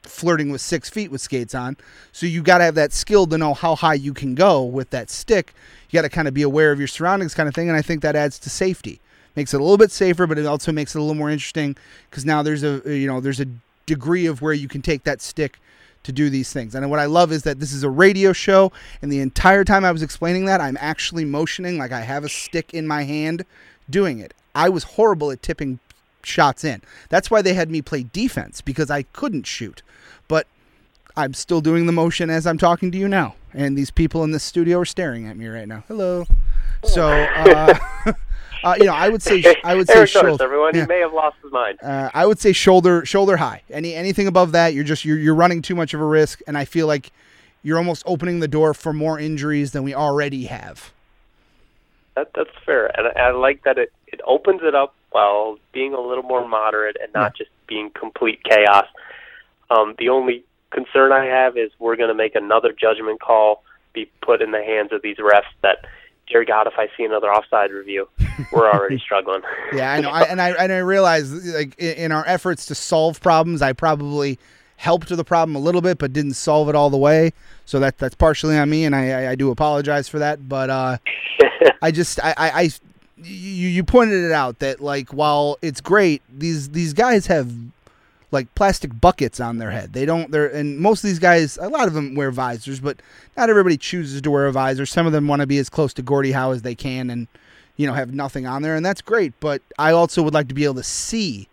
flirting 0.05 0.51
with 0.51 0.61
six 0.61 0.89
feet 0.89 1.11
with 1.11 1.21
skates 1.21 1.55
on. 1.55 1.77
So 2.11 2.25
you 2.25 2.41
got 2.41 2.59
to 2.59 2.63
have 2.63 2.75
that 2.75 2.93
skill 2.93 3.27
to 3.27 3.37
know 3.37 3.53
how 3.53 3.75
high 3.75 3.93
you 3.95 4.13
can 4.13 4.35
go 4.35 4.63
with 4.63 4.89
that 4.91 5.09
stick. 5.09 5.53
You 5.89 5.97
got 5.97 6.03
to 6.03 6.09
kind 6.09 6.27
of 6.27 6.33
be 6.33 6.41
aware 6.41 6.71
of 6.71 6.79
your 6.79 6.87
surroundings, 6.87 7.33
kind 7.33 7.49
of 7.49 7.55
thing. 7.55 7.69
And 7.69 7.77
I 7.77 7.81
think 7.81 8.01
that 8.01 8.15
adds 8.15 8.39
to 8.39 8.49
safety, 8.49 8.99
makes 9.35 9.53
it 9.53 9.59
a 9.59 9.63
little 9.63 9.77
bit 9.77 9.91
safer, 9.91 10.27
but 10.27 10.37
it 10.37 10.45
also 10.45 10.71
makes 10.71 10.95
it 10.95 10.99
a 10.99 11.01
little 11.01 11.15
more 11.15 11.29
interesting 11.29 11.75
because 12.09 12.25
now 12.25 12.41
there's 12.41 12.63
a 12.63 12.81
uh, 12.85 12.89
you 12.89 13.07
know 13.07 13.19
there's 13.19 13.39
a 13.39 13.47
degree 13.85 14.25
of 14.25 14.41
where 14.41 14.53
you 14.53 14.67
can 14.67 14.81
take 14.81 15.03
that 15.03 15.21
stick 15.21 15.59
to 16.03 16.11
do 16.11 16.29
these 16.29 16.53
things. 16.53 16.75
And 16.75 16.89
what 16.89 16.99
I 16.99 17.05
love 17.05 17.31
is 17.31 17.43
that 17.43 17.59
this 17.59 17.73
is 17.73 17.83
a 17.83 17.89
radio 17.89 18.31
show, 18.31 18.71
and 19.01 19.11
the 19.11 19.19
entire 19.19 19.63
time 19.63 19.83
I 19.83 19.91
was 19.91 20.03
explaining 20.03 20.45
that, 20.45 20.61
I'm 20.61 20.77
actually 20.79 21.25
motioning 21.25 21.77
like 21.77 21.91
I 21.91 22.01
have 22.01 22.23
a 22.23 22.29
stick 22.29 22.73
in 22.73 22.87
my 22.87 23.03
hand 23.03 23.45
doing 23.89 24.19
it. 24.19 24.33
I 24.53 24.69
was 24.69 24.83
horrible 24.83 25.31
at 25.31 25.41
tipping 25.41 25.79
shots 26.23 26.63
in. 26.63 26.81
That's 27.09 27.29
why 27.29 27.41
they 27.41 27.53
had 27.53 27.69
me 27.69 27.81
play 27.81 28.03
defense 28.03 28.61
because 28.61 28.89
I 28.89 29.03
couldn't 29.03 29.45
shoot. 29.45 29.81
I'm 31.17 31.33
still 31.33 31.61
doing 31.61 31.85
the 31.85 31.91
motion 31.91 32.29
as 32.29 32.45
I'm 32.45 32.57
talking 32.57 32.91
to 32.91 32.97
you 32.97 33.07
now. 33.07 33.35
And 33.53 33.77
these 33.77 33.89
people 33.89 34.23
in 34.23 34.31
the 34.31 34.39
studio 34.39 34.79
are 34.79 34.85
staring 34.85 35.27
at 35.27 35.37
me 35.37 35.47
right 35.47 35.67
now. 35.67 35.83
Hello. 35.87 36.25
So, 36.83 37.07
uh, 37.35 37.77
uh, 38.63 38.75
you 38.77 38.85
know, 38.85 38.93
I 38.93 39.09
would 39.09 39.21
say 39.21 39.43
I 39.63 39.75
would 39.75 39.87
say 39.87 39.95
Eric 39.95 40.09
shoulder. 40.09 40.43
everyone. 40.43 40.75
Yeah. 40.75 40.81
He 40.81 40.87
may 40.87 40.99
have 40.99 41.13
lost 41.13 41.37
his 41.41 41.51
mind. 41.51 41.79
Uh, 41.81 42.09
I 42.13 42.25
would 42.25 42.39
say 42.39 42.51
shoulder 42.51 43.05
shoulder 43.05 43.37
high. 43.37 43.63
Any 43.69 43.93
anything 43.93 44.27
above 44.27 44.51
that, 44.51 44.73
you're 44.73 44.83
just 44.83 45.05
you're 45.05 45.17
you're 45.17 45.35
running 45.35 45.61
too 45.61 45.75
much 45.75 45.93
of 45.93 46.01
a 46.01 46.05
risk, 46.05 46.41
and 46.47 46.57
I 46.57 46.65
feel 46.65 46.87
like 46.87 47.11
you're 47.63 47.77
almost 47.77 48.03
opening 48.05 48.41
the 48.41 48.47
door 48.47 48.73
for 48.73 48.91
more 48.91 49.17
injuries 49.17 49.71
than 49.71 49.83
we 49.83 49.93
already 49.93 50.45
have. 50.45 50.91
That 52.15 52.31
that's 52.35 52.49
fair, 52.65 52.87
and 52.97 53.07
I, 53.07 53.27
I 53.27 53.31
like 53.31 53.63
that 53.63 53.77
it 53.77 53.93
it 54.07 54.19
opens 54.25 54.61
it 54.63 54.75
up 54.75 54.93
while 55.11 55.57
being 55.71 55.93
a 55.93 55.99
little 56.01 56.23
more 56.23 56.45
moderate 56.45 56.97
and 57.01 57.11
not 57.13 57.35
just 57.37 57.49
being 57.67 57.89
complete 57.91 58.43
chaos. 58.43 58.85
Um, 59.69 59.95
the 59.97 60.09
only 60.09 60.43
concern 60.75 61.11
I 61.11 61.25
have 61.25 61.57
is 61.57 61.71
we're 61.79 61.95
going 61.95 62.09
to 62.09 62.15
make 62.15 62.35
another 62.35 62.71
judgment 62.71 63.21
call 63.21 63.63
be 63.93 64.11
put 64.21 64.41
in 64.41 64.51
the 64.51 64.61
hands 64.61 64.91
of 64.91 65.01
these 65.01 65.17
refs. 65.17 65.43
That, 65.63 65.85
dear 66.27 66.43
God, 66.43 66.67
if 66.67 66.73
I 66.77 66.89
see 66.97 67.05
another 67.05 67.31
offside 67.31 67.71
review, 67.71 68.07
we're 68.51 68.69
already 68.69 68.99
struggling. 69.03 69.41
Yeah, 69.73 69.91
I 69.91 70.01
know. 70.01 70.09
I, 70.11 70.23
and 70.23 70.41
I 70.41 70.51
and 70.51 70.71
I 70.71 70.77
realize 70.79 71.31
like 71.55 71.79
in, 71.79 72.11
our 72.11 72.27
efforts 72.27 72.67
to 72.67 72.75
solve 72.75 73.21
problems, 73.21 73.61
I 73.61 73.73
probably 73.73 74.37
helped 74.75 75.07
the 75.07 75.23
problem 75.23 75.55
a 75.55 75.59
little 75.59 75.81
bit, 75.81 75.97
but 75.97 76.11
didn't 76.11 76.33
solve 76.33 76.67
it 76.67 76.75
all 76.75 76.89
the 76.89 76.97
way. 76.97 77.31
So 77.65 77.79
that 77.79 77.97
that's 77.97 78.15
partially 78.15 78.57
on 78.57 78.69
me, 78.69 78.83
and 78.83 78.95
I 78.95 79.11
I, 79.11 79.31
I 79.31 79.35
do 79.35 79.49
apologize 79.49 80.09
for 80.09 80.19
that. 80.19 80.47
But 80.47 80.69
uh, 80.69 80.97
I 81.81 81.91
just 81.91 82.19
I, 82.21 82.33
I 82.37 82.49
I 82.63 82.69
you 83.23 83.69
you 83.69 83.83
pointed 83.83 84.23
it 84.23 84.33
out 84.33 84.59
that 84.59 84.81
like 84.81 85.13
while 85.13 85.57
it's 85.61 85.79
great, 85.79 86.21
these 86.29 86.69
these 86.69 86.93
guys 86.93 87.27
have 87.27 87.51
like 88.31 88.53
plastic 88.55 88.99
buckets 88.99 89.39
on 89.39 89.57
their 89.57 89.71
head. 89.71 89.93
They 89.93 90.05
don't. 90.05 90.31
They're 90.31 90.47
and 90.47 90.79
most 90.79 91.03
of 91.03 91.09
these 91.09 91.19
guys, 91.19 91.57
a 91.57 91.69
lot 91.69 91.87
of 91.87 91.93
them 91.93 92.15
wear 92.15 92.31
visors, 92.31 92.79
but 92.79 93.01
not 93.37 93.49
everybody 93.49 93.77
chooses 93.77 94.21
to 94.21 94.31
wear 94.31 94.47
a 94.47 94.51
visor. 94.51 94.85
Some 94.85 95.05
of 95.05 95.13
them 95.13 95.27
want 95.27 95.41
to 95.41 95.47
be 95.47 95.57
as 95.57 95.69
close 95.69 95.93
to 95.93 96.01
Gordie 96.01 96.31
Howe 96.33 96.51
as 96.51 96.61
they 96.61 96.75
can, 96.75 97.09
and 97.09 97.27
you 97.77 97.87
know 97.87 97.93
have 97.93 98.13
nothing 98.13 98.45
on 98.45 98.61
there, 98.61 98.75
and 98.75 98.85
that's 98.85 99.01
great. 99.01 99.33
But 99.39 99.61
I 99.77 99.91
also 99.91 100.21
would 100.23 100.33
like 100.33 100.47
to 100.49 100.55
be 100.55 100.63
able 100.63 100.75
to 100.75 100.83
see 100.83 101.47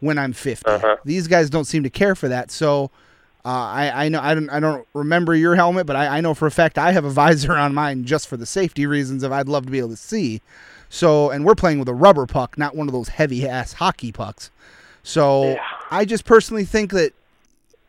when 0.00 0.18
I'm 0.18 0.32
50. 0.32 0.66
Uh-huh. 0.66 0.96
These 1.04 1.28
guys 1.28 1.50
don't 1.50 1.64
seem 1.64 1.82
to 1.82 1.90
care 1.90 2.14
for 2.14 2.28
that, 2.28 2.50
so. 2.50 2.90
Uh, 3.46 3.50
I, 3.50 4.06
I 4.06 4.08
know 4.08 4.20
I 4.22 4.34
don't 4.34 4.48
I 4.48 4.58
don't 4.58 4.88
remember 4.94 5.34
your 5.34 5.54
helmet, 5.54 5.86
but 5.86 5.96
I, 5.96 6.06
I 6.16 6.20
know 6.22 6.32
for 6.32 6.46
a 6.46 6.50
fact 6.50 6.78
I 6.78 6.92
have 6.92 7.04
a 7.04 7.10
visor 7.24 7.52
on 7.52 7.74
mine 7.74 8.06
just 8.06 8.26
for 8.26 8.38
the 8.38 8.46
safety 8.46 8.86
reasons 8.86 9.22
of 9.22 9.32
I'd 9.32 9.50
love 9.50 9.66
to 9.66 9.70
be 9.70 9.76
able 9.76 9.90
to 9.90 9.96
see. 9.96 10.40
So 10.88 11.28
and 11.28 11.44
we're 11.44 11.54
playing 11.54 11.78
with 11.78 11.88
a 11.90 11.92
rubber 11.92 12.24
puck, 12.24 12.56
not 12.56 12.74
one 12.74 12.88
of 12.88 12.94
those 12.94 13.08
heavy 13.08 13.46
ass 13.46 13.74
hockey 13.74 14.12
pucks. 14.12 14.50
So 15.02 15.50
Yeah. 15.52 15.62
I 15.90 16.04
just 16.04 16.24
personally 16.24 16.64
think 16.64 16.90
that 16.92 17.12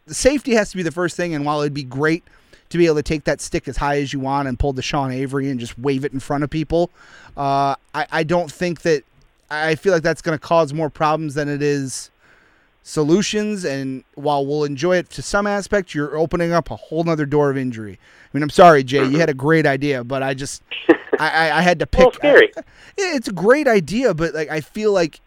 the 0.05 0.13
safety 0.13 0.53
has 0.55 0.69
to 0.71 0.77
be 0.77 0.83
the 0.83 0.91
first 0.91 1.15
thing. 1.17 1.33
And 1.33 1.45
while 1.45 1.61
it'd 1.61 1.73
be 1.73 1.83
great 1.83 2.23
to 2.69 2.77
be 2.77 2.85
able 2.85 2.95
to 2.95 3.03
take 3.03 3.23
that 3.25 3.41
stick 3.41 3.67
as 3.67 3.77
high 3.77 3.99
as 3.99 4.11
you 4.13 4.19
want 4.19 4.47
and 4.47 4.57
pull 4.59 4.73
the 4.73 4.81
Sean 4.81 5.11
Avery 5.11 5.49
and 5.49 5.59
just 5.59 5.77
wave 5.79 6.05
it 6.05 6.13
in 6.13 6.19
front 6.19 6.43
of 6.43 6.49
people, 6.49 6.89
uh, 7.37 7.75
I, 7.93 8.07
I 8.11 8.23
don't 8.23 8.51
think 8.51 8.81
that 8.81 9.03
I 9.49 9.75
feel 9.75 9.93
like 9.93 10.03
that's 10.03 10.21
going 10.21 10.37
to 10.37 10.41
cause 10.41 10.73
more 10.73 10.89
problems 10.89 11.35
than 11.35 11.47
it 11.49 11.61
is 11.61 12.09
solutions, 12.83 13.65
and 13.65 14.03
while 14.15 14.45
we'll 14.45 14.63
enjoy 14.63 14.97
it 14.97 15.09
to 15.11 15.21
some 15.21 15.47
aspect, 15.47 15.93
you're 15.95 16.17
opening 16.17 16.51
up 16.51 16.69
a 16.71 16.75
whole 16.75 17.03
nother 17.03 17.25
door 17.25 17.49
of 17.49 17.57
injury. 17.57 17.93
I 17.99 18.27
mean, 18.37 18.43
I'm 18.43 18.49
sorry, 18.49 18.83
Jay, 18.83 19.05
you 19.05 19.17
had 19.19 19.29
a 19.29 19.33
great 19.33 19.65
idea, 19.65 20.03
but 20.03 20.21
I 20.23 20.33
just 20.33 20.61
I, 21.19 21.29
I, 21.49 21.57
I 21.57 21.61
had 21.61 21.79
to 21.79 21.87
pick. 21.87 21.99
Well, 22.05 22.13
scary. 22.13 22.51
I- 22.57 22.63
it's 22.97 23.27
a 23.27 23.31
great 23.33 23.67
idea, 23.67 24.13
but 24.13 24.33
like 24.33 24.49
I 24.49 24.61
feel 24.61 24.91
like 24.93 25.19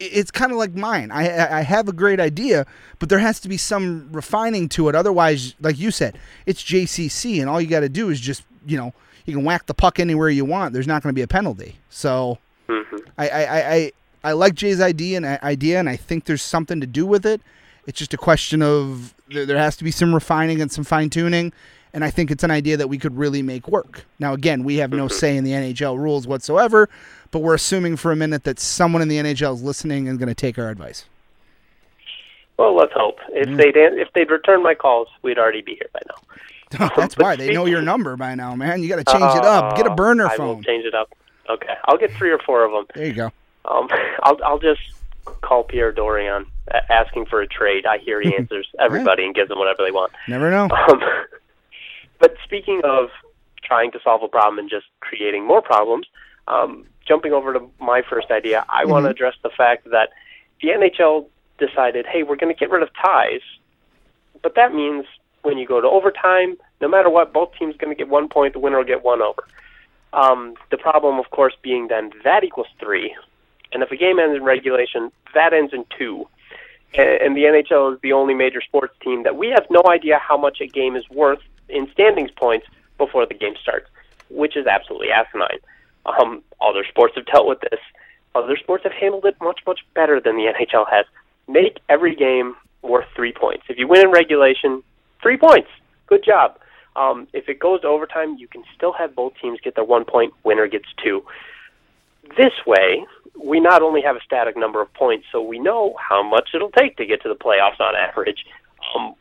it's 0.00 0.30
kind 0.30 0.52
of 0.52 0.58
like 0.58 0.74
mine. 0.74 1.10
I 1.10 1.58
I 1.58 1.62
have 1.62 1.88
a 1.88 1.92
great 1.92 2.20
idea, 2.20 2.66
but 2.98 3.08
there 3.08 3.18
has 3.18 3.40
to 3.40 3.48
be 3.48 3.56
some 3.56 4.08
refining 4.12 4.68
to 4.70 4.88
it. 4.88 4.94
Otherwise, 4.94 5.54
like 5.60 5.78
you 5.78 5.90
said, 5.90 6.18
it's 6.46 6.62
JCC, 6.62 7.40
and 7.40 7.48
all 7.48 7.60
you 7.60 7.68
got 7.68 7.80
to 7.80 7.88
do 7.88 8.10
is 8.10 8.20
just 8.20 8.42
you 8.66 8.76
know 8.76 8.92
you 9.24 9.34
can 9.34 9.44
whack 9.44 9.66
the 9.66 9.74
puck 9.74 9.98
anywhere 10.00 10.28
you 10.28 10.44
want. 10.44 10.72
There's 10.72 10.86
not 10.86 11.02
going 11.02 11.12
to 11.12 11.14
be 11.14 11.22
a 11.22 11.28
penalty. 11.28 11.76
So 11.90 12.38
hmm 12.68 12.82
I 13.18 13.28
I, 13.28 13.74
I, 13.74 13.92
I 14.24 14.32
like 14.32 14.54
Jay's 14.54 14.80
idea 14.80 15.16
and 15.16 15.26
idea, 15.26 15.78
and 15.78 15.88
I 15.88 15.96
think 15.96 16.24
there's 16.24 16.42
something 16.42 16.80
to 16.80 16.86
do 16.86 17.06
with 17.06 17.24
it. 17.26 17.40
It's 17.86 17.98
just 17.98 18.14
a 18.14 18.18
question 18.18 18.62
of 18.62 19.14
there, 19.28 19.46
there 19.46 19.58
has 19.58 19.76
to 19.76 19.84
be 19.84 19.90
some 19.90 20.14
refining 20.14 20.60
and 20.60 20.72
some 20.72 20.84
fine 20.84 21.10
tuning, 21.10 21.52
and 21.92 22.04
I 22.04 22.10
think 22.10 22.30
it's 22.30 22.42
an 22.42 22.50
idea 22.50 22.76
that 22.76 22.88
we 22.88 22.98
could 22.98 23.16
really 23.16 23.42
make 23.42 23.68
work. 23.68 24.04
Now, 24.18 24.32
again, 24.32 24.64
we 24.64 24.76
have 24.76 24.90
no 24.90 25.08
say 25.08 25.36
in 25.36 25.44
the 25.44 25.52
NHL 25.52 25.98
rules 25.98 26.26
whatsoever, 26.26 26.88
but 27.34 27.40
we're 27.40 27.54
assuming 27.54 27.96
for 27.96 28.12
a 28.12 28.16
minute 28.16 28.44
that 28.44 28.60
someone 28.60 29.02
in 29.02 29.08
the 29.08 29.16
NHL 29.16 29.54
is 29.54 29.62
listening 29.62 30.06
and 30.08 30.20
going 30.20 30.28
to 30.28 30.36
take 30.36 30.56
our 30.56 30.68
advice. 30.70 31.04
Well, 32.56 32.76
let's 32.76 32.92
hope. 32.94 33.18
If 33.30 33.48
Mm. 33.48 33.56
they'd 33.56 33.76
if 33.76 34.12
they'd 34.14 34.30
return 34.30 34.62
my 34.62 34.74
calls, 34.76 35.08
we'd 35.22 35.36
already 35.36 35.60
be 35.60 35.72
here 35.74 35.88
by 35.92 35.98
now. 36.06 36.88
That's 36.96 37.16
why 37.18 37.34
they 37.34 37.52
know 37.52 37.66
your 37.66 37.82
number 37.92 38.16
by 38.16 38.36
now, 38.36 38.54
man. 38.54 38.84
You 38.84 38.88
got 38.88 39.04
to 39.04 39.12
change 39.12 39.34
it 39.34 39.44
up. 39.44 39.76
Get 39.76 39.88
a 39.88 39.90
Uh, 39.90 39.96
burner 39.96 40.28
iPhone. 40.28 40.64
change 40.64 40.84
it 40.84 40.94
up. 40.94 41.08
Okay, 41.50 41.74
I'll 41.86 41.96
get 41.98 42.12
three 42.16 42.30
or 42.30 42.38
four 42.38 42.64
of 42.64 42.70
them. 42.70 42.86
There 42.94 43.06
you 43.06 43.12
go. 43.14 43.32
Um, 43.64 43.88
I'll 44.22 44.38
I'll 44.44 44.58
just 44.60 44.80
call 45.42 45.64
Pierre 45.64 45.92
Dorion 45.92 46.46
asking 46.88 47.26
for 47.26 47.42
a 47.42 47.48
trade. 47.48 47.84
I 47.84 47.98
hear 47.98 48.20
he 48.20 48.32
answers 48.36 48.68
everybody 48.78 49.24
and 49.24 49.34
gives 49.34 49.48
them 49.48 49.58
whatever 49.58 49.82
they 49.84 49.90
want. 49.90 50.12
Never 50.28 50.52
know. 50.52 50.68
Um, 50.70 51.00
but 52.20 52.36
speaking 52.44 52.82
of 52.84 53.08
trying 53.64 53.90
to 53.90 53.98
solve 54.04 54.22
a 54.22 54.28
problem 54.28 54.60
and 54.60 54.70
just 54.70 54.86
creating 55.00 55.44
more 55.44 55.60
problems, 55.62 56.06
um, 56.46 56.84
jumping 57.06 57.32
over 57.32 57.52
to 57.52 57.70
my 57.80 58.02
first 58.02 58.30
idea, 58.30 58.64
I 58.68 58.84
want 58.84 59.04
to 59.04 59.10
address 59.10 59.34
the 59.42 59.50
fact 59.50 59.90
that 59.90 60.10
the 60.60 60.68
NHL 60.68 61.26
decided, 61.58 62.06
hey, 62.06 62.22
we're 62.22 62.36
going 62.36 62.52
to 62.54 62.58
get 62.58 62.70
rid 62.70 62.82
of 62.82 62.88
ties, 62.94 63.40
but 64.42 64.54
that 64.54 64.74
means 64.74 65.06
when 65.42 65.58
you 65.58 65.66
go 65.66 65.80
to 65.80 65.88
overtime, 65.88 66.56
no 66.80 66.88
matter 66.88 67.10
what, 67.10 67.32
both 67.32 67.54
teams 67.58 67.74
are 67.74 67.78
going 67.78 67.94
to 67.94 67.98
get 67.98 68.08
one 68.08 68.28
point. 68.28 68.54
The 68.54 68.58
winner 68.58 68.78
will 68.78 68.84
get 68.84 69.04
one 69.04 69.22
over. 69.22 69.44
Um, 70.12 70.54
the 70.70 70.76
problem, 70.76 71.18
of 71.18 71.30
course, 71.30 71.54
being 71.62 71.88
then 71.88 72.12
that 72.22 72.44
equals 72.44 72.68
three, 72.78 73.14
and 73.72 73.82
if 73.82 73.90
a 73.90 73.96
game 73.96 74.18
ends 74.18 74.36
in 74.36 74.44
regulation, 74.44 75.10
that 75.34 75.52
ends 75.52 75.72
in 75.72 75.84
two. 75.98 76.28
And 76.94 77.36
the 77.36 77.42
NHL 77.42 77.94
is 77.94 78.00
the 78.02 78.12
only 78.12 78.34
major 78.34 78.60
sports 78.60 78.94
team 79.02 79.24
that 79.24 79.36
we 79.36 79.48
have 79.48 79.66
no 79.68 79.82
idea 79.88 80.18
how 80.18 80.36
much 80.36 80.60
a 80.60 80.66
game 80.68 80.94
is 80.94 81.08
worth 81.10 81.40
in 81.68 81.90
standings 81.90 82.30
points 82.30 82.66
before 82.98 83.26
the 83.26 83.34
game 83.34 83.54
starts, 83.60 83.88
which 84.30 84.56
is 84.56 84.68
absolutely 84.68 85.10
asinine. 85.10 85.58
Um, 86.06 86.42
other 86.60 86.84
sports 86.88 87.14
have 87.16 87.26
dealt 87.26 87.46
with 87.46 87.60
this. 87.60 87.80
Other 88.34 88.56
sports 88.56 88.84
have 88.84 88.92
handled 88.92 89.24
it 89.26 89.36
much, 89.40 89.60
much 89.66 89.80
better 89.94 90.20
than 90.20 90.36
the 90.36 90.52
NHL 90.52 90.88
has. 90.90 91.06
Make 91.48 91.78
every 91.88 92.14
game 92.14 92.54
worth 92.82 93.06
three 93.14 93.32
points. 93.32 93.64
If 93.68 93.78
you 93.78 93.88
win 93.88 94.02
in 94.02 94.10
regulation, 94.10 94.82
three 95.22 95.36
points. 95.36 95.68
Good 96.06 96.24
job. 96.24 96.58
Um, 96.96 97.26
if 97.32 97.48
it 97.48 97.58
goes 97.58 97.80
to 97.82 97.88
overtime, 97.88 98.36
you 98.38 98.48
can 98.48 98.62
still 98.76 98.92
have 98.92 99.14
both 99.14 99.32
teams 99.40 99.58
get 99.60 99.74
their 99.74 99.84
one 99.84 100.04
point. 100.04 100.32
Winner 100.44 100.68
gets 100.68 100.86
two. 101.02 101.24
This 102.36 102.52
way, 102.66 103.04
we 103.42 103.60
not 103.60 103.82
only 103.82 104.00
have 104.02 104.16
a 104.16 104.20
static 104.24 104.56
number 104.56 104.80
of 104.80 104.92
points, 104.94 105.26
so 105.32 105.42
we 105.42 105.58
know 105.58 105.96
how 105.98 106.22
much 106.22 106.50
it'll 106.54 106.70
take 106.70 106.96
to 106.98 107.06
get 107.06 107.22
to 107.22 107.28
the 107.28 107.34
playoffs 107.34 107.80
on 107.80 107.94
average. 107.96 108.44
Um, 108.94 109.14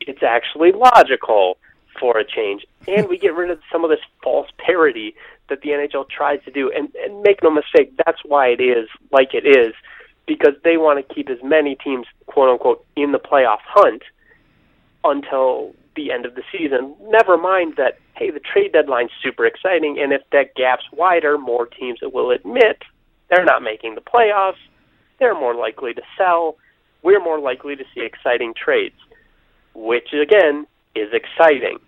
it's 0.00 0.22
actually 0.22 0.72
logical 0.72 1.58
for 1.98 2.18
a 2.18 2.24
change, 2.24 2.64
and 2.86 3.08
we 3.08 3.18
get 3.18 3.34
rid 3.34 3.50
of 3.50 3.60
some 3.72 3.84
of 3.84 3.90
this 3.90 4.00
false 4.22 4.48
parity 4.58 5.14
that 5.50 5.60
the 5.60 5.70
NHL 5.70 6.08
tries 6.08 6.42
to 6.44 6.50
do. 6.50 6.72
And, 6.74 6.88
and 7.04 7.22
make 7.22 7.42
no 7.42 7.50
mistake, 7.50 7.92
that's 8.04 8.20
why 8.24 8.48
it 8.48 8.60
is 8.60 8.88
like 9.12 9.34
it 9.34 9.46
is, 9.46 9.74
because 10.26 10.54
they 10.64 10.76
want 10.76 11.06
to 11.06 11.14
keep 11.14 11.28
as 11.28 11.38
many 11.42 11.76
teams, 11.76 12.06
quote 12.26 12.48
unquote, 12.48 12.84
in 12.96 13.12
the 13.12 13.18
playoff 13.18 13.58
hunt 13.64 14.02
until 15.04 15.74
the 15.96 16.12
end 16.12 16.24
of 16.24 16.34
the 16.34 16.42
season. 16.52 16.94
Never 17.02 17.36
mind 17.36 17.74
that, 17.76 17.98
hey, 18.14 18.30
the 18.30 18.40
trade 18.40 18.72
deadline's 18.72 19.10
super 19.22 19.44
exciting, 19.44 19.98
and 20.00 20.12
if 20.12 20.22
that 20.32 20.54
gap's 20.54 20.84
wider, 20.92 21.36
more 21.38 21.66
teams 21.66 21.98
will 22.02 22.30
admit 22.30 22.82
they're 23.28 23.44
not 23.44 23.62
making 23.62 23.94
the 23.94 24.00
playoffs. 24.00 24.60
They're 25.18 25.34
more 25.34 25.54
likely 25.54 25.94
to 25.94 26.02
sell. 26.16 26.56
We're 27.02 27.22
more 27.22 27.38
likely 27.38 27.76
to 27.76 27.84
see 27.94 28.00
exciting 28.00 28.54
trades, 28.54 28.96
which 29.74 30.12
again 30.12 30.66
is 30.94 31.08
exciting. 31.12 31.78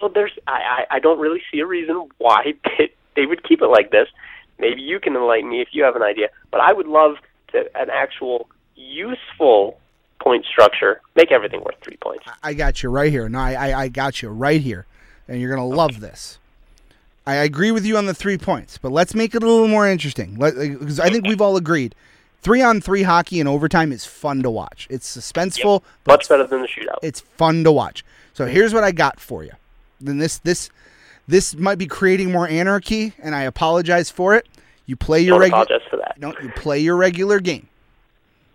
So 0.00 0.08
there's, 0.08 0.32
I, 0.46 0.84
I, 0.90 0.96
I 0.96 0.98
don't 1.00 1.18
really 1.18 1.42
see 1.50 1.60
a 1.60 1.66
reason 1.66 2.08
why 2.18 2.54
they, 2.78 2.92
they 3.16 3.26
would 3.26 3.42
keep 3.42 3.62
it 3.62 3.66
like 3.68 3.90
this. 3.90 4.08
Maybe 4.58 4.80
you 4.82 5.00
can 5.00 5.14
enlighten 5.16 5.48
me 5.50 5.60
if 5.60 5.68
you 5.72 5.84
have 5.84 5.96
an 5.96 6.02
idea. 6.02 6.28
But 6.50 6.60
I 6.60 6.72
would 6.72 6.86
love 6.86 7.16
to 7.52 7.64
an 7.76 7.90
actual 7.90 8.48
useful 8.76 9.78
point 10.20 10.44
structure. 10.46 11.00
Make 11.14 11.30
everything 11.32 11.60
worth 11.60 11.76
three 11.82 11.96
points. 11.96 12.24
I 12.42 12.54
got 12.54 12.82
you 12.82 12.90
right 12.90 13.10
here. 13.10 13.28
No, 13.28 13.38
I, 13.38 13.52
I, 13.70 13.80
I 13.82 13.88
got 13.88 14.20
you 14.22 14.28
right 14.30 14.60
here, 14.60 14.86
and 15.28 15.40
you're 15.40 15.50
gonna 15.54 15.66
love 15.66 16.00
this. 16.00 16.38
I 17.26 17.34
agree 17.36 17.70
with 17.70 17.84
you 17.84 17.96
on 17.96 18.06
the 18.06 18.14
three 18.14 18.38
points, 18.38 18.78
but 18.78 18.90
let's 18.90 19.14
make 19.14 19.34
it 19.34 19.42
a 19.42 19.46
little 19.46 19.68
more 19.68 19.86
interesting. 19.86 20.34
Because 20.34 20.98
uh, 20.98 21.04
I 21.04 21.10
think 21.10 21.26
we've 21.26 21.40
all 21.40 21.56
agreed, 21.56 21.94
three 22.40 22.62
on 22.62 22.80
three 22.80 23.02
hockey 23.02 23.38
in 23.38 23.46
overtime 23.46 23.92
is 23.92 24.04
fun 24.04 24.42
to 24.42 24.50
watch. 24.50 24.86
It's 24.90 25.16
suspenseful, 25.16 25.82
but 26.04 26.12
Much 26.14 26.28
better 26.28 26.46
than 26.46 26.62
the 26.62 26.68
shootout. 26.68 26.98
it's 27.02 27.20
fun 27.20 27.64
to 27.64 27.72
watch. 27.72 28.04
So 28.32 28.46
here's 28.46 28.72
what 28.74 28.82
I 28.82 28.92
got 28.92 29.20
for 29.20 29.44
you. 29.44 29.52
Then 30.00 30.18
this 30.18 30.38
this 30.38 30.70
this 31.26 31.54
might 31.54 31.78
be 31.78 31.86
creating 31.86 32.32
more 32.32 32.48
anarchy, 32.48 33.12
and 33.18 33.34
I 33.34 33.42
apologize 33.42 34.10
for 34.10 34.34
it. 34.34 34.46
You 34.86 34.96
play 34.96 35.20
your 35.20 35.38
regular 35.38 35.62
apologize 35.62 35.86
for 35.90 35.96
that. 35.98 36.18
no, 36.18 36.34
you 36.42 36.50
play 36.56 36.78
your 36.78 36.96
regular 36.96 37.40
game. 37.40 37.68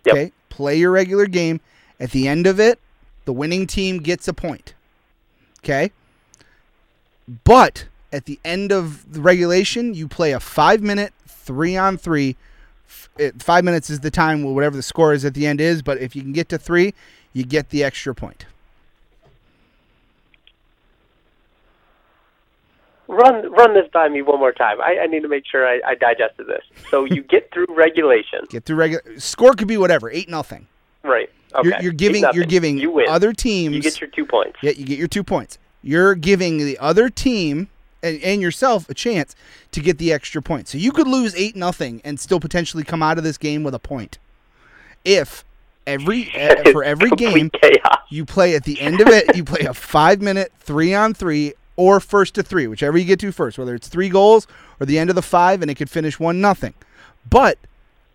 Yep. 0.04 0.14
Okay? 0.14 0.32
Play 0.48 0.76
your 0.76 0.90
regular 0.90 1.26
game. 1.26 1.60
At 2.00 2.10
the 2.10 2.26
end 2.26 2.46
of 2.46 2.58
it, 2.58 2.80
the 3.24 3.32
winning 3.32 3.66
team 3.66 3.98
gets 3.98 4.26
a 4.26 4.34
point. 4.34 4.74
Okay? 5.60 5.92
But 7.44 7.86
at 8.12 8.26
the 8.26 8.38
end 8.44 8.72
of 8.72 9.12
the 9.12 9.20
regulation, 9.20 9.94
you 9.94 10.08
play 10.08 10.32
a 10.32 10.40
five 10.40 10.82
minute 10.82 11.12
three 11.26 11.76
on 11.76 11.96
three. 11.96 12.36
Five 13.38 13.64
minutes 13.64 13.90
is 13.90 14.00
the 14.00 14.10
time, 14.10 14.42
whatever 14.42 14.76
the 14.76 14.82
score 14.82 15.12
is 15.12 15.24
at 15.24 15.34
the 15.34 15.46
end 15.46 15.60
is, 15.60 15.82
but 15.82 15.98
if 15.98 16.16
you 16.16 16.22
can 16.22 16.32
get 16.32 16.48
to 16.48 16.58
three, 16.58 16.94
you 17.32 17.44
get 17.44 17.70
the 17.70 17.84
extra 17.84 18.14
point. 18.14 18.46
Run 23.06 23.50
run 23.52 23.74
this 23.74 23.86
by 23.92 24.08
me 24.08 24.22
one 24.22 24.38
more 24.38 24.52
time. 24.52 24.80
I, 24.80 25.00
I 25.02 25.06
need 25.06 25.20
to 25.20 25.28
make 25.28 25.44
sure 25.46 25.66
I, 25.66 25.80
I 25.86 25.94
digested 25.94 26.46
this. 26.46 26.64
So 26.90 27.04
you 27.04 27.22
get 27.34 27.50
through 27.52 27.66
regulation, 27.68 28.46
Get 28.48 28.64
through 28.64 28.76
regular 28.76 29.18
score 29.18 29.52
could 29.52 29.68
be 29.68 29.76
whatever, 29.76 30.10
eight 30.10 30.28
nothing. 30.28 30.66
right? 31.02 31.30
Okay. 31.54 31.68
You're, 31.68 31.80
you're 31.82 31.92
giving 31.92 32.24
you're 32.32 32.44
giving 32.46 32.78
you 32.78 32.90
win. 32.90 33.06
other 33.08 33.32
teams 33.32 33.76
You 33.76 33.82
get 33.82 34.00
your 34.00 34.10
two 34.10 34.24
points. 34.26 34.58
Yeah, 34.62 34.72
you 34.72 34.84
get 34.84 34.98
your 34.98 35.08
two 35.08 35.22
points. 35.22 35.58
You're 35.82 36.14
giving 36.14 36.58
the 36.58 36.78
other 36.78 37.10
team 37.10 37.68
and, 38.02 38.20
and 38.22 38.40
yourself 38.40 38.88
a 38.88 38.94
chance 38.94 39.36
to 39.72 39.80
get 39.80 39.98
the 39.98 40.12
extra 40.12 40.40
point. 40.42 40.66
So 40.68 40.78
you 40.78 40.90
could 40.90 41.06
lose 41.06 41.34
eight 41.36 41.54
nothing 41.56 42.00
and 42.04 42.18
still 42.18 42.40
potentially 42.40 42.84
come 42.84 43.02
out 43.02 43.18
of 43.18 43.24
this 43.24 43.38
game 43.38 43.62
with 43.62 43.74
a 43.74 43.78
point. 43.78 44.18
If 45.04 45.44
every 45.86 46.24
for 46.72 46.82
every 46.82 47.10
game 47.10 47.50
chaos. 47.50 47.98
you 48.08 48.24
play 48.24 48.54
at 48.56 48.64
the 48.64 48.80
end 48.80 49.00
of 49.00 49.08
it, 49.08 49.36
you 49.36 49.44
play 49.44 49.66
a 49.66 49.74
five 49.74 50.20
minute 50.20 50.52
three 50.58 50.94
on 50.94 51.14
three 51.14 51.52
or 51.76 52.00
first 52.00 52.34
to 52.34 52.42
three, 52.42 52.66
whichever 52.66 52.96
you 52.98 53.04
get 53.04 53.18
to 53.20 53.32
first, 53.32 53.58
whether 53.58 53.74
it's 53.74 53.88
three 53.88 54.08
goals 54.08 54.46
or 54.80 54.86
the 54.86 54.98
end 54.98 55.10
of 55.10 55.16
the 55.16 55.22
five, 55.22 55.62
and 55.62 55.70
it 55.70 55.74
could 55.74 55.90
finish 55.90 56.18
one 56.20 56.40
nothing. 56.40 56.74
But 57.28 57.58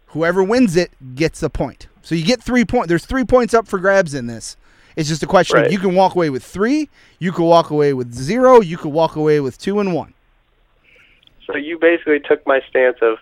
whoever 0.07 0.43
wins 0.43 0.76
it 0.76 0.91
gets 1.16 1.43
a 1.43 1.49
point. 1.49 1.88
So 2.01 2.16
you 2.16 2.24
get 2.26 2.41
three 2.41 2.66
points. 2.66 2.88
There's 2.88 3.05
three 3.05 3.26
points 3.26 3.53
up 3.53 3.68
for 3.68 3.78
grabs 3.80 4.14
in 4.14 4.28
this. 4.28 4.55
It's 4.95 5.07
just 5.10 5.24
a 5.24 5.28
question 5.28 5.57
of 5.57 5.64
Right. 5.64 5.72
you 5.72 5.80
can 5.80 5.93
walk 5.95 6.16
away 6.16 6.30
with 6.30 6.43
three, 6.43 6.89
you 7.20 7.32
could 7.32 7.45
walk 7.45 7.70
away 7.70 7.93
with 7.93 8.14
zero, 8.14 8.60
you 8.62 8.78
could 8.78 8.91
walk 8.91 9.16
away 9.16 9.39
with 9.39 9.57
two 9.57 9.80
and 9.80 9.93
one. 9.93 10.14
So 11.45 11.55
you 11.55 11.78
basically 11.80 12.20
took 12.20 12.45
my 12.45 12.62
stance 12.70 12.97
of 13.01 13.18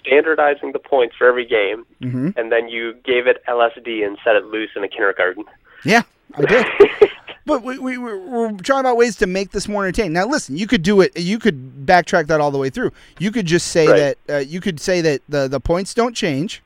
standardizing 0.00 0.72
the 0.72 0.78
points 0.78 1.14
for 1.16 1.26
every 1.26 1.44
game, 1.46 1.84
hmm 2.00 2.30
and 2.36 2.50
then 2.50 2.68
you 2.68 2.94
gave 3.04 3.26
it 3.26 3.42
LSD 3.48 4.04
and 4.04 4.18
set 4.24 4.36
it 4.36 4.44
loose 4.46 4.70
in 4.76 4.82
a 4.84 4.88
kindergarten. 4.88 5.44
Yeah, 5.84 6.02
I 6.34 6.42
did. 6.42 6.66
But 7.44 7.62
we, 7.64 7.76
we, 7.78 7.98
we're, 7.98 8.52
trying 8.58 8.80
about 8.80 8.96
ways 8.96 9.16
to 9.16 9.26
make 9.26 9.50
this 9.50 9.66
more 9.66 9.84
entertaining. 9.84 10.12
Now, 10.12 10.26
listen, 10.26 10.56
you 10.56 10.66
could 10.68 10.82
do 10.82 11.00
it. 11.00 11.18
You 11.18 11.38
could 11.40 11.84
backtrack 11.86 12.28
that 12.28 12.40
all 12.40 12.52
the 12.52 12.58
way 12.58 12.70
through. 12.70 12.92
You 13.18 13.32
could 13.32 13.46
just 13.46 13.68
say 13.68 13.88
Right. 13.88 14.16
that 14.26 14.34
uh, 14.34 14.38
you 14.38 14.60
could 14.60 14.78
say 14.78 15.00
that 15.00 15.22
the 15.28 15.48
the 15.48 15.58
points 15.58 15.92
don't 15.94 16.14
change. 16.14 16.62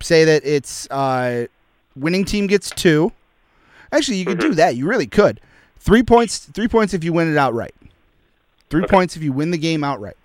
Say 0.00 0.24
that 0.24 0.42
it's 0.44 0.86
uh, 0.90 1.46
winning 1.94 2.26
team 2.26 2.46
gets 2.46 2.68
two. 2.70 3.12
Actually, 3.90 4.18
you 4.18 4.26
could 4.26 4.38
Mm-hmm. 4.38 4.48
do 4.50 4.54
that. 4.56 4.76
You 4.76 4.86
really 4.86 5.06
could. 5.06 5.40
Three 5.78 6.02
points. 6.02 6.38
Three 6.40 6.68
points 6.68 6.92
if 6.92 7.02
you 7.02 7.12
win 7.14 7.32
it 7.32 7.38
outright. 7.38 7.74
Three 8.68 8.82
Okay. 8.82 8.90
points 8.90 9.16
if 9.16 9.22
you 9.22 9.32
win 9.32 9.50
the 9.50 9.58
game 9.58 9.82
outright. 9.82 10.16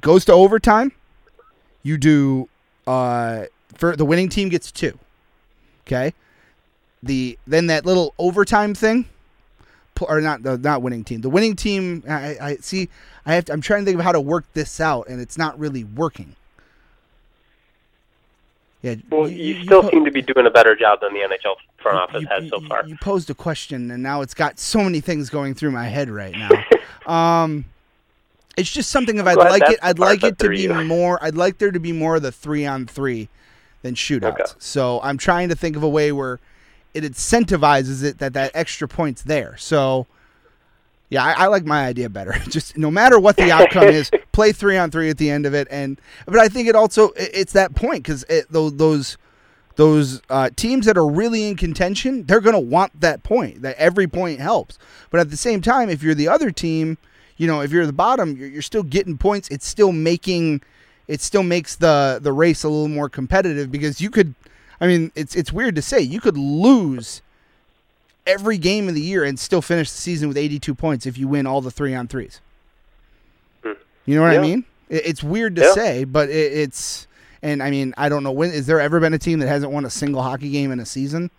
Goes 0.00 0.24
to 0.26 0.32
overtime. 0.32 0.92
You 1.82 1.98
do 1.98 2.48
uh, 2.86 3.44
for 3.74 3.94
the 3.96 4.04
winning 4.06 4.28
team 4.30 4.48
gets 4.48 4.72
two. 4.72 4.98
Okay, 5.86 6.14
the 7.02 7.38
then 7.46 7.66
that 7.68 7.86
little 7.86 8.14
overtime 8.18 8.74
thing, 8.74 9.06
or 10.00 10.20
not 10.20 10.42
the 10.42 10.58
not 10.58 10.82
winning 10.82 11.04
team. 11.04 11.20
The 11.20 11.30
winning 11.30 11.56
team. 11.56 12.04
I, 12.08 12.36
I 12.40 12.56
see. 12.56 12.88
I 13.26 13.34
have. 13.34 13.46
To, 13.46 13.52
I'm 13.52 13.60
trying 13.60 13.80
to 13.82 13.86
think 13.86 13.98
of 13.98 14.04
how 14.04 14.12
to 14.12 14.20
work 14.20 14.44
this 14.54 14.80
out, 14.80 15.08
and 15.08 15.20
it's 15.20 15.38
not 15.38 15.58
really 15.58 15.84
working. 15.84 16.36
Yeah. 18.82 18.94
Well, 19.10 19.28
you, 19.28 19.62
still 19.64 19.82
po- 19.82 19.90
seem 19.90 20.04
to 20.06 20.10
be 20.10 20.22
doing 20.22 20.46
a 20.46 20.50
better 20.50 20.74
job 20.74 21.00
than 21.02 21.12
the 21.12 21.20
NHL 21.20 21.56
front 21.82 21.98
office 21.98 22.22
you- 22.22 22.28
has 22.28 22.44
you- 22.44 22.50
so 22.50 22.60
far. 22.66 22.86
You 22.86 22.96
posed 22.96 23.28
a 23.28 23.34
question, 23.34 23.90
and 23.90 24.02
now 24.02 24.22
it's 24.22 24.34
got 24.34 24.58
so 24.58 24.82
many 24.82 25.00
things 25.00 25.28
going 25.28 25.54
through 25.54 25.70
my 25.72 25.86
head 25.86 26.08
right 26.08 26.34
now. 26.34 26.50
um, 27.12 27.66
it's 28.56 28.70
just 28.70 28.90
something 28.90 29.18
if 29.18 29.26
I'd 29.26 29.36
like 29.36 29.62
it, 29.68 29.78
I'd 29.82 29.98
like 29.98 30.22
it 30.24 30.38
to 30.38 30.48
be 30.48 30.62
you. 30.62 30.74
more. 30.84 31.22
I'd 31.22 31.34
like 31.34 31.58
there 31.58 31.70
to 31.70 31.80
be 31.80 31.92
more 31.92 32.16
of 32.16 32.22
the 32.22 32.32
three 32.32 32.66
on 32.66 32.86
three 32.86 33.28
than 33.82 33.94
shootouts. 33.94 34.32
Okay. 34.32 34.44
So 34.58 35.00
I'm 35.02 35.18
trying 35.18 35.50
to 35.50 35.54
think 35.54 35.76
of 35.76 35.82
a 35.82 35.88
way 35.88 36.10
where 36.12 36.40
it 36.94 37.04
incentivizes 37.04 38.02
it 38.04 38.18
that 38.18 38.32
that 38.34 38.50
extra 38.54 38.88
points 38.88 39.22
there. 39.22 39.56
So. 39.56 40.06
Yeah, 41.12 41.24
I, 41.24 41.32
I 41.32 41.46
like 41.48 41.64
my 41.64 41.86
idea 41.86 42.08
better. 42.08 42.32
Just 42.48 42.78
no 42.78 42.88
matter 42.88 43.18
what 43.18 43.36
the 43.36 43.50
outcome 43.50 43.88
is, 43.88 44.12
play 44.32 44.52
three 44.52 44.76
on 44.76 44.92
three 44.92 45.10
at 45.10 45.18
the 45.18 45.28
end 45.28 45.44
of 45.44 45.54
it, 45.54 45.66
and 45.68 46.00
but 46.24 46.38
I 46.38 46.46
think 46.48 46.68
it 46.68 46.76
also 46.76 47.08
it- 47.10 47.30
it's 47.34 47.52
that 47.54 47.74
point 47.74 48.04
because 48.04 48.24
those 48.48 48.76
those 48.76 49.18
those 49.74 50.22
uh, 50.30 50.50
teams 50.54 50.86
that 50.86 50.96
are 50.96 51.08
really 51.08 51.48
in 51.48 51.56
contention, 51.56 52.26
they're 52.26 52.40
going 52.40 52.54
to 52.54 52.60
want 52.60 53.00
that 53.00 53.24
point. 53.24 53.62
That 53.62 53.74
every 53.76 54.06
point 54.06 54.38
helps. 54.38 54.78
But 55.10 55.18
at 55.18 55.30
the 55.30 55.36
same 55.36 55.60
time, 55.62 55.88
if 55.90 56.00
you're 56.00 56.14
the 56.14 56.28
other 56.28 56.52
team, 56.52 56.96
you 57.36 57.48
know, 57.48 57.60
if 57.60 57.72
you're 57.72 57.86
the 57.86 57.92
bottom, 57.92 58.36
you're, 58.36 58.46
you're 58.48 58.62
still 58.62 58.84
getting 58.84 59.18
points. 59.18 59.48
It's 59.48 59.66
still 59.66 59.90
making, 59.90 60.62
it 61.08 61.20
still 61.20 61.42
makes 61.42 61.74
the 61.74 62.20
the 62.22 62.32
race 62.32 62.62
a 62.62 62.68
little 62.68 62.86
more 62.86 63.08
competitive 63.08 63.72
because 63.72 64.00
you 64.00 64.10
could. 64.10 64.36
I 64.80 64.86
mean, 64.86 65.12
it's 65.14 65.34
it's 65.36 65.52
weird 65.52 65.74
to 65.76 65.82
say 65.82 66.00
you 66.00 66.20
could 66.20 66.36
lose 66.36 67.22
every 68.26 68.58
game 68.58 68.88
of 68.88 68.94
the 68.94 69.00
year 69.00 69.24
and 69.24 69.38
still 69.38 69.62
finish 69.62 69.90
the 69.90 69.96
season 69.98 70.28
with 70.28 70.36
82 70.36 70.74
points 70.74 71.06
if 71.06 71.18
you 71.18 71.26
win 71.28 71.46
all 71.46 71.60
the 71.60 71.70
three 71.70 71.94
on 71.94 72.06
threes. 72.08 72.40
Hmm. 73.64 73.72
You 74.06 74.14
know 74.16 74.22
what 74.22 74.32
I 74.32 74.38
mean? 74.38 74.64
It, 74.88 75.06
it's 75.06 75.22
weird 75.22 75.56
to 75.56 75.62
Yeah. 75.62 75.72
say, 75.72 76.04
but 76.04 76.28
it, 76.28 76.52
it's 76.52 77.06
and 77.42 77.62
I 77.62 77.70
mean 77.70 77.94
I 77.96 78.08
don't 78.08 78.22
know 78.22 78.32
when 78.32 78.50
is 78.52 78.66
there 78.66 78.80
ever 78.80 79.00
been 79.00 79.14
a 79.14 79.18
team 79.18 79.38
that 79.40 79.48
hasn't 79.48 79.72
won 79.72 79.84
a 79.84 79.90
single 79.90 80.22
hockey 80.22 80.50
game 80.50 80.70
in 80.72 80.80
a 80.80 80.86
season? 80.86 81.30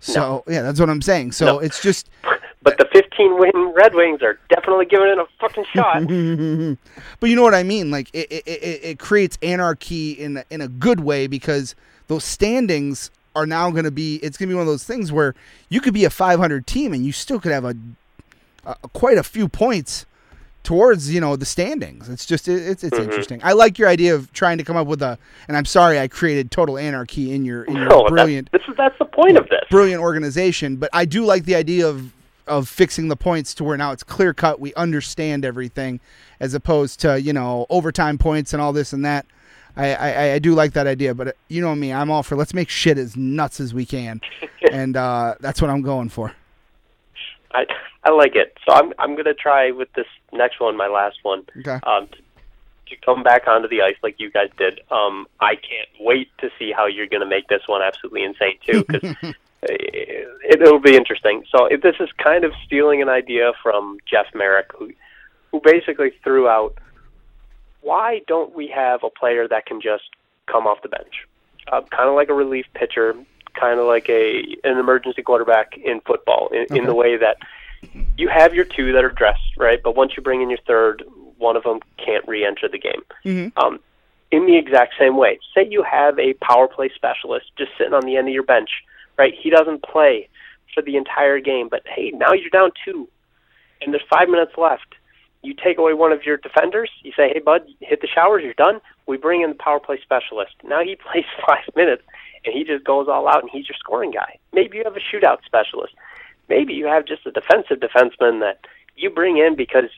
So 0.00 0.42
yeah, 0.48 0.62
that's 0.62 0.80
what 0.80 0.90
I'm 0.90 1.02
saying. 1.02 1.32
So 1.32 1.46
No. 1.46 1.58
it's 1.60 1.80
just 1.82 2.08
But 2.64 2.78
the 2.78 2.86
15 2.92 3.38
win 3.40 3.72
Red 3.74 3.92
Wings 3.94 4.22
are 4.22 4.38
definitely 4.48 4.86
giving 4.86 5.08
it 5.08 5.18
a 5.18 5.26
fucking 5.40 5.64
shot. 5.74 6.06
but 7.20 7.28
you 7.28 7.34
know 7.34 7.42
what 7.42 7.54
I 7.54 7.64
mean? 7.64 7.90
Like 7.90 8.08
it, 8.12 8.30
it, 8.30 8.46
it, 8.46 8.80
it 8.84 8.98
creates 9.00 9.36
anarchy 9.42 10.12
in 10.12 10.42
in 10.50 10.60
a 10.60 10.68
good 10.68 11.00
way 11.00 11.26
because 11.26 11.74
those 12.08 12.24
standings 12.24 13.10
are 13.34 13.46
now 13.46 13.70
going 13.70 13.84
to 13.84 13.90
be. 13.90 14.16
It's 14.16 14.36
going 14.36 14.48
to 14.48 14.52
be 14.52 14.56
one 14.56 14.62
of 14.62 14.68
those 14.68 14.84
things 14.84 15.10
where 15.10 15.34
you 15.68 15.80
could 15.80 15.94
be 15.94 16.04
a 16.04 16.10
500 16.10 16.66
team 16.66 16.92
and 16.92 17.04
you 17.06 17.12
still 17.12 17.40
could 17.40 17.52
have 17.52 17.64
a, 17.64 17.74
a 18.66 18.74
quite 18.92 19.18
a 19.18 19.22
few 19.22 19.48
points 19.48 20.04
towards 20.62 21.12
you 21.12 21.20
know 21.20 21.34
the 21.34 21.44
standings. 21.44 22.08
It's 22.08 22.24
just 22.26 22.46
it, 22.46 22.62
it's 22.62 22.84
it's 22.84 22.96
Mhm. 22.98 23.04
interesting. 23.04 23.40
I 23.42 23.52
like 23.52 23.78
your 23.78 23.88
idea 23.88 24.14
of 24.14 24.32
trying 24.32 24.58
to 24.58 24.64
come 24.64 24.76
up 24.76 24.86
with 24.86 25.02
a. 25.02 25.18
And 25.48 25.56
I'm 25.56 25.64
sorry 25.64 25.98
I 25.98 26.08
created 26.08 26.50
total 26.50 26.78
anarchy 26.78 27.32
in 27.32 27.44
your 27.44 27.64
in 27.64 27.74
your 27.76 27.88
no, 27.88 28.04
brilliant 28.08 28.50
that's, 28.52 28.64
this 28.66 28.70
is, 28.72 28.76
that's 28.76 28.98
the 28.98 29.04
point 29.06 29.38
of 29.38 29.48
this. 29.48 29.64
brilliant 29.70 30.00
organization, 30.02 30.76
but 30.76 30.90
I 30.92 31.04
do 31.04 31.24
like 31.24 31.44
the 31.44 31.54
idea 31.56 31.88
of 31.88 32.12
of 32.46 32.68
fixing 32.68 33.06
the 33.08 33.16
points 33.16 33.54
to 33.54 33.64
where 33.64 33.76
now 33.76 33.92
it's 33.92 34.02
clear 34.02 34.34
cut. 34.34 34.58
We 34.60 34.74
understand 34.74 35.44
everything, 35.44 36.00
as 36.40 36.54
opposed 36.54 37.00
to 37.00 37.20
you 37.20 37.32
know 37.32 37.66
overtime 37.70 38.18
points 38.18 38.52
and 38.52 38.60
all 38.60 38.72
this 38.72 38.92
and 38.92 39.04
that. 39.04 39.26
I, 39.76 39.94
I, 39.94 40.32
I 40.34 40.38
do 40.38 40.54
like 40.54 40.72
that 40.74 40.86
idea, 40.86 41.14
but 41.14 41.28
uh, 41.28 41.32
you 41.48 41.60
know 41.62 41.74
me, 41.74 41.92
I'm 41.92 42.10
all 42.10 42.22
for 42.22 42.36
let's 42.36 42.52
make 42.54 42.68
shit 42.68 42.98
as 42.98 43.16
nuts 43.16 43.60
as 43.60 43.72
we 43.72 43.86
can, 43.86 44.20
and 44.72 44.96
uh, 44.96 45.34
that's 45.40 45.60
what 45.62 45.70
I'm 45.70 45.82
going 45.82 46.08
for. 46.08 46.32
I 47.52 47.64
I 48.04 48.10
like 48.10 48.34
it. 48.36 48.56
So 48.66 48.74
I'm 48.74 48.92
I'm 48.98 49.16
gonna 49.16 49.34
try 49.34 49.70
with 49.70 49.92
this 49.94 50.06
next 50.32 50.60
one, 50.60 50.76
my 50.76 50.88
last 50.88 51.18
one, 51.22 51.44
Okay. 51.58 51.78
um, 51.84 52.06
to, 52.08 52.16
to 52.94 52.96
come 53.04 53.22
back 53.22 53.46
onto 53.46 53.68
the 53.68 53.82
ice 53.82 53.96
like 54.02 54.16
you 54.18 54.30
guys 54.30 54.48
did. 54.58 54.80
Um, 54.90 55.26
I 55.40 55.54
can't 55.56 55.88
wait 56.00 56.28
to 56.38 56.50
see 56.58 56.72
how 56.76 56.86
you're 56.86 57.06
gonna 57.06 57.26
make 57.26 57.48
this 57.48 57.62
one 57.66 57.82
absolutely 57.82 58.24
insane 58.24 58.58
too, 58.66 58.84
because 58.88 59.14
it, 59.62 60.60
it'll 60.60 60.80
be 60.80 60.96
interesting. 60.96 61.44
So 61.54 61.66
if 61.66 61.80
this 61.82 61.96
is 62.00 62.08
kind 62.22 62.44
of 62.44 62.52
stealing 62.66 63.00
an 63.02 63.08
idea 63.08 63.52
from 63.62 63.98
Jeff 64.10 64.26
Marek, 64.34 64.70
who 64.78 64.90
who 65.50 65.60
basically 65.64 66.12
threw 66.24 66.48
out, 66.48 66.76
why 67.82 68.22
don't 68.26 68.54
we 68.54 68.68
have 68.68 69.04
a 69.04 69.10
player 69.10 69.46
that 69.48 69.66
can 69.66 69.80
just 69.80 70.04
come 70.46 70.66
off 70.66 70.82
the 70.82 70.88
bench, 70.88 71.26
uh, 71.70 71.82
kind 71.90 72.08
of 72.08 72.14
like 72.14 72.28
a 72.28 72.34
relief 72.34 72.66
pitcher, 72.74 73.14
kind 73.54 73.78
of 73.78 73.86
like 73.86 74.08
a 74.08 74.42
an 74.64 74.78
emergency 74.78 75.22
quarterback 75.22 75.76
in 75.76 76.00
football, 76.00 76.48
in, 76.48 76.76
in 76.76 76.86
the 76.86 76.94
way 76.94 77.16
that 77.16 77.36
you 78.16 78.28
have 78.28 78.54
your 78.54 78.64
two 78.64 78.92
that 78.92 79.04
are 79.04 79.10
dressed 79.10 79.56
right, 79.58 79.82
but 79.82 79.96
once 79.96 80.12
you 80.16 80.22
bring 80.22 80.42
in 80.42 80.48
your 80.48 80.58
third, 80.66 81.04
one 81.38 81.56
of 81.56 81.64
them 81.64 81.80
can't 81.98 82.26
re-enter 82.28 82.68
the 82.68 82.78
game. 82.78 83.02
Mhm. 83.24 83.52
Um, 83.56 83.80
in 84.30 84.46
the 84.46 84.56
exact 84.56 84.94
same 84.98 85.16
way, 85.16 85.38
say 85.54 85.66
you 85.68 85.82
have 85.82 86.18
a 86.18 86.32
power 86.34 86.66
play 86.68 86.90
specialist 86.94 87.50
just 87.58 87.70
sitting 87.76 87.92
on 87.92 88.06
the 88.06 88.16
end 88.16 88.28
of 88.28 88.34
your 88.34 88.44
bench, 88.44 88.70
right? 89.18 89.34
He 89.34 89.50
doesn't 89.50 89.82
play 89.82 90.28
for 90.72 90.82
the 90.82 90.96
entire 90.96 91.38
game, 91.38 91.68
but 91.68 91.82
hey, 91.86 92.10
now 92.12 92.32
you're 92.32 92.48
down 92.50 92.70
two, 92.84 93.08
and 93.80 93.92
there's 93.92 94.04
five 94.08 94.28
minutes 94.28 94.52
left. 94.56 94.94
You 95.42 95.54
take 95.54 95.78
away 95.78 95.92
one 95.94 96.12
of 96.12 96.24
your 96.24 96.36
defenders. 96.36 96.90
You 97.02 97.12
say, 97.16 97.30
"Hey, 97.32 97.40
bud, 97.40 97.62
hit 97.80 98.00
the 98.00 98.06
showers. 98.06 98.42
You're 98.44 98.54
done." 98.54 98.80
We 99.06 99.16
bring 99.16 99.42
in 99.42 99.50
the 99.50 99.56
power 99.56 99.80
play 99.80 99.98
specialist. 100.00 100.54
Now 100.62 100.82
he 100.82 100.96
plays 101.10 101.24
five 101.46 101.68
minutes, 101.74 102.02
and 102.44 102.54
he 102.54 102.64
just 102.64 102.84
goes 102.84 103.08
all 103.08 103.28
out, 103.28 103.42
and 103.42 103.50
he's 103.50 103.68
your 103.68 103.76
scoring 103.78 104.12
guy. 104.12 104.38
Maybe 104.52 104.78
you 104.78 104.84
have 104.84 104.96
a 104.96 105.00
shootout 105.00 105.44
specialist. 105.44 105.94
Maybe 106.48 106.74
you 106.74 106.86
have 106.86 107.06
just 107.06 107.26
a 107.26 107.30
defensive 107.30 107.78
defenseman 107.78 108.40
that 108.40 108.60
you 108.96 109.10
bring 109.10 109.38
in 109.38 109.56
because 109.56 109.90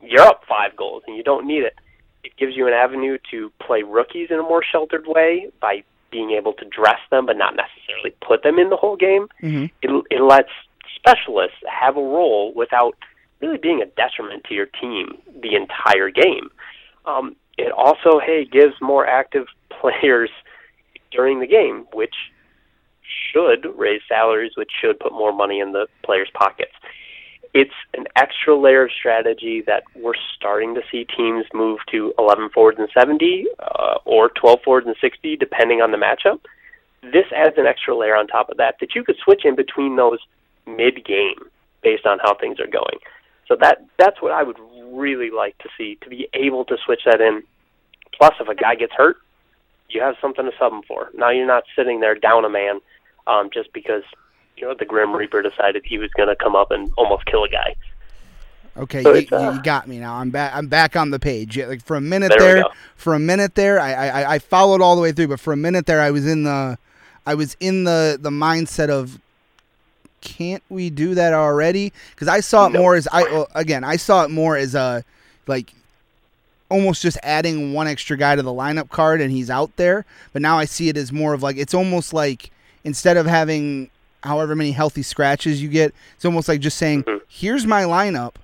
you're 0.00 0.22
up 0.22 0.44
five 0.48 0.76
goals 0.76 1.02
and 1.06 1.16
you 1.16 1.22
don't 1.22 1.46
need 1.46 1.62
it. 1.62 1.74
It 2.22 2.36
gives 2.36 2.56
you 2.56 2.66
an 2.66 2.72
avenue 2.72 3.18
to 3.30 3.50
play 3.60 3.82
rookies 3.82 4.28
in 4.30 4.38
a 4.38 4.42
more 4.42 4.62
sheltered 4.62 5.06
way 5.06 5.48
by 5.60 5.82
being 6.10 6.30
able 6.32 6.52
to 6.54 6.64
dress 6.64 6.98
them, 7.10 7.26
but 7.26 7.36
not 7.36 7.54
necessarily 7.56 8.14
put 8.20 8.42
them 8.42 8.58
in 8.58 8.68
the 8.70 8.76
whole 8.76 8.96
game. 8.96 9.28
Mhm. 9.42 9.70
It, 9.82 10.04
it 10.10 10.22
lets 10.22 10.50
specialists 10.94 11.58
have 11.68 11.96
a 11.96 12.02
role 12.02 12.52
without 12.54 12.96
really 13.40 13.58
being 13.58 13.82
a 13.82 13.86
detriment 13.86 14.44
to 14.44 14.54
your 14.54 14.66
team 14.66 15.18
the 15.42 15.54
entire 15.54 16.10
game. 16.10 16.50
Um, 17.06 17.36
it 17.56 17.72
also, 17.72 18.20
hey, 18.24 18.44
gives 18.44 18.74
more 18.80 19.06
active 19.06 19.46
players 19.80 20.30
during 21.10 21.40
the 21.40 21.46
game, 21.46 21.86
which 21.92 22.14
should 23.32 23.66
raise 23.76 24.00
salaries, 24.08 24.52
which 24.56 24.70
should 24.80 24.98
put 25.00 25.12
more 25.12 25.32
money 25.32 25.60
in 25.60 25.72
the 25.72 25.86
players' 26.04 26.30
pockets. 26.34 26.72
It's 27.52 27.74
an 27.94 28.06
extra 28.14 28.56
layer 28.56 28.84
of 28.84 28.92
strategy 28.92 29.62
that 29.66 29.82
we're 29.96 30.14
starting 30.36 30.74
to 30.76 30.82
see 30.90 31.04
teams 31.04 31.44
move 31.52 31.80
to 31.90 32.14
11 32.16 32.50
forwards 32.50 32.78
and 32.78 32.88
70 32.96 33.46
uh, 33.58 33.98
or 34.04 34.28
12 34.28 34.60
forwards 34.64 34.86
and 34.86 34.94
60, 35.00 35.36
depending 35.36 35.82
on 35.82 35.90
the 35.90 35.96
matchup. 35.96 36.40
This 37.02 37.26
adds 37.34 37.56
an 37.58 37.66
extra 37.66 37.96
layer 37.96 38.14
on 38.14 38.28
top 38.28 38.50
of 38.50 38.58
that 38.58 38.76
that 38.80 38.94
you 38.94 39.02
could 39.02 39.16
switch 39.24 39.44
in 39.44 39.56
between 39.56 39.96
those 39.96 40.18
mid-game 40.66 41.50
based 41.82 42.06
on 42.06 42.18
how 42.22 42.34
things 42.34 42.60
are 42.60 42.68
going. 42.68 42.98
So 43.50 43.56
that 43.60 43.84
that's 43.98 44.22
what 44.22 44.30
I 44.30 44.44
would 44.44 44.58
really 44.92 45.30
like 45.30 45.58
to 45.58 45.68
see 45.76 45.98
to 46.02 46.08
be 46.08 46.28
able 46.34 46.64
to 46.66 46.76
switch 46.86 47.00
that 47.04 47.20
in. 47.20 47.42
Plus, 48.16 48.32
if 48.40 48.48
a 48.48 48.54
guy 48.54 48.76
gets 48.76 48.92
hurt, 48.92 49.16
you 49.88 50.00
have 50.00 50.14
something 50.20 50.44
to 50.44 50.52
sub 50.56 50.72
him 50.72 50.82
for. 50.86 51.10
Now 51.14 51.30
you're 51.30 51.48
not 51.48 51.64
sitting 51.74 51.98
there 51.98 52.14
down 52.14 52.44
a 52.44 52.48
man 52.48 52.80
um, 53.26 53.50
just 53.52 53.72
because 53.72 54.04
you 54.56 54.68
know 54.68 54.74
the 54.78 54.84
Grim 54.84 55.12
Reaper 55.12 55.42
decided 55.42 55.82
he 55.84 55.98
was 55.98 56.10
going 56.16 56.28
to 56.28 56.36
come 56.36 56.54
up 56.54 56.70
and 56.70 56.92
almost 56.96 57.26
kill 57.26 57.42
a 57.42 57.48
guy. 57.48 57.74
Okay, 58.76 59.02
So 59.02 59.14
you, 59.14 59.26
uh, 59.32 59.54
you 59.54 59.62
got 59.62 59.88
me 59.88 59.98
now. 59.98 60.14
I'm 60.14 60.30
back. 60.30 60.52
I'm 60.54 60.68
back 60.68 60.94
on 60.94 61.10
the 61.10 61.18
page. 61.18 61.56
Yeah, 61.56 61.66
like 61.66 61.82
for 61.84 61.96
a 61.96 62.00
minute 62.00 62.32
There 62.38 62.54
there, 62.54 62.64
for 62.94 63.14
a 63.14 63.18
minute 63.18 63.56
there, 63.56 63.80
I, 63.80 63.92
I 63.92 64.34
I 64.34 64.38
followed 64.38 64.80
all 64.80 64.94
the 64.94 65.02
way 65.02 65.10
through, 65.10 65.26
but 65.26 65.40
for 65.40 65.52
a 65.52 65.56
minute 65.56 65.86
there, 65.86 66.00
I 66.00 66.12
was 66.12 66.24
in 66.24 66.44
the, 66.44 66.78
I 67.26 67.34
was 67.34 67.56
in 67.58 67.82
the 67.82 68.16
the 68.20 68.30
mindset 68.30 68.90
of, 68.90 69.18
can't 70.20 70.62
we 70.68 70.90
do 70.90 71.14
that 71.14 71.32
already? 71.32 71.92
Because 72.14 72.28
I 72.28 72.40
saw 72.40 72.66
it 72.66 72.72
No. 72.72 72.80
more 72.80 72.94
as 72.94 73.08
I 73.12 73.22
well, 73.24 73.48
again, 73.54 73.84
I 73.84 73.96
saw 73.96 74.24
it 74.24 74.30
more 74.30 74.56
as 74.56 74.74
a, 74.74 75.04
like, 75.46 75.72
almost 76.68 77.02
just 77.02 77.18
adding 77.22 77.72
one 77.72 77.86
extra 77.88 78.16
guy 78.16 78.36
to 78.36 78.42
the 78.42 78.52
lineup 78.52 78.90
card 78.90 79.20
and 79.20 79.32
he's 79.32 79.50
out 79.50 79.74
there. 79.76 80.04
But 80.32 80.42
now 80.42 80.58
I 80.58 80.64
see 80.66 80.88
it 80.88 80.96
as 80.96 81.10
more 81.12 81.34
of 81.34 81.42
like 81.42 81.56
it's 81.56 81.74
almost 81.74 82.12
like 82.12 82.50
instead 82.84 83.16
of 83.16 83.26
having 83.26 83.90
however 84.22 84.54
many 84.54 84.70
healthy 84.72 85.02
scratches 85.02 85.60
you 85.62 85.68
get, 85.68 85.92
it's 86.14 86.24
almost 86.24 86.46
like 86.48 86.60
just 86.60 86.76
saying, 86.76 87.02
Mhm. 87.04 87.20
here's 87.28 87.66
my 87.66 87.82
lineup, 87.82 88.34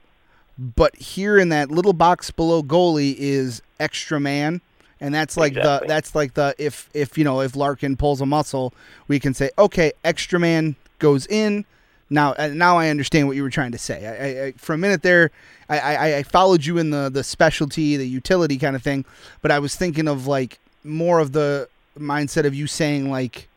but 0.58 0.96
here 0.96 1.38
in 1.38 1.50
that 1.50 1.70
little 1.70 1.92
box 1.92 2.30
below 2.30 2.62
goalie 2.62 3.14
is 3.18 3.62
extra 3.78 4.18
man. 4.18 4.60
And 5.00 5.14
that's 5.14 5.36
like 5.36 5.52
the 5.52 5.82
that's 5.86 6.14
like 6.14 6.34
the 6.34 6.54
if 6.58 6.88
if 6.94 7.18
you 7.18 7.22
know 7.24 7.42
if 7.42 7.54
Larkin 7.54 7.96
pulls 7.96 8.20
a 8.22 8.26
muscle, 8.26 8.72
we 9.06 9.20
can 9.20 9.34
say 9.34 9.50
okay, 9.58 9.92
extra 10.04 10.40
man 10.40 10.74
goes 10.98 11.26
in. 11.26 11.64
Now 12.08 12.34
uh, 12.38 12.48
now 12.48 12.78
I 12.78 12.88
understand 12.88 13.26
what 13.26 13.36
you 13.36 13.42
were 13.42 13.50
trying 13.50 13.72
to 13.72 13.78
say. 13.78 14.06
I, 14.06 14.46
I, 14.46 14.52
for 14.52 14.74
a 14.74 14.78
minute 14.78 15.02
there, 15.02 15.30
I, 15.68 15.78
I, 15.78 16.16
I 16.18 16.22
followed 16.22 16.64
you 16.64 16.78
in 16.78 16.90
the 16.90 17.08
the 17.08 17.24
specialty, 17.24 17.96
the 17.96 18.06
utility 18.06 18.58
kind 18.58 18.76
of 18.76 18.82
thing, 18.82 19.04
but 19.42 19.50
I 19.50 19.58
was 19.58 19.74
thinking 19.74 20.08
of 20.08 20.26
like 20.26 20.58
more 20.84 21.18
of 21.18 21.32
the 21.32 21.68
mindset 21.98 22.44
of 22.44 22.54
you 22.54 22.66
saying 22.66 23.10
like. 23.10 23.48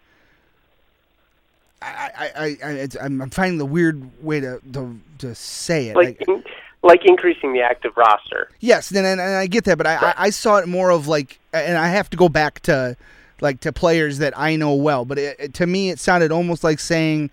I, 1.81 2.31
I, 2.35 2.57
I, 2.61 2.87
I'm 3.01 3.21
I'm 3.21 3.29
finding 3.29 3.57
the 3.57 3.65
weird 3.65 4.21
way 4.21 4.41
to 4.41 4.59
to, 4.73 4.99
to 5.19 5.33
say 5.33 5.87
it. 5.87 5.95
Like, 5.95 6.21
in, 6.27 6.43
like 6.83 7.05
increasing 7.05 7.53
the 7.53 7.61
active 7.61 7.95
roster. 7.95 8.49
Yes, 8.59 8.91
and, 8.91 9.05
and, 9.05 9.21
and 9.21 9.35
I 9.35 9.47
get 9.47 9.63
that, 9.63 9.77
but 9.77 9.87
I, 9.87 9.95
I, 9.95 10.13
I 10.17 10.29
saw 10.29 10.57
it 10.57 10.67
more 10.67 10.89
of 10.89 11.07
like, 11.07 11.39
and 11.53 11.77
I 11.77 11.87
have 11.87 12.09
to 12.09 12.17
go 12.17 12.27
back 12.27 12.59
to 12.61 12.97
like 13.41 13.59
to 13.61 13.71
players 13.73 14.17
that 14.19 14.37
I 14.37 14.55
know 14.55 14.73
well. 14.73 15.05
But 15.05 15.17
it, 15.17 15.35
it- 15.39 15.53
to 15.55 15.67
me, 15.67 15.89
it 15.89 15.99
sounded 15.99 16.31
almost 16.31 16.63
like 16.63 16.79
saying, 16.79 17.29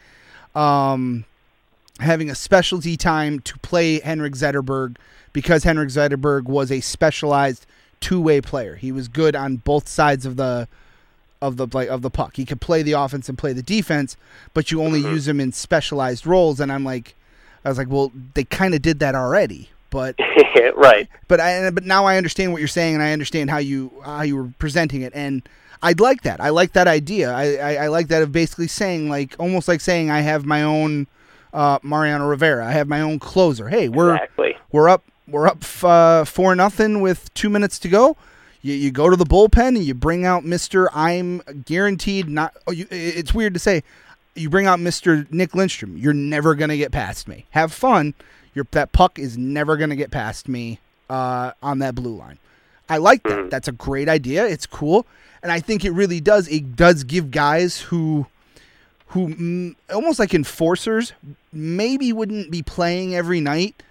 um, 0.55 1.25
having 2.01 2.29
a 2.31 2.35
specialty 2.35 2.97
time 2.97 3.41
to 3.41 3.59
play 3.61 4.01
Henrik 4.01 4.35
Zetterberg 4.35 4.97
because 5.33 5.65
Henrik 5.65 5.89
Zetterberg 5.91 6.45
was 6.45 6.71
a 6.71 6.81
specialized 6.81 7.67
two-way 8.01 8.41
player. 8.41 8.77
He 8.77 8.93
was 8.93 9.09
good 9.09 9.35
on 9.37 9.57
both 9.57 9.89
sides 9.89 10.27
of 10.27 10.37
the 10.37 10.69
of 11.43 11.57
the 11.59 11.69
play 11.69 11.87
of 11.89 12.01
the 12.03 12.09
puck. 12.11 12.37
He 12.37 12.45
could 12.47 12.61
play 12.63 12.83
the 12.83 12.93
offense 12.93 13.29
and 13.29 13.37
play 13.37 13.53
the 13.53 13.63
defense, 13.63 14.17
but 14.55 14.71
you 14.71 14.83
only 14.83 15.01
use 15.01 15.29
him 15.29 15.39
in 15.41 15.53
specialized 15.53 16.27
roles. 16.27 16.61
And 16.61 16.73
I'm 16.73 16.83
like, 16.85 17.15
I 17.65 17.69
was 17.69 17.77
like, 17.77 17.89
well, 17.91 18.11
they 18.35 18.45
kind 18.45 18.75
of 18.75 18.81
did 18.81 19.01
that 19.01 19.15
already, 19.15 19.69
but 19.91 20.17
right. 20.77 21.09
but 21.29 21.41
I 21.41 21.69
but 21.71 21.85
now 21.85 22.07
I 22.07 22.17
understand 22.17 22.53
what 22.53 22.59
you're 22.61 22.69
saying, 22.69 22.95
and 22.95 23.03
I 23.03 23.13
understand 23.13 23.51
how 23.51 23.59
you 23.59 23.93
how 24.05 24.23
you 24.23 24.37
were 24.37 24.51
presenting 24.59 25.03
it, 25.03 25.13
and 25.15 25.47
I'd 25.83 26.01
like 26.01 26.23
that. 26.23 26.41
I 26.41 26.49
like 26.51 26.73
that 26.73 26.89
idea. 26.89 27.33
I 27.33 27.57
I, 27.57 27.75
I 27.85 27.89
like 27.89 28.09
that 28.09 28.23
of 28.23 28.33
basically 28.33 28.69
saying 28.69 29.09
like 29.09 29.37
almost 29.39 29.69
like 29.69 29.81
saying 29.81 30.11
I 30.11 30.21
have 30.21 30.45
my 30.45 30.63
own 30.63 31.07
uh, 31.53 31.79
Mariano 31.83 32.27
Rivera. 32.27 32.67
I 32.67 32.73
have 32.73 32.89
my 32.89 33.01
own 33.01 33.19
closer. 33.19 33.69
Hey, 33.69 33.89
we're 33.89 34.15
Exactly. 34.15 34.57
we're 34.73 34.89
up 34.89 35.05
we're 35.29 35.47
up 35.47 35.65
uh, 35.83 36.25
four 36.25 36.55
nothing 36.55 37.01
with 37.01 37.33
two 37.35 37.49
minutes 37.51 37.79
to 37.81 37.89
go. 37.89 38.17
You, 38.63 38.75
you 38.75 38.91
go 38.91 39.09
to 39.11 39.17
the 39.17 39.25
bullpen 39.25 39.69
and 39.69 39.85
you 39.85 39.95
bring 39.95 40.25
out 40.25 40.45
Mister. 40.45 40.89
I'm 40.95 41.41
guaranteed 41.65 42.29
not. 42.29 42.57
Oh, 42.67 42.73
you, 42.73 42.87
it's 42.91 43.33
weird 43.35 43.55
to 43.55 43.61
say. 43.61 43.83
You 44.35 44.51
bring 44.51 44.67
out 44.67 44.81
Mister 44.81 45.27
Nick 45.31 45.55
Lindstrom. 45.55 45.97
You're 45.97 46.13
never 46.13 46.55
gonna 46.55 46.77
get 46.77 46.93
past 46.93 47.27
me. 47.29 47.47
Have 47.51 47.73
fun. 47.73 48.15
Your 48.55 48.67
that 48.73 48.93
puck 48.93 49.19
is 49.19 49.39
never 49.39 49.77
gonna 49.77 49.97
get 49.97 50.11
past 50.11 50.49
me 50.49 50.79
uh, 51.09 51.53
on 51.63 51.79
that 51.79 51.95
blue 51.95 52.17
line. 52.17 52.39
I 52.89 52.99
like 52.99 53.23
that. 53.25 53.51
That's 53.51 53.69
a 53.69 53.73
great 53.73 54.09
idea. 54.09 54.47
It's 54.47 54.67
cool, 54.67 55.07
and 55.43 55.53
I 55.53 55.61
think 55.61 55.85
it 55.85 55.91
really 55.93 56.21
does. 56.21 56.49
It 56.49 56.77
does 56.77 57.05
give 57.05 57.31
guys 57.31 57.81
who 57.81 58.27
who 59.09 59.75
almost 59.93 60.19
like 60.19 60.35
enforcers 60.35 61.13
maybe 61.53 62.13
wouldn't 62.13 62.51
be 62.51 62.63
playing 62.63 63.15
every 63.15 63.41
night 63.41 63.83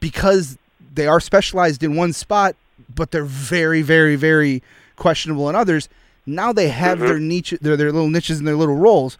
because 0.00 0.56
they 0.94 1.06
are 1.06 1.20
specialized 1.20 1.82
in 1.82 1.94
one 1.94 2.12
spot, 2.12 2.56
but 2.94 3.10
they're 3.10 3.24
very, 3.24 3.82
very, 3.82 4.16
very 4.16 4.62
questionable 4.96 5.48
in 5.50 5.54
others. 5.54 5.88
Now 6.24 6.52
they 6.52 6.68
have 6.68 6.98
their 6.98 7.18
niche, 7.18 7.54
their 7.60 7.76
their 7.76 7.92
little 7.92 8.08
niches 8.10 8.38
and 8.38 8.48
their 8.48 8.56
little 8.56 8.76
roles. 8.76 9.18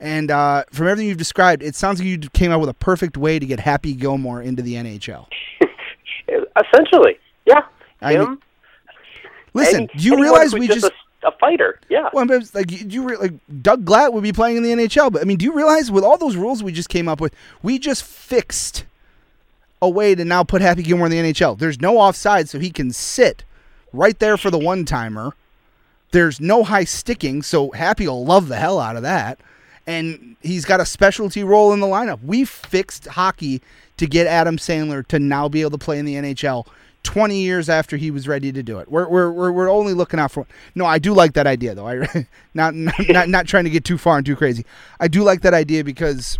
And 0.00 0.30
uh, 0.30 0.64
from 0.72 0.86
everything 0.86 1.08
you've 1.08 1.18
described, 1.18 1.62
it 1.62 1.74
sounds 1.74 1.98
like 1.98 2.06
you 2.06 2.18
came 2.18 2.50
up 2.52 2.60
with 2.60 2.68
a 2.70 2.74
perfect 2.74 3.16
way 3.16 3.38
to 3.38 3.44
get 3.46 3.60
Happy 3.60 3.94
Gilmore 3.94 4.40
into 4.42 4.62
the 4.62 4.74
NHL. 4.74 5.26
Essentially, 6.28 7.18
yeah. 7.46 7.62
I 8.00 8.16
mean- 8.16 8.38
Listen, 9.54 9.88
do 9.96 10.04
you 10.04 10.20
realize 10.20 10.54
we 10.54 10.66
just 10.68 10.84
a, 10.84 10.92
a 11.22 11.32
fighter? 11.32 11.80
Yeah. 11.88 12.08
Well, 12.12 12.26
like 12.54 12.70
you 12.70 13.02
re- 13.02 13.16
like 13.16 13.34
Doug 13.62 13.84
Glatt 13.84 14.12
would 14.12 14.22
be 14.22 14.32
playing 14.32 14.56
in 14.56 14.62
the 14.62 14.70
NHL, 14.70 15.12
but 15.12 15.22
I 15.22 15.24
mean, 15.24 15.38
do 15.38 15.44
you 15.44 15.52
realize 15.52 15.90
with 15.90 16.04
all 16.04 16.18
those 16.18 16.36
rules 16.36 16.62
we 16.62 16.72
just 16.72 16.88
came 16.88 17.08
up 17.08 17.20
with, 17.20 17.34
we 17.62 17.78
just 17.78 18.04
fixed 18.04 18.84
a 19.80 19.88
way 19.88 20.14
to 20.14 20.24
now 20.24 20.42
put 20.44 20.60
Happy 20.62 20.82
Gilmore 20.82 21.06
in 21.06 21.12
the 21.12 21.32
NHL. 21.32 21.58
There's 21.58 21.80
no 21.80 21.98
offside, 21.98 22.48
so 22.48 22.58
he 22.58 22.70
can 22.70 22.92
sit 22.92 23.44
right 23.92 24.18
there 24.18 24.36
for 24.36 24.50
the 24.50 24.58
one 24.58 24.84
timer. 24.84 25.34
There's 26.10 26.40
no 26.40 26.64
high 26.64 26.84
sticking, 26.84 27.42
so 27.42 27.70
Happy 27.70 28.06
will 28.06 28.24
love 28.24 28.48
the 28.48 28.56
hell 28.56 28.80
out 28.80 28.96
of 28.96 29.02
that. 29.02 29.38
And 29.86 30.36
he's 30.42 30.64
got 30.64 30.80
a 30.80 30.86
specialty 30.86 31.44
role 31.44 31.72
in 31.72 31.80
the 31.80 31.86
lineup. 31.86 32.22
We 32.22 32.44
fixed 32.44 33.06
hockey 33.06 33.62
to 33.96 34.06
get 34.06 34.26
Adam 34.26 34.56
Sandler 34.56 35.06
to 35.08 35.18
now 35.18 35.48
be 35.48 35.60
able 35.62 35.72
to 35.72 35.78
play 35.78 35.98
in 35.98 36.04
the 36.04 36.14
NHL 36.14 36.66
20 37.02 37.40
years 37.40 37.68
after 37.68 37.96
he 37.96 38.10
was 38.10 38.28
ready 38.28 38.52
to 38.52 38.62
do 38.62 38.78
it. 38.78 38.90
We're, 38.90 39.08
we're, 39.08 39.30
we're, 39.30 39.52
we're 39.52 39.70
only 39.70 39.94
looking 39.94 40.20
out 40.20 40.30
for. 40.30 40.46
No, 40.74 40.84
I 40.84 40.98
do 40.98 41.14
like 41.14 41.32
that 41.34 41.46
idea, 41.46 41.74
though. 41.74 41.88
I 41.88 42.26
not, 42.54 42.74
not, 42.74 42.94
not, 43.08 43.28
not 43.28 43.46
trying 43.46 43.64
to 43.64 43.70
get 43.70 43.84
too 43.84 43.98
far 43.98 44.16
and 44.18 44.26
too 44.26 44.36
crazy. 44.36 44.66
I 45.00 45.08
do 45.08 45.22
like 45.22 45.42
that 45.42 45.54
idea 45.54 45.84
because 45.84 46.38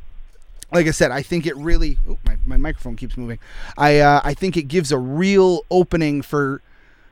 like 0.73 0.87
I 0.87 0.91
said, 0.91 1.11
I 1.11 1.23
think 1.23 1.47
it 1.47 1.57
really. 1.57 1.99
Oh, 2.09 2.19
my, 2.25 2.37
my 2.45 2.57
microphone 2.57 2.97
keeps 2.97 3.17
moving. 3.17 3.39
I 3.77 4.01
uh, 4.01 4.21
I 4.23 4.35
think 4.35 4.57
it 4.57 4.65
gives 4.65 4.93
a 4.93 4.99
real 4.99 5.65
opening 5.71 6.23
for 6.23 6.61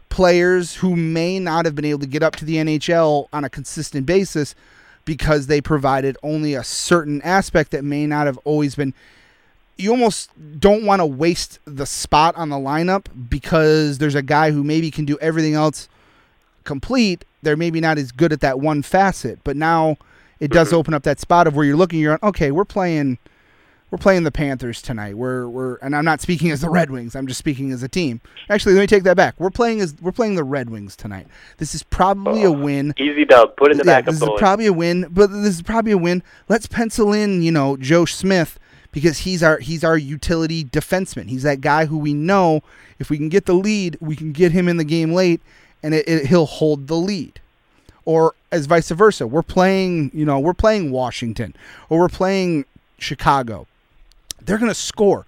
players 0.08 0.76
who 0.76 0.94
may 0.94 1.38
not 1.38 1.64
have 1.64 1.74
been 1.74 1.84
able 1.84 2.00
to 2.00 2.06
get 2.06 2.22
up 2.22 2.36
to 2.36 2.44
the 2.44 2.56
NHL 2.56 3.28
on 3.32 3.44
a 3.44 3.50
consistent 3.50 4.06
basis 4.06 4.54
because 5.04 5.46
they 5.46 5.60
provided 5.60 6.16
only 6.22 6.54
a 6.54 6.64
certain 6.64 7.22
aspect 7.22 7.70
that 7.70 7.84
may 7.84 8.06
not 8.06 8.26
have 8.26 8.38
always 8.44 8.74
been. 8.74 8.92
You 9.76 9.90
almost 9.90 10.30
don't 10.58 10.84
want 10.84 11.00
to 11.00 11.06
waste 11.06 11.58
the 11.66 11.86
spot 11.86 12.34
on 12.36 12.48
the 12.48 12.56
lineup 12.56 13.06
because 13.28 13.98
there's 13.98 14.14
a 14.14 14.22
guy 14.22 14.50
who 14.50 14.64
maybe 14.64 14.90
can 14.90 15.04
do 15.04 15.18
everything 15.20 15.54
else 15.54 15.88
complete. 16.64 17.24
They're 17.42 17.56
maybe 17.56 17.80
not 17.80 17.98
as 17.98 18.12
good 18.12 18.32
at 18.32 18.40
that 18.40 18.60
one 18.60 18.82
facet, 18.82 19.38
but 19.44 19.56
now 19.56 19.96
it 20.40 20.50
does 20.50 20.68
mm-hmm. 20.68 20.76
open 20.76 20.94
up 20.94 21.02
that 21.04 21.20
spot 21.20 21.46
of 21.46 21.54
where 21.56 21.64
you're 21.64 21.76
looking. 21.76 22.00
You're 22.00 22.14
on. 22.14 22.18
Okay, 22.22 22.50
we're 22.50 22.64
playing 22.64 23.18
we're 23.90 23.98
playing 23.98 24.24
the 24.24 24.32
Panthers 24.32 24.82
tonight. 24.82 25.16
We're 25.16 25.48
we're 25.48 25.76
and 25.76 25.94
I'm 25.94 26.04
not 26.04 26.20
speaking 26.20 26.50
as 26.50 26.60
the 26.60 26.68
Red 26.68 26.90
Wings. 26.90 27.14
I'm 27.14 27.26
just 27.26 27.38
speaking 27.38 27.70
as 27.70 27.82
a 27.82 27.88
team. 27.88 28.20
Actually, 28.50 28.74
let 28.74 28.80
me 28.82 28.86
take 28.86 29.04
that 29.04 29.16
back. 29.16 29.36
We're 29.38 29.50
playing 29.50 29.80
as 29.80 29.94
we're 30.00 30.12
playing 30.12 30.34
the 30.34 30.44
Red 30.44 30.70
Wings 30.70 30.96
tonight. 30.96 31.28
This 31.58 31.74
is 31.74 31.82
probably 31.82 32.42
a 32.42 32.52
win. 32.52 32.94
Easy 32.98 33.24
dub. 33.24 33.56
Put 33.56 33.70
in 33.70 33.78
the 33.78 33.84
Yeah, 33.84 34.00
backup 34.00 34.14
this 34.14 34.22
is 34.22 34.28
probably 34.38 34.66
a 34.66 34.72
win, 34.72 35.06
but 35.10 35.28
this 35.28 35.54
is 35.54 35.62
probably 35.62 35.92
a 35.92 35.98
win. 35.98 36.22
Let's 36.48 36.66
pencil 36.66 37.12
in, 37.12 37.42
you 37.42 37.52
know, 37.52 37.76
Joe 37.76 38.04
Smith 38.04 38.58
because 38.96 39.18
he's 39.18 39.42
our 39.42 39.58
he's 39.58 39.84
our 39.84 39.98
utility 39.98 40.64
defenseman. 40.64 41.28
He's 41.28 41.42
that 41.42 41.60
guy 41.60 41.84
who 41.84 41.98
we 41.98 42.14
know 42.14 42.62
if 42.98 43.10
we 43.10 43.18
can 43.18 43.28
get 43.28 43.44
the 43.44 43.52
lead, 43.52 43.98
we 44.00 44.16
can 44.16 44.32
get 44.32 44.52
him 44.52 44.68
in 44.68 44.78
the 44.78 44.84
game 44.84 45.12
late, 45.12 45.42
and 45.82 45.92
it, 45.92 46.08
it, 46.08 46.26
he'll 46.28 46.46
hold 46.46 46.86
the 46.86 46.96
lead 46.96 47.38
or 48.06 48.34
as 48.50 48.64
vice 48.64 48.88
versa. 48.88 49.26
We're 49.26 49.42
playing, 49.42 50.12
you 50.14 50.24
know, 50.24 50.38
we're 50.38 50.54
playing 50.54 50.92
Washington 50.92 51.54
or 51.90 51.98
we're 51.98 52.08
playing 52.08 52.64
Chicago. 52.98 53.66
They're 54.40 54.56
to 54.56 54.72
score. 54.72 55.26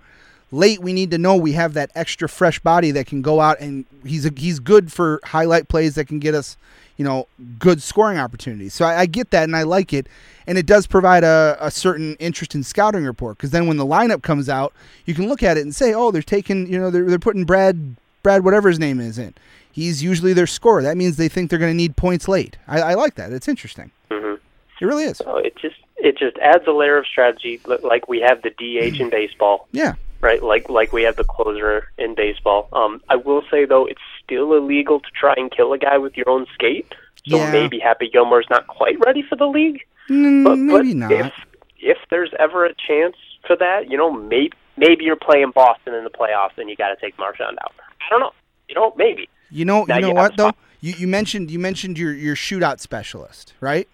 Late, 0.51 0.81
we 0.81 0.95
need 0.95 1.11
to 1.11 1.19
know 1.19 1.37
we 1.37 1.53
have 1.53 1.75
that 1.75 1.91
extra 1.95 2.27
fresh 2.27 2.59
body 2.61 2.91
that 2.93 3.07
can 3.07 3.21
go 3.21 3.39
out 3.39 3.61
and 3.61 3.85
he's 4.03 4.25
a, 4.25 4.31
he's 4.35 4.61
good 4.61 4.91
for 4.91 5.21
highlight 5.25 5.69
plays 5.69 5.95
that 5.97 6.07
can 6.07 6.21
get 6.21 6.35
us, 6.35 6.57
you 6.99 7.05
know, 7.05 7.27
good 7.59 7.81
scoring 7.83 8.19
opportunities. 8.19 8.75
So 8.75 8.85
I, 8.85 9.01
I 9.01 9.07
get 9.07 9.31
that 9.31 9.45
and 9.45 9.57
I 9.57 9.63
like 9.63 9.93
it, 9.95 10.07
and 10.47 10.59
it 10.59 10.67
does 10.67 10.87
provide 10.87 11.25
a, 11.25 11.57
a 11.61 11.71
certain 11.71 12.15
interest 12.17 12.55
in 12.55 12.63
scouting 12.63 13.05
report 13.05 13.39
because 13.39 13.51
then 13.53 13.67
when 13.67 13.79
the 13.79 13.87
lineup 13.87 14.23
comes 14.23 14.49
out, 14.51 14.75
you 15.07 15.15
can 15.15 15.29
look 15.29 15.43
at 15.43 15.57
it 15.57 15.63
and 15.63 15.75
say, 15.75 15.95
oh, 15.95 16.11
they're 16.11 16.21
taking, 16.23 16.67
you 16.71 16.79
know, 16.79 16.91
they're 16.91 17.05
they're 17.07 17.19
putting 17.19 17.45
Brad 17.45 17.97
Brad 18.23 18.45
whatever 18.45 18.69
his 18.69 18.79
name 18.79 19.01
is 19.01 19.17
in. 19.19 19.33
He's 19.71 20.03
usually 20.03 20.33
their 20.33 20.47
scorer. 20.49 20.83
That 20.83 20.97
means 20.97 21.17
they 21.17 21.29
think 21.29 21.51
they're 21.51 21.59
going 21.59 21.71
to 21.73 21.77
need 21.77 21.95
points 21.97 22.27
late. 22.27 22.59
I, 22.67 22.81
I 22.81 22.95
like 22.95 23.15
that. 23.15 23.33
It's 23.33 23.47
interesting. 23.49 23.93
Mhm. 24.11 24.39
It 24.81 24.85
really 24.85 25.05
is. 25.05 25.19
So 25.19 25.37
it 25.39 25.55
just 25.57 25.77
it 25.99 26.19
just 26.19 26.37
adds 26.39 26.67
a 26.67 26.73
layer 26.73 26.99
of 26.99 27.07
strategy, 27.07 27.61
like 27.65 28.09
we 28.09 28.21
have 28.21 28.43
the 28.43 28.51
DH 28.51 29.01
in 29.01 29.09
baseball, 29.11 29.69
Yeah. 29.73 29.95
Right? 30.21 30.43
Like 30.43 30.69
like 30.69 30.93
we 30.93 31.03
have 31.05 31.17
the 31.17 31.25
closer 31.25 31.89
in 31.99 32.15
baseball. 32.15 32.69
Um, 32.73 33.01
I 33.09 33.17
will 33.17 33.43
say 33.51 33.65
though, 33.65 33.87
it's 33.87 34.01
still 34.25 34.55
illegal 34.55 35.01
to 35.01 35.09
try 35.19 35.35
and 35.37 35.51
kill 35.51 35.73
a 35.73 35.79
guy 35.79 35.99
with 35.99 36.17
your 36.17 36.29
own 36.29 36.47
skate. 36.55 36.87
So 37.29 37.37
Yeah. 37.37 37.51
maybe 37.53 37.79
Happy 37.79 38.09
Gilmore's 38.09 38.47
not 38.51 38.67
quite 38.67 38.99
ready 39.05 39.23
for 39.23 39.37
the 39.37 39.47
league. 39.47 39.81
Mm, 40.09 40.45
But, 40.45 40.57
maybe 40.57 40.95
but 40.95 40.97
not. 40.97 41.13
If 41.13 41.33
if 41.81 41.99
there's 42.11 42.31
ever 42.39 42.65
a 42.65 42.75
chance 42.75 43.17
for 43.47 43.57
that, 43.57 43.91
you 43.91 43.97
know, 43.97 44.11
maybe 44.11 44.53
maybe 44.77 45.05
you're 45.05 45.17
playing 45.17 45.51
Boston 45.55 45.95
in 45.95 46.05
the 46.05 46.11
playoffs 46.11 46.57
and 46.57 46.69
you 46.71 46.77
got 46.77 46.89
to 46.89 46.97
take 46.97 47.19
Marchand 47.19 47.59
out. 47.63 47.73
I 48.01 48.11
don't 48.11 48.21
know. 48.21 48.33
You 48.69 48.75
know, 48.75 48.93
maybe. 48.97 49.29
You 49.51 49.65
know, 49.65 49.85
Now 49.85 49.97
you 49.97 50.01
know 50.03 50.09
you 50.09 50.15
what 50.15 50.37
though? 50.37 50.53
You 50.81 50.95
you 50.95 51.07
mentioned 51.09 51.51
you 51.51 51.59
mentioned 51.59 51.99
your 51.99 52.13
your 52.13 52.35
shootout 52.37 52.81
specialist, 52.81 53.55
right? 53.61 53.89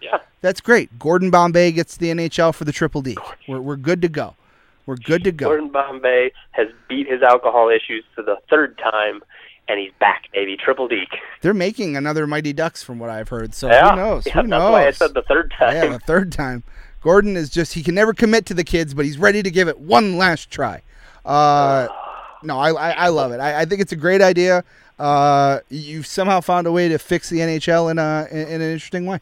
Yeah. 0.00 0.18
That's 0.40 0.60
great. 0.60 0.98
Gordon 0.98 1.30
Bombay 1.30 1.72
gets 1.72 1.96
the 1.98 2.08
NHL 2.10 2.54
for 2.54 2.64
the 2.64 2.72
Triple 2.72 3.02
D. 3.02 3.16
We're 3.46 3.60
we're 3.60 3.76
good 3.76 4.00
to 4.02 4.08
go. 4.08 4.34
We're 4.90 4.96
good 4.96 5.22
to 5.22 5.30
go. 5.30 5.46
Gordon 5.46 5.68
Bombay 5.68 6.32
has 6.50 6.66
beat 6.88 7.06
his 7.08 7.22
alcohol 7.22 7.68
issues 7.68 8.02
for 8.12 8.22
the 8.22 8.38
third 8.50 8.76
time, 8.76 9.22
and 9.68 9.78
he's 9.78 9.92
back, 10.00 10.24
baby. 10.32 10.56
Triple 10.56 10.88
D. 10.88 11.04
They're 11.42 11.54
making 11.54 11.96
another 11.96 12.26
Mighty 12.26 12.52
Ducks 12.52 12.82
from 12.82 12.98
what 12.98 13.08
I've 13.08 13.28
heard. 13.28 13.54
So 13.54 13.68
yeah. 13.68 13.90
who 13.90 13.96
knows? 13.96 14.26
Yeah, 14.26 14.32
who 14.32 14.38
that's 14.40 14.48
knows? 14.48 14.72
why 14.72 14.88
I 14.88 14.90
said 14.90 15.14
the 15.14 15.22
third 15.22 15.54
time. 15.56 15.74
yeah, 15.76 15.86
the 15.86 16.00
third 16.00 16.32
time. 16.32 16.64
Gordon 17.02 17.36
is 17.36 17.50
just 17.50 17.74
he 17.74 17.84
can 17.84 17.94
never 17.94 18.12
commit 18.12 18.46
to 18.46 18.54
the 18.54 18.64
kids, 18.64 18.92
but 18.92 19.04
he's 19.04 19.16
ready 19.16 19.44
to 19.44 19.50
give 19.52 19.68
it 19.68 19.78
one 19.78 20.18
last 20.18 20.50
try. 20.50 20.82
Uh, 21.24 21.86
no, 22.42 22.58
I, 22.58 22.72
I 22.72 22.90
I 22.90 23.08
love 23.10 23.30
it. 23.30 23.38
I, 23.38 23.60
I 23.60 23.66
think 23.66 23.80
it's 23.80 23.92
a 23.92 23.96
great 23.96 24.20
idea. 24.20 24.64
Uh, 24.98 25.60
you've 25.68 26.06
somehow 26.08 26.40
found 26.40 26.66
a 26.66 26.72
way 26.72 26.88
to 26.88 26.98
fix 26.98 27.30
the 27.30 27.38
NHL 27.38 27.92
in 27.92 28.00
a 28.00 28.26
in, 28.32 28.54
in 28.54 28.60
an 28.60 28.72
interesting 28.72 29.06
way. 29.06 29.20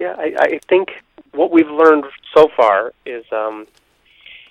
Yeah, 0.00 0.16
I, 0.18 0.34
I 0.36 0.60
think 0.68 0.94
what 1.32 1.52
we've 1.52 1.70
learned 1.70 2.04
so 2.34 2.48
far 2.56 2.92
is, 3.06 3.24
um, 3.32 3.66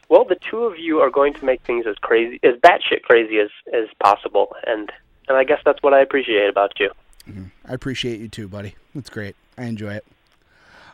well, 0.10 0.26
the 0.26 0.38
two 0.50 0.64
of 0.66 0.78
you 0.78 1.00
are 1.00 1.10
going 1.10 1.34
to 1.36 1.46
make 1.46 1.62
things 1.62 1.86
as 1.88 1.96
crazy, 1.98 2.40
as 2.44 2.56
batshit 2.56 3.04
crazy 3.04 3.40
as 3.40 3.50
as 3.74 3.88
possible, 4.00 4.56
and 4.68 4.92
and 5.28 5.38
I 5.38 5.44
guess 5.44 5.60
that's 5.64 5.82
what 5.82 5.94
I 5.94 6.02
appreciate 6.02 6.50
about 6.50 6.74
you. 6.80 6.90
Mm-hmm. 7.30 7.46
I 7.66 7.74
appreciate 7.74 8.20
you 8.20 8.28
too, 8.28 8.48
buddy. 8.48 8.76
That's 8.96 9.10
great. 9.10 9.36
I 9.58 9.66
enjoy 9.66 9.96
it. 9.96 10.06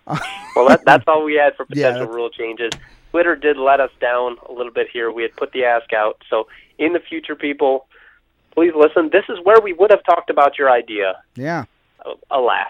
Well, 0.56 0.70
that, 0.70 0.86
that's 0.86 1.04
all 1.06 1.26
we 1.26 1.34
had 1.34 1.54
for 1.58 1.66
potential 1.66 2.00
that's- 2.02 2.16
rule 2.16 2.30
changes. 2.30 2.72
Twitter 3.12 3.36
did 3.36 3.58
let 3.58 3.82
us 3.82 3.92
down 4.00 4.38
a 4.48 4.54
little 4.54 4.72
bit 4.72 4.88
here. 4.92 5.12
We 5.12 5.22
had 5.24 5.36
put 5.36 5.52
the 5.52 5.66
ask 5.66 5.92
out. 5.92 6.22
So, 6.30 6.48
in 6.78 6.94
the 6.94 7.00
future, 7.00 7.36
people, 7.36 7.88
please 8.54 8.72
listen. 8.74 9.10
This 9.12 9.26
is 9.28 9.38
where 9.44 9.60
we 9.62 9.74
would 9.74 9.92
have 9.92 10.04
talked 10.06 10.30
about 10.30 10.58
your 10.58 10.70
idea. 10.72 11.22
Yeah. 11.36 11.66
Alas. 12.32 12.68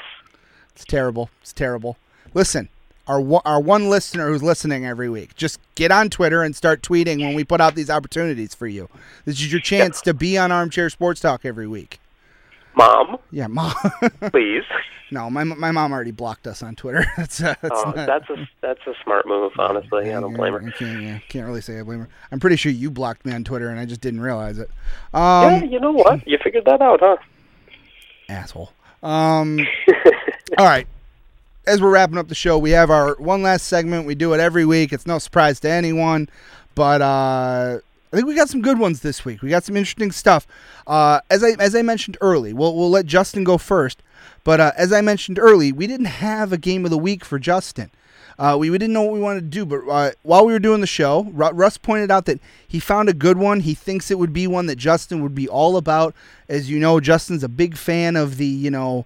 It's 0.76 0.84
terrible. 0.86 1.30
It's 1.42 1.54
terrible. 1.54 1.98
Listen, 2.34 2.70
our 3.08 3.20
one- 3.22 3.42
our 3.46 3.60
one 3.60 3.90
listener 3.90 4.28
who's 4.30 4.42
listening 4.44 4.86
every 4.86 5.10
week, 5.10 5.36
just 5.36 5.60
get 5.76 5.92
on 5.92 6.10
Twitter 6.10 6.42
and 6.44 6.56
start 6.56 6.82
tweeting 6.82 7.20
when 7.22 7.36
we 7.36 7.44
put 7.44 7.62
out 7.62 7.76
these 7.76 7.90
opportunities 7.90 8.56
for 8.56 8.68
you. 8.68 8.90
This 9.26 9.36
is 9.36 9.52
your 9.52 9.62
chance 9.62 10.02
to 10.02 10.14
be 10.14 10.38
on 10.38 10.52
Armchair 10.52 10.90
Sports 10.90 11.22
Talk 11.22 11.46
every 11.46 11.68
week. 11.68 12.00
Mom, 12.76 13.18
Yeah, 13.32 13.48
mom. 13.48 13.74
please. 14.32 14.64
no, 15.12 15.30
my 15.30 15.44
my 15.46 15.72
mom 15.72 15.94
already 15.94 16.12
blocked 16.12 16.46
us 16.46 16.62
on 16.62 16.76
Twitter. 16.76 17.06
that's 17.18 17.42
uh, 17.42 17.56
that's 17.62 17.82
Oh, 17.86 17.92
not, 17.96 18.06
that's 18.08 18.30
a 18.30 18.50
that's 18.62 18.82
a 18.88 18.94
smart 19.04 19.26
move, 19.28 19.54
honestly. 19.58 20.12
I 20.14 20.20
don't 20.20 20.34
blame 20.34 20.54
her. 20.54 20.60
I 20.68 20.72
can't, 20.72 21.02
yeah, 21.02 21.20
can't 21.30 21.46
really 21.48 21.62
say 21.62 21.80
I 21.80 21.84
blame 21.84 22.00
her. 22.00 22.10
I'm 22.34 22.40
pretty 22.42 22.58
sure 22.58 22.72
you 22.74 22.92
blocked 22.92 23.26
me 23.26 23.32
on 23.34 23.44
Twitter 23.46 23.70
and 23.70 23.80
I 23.80 23.86
just 23.86 24.02
didn't 24.02 24.20
realize 24.22 24.58
it. 24.58 24.70
yeah, 25.14 25.60
Um, 25.62 25.70
you 25.70 25.80
know 25.80 25.92
what? 25.94 26.28
You 26.28 26.38
figured 26.44 26.66
that 26.66 26.82
out, 26.82 27.00
huh? 27.02 27.16
asshole. 28.28 28.72
Um, 29.04 29.60
all 30.58 30.66
right. 30.66 30.88
As 31.68 31.82
we're 31.82 31.90
wrapping 31.92 32.18
up 32.20 32.28
the 32.28 32.36
show, 32.36 32.60
we 32.60 32.72
have 32.72 32.92
our 32.92 33.16
one 33.16 33.42
last 33.42 33.66
segment. 33.66 34.06
We 34.06 34.14
do 34.14 34.34
it 34.34 34.40
every 34.40 34.66
week. 34.66 34.94
It's 34.94 35.08
no 35.08 35.18
surprise 35.18 35.60
to 35.62 35.70
anyone, 35.70 36.30
but 36.76 37.02
uh, 37.02 37.80
I 38.14 38.16
think 38.16 38.28
we 38.28 38.36
got 38.36 38.50
some 38.50 38.62
good 38.62 38.78
ones 38.78 39.02
this 39.02 39.26
week. 39.26 39.42
We 39.42 39.50
got 39.50 39.64
some 39.64 39.76
interesting 39.76 40.12
stuff. 40.12 40.46
Uh, 40.86 41.22
as 41.32 41.44
I 41.44 41.56
as 41.60 41.76
I 41.76 41.82
mentioned 41.82 42.18
early, 42.22 42.54
we'll 42.54 42.76
we'll 42.76 42.92
let 42.92 43.08
Justin 43.08 43.44
go 43.44 43.58
first. 43.58 44.04
But 44.44 44.60
uh, 44.60 44.72
as 44.78 44.94
I 44.94 45.02
mentioned 45.02 45.40
early, 45.40 45.72
we 45.72 45.88
didn't 45.88 46.06
have 46.06 46.54
a 46.54 46.58
game 46.58 46.86
of 46.86 46.92
the 46.92 47.00
week 47.00 47.26
for 47.26 47.40
Justin. 47.40 47.90
Uh, 48.38 48.58
we, 48.60 48.70
we 48.70 48.78
didn't 48.78 48.94
know 48.94 49.02
what 49.02 49.14
we 49.14 49.20
wanted 49.20 49.42
to 49.42 49.48
do, 49.48 49.66
but 49.66 49.82
uh, 49.90 50.12
while 50.22 50.46
we 50.46 50.54
were 50.54 50.60
doing 50.60 50.82
the 50.82 50.88
show, 50.88 51.24
Ru- 51.32 51.52
Russ 51.52 51.78
pointed 51.78 52.12
out 52.12 52.26
that 52.26 52.40
he 52.68 52.80
found 52.80 53.08
a 53.08 53.14
good 53.14 53.38
one. 53.38 53.62
He 53.62 53.74
thinks 53.74 54.12
it 54.12 54.20
would 54.20 54.34
be 54.34 54.46
one 54.46 54.66
that 54.66 54.76
Justin 54.76 55.24
would 55.24 55.34
be 55.34 55.48
all 55.48 55.78
about. 55.78 56.14
As 56.48 56.70
you 56.70 56.78
know, 56.78 57.00
Justin's 57.00 57.44
a 57.44 57.50
big 57.50 57.76
fan 57.76 58.16
of 58.16 58.38
the 58.38 58.46
you 58.46 58.70
know 58.70 59.06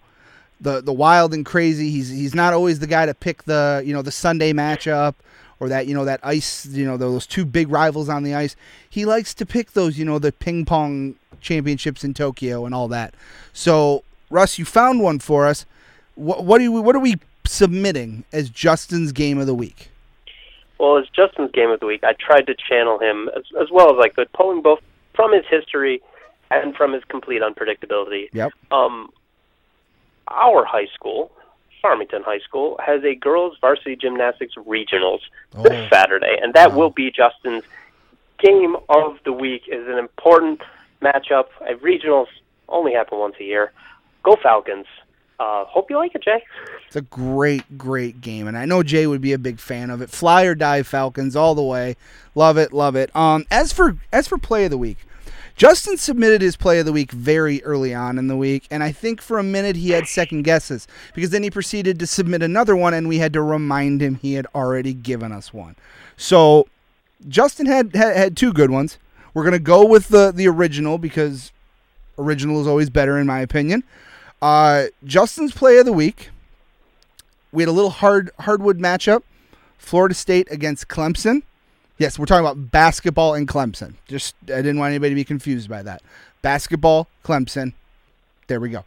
the 0.61 0.81
the 0.81 0.93
wild 0.93 1.33
and 1.33 1.45
crazy. 1.45 1.89
He's 1.89 2.09
he's 2.09 2.35
not 2.35 2.53
always 2.53 2.79
the 2.79 2.87
guy 2.87 3.05
to 3.05 3.13
pick 3.13 3.43
the 3.43 3.81
you 3.85 3.93
know 3.93 4.01
the 4.01 4.11
Sunday 4.11 4.53
matchup 4.53 5.15
or 5.59 5.69
that 5.69 5.87
you 5.87 5.93
know 5.93 6.05
that 6.05 6.19
ice 6.23 6.65
you 6.65 6.85
know 6.85 6.97
those 6.97 7.25
two 7.25 7.45
big 7.45 7.69
rivals 7.69 8.09
on 8.09 8.23
the 8.23 8.33
ice. 8.33 8.55
He 8.89 9.05
likes 9.05 9.33
to 9.35 9.45
pick 9.45 9.71
those 9.71 9.97
you 9.97 10.05
know 10.05 10.19
the 10.19 10.31
ping 10.31 10.65
pong 10.65 11.15
championships 11.41 12.03
in 12.03 12.13
Tokyo 12.13 12.65
and 12.65 12.75
all 12.75 12.87
that. 12.89 13.13
So 13.53 14.03
Russ, 14.29 14.59
you 14.59 14.65
found 14.65 15.01
one 15.01 15.19
for 15.19 15.45
us. 15.47 15.65
What 16.15 16.43
what 16.43 16.57
do 16.57 16.65
you, 16.65 16.71
what 16.71 16.95
are 16.95 16.99
we 16.99 17.15
submitting 17.45 18.23
as 18.31 18.49
Justin's 18.49 19.11
game 19.11 19.39
of 19.39 19.47
the 19.47 19.55
week? 19.55 19.89
Well, 20.79 20.97
as 20.97 21.05
Justin's 21.09 21.51
game 21.51 21.69
of 21.69 21.79
the 21.79 21.85
week, 21.85 22.03
I 22.03 22.13
tried 22.13 22.47
to 22.47 22.55
channel 22.55 22.99
him 22.99 23.29
as, 23.35 23.43
as 23.59 23.67
well 23.69 23.93
as 23.93 23.99
I 24.01 24.09
could, 24.09 24.31
pulling 24.31 24.61
both 24.61 24.79
from 25.13 25.33
his 25.33 25.43
history 25.49 26.01
and 26.51 26.75
from 26.75 26.93
his 26.93 27.03
complete 27.05 27.41
unpredictability. 27.41 28.29
Yep. 28.31 28.51
Um, 28.71 29.09
our 30.29 30.65
high 30.65 30.87
school, 30.93 31.31
Farmington 31.81 32.23
High 32.23 32.39
School, 32.39 32.79
has 32.83 33.03
a 33.03 33.15
girls' 33.15 33.57
varsity 33.61 33.95
gymnastics 33.95 34.53
regionals 34.55 35.19
Oh. 35.57 35.63
this 35.63 35.89
Saturday, 35.89 36.37
and 36.41 36.53
that 36.53 36.71
Wow. 36.71 36.77
will 36.77 36.89
be 36.89 37.11
Justin's 37.11 37.63
game 38.39 38.75
of 38.89 39.17
the 39.25 39.33
week. 39.33 39.63
is 39.67 39.87
an 39.87 39.97
important 39.97 40.61
matchup. 41.01 41.47
Uh, 41.61 41.73
regionals 41.81 42.27
only 42.67 42.93
happen 42.93 43.17
once 43.17 43.35
a 43.39 43.43
year. 43.43 43.71
Go 44.23 44.35
Falcons! 44.35 44.85
Uh, 45.39 45.63
hope 45.65 45.89
you 45.89 45.95
like 45.97 46.13
it, 46.15 46.21
Jay. 46.21 46.43
It's 46.87 46.97
a 46.97 47.01
great, 47.01 47.77
great 47.77 48.19
game, 48.19 48.45
and 48.47 48.57
I 48.57 48.65
know 48.65 48.83
Jay 48.83 49.07
would 49.07 49.21
be 49.21 49.31
a 49.31 49.37
big 49.37 49.57
fan 49.59 49.89
of 49.89 50.01
it. 50.01 50.09
Fly 50.09 50.43
or 50.43 50.53
die 50.53 50.83
Falcons 50.83 51.33
all 51.35 51.55
the 51.55 51.63
way. 51.63 51.95
Love 52.35 52.57
it, 52.57 52.73
love 52.73 52.97
it. 52.97 53.09
Um, 53.15 53.45
as 53.49 53.71
for 53.71 53.95
as 54.11 54.27
for 54.27 54.37
play 54.37 54.65
of 54.65 54.71
the 54.71 54.77
week, 54.77 54.97
Justin 55.59 55.97
submitted 55.97 56.41
his 56.41 56.55
play 56.55 56.79
of 56.79 56.85
the 56.85 56.93
week 56.93 57.11
very 57.11 57.61
early 57.65 57.93
on 57.93 58.17
in 58.17 58.29
the 58.29 58.37
week, 58.37 58.65
and 58.71 58.81
I 58.81 58.93
think 58.93 59.21
for 59.21 59.37
a 59.37 59.43
minute 59.43 59.75
he 59.75 59.89
had 59.89 60.07
second 60.07 60.43
guesses 60.43 60.87
because 61.13 61.31
then 61.31 61.43
he 61.43 61.51
proceeded 61.51 61.99
to 61.99 62.07
submit 62.07 62.41
another 62.41 62.77
one, 62.77 62.93
and 62.93 63.09
we 63.09 63.17
had 63.17 63.33
to 63.33 63.41
remind 63.41 64.01
him 64.01 64.15
he 64.15 64.35
had 64.35 64.47
already 64.55 64.93
given 64.93 65.33
us 65.33 65.53
one. 65.53 65.75
So 66.15 66.69
Justin 67.27 67.65
had 67.65 67.93
had, 67.93 68.15
had 68.15 68.37
two 68.37 68.53
good 68.53 68.71
ones. 68.71 68.99
We're 69.33 69.43
gonna 69.43 69.59
go 69.59 69.83
with 69.83 70.07
the 70.07 70.31
the 70.31 70.47
original 70.47 70.97
because 70.97 71.51
original 72.17 72.61
is 72.61 72.65
always 72.65 72.89
better 72.89 73.17
in 73.19 73.27
my 73.27 73.41
opinion. 73.41 73.83
Uh, 74.41 74.85
Justin's 75.03 75.51
play 75.51 75.77
of 75.77 75.85
the 75.85 75.91
week. 75.91 76.29
We 77.51 77.63
had 77.63 77.69
a 77.69 77.73
little 77.73 77.89
hard 77.89 78.31
hardwood 78.39 78.79
matchup. 78.79 79.23
Florida 79.77 80.15
State 80.15 80.47
against 80.49 80.87
Clemson. 80.87 81.43
Yes, 81.99 82.17
we're 82.17 82.25
talking 82.25 82.45
about 82.45 82.71
basketball 82.71 83.33
and 83.33 83.45
Clemson. 83.45 83.93
Just 84.07 84.33
I 84.45 84.61
didn't 84.63 84.79
want 84.79 84.91
anybody 84.91 85.09
to 85.11 85.15
be 85.15 85.25
confused 85.25 85.69
by 85.69 85.83
that. 85.83 86.01
Basketball, 86.41 87.09
Clemson. 87.25 87.73
There 88.47 88.61
we 88.61 88.69
go. 88.69 88.85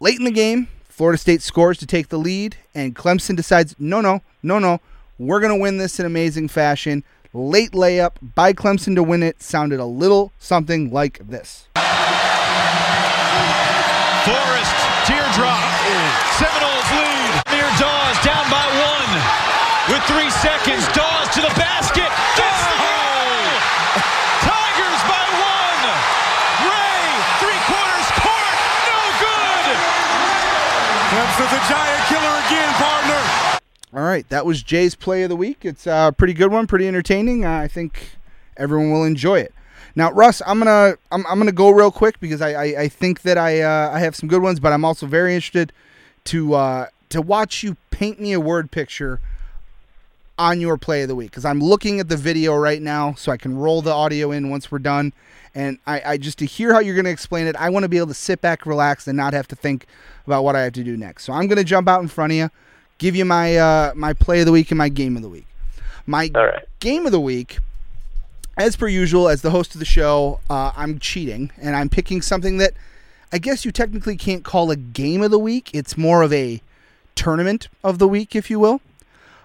Late 0.00 0.18
in 0.18 0.26
the 0.26 0.30
game, 0.30 0.68
Florida 0.84 1.16
State 1.16 1.40
scores 1.40 1.78
to 1.78 1.86
take 1.86 2.10
the 2.10 2.18
lead, 2.18 2.56
and 2.74 2.94
Clemson 2.94 3.36
decides, 3.36 3.74
no, 3.78 4.02
no, 4.02 4.20
no, 4.42 4.58
no, 4.58 4.80
we're 5.18 5.40
gonna 5.40 5.56
win 5.56 5.78
this 5.78 5.98
in 5.98 6.04
amazing 6.04 6.48
fashion. 6.48 7.04
Late 7.32 7.72
layup 7.72 8.12
by 8.34 8.52
Clemson 8.52 8.94
to 8.96 9.02
win 9.02 9.22
it 9.22 9.42
sounded 9.42 9.80
a 9.80 9.86
little 9.86 10.30
something 10.38 10.92
like 10.92 11.18
this. 11.26 11.68
Forrest, 14.28 14.76
teardrop. 15.08 15.64
Seminoles 16.36 16.90
lead. 16.92 17.32
Near 17.48 17.70
Dawes 17.80 18.18
down 18.22 18.44
by 18.52 18.64
one. 18.76 19.12
With 19.88 20.04
three 20.04 20.30
seconds, 20.30 20.86
Dawes 20.92 21.28
to 21.34 21.40
the 21.42 21.52
basket. 21.60 22.08
Gets 22.38 22.60
the 22.64 22.78
hole. 22.80 23.52
Tigers 24.46 25.02
by 25.04 25.24
one. 25.44 25.82
Ray, 26.70 27.04
three 27.42 27.60
quarters 27.68 28.08
court. 28.16 28.56
No 28.88 29.00
good. 29.20 29.66
A 31.34 31.66
giant 31.68 32.06
killer 32.06 32.46
again, 32.46 32.72
partner. 32.74 33.60
All 33.92 34.04
right, 34.04 34.26
that 34.28 34.46
was 34.46 34.62
Jay's 34.62 34.94
play 34.94 35.24
of 35.24 35.30
the 35.30 35.36
week. 35.36 35.64
It's 35.64 35.84
a 35.84 36.14
pretty 36.16 36.32
good 36.32 36.52
one, 36.52 36.68
pretty 36.68 36.86
entertaining. 36.86 37.44
I 37.44 37.66
think 37.66 38.10
everyone 38.56 38.92
will 38.92 39.04
enjoy 39.04 39.40
it. 39.40 39.52
Now, 39.96 40.12
Russ, 40.12 40.42
I'm 40.46 40.58
gonna 40.58 40.94
I'm, 41.10 41.26
I'm 41.26 41.38
gonna 41.38 41.50
go 41.50 41.70
real 41.70 41.90
quick 41.90 42.20
because 42.20 42.40
I 42.40 42.52
I, 42.52 42.64
I 42.82 42.88
think 42.88 43.22
that 43.22 43.36
I 43.36 43.62
uh, 43.62 43.90
I 43.92 43.98
have 43.98 44.14
some 44.14 44.28
good 44.28 44.42
ones, 44.42 44.60
but 44.60 44.72
I'm 44.72 44.84
also 44.84 45.06
very 45.06 45.34
interested 45.34 45.72
to 46.26 46.54
uh, 46.54 46.86
to 47.08 47.20
watch 47.20 47.64
you 47.64 47.76
paint 47.90 48.20
me 48.20 48.32
a 48.32 48.40
word 48.40 48.70
picture 48.70 49.20
on 50.38 50.60
your 50.60 50.76
play 50.76 51.02
of 51.02 51.08
the 51.08 51.14
week 51.14 51.30
because 51.30 51.44
I'm 51.44 51.60
looking 51.60 52.00
at 52.00 52.08
the 52.08 52.16
video 52.16 52.54
right 52.56 52.82
now, 52.82 53.14
so 53.14 53.30
I 53.32 53.36
can 53.36 53.56
roll 53.56 53.82
the 53.82 53.92
audio 53.92 54.30
in 54.32 54.50
once 54.50 54.70
we're 54.70 54.78
done. 54.78 55.12
And 55.54 55.78
I, 55.86 56.02
I 56.04 56.16
just 56.16 56.38
to 56.38 56.46
hear 56.46 56.72
how 56.72 56.80
you're 56.80 56.96
going 56.96 57.04
to 57.04 57.10
explain 57.10 57.46
it, 57.46 57.54
I 57.56 57.70
want 57.70 57.84
to 57.84 57.88
be 57.88 57.96
able 57.96 58.08
to 58.08 58.14
sit 58.14 58.40
back, 58.40 58.66
relax, 58.66 59.06
and 59.06 59.16
not 59.16 59.32
have 59.34 59.46
to 59.48 59.56
think 59.56 59.86
about 60.26 60.42
what 60.42 60.56
I 60.56 60.62
have 60.62 60.72
to 60.72 60.82
do 60.82 60.96
next. 60.96 61.24
So 61.24 61.32
I'm 61.32 61.46
going 61.46 61.58
to 61.58 61.64
jump 61.64 61.88
out 61.88 62.02
in 62.02 62.08
front 62.08 62.32
of 62.32 62.36
you, 62.36 62.50
give 62.98 63.14
you 63.14 63.24
my 63.24 63.56
uh, 63.56 63.92
my 63.94 64.12
play 64.12 64.40
of 64.40 64.46
the 64.46 64.52
week 64.52 64.70
and 64.70 64.78
my 64.78 64.88
game 64.88 65.16
of 65.16 65.22
the 65.22 65.28
week. 65.28 65.46
My 66.06 66.30
right. 66.34 66.64
game 66.80 67.06
of 67.06 67.12
the 67.12 67.20
week, 67.20 67.58
as 68.56 68.76
per 68.76 68.88
usual, 68.88 69.28
as 69.28 69.42
the 69.42 69.50
host 69.50 69.74
of 69.74 69.78
the 69.78 69.86
show, 69.86 70.40
uh, 70.50 70.72
I'm 70.76 70.98
cheating 70.98 71.50
and 71.60 71.76
I'm 71.76 71.88
picking 71.88 72.20
something 72.20 72.58
that 72.58 72.74
I 73.32 73.38
guess 73.38 73.64
you 73.64 73.72
technically 73.72 74.16
can't 74.16 74.44
call 74.44 74.70
a 74.70 74.76
game 74.76 75.22
of 75.22 75.30
the 75.30 75.38
week. 75.38 75.70
It's 75.72 75.96
more 75.96 76.22
of 76.22 76.32
a 76.32 76.60
tournament 77.14 77.68
of 77.82 77.98
the 77.98 78.08
week, 78.08 78.36
if 78.36 78.50
you 78.50 78.58
will. 78.58 78.80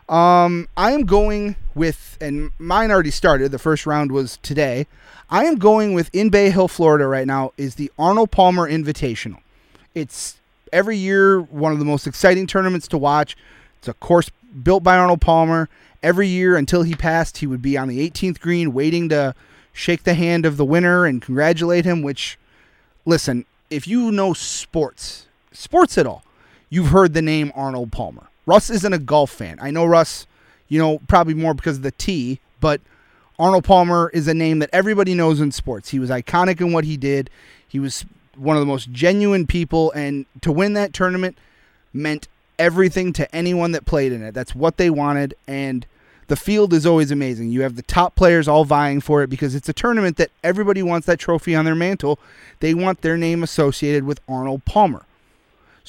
Um, 0.10 0.68
I 0.76 0.92
am 0.92 1.06
going 1.06 1.56
with, 1.76 2.18
and 2.20 2.52
mine 2.58 2.90
already 2.90 3.12
started. 3.12 3.52
The 3.52 3.60
first 3.60 3.86
round 3.86 4.12
was 4.12 4.38
today. 4.42 4.88
I 5.30 5.46
am 5.46 5.58
going 5.58 5.94
with 5.94 6.10
in 6.14 6.30
Bay 6.30 6.50
Hill, 6.50 6.68
Florida, 6.68 7.06
right 7.06 7.28
now. 7.28 7.54
Is 7.58 7.76
the 7.76 7.92
Arnold 7.98 8.32
Palmer 8.32 8.68
Invitational. 8.68 9.40
It's 9.94 10.38
every 10.74 10.98
year 10.98 11.40
one 11.40 11.72
of 11.72 11.80
the 11.80 11.86
most 11.86 12.08
exciting 12.08 12.48
tournaments 12.48 12.88
to 12.88 12.98
watch. 12.98 13.38
It's 13.78 13.88
a 13.88 13.94
course 13.94 14.32
built 14.64 14.82
by 14.82 14.98
Arnold 14.98 15.22
Palmer. 15.22 15.70
Every 16.02 16.28
year 16.28 16.58
until 16.58 16.82
he 16.82 16.96
passed, 16.96 17.38
he 17.38 17.48
would 17.48 17.62
be 17.62 17.78
on 17.78 17.88
the 17.88 18.10
18th 18.10 18.40
green 18.40 18.74
waiting 18.74 19.10
to 19.10 19.36
shake 19.74 20.04
the 20.04 20.16
hand 20.16 20.44
of 20.46 20.58
the 20.58 20.66
winner 20.66 21.06
and 21.06 21.22
congratulate 21.22 21.86
him. 21.86 22.02
Which, 22.02 22.40
listen, 23.06 23.46
if 23.70 23.88
you 23.88 24.12
know 24.12 24.34
sports, 24.34 25.28
sports 25.52 26.00
at 26.00 26.08
all, 26.08 26.24
you've 26.72 26.88
heard 26.88 27.14
the 27.14 27.22
name 27.22 27.52
Arnold 27.54 27.92
Palmer. 27.92 28.29
Russ 28.50 28.72
isn't 28.72 28.94
a 28.94 28.98
golf 28.98 29.30
fan. 29.30 29.60
I 29.62 29.70
know 29.70 29.86
Russ, 29.86 30.26
you 30.70 30.80
know, 30.80 30.98
probably 31.08 31.36
more 31.36 31.54
because 31.54 31.78
of 31.78 31.84
the 31.84 31.92
tea, 31.92 32.40
but 32.60 32.82
Arnold 33.38 33.64
Palmer 33.64 34.10
is 34.12 34.28
a 34.28 34.34
name 34.34 34.58
that 34.58 34.72
everybody 34.74 35.14
knows 35.14 35.40
in 35.40 35.52
sports. 35.52 35.90
He 35.90 36.00
was 36.00 36.10
iconic 36.10 36.60
in 36.60 36.74
what 36.74 36.84
he 36.84 36.98
did. 36.98 37.30
He 37.68 37.80
was 37.80 38.06
one 38.36 38.58
of 38.58 38.62
the 38.62 38.66
most 38.66 38.92
genuine 38.92 39.46
people, 39.46 39.92
and 39.92 40.26
to 40.42 40.52
win 40.52 40.74
that 40.74 40.94
tournament 40.94 41.38
meant 41.94 42.28
everything 42.58 43.14
to 43.14 43.36
anyone 43.36 43.72
that 43.74 43.86
played 43.86 44.12
in 44.12 44.24
it. 44.24 44.34
That's 44.34 44.56
what 44.56 44.78
they 44.78 44.90
wanted, 44.90 45.36
and 45.48 45.86
the 46.26 46.36
field 46.36 46.74
is 46.74 46.88
always 46.88 47.12
amazing. 47.12 47.52
You 47.52 47.62
have 47.62 47.76
the 47.76 47.84
top 47.84 48.16
players 48.16 48.48
all 48.48 48.66
vying 48.66 49.00
for 49.00 49.22
it 49.22 49.30
because 49.30 49.54
it's 49.54 49.70
a 49.70 49.74
tournament 49.74 50.18
that 50.18 50.32
everybody 50.44 50.82
wants 50.82 51.06
that 51.06 51.20
trophy 51.20 51.56
on 51.56 51.66
their 51.66 51.76
mantle. 51.76 52.18
They 52.62 52.74
want 52.74 53.02
their 53.02 53.16
name 53.16 53.44
associated 53.44 54.06
with 54.06 54.20
Arnold 54.28 54.66
Palmer. 54.66 55.06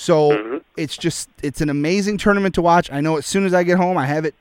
So 0.00 0.62
it's 0.78 0.96
just 0.96 1.28
it's 1.42 1.60
an 1.60 1.68
amazing 1.68 2.16
tournament 2.16 2.54
to 2.54 2.62
watch. 2.62 2.90
I 2.90 3.02
know 3.02 3.18
as 3.18 3.26
soon 3.26 3.44
as 3.44 3.52
I 3.52 3.64
get 3.64 3.76
home, 3.76 3.98
I 3.98 4.06
have 4.06 4.24
it 4.24 4.34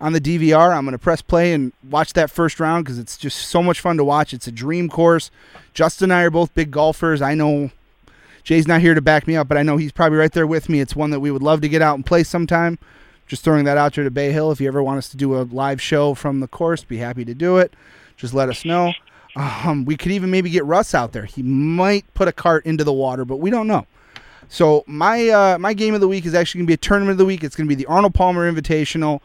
on 0.00 0.14
the 0.14 0.20
DVR. 0.22 0.74
I'm 0.74 0.86
going 0.86 0.92
to 0.92 0.98
press 0.98 1.20
play 1.20 1.52
and 1.52 1.74
watch 1.90 2.14
that 2.14 2.30
first 2.30 2.58
round 2.58 2.86
because 2.86 2.98
it's 2.98 3.18
just 3.18 3.48
so 3.48 3.62
much 3.62 3.78
fun 3.78 3.98
to 3.98 4.04
watch. 4.04 4.32
It's 4.32 4.46
a 4.46 4.50
dream 4.50 4.88
course. 4.88 5.30
Justin 5.74 6.06
and 6.06 6.14
I 6.14 6.22
are 6.22 6.30
both 6.30 6.54
big 6.54 6.70
golfers. 6.70 7.20
I 7.20 7.34
know 7.34 7.72
Jay's 8.42 8.66
not 8.66 8.80
here 8.80 8.94
to 8.94 9.02
back 9.02 9.26
me 9.26 9.36
up, 9.36 9.48
but 9.48 9.58
I 9.58 9.62
know 9.62 9.76
he's 9.76 9.92
probably 9.92 10.16
right 10.16 10.32
there 10.32 10.46
with 10.46 10.70
me. 10.70 10.80
It's 10.80 10.96
one 10.96 11.10
that 11.10 11.20
we 11.20 11.30
would 11.30 11.42
love 11.42 11.60
to 11.60 11.68
get 11.68 11.82
out 11.82 11.96
and 11.96 12.06
play 12.06 12.22
sometime. 12.22 12.78
Just 13.26 13.44
throwing 13.44 13.66
that 13.66 13.76
out 13.76 13.96
there 13.96 14.04
to 14.04 14.10
Bay 14.10 14.32
Hill. 14.32 14.50
If 14.50 14.62
you 14.62 14.68
ever 14.68 14.82
want 14.82 14.96
us 14.96 15.10
to 15.10 15.18
do 15.18 15.38
a 15.38 15.42
live 15.42 15.82
show 15.82 16.14
from 16.14 16.40
the 16.40 16.48
course, 16.48 16.84
be 16.84 16.96
happy 16.96 17.26
to 17.26 17.34
do 17.34 17.58
it. 17.58 17.74
Just 18.16 18.32
let 18.32 18.48
us 18.48 18.64
know. 18.64 18.94
Um, 19.36 19.84
we 19.84 19.98
could 19.98 20.12
even 20.12 20.30
maybe 20.30 20.48
get 20.48 20.64
Russ 20.64 20.94
out 20.94 21.12
there. 21.12 21.26
He 21.26 21.42
might 21.42 22.06
put 22.14 22.28
a 22.28 22.32
cart 22.32 22.64
into 22.64 22.84
the 22.84 22.94
water, 22.94 23.26
but 23.26 23.36
we 23.36 23.50
don't 23.50 23.66
know. 23.66 23.86
So 24.48 24.84
my 24.86 25.28
uh, 25.28 25.58
my 25.58 25.72
game 25.74 25.94
of 25.94 26.00
the 26.00 26.08
week 26.08 26.24
is 26.24 26.34
actually 26.34 26.60
going 26.60 26.66
to 26.66 26.70
be 26.70 26.74
a 26.74 26.78
tournament 26.78 27.12
of 27.12 27.18
the 27.18 27.24
week. 27.24 27.42
It's 27.44 27.56
going 27.56 27.66
to 27.68 27.74
be 27.74 27.80
the 27.80 27.86
Arnold 27.86 28.14
Palmer 28.14 28.50
Invitational, 28.50 29.20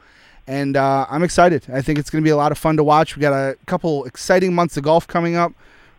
and 0.48 0.76
uh, 0.76 1.06
I'm 1.10 1.24
excited. 1.24 1.64
I 1.72 1.82
think 1.82 2.00
it's 2.00 2.10
going 2.10 2.24
to 2.24 2.26
be 2.26 2.32
a 2.32 2.36
lot 2.38 2.52
of 2.52 2.58
fun 2.58 2.78
to 2.78 2.84
watch. 2.84 3.16
We 3.16 3.22
got 3.22 3.34
a 3.34 3.56
couple 3.68 4.06
exciting 4.06 4.54
months 4.56 4.78
of 4.78 4.84
golf 4.84 5.08
coming 5.08 5.36
up. 5.36 5.54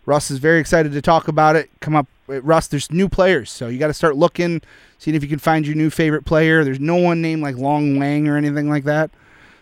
Russ 0.05 0.31
is 0.31 0.39
very 0.39 0.59
excited 0.59 0.93
to 0.93 1.01
talk 1.03 1.29
about 1.29 1.55
it. 1.55 1.71
Come 1.81 1.95
up, 1.95 2.09
Russ. 2.27 2.67
There's 2.67 2.91
new 2.91 3.09
players, 3.09 3.51
so 3.51 3.69
you 3.69 3.79
got 3.79 3.87
to 3.87 3.95
start 3.95 4.17
looking, 4.17 4.61
seeing 4.99 5.15
if 5.15 5.23
you 5.23 5.29
can 5.29 5.39
find 5.39 5.65
your 5.65 5.77
new 5.77 5.91
favorite 5.91 6.25
player. 6.25 6.65
There's 6.65 6.81
no 6.81 6.97
one 6.97 7.23
named 7.23 7.43
like 7.43 7.57
Long 7.57 7.99
Wang 7.99 8.27
or 8.29 8.37
anything 8.37 8.69
like 8.69 8.83
that, 8.85 9.11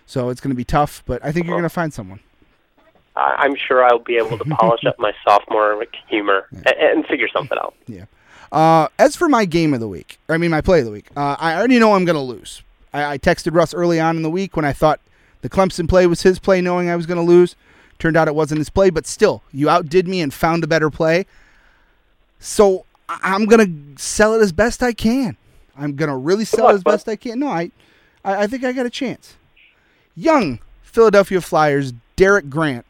so 0.07 0.31
it's 0.31 0.41
going 0.41 0.51
to 0.53 0.57
be 0.57 0.65
tough. 0.65 1.03
But 1.05 1.23
I 1.23 1.32
think 1.32 1.47
you're 1.47 1.55
going 1.57 1.65
to 1.65 1.69
find 1.69 1.93
someone. 1.93 2.20
I- 3.15 3.35
I'm 3.41 3.55
sure 3.55 3.85
I'll 3.85 3.99
be 3.99 4.16
able 4.16 4.39
to 4.39 4.45
polish 4.47 4.85
up 4.87 4.99
my 4.99 5.12
sophomore 5.28 5.85
humor 6.09 6.47
and, 6.51 6.66
and 6.69 7.07
figure 7.07 7.28
something 7.28 7.59
out. 7.59 7.74
Yeah. 7.87 8.07
Uh, 8.53 8.89
as 8.99 9.15
for 9.15 9.29
my 9.29 9.45
game 9.45 9.73
of 9.75 9.81
the 9.81 9.89
week, 9.89 10.19
I 10.29 10.37
mean 10.37 10.51
my 10.51 10.61
play 10.61 10.81
of 10.81 10.85
the 10.87 10.91
week, 10.91 11.07
uh, 11.17 11.37
I 11.39 11.55
already 11.57 11.79
know 11.79 11.95
I'm 11.95 12.05
going 12.05 12.17
to 12.17 12.21
lose. 12.23 12.63
I, 12.93 13.13
I 13.13 13.19
texted 13.19 13.55
Russ 13.55 13.73
early 13.75 14.01
on 14.01 14.17
in 14.17 14.23
the 14.23 14.31
week 14.31 14.57
when 14.57 14.65
I 14.65 14.73
thought 14.73 15.01
the 15.43 15.49
Clemson 15.49 15.89
play 15.89 16.07
was 16.07 16.23
his 16.23 16.39
play, 16.39 16.61
knowing 16.61 16.89
I 16.91 16.97
was 16.97 17.07
going 17.07 17.17
to 17.19 17.23
lose. 17.23 17.55
Turned 17.99 18.17
out 18.17 18.29
it 18.29 18.35
wasn't 18.35 18.59
his 18.59 18.71
play, 18.71 18.91
but 18.91 19.07
still, 19.07 19.43
you 19.53 19.69
outdid 19.69 20.09
me 20.09 20.21
and 20.21 20.33
found 20.35 20.65
a 20.65 20.67
better 20.67 20.91
play. 20.91 21.27
So 22.39 22.87
I- 23.09 23.21
I'm 23.23 23.47
going 23.47 23.95
to 23.97 24.03
sell 24.03 24.35
it 24.35 24.41
as 24.43 24.53
best 24.53 24.83
I 24.83 24.93
can. 24.93 25.37
I'm 25.77 25.95
going 25.97 26.11
to 26.11 26.17
really 26.17 26.45
sell 26.45 26.69
it 26.71 26.75
as 26.75 26.83
best 26.83 27.09
I 27.09 27.17
can. 27.17 27.39
No, 27.39 27.49
I, 27.49 27.71
I, 28.25 28.43
I 28.43 28.47
think 28.47 28.65
I 28.65 28.73
got 28.73 28.87
a 28.87 28.91
chance. 28.91 29.35
Young 30.17 30.59
Philadelphia 30.83 31.41
Flyers 31.41 31.93
Derek 32.17 32.51
Grant 32.51 32.85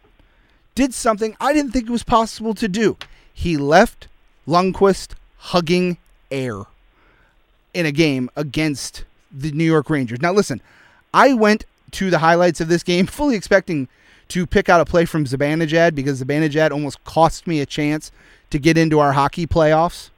did 0.74 0.94
something 0.94 1.36
I 1.40 1.52
didn't 1.52 1.72
think 1.72 1.88
it 1.88 1.92
was 1.92 2.02
possible 2.02 2.54
to 2.54 2.66
do. 2.68 2.96
He 3.32 3.56
left 3.56 4.08
Lundqvist 4.48 5.14
hugging 5.40 5.96
air 6.30 6.62
in 7.72 7.86
a 7.86 7.92
game 7.92 8.30
against 8.36 9.04
the 9.32 9.50
New 9.52 9.64
York 9.64 9.90
Rangers. 9.90 10.20
Now, 10.20 10.32
listen, 10.32 10.60
I 11.14 11.34
went 11.34 11.64
to 11.92 12.10
the 12.10 12.18
highlights 12.18 12.60
of 12.60 12.68
this 12.68 12.82
game 12.82 13.06
fully 13.18 13.36
expecting 13.36 13.88
to 14.28 14.46
pick 14.46 14.68
out 14.68 14.80
a 14.80 14.84
play 14.84 15.04
from 15.04 15.24
Zibanejad 15.24 15.94
because 15.94 16.22
Zibanejad 16.22 16.70
almost 16.70 17.02
cost 17.04 17.46
me 17.46 17.60
a 17.60 17.66
chance 17.66 18.12
to 18.50 18.58
get 18.58 18.78
into 18.78 18.98
our 19.00 19.12
hockey 19.12 19.46
playoffs 19.46 20.10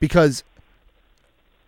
because 0.00 0.44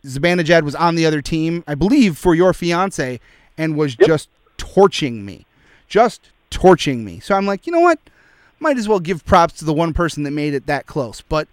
Zibanejad 0.05 0.63
was 0.63 0.75
on 0.75 0.95
the 0.95 1.05
other 1.05 1.21
team, 1.21 1.65
I 1.67 1.75
believe, 1.75 2.17
for 2.17 2.35
your 2.35 2.55
fiance, 2.55 3.21
and 3.59 3.77
was 3.77 3.95
just 3.95 4.29
torching 4.57 5.25
me, 5.27 5.45
just 5.89 6.31
torching 6.51 7.05
me. 7.05 7.21
So 7.21 7.35
I'm 7.35 7.47
like, 7.47 7.67
you 7.67 7.73
know 7.73 7.81
what? 7.81 7.99
Might 8.59 8.79
as 8.79 8.89
well 8.89 9.01
give 9.01 9.27
props 9.27 9.55
to 9.55 9.65
the 9.65 9.75
one 9.75 9.93
person 9.93 10.23
that 10.23 10.31
made 10.31 10.55
it 10.55 10.67
that 10.67 10.87
close. 10.87 11.21
But 11.21 11.49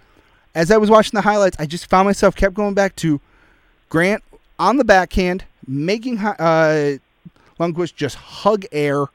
as 0.55 0.71
I 0.71 0.77
was 0.77 0.89
watching 0.89 1.17
the 1.17 1.21
highlights, 1.21 1.57
I 1.59 1.65
just 1.65 1.89
found 1.89 2.07
myself 2.07 2.35
kept 2.35 2.53
going 2.53 2.73
back 2.73 2.95
to 2.97 3.19
Grant 3.89 4.23
on 4.59 4.77
the 4.77 4.83
backhand, 4.83 5.45
making 5.67 6.19
uh, 6.19 6.97
Lundqvist 7.59 7.95
just 7.95 8.15
hug 8.15 8.65
air 8.71 9.05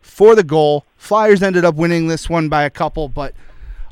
for 0.00 0.34
the 0.34 0.42
goal. 0.42 0.84
Flyers 0.96 1.42
ended 1.42 1.64
up 1.64 1.74
winning 1.74 2.08
this 2.08 2.28
one 2.28 2.48
by 2.48 2.64
a 2.64 2.70
couple, 2.70 3.08
but 3.08 3.34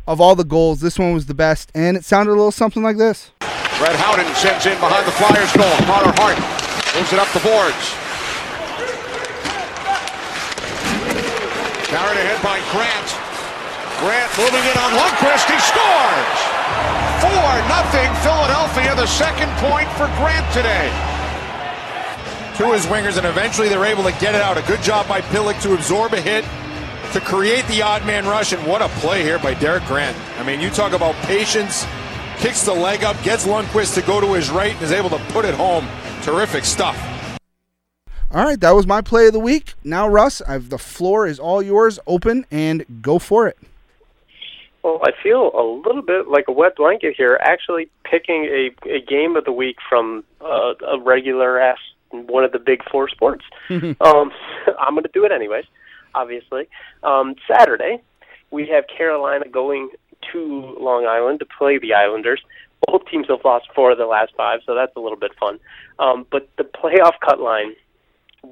of 0.06 0.20
all 0.20 0.34
the 0.34 0.44
goals, 0.44 0.80
this 0.80 0.98
one 0.98 1.12
was 1.12 1.26
the 1.26 1.34
best, 1.34 1.70
and 1.74 1.96
it 1.96 2.04
sounded 2.04 2.32
a 2.32 2.36
little 2.36 2.52
something 2.52 2.82
like 2.82 2.96
this. 2.96 3.30
Brett 3.40 3.96
Howden 3.96 4.34
sends 4.34 4.64
in 4.64 4.78
behind 4.80 5.06
the 5.06 5.12
Flyers 5.12 5.52
goal. 5.52 5.76
Connor 5.84 6.14
Hart 6.16 6.38
moves 6.96 7.12
it 7.12 7.18
up 7.18 7.28
the 7.36 7.44
boards. 7.44 7.92
Carried 11.92 12.18
ahead 12.18 12.42
by 12.42 12.58
Grant. 12.72 13.08
Grant 14.00 14.30
moving 14.38 14.64
in 14.64 14.76
on 14.80 14.90
Lundqvist. 14.96 15.48
He 15.52 15.58
scores! 15.60 16.45
4 17.20 17.30
nothing 17.68 18.10
Philadelphia. 18.22 18.94
The 18.94 19.06
second 19.06 19.50
point 19.58 19.88
for 19.92 20.06
Grant 20.18 20.46
today. 20.52 20.90
to 22.56 22.72
his 22.72 22.86
wingers, 22.86 23.18
and 23.18 23.26
eventually 23.26 23.68
they're 23.68 23.84
able 23.84 24.02
to 24.04 24.12
get 24.12 24.34
it 24.34 24.40
out. 24.40 24.56
A 24.56 24.62
good 24.62 24.82
job 24.82 25.06
by 25.06 25.20
Pitlick 25.20 25.60
to 25.62 25.74
absorb 25.74 26.14
a 26.14 26.20
hit, 26.20 26.44
to 27.12 27.20
create 27.20 27.66
the 27.68 27.82
odd 27.82 28.06
man 28.06 28.24
rush, 28.26 28.52
and 28.52 28.66
what 28.66 28.80
a 28.80 28.88
play 29.00 29.22
here 29.22 29.38
by 29.38 29.52
Derek 29.54 29.84
Grant. 29.84 30.16
I 30.38 30.42
mean, 30.42 30.60
you 30.60 30.70
talk 30.70 30.92
about 30.92 31.14
patience, 31.26 31.86
kicks 32.38 32.64
the 32.64 32.72
leg 32.72 33.04
up, 33.04 33.22
gets 33.22 33.46
Lundqvist 33.46 33.94
to 33.94 34.02
go 34.02 34.20
to 34.20 34.32
his 34.32 34.48
right, 34.50 34.72
and 34.72 34.82
is 34.82 34.92
able 34.92 35.10
to 35.10 35.18
put 35.28 35.44
it 35.44 35.54
home. 35.54 35.86
Terrific 36.22 36.64
stuff. 36.64 36.96
All 38.32 38.44
right, 38.44 38.60
that 38.60 38.72
was 38.72 38.86
my 38.86 39.02
play 39.02 39.26
of 39.28 39.34
the 39.34 39.38
week. 39.38 39.74
Now, 39.84 40.08
Russ, 40.08 40.42
I've, 40.42 40.68
the 40.70 40.78
floor 40.78 41.26
is 41.26 41.38
all 41.38 41.62
yours, 41.62 41.98
open, 42.06 42.46
and 42.50 42.84
go 43.02 43.18
for 43.18 43.46
it. 43.46 43.56
Well, 44.86 45.00
I 45.02 45.10
feel 45.20 45.50
a 45.52 45.66
little 45.84 46.00
bit 46.00 46.28
like 46.28 46.44
a 46.46 46.52
wet 46.52 46.76
blanket 46.76 47.16
here, 47.18 47.40
actually 47.42 47.90
picking 48.08 48.44
a, 48.44 48.70
a 48.88 49.00
game 49.00 49.34
of 49.34 49.44
the 49.44 49.50
week 49.50 49.78
from 49.88 50.22
uh, 50.40 50.74
a 50.86 51.00
regular 51.00 51.60
ass 51.60 51.78
one 52.12 52.44
of 52.44 52.52
the 52.52 52.60
big 52.60 52.88
four 52.88 53.08
sports. 53.08 53.44
um, 53.68 53.90
I'm 54.78 54.94
going 54.94 55.02
to 55.02 55.10
do 55.12 55.24
it 55.24 55.32
anyways, 55.32 55.64
obviously. 56.14 56.68
Um, 57.02 57.34
Saturday, 57.50 58.00
we 58.52 58.68
have 58.68 58.84
Carolina 58.86 59.48
going 59.48 59.90
to 60.32 60.76
Long 60.78 61.04
Island 61.04 61.40
to 61.40 61.46
play 61.46 61.78
the 61.78 61.92
Islanders. 61.92 62.40
Both 62.86 63.08
teams 63.10 63.26
have 63.28 63.40
lost 63.44 63.66
four 63.74 63.90
of 63.90 63.98
the 63.98 64.06
last 64.06 64.34
five, 64.36 64.60
so 64.64 64.76
that's 64.76 64.94
a 64.94 65.00
little 65.00 65.18
bit 65.18 65.32
fun. 65.40 65.58
Um, 65.98 66.26
but 66.30 66.48
the 66.58 66.62
playoff 66.62 67.14
cut 67.24 67.40
line 67.40 67.74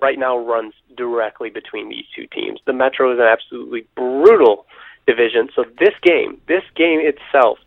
right 0.02 0.18
now 0.18 0.36
runs 0.36 0.74
directly 0.96 1.50
between 1.50 1.90
these 1.90 2.06
two 2.16 2.26
teams. 2.26 2.58
The 2.66 2.72
Metro 2.72 3.12
is 3.12 3.20
an 3.20 3.26
absolutely 3.26 3.86
brutal 3.94 4.66
division, 5.06 5.48
so 5.54 5.64
this 5.78 5.94
game, 6.02 6.40
this 6.48 6.62
game 6.74 7.00
itself, 7.00 7.58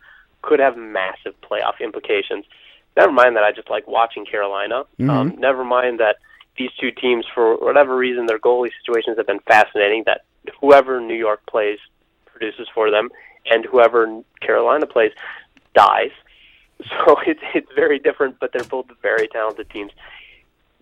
could 0.42 0.60
have 0.60 0.76
massive 0.76 1.34
playoff 1.42 1.80
implications. 1.80 2.44
Never 2.96 3.12
mind 3.12 3.36
that 3.36 3.44
I 3.44 3.52
just 3.52 3.70
like 3.70 3.86
watching 3.86 4.24
Carolina. 4.24 4.84
Um, 5.10 5.36
never 5.38 5.64
mind 5.64 6.00
that 6.00 6.16
these 6.56 6.70
two 6.80 6.90
teams, 6.90 7.24
for 7.32 7.56
whatever 7.56 7.96
reason, 7.96 8.26
their 8.26 8.38
goalie 8.38 8.70
situations 8.80 9.16
have 9.16 9.26
been 9.26 9.40
fascinating. 9.40 10.02
That 10.06 10.22
whoever 10.60 11.00
New 11.00 11.14
York 11.14 11.40
plays 11.46 11.78
produces 12.26 12.68
for 12.74 12.90
them, 12.90 13.10
and 13.50 13.64
whoever 13.64 14.22
Carolina 14.40 14.86
plays 14.86 15.12
dies. 15.74 16.10
So 17.06 17.16
it's 17.26 17.40
it's 17.56 17.72
very 17.74 17.98
different, 17.98 18.38
but 18.38 18.52
they're 18.52 18.62
both 18.62 18.86
very 19.02 19.26
talented 19.26 19.68
teams. 19.68 19.90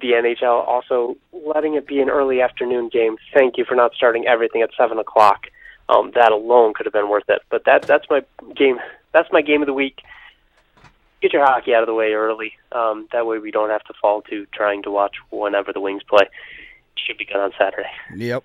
The 0.03 0.09
NHL 0.09 0.69
also 0.69 1.17
letting 1.33 1.73
it 1.73 1.87
be 1.87 2.03
an 2.03 2.11
early 2.11 2.43
afternoon 2.43 2.91
game. 2.91 3.17
Thank 3.33 3.57
you 3.57 3.65
for 3.65 3.75
not 3.75 3.95
starting 3.95 4.27
everything 4.27 4.61
at 4.61 4.69
seven 4.77 4.99
o'clock. 4.99 5.47
Um, 5.89 6.13
that 6.15 6.33
alone 6.33 6.75
could 6.75 6.87
have 6.87 6.93
been 6.93 7.09
worth 7.09 7.29
it. 7.29 7.43
But 7.51 7.65
that 7.65 7.83
that's 7.83 8.07
my 8.11 8.23
game. 8.55 8.79
That's 9.13 9.29
my 9.33 9.43
game 9.43 9.63
of 9.63 9.67
the 9.67 9.73
week. 9.73 10.03
Get 11.23 11.33
your 11.33 11.45
hockey 11.45 11.75
out 11.75 11.83
of 11.83 11.87
the 11.87 11.95
way 11.95 12.13
early. 12.13 12.53
Um, 12.73 13.09
that 13.13 13.27
way 13.27 13.39
we 13.39 13.51
don't 13.51 13.71
have 13.71 13.85
to 13.85 13.95
fall 14.01 14.23
to 14.23 14.47
trying 14.53 14.83
to 14.83 14.91
watch 14.91 15.17
whenever 15.31 15.73
the 15.73 15.81
Wings 15.81 16.03
play. 16.03 16.29
Should 16.97 17.19
be 17.19 17.25
good 17.25 17.37
on 17.37 17.53
Saturday. 17.59 17.91
Yep. 18.15 18.45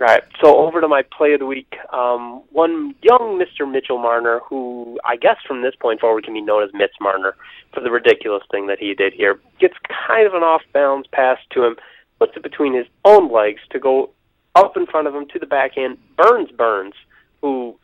All 0.00 0.04
right, 0.06 0.22
so 0.40 0.58
over 0.58 0.80
to 0.80 0.86
my 0.86 1.02
play 1.02 1.32
of 1.32 1.40
the 1.40 1.46
week. 1.46 1.76
Um, 1.92 2.42
one 2.52 2.94
young 3.02 3.42
Mr. 3.42 3.68
Mitchell 3.68 3.98
Marner, 3.98 4.40
who 4.48 5.00
I 5.04 5.16
guess 5.16 5.38
from 5.44 5.62
this 5.62 5.74
point 5.74 5.98
forward 5.98 6.22
can 6.22 6.34
be 6.34 6.40
known 6.40 6.62
as 6.62 6.70
Mitch 6.72 6.94
Marner 7.00 7.34
for 7.74 7.80
the 7.80 7.90
ridiculous 7.90 8.44
thing 8.48 8.68
that 8.68 8.78
he 8.78 8.94
did 8.94 9.12
here, 9.12 9.40
gets 9.58 9.74
kind 10.06 10.24
of 10.24 10.34
an 10.34 10.44
off 10.44 10.62
balance 10.72 11.08
pass 11.10 11.38
to 11.50 11.64
him, 11.64 11.76
puts 12.20 12.36
it 12.36 12.44
between 12.44 12.74
his 12.74 12.86
own 13.04 13.32
legs 13.32 13.60
to 13.70 13.80
go 13.80 14.10
up 14.54 14.76
in 14.76 14.86
front 14.86 15.06
of 15.06 15.14
him 15.14 15.26
to 15.28 15.38
the 15.38 15.46
backhand. 15.46 15.98
Burns 16.16 16.50
Burns, 16.50 16.94
who 17.42 17.76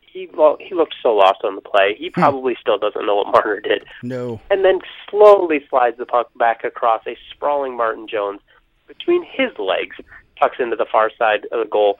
he 0.00 0.28
well, 0.34 0.56
he 0.60 0.74
looked 0.74 0.94
so 1.02 1.10
lost 1.14 1.40
on 1.44 1.54
the 1.56 1.60
play. 1.60 1.94
He 1.98 2.10
probably 2.10 2.56
still 2.60 2.78
doesn't 2.78 3.04
know 3.06 3.16
what 3.16 3.32
Marner 3.32 3.60
did 3.60 3.84
No. 4.02 4.40
and 4.50 4.64
then 4.64 4.78
slowly 5.10 5.64
slides 5.68 5.96
the 5.98 6.06
puck 6.06 6.30
back 6.36 6.62
across 6.64 7.02
a 7.06 7.16
sprawling 7.32 7.76
Martin 7.76 8.06
Jones 8.08 8.40
between 8.86 9.24
his 9.24 9.50
legs, 9.58 9.96
tucks 10.38 10.56
into 10.60 10.76
the 10.76 10.86
far 10.90 11.10
side 11.18 11.46
of 11.50 11.64
the 11.64 11.68
goal. 11.70 11.98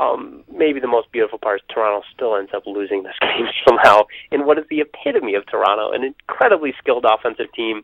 Um, 0.00 0.44
maybe 0.52 0.78
the 0.78 0.86
most 0.86 1.10
beautiful 1.10 1.38
part 1.38 1.60
is 1.60 1.66
Toronto 1.74 2.04
still 2.14 2.36
ends 2.36 2.50
up 2.54 2.64
losing 2.66 3.02
this 3.02 3.14
game 3.20 3.46
somehow 3.66 4.02
in 4.30 4.44
what 4.46 4.58
is 4.58 4.64
the 4.70 4.80
epitome 4.80 5.34
of 5.34 5.46
Toronto, 5.46 5.90
an 5.92 6.04
incredibly 6.04 6.72
skilled 6.78 7.04
offensive 7.08 7.52
team 7.52 7.82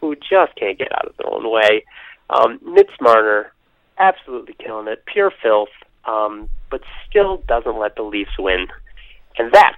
who 0.00 0.14
just 0.16 0.54
can't 0.56 0.78
get 0.78 0.92
out 0.92 1.06
of 1.06 1.16
their 1.16 1.32
own 1.32 1.50
way. 1.50 1.84
Um, 2.28 2.58
Mitch 2.62 2.90
Marner, 3.00 3.52
absolutely 3.98 4.54
killing 4.54 4.88
it, 4.88 5.04
pure 5.06 5.32
filth, 5.42 5.68
um, 6.04 6.48
but 6.70 6.82
still 7.08 7.38
doesn't 7.48 7.78
let 7.78 7.96
the 7.96 8.02
Leafs 8.02 8.38
win. 8.38 8.66
And 9.38 9.52
that, 9.52 9.76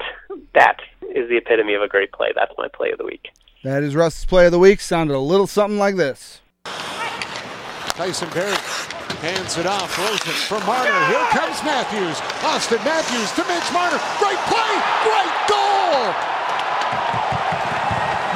that 0.54 0.78
is 1.02 1.28
the 1.28 1.36
epitome 1.36 1.74
of 1.74 1.82
a 1.82 1.88
great 1.88 2.12
play. 2.12 2.32
That's 2.34 2.52
my 2.58 2.68
play 2.68 2.90
of 2.90 2.98
the 2.98 3.04
week. 3.04 3.28
That 3.62 3.82
is 3.82 3.94
Russ's 3.94 4.24
play 4.24 4.46
of 4.46 4.52
the 4.52 4.58
week. 4.58 4.80
Sounded 4.80 5.14
a 5.14 5.18
little 5.18 5.46
something 5.46 5.78
like 5.78 5.96
this. 5.96 6.40
Tyson 7.94 8.28
Barrie 8.30 8.56
hands 9.22 9.56
it 9.56 9.64
off, 9.64 9.94
throws 9.94 10.20
it 10.20 10.36
for 10.50 10.58
Marner. 10.66 10.92
Here 11.06 11.24
comes 11.30 11.62
Matthews. 11.62 12.20
Austin 12.42 12.82
Matthews 12.84 13.30
to 13.38 13.46
Mitch 13.46 13.64
Marner. 13.72 13.96
Great 14.18 14.40
play, 14.50 14.72
great 15.06 15.34
goal. 15.46 16.12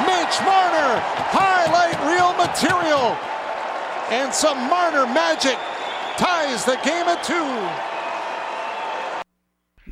Mitch 0.07 0.37
Marner, 0.47 0.97
highlight 1.29 1.99
reel 2.07 2.33
material. 2.39 3.13
And 4.11 4.33
some 4.33 4.57
Marner 4.69 5.05
magic 5.05 5.57
ties 6.17 6.65
the 6.65 6.75
game 6.83 7.07
at 7.07 7.23
two. 7.23 7.99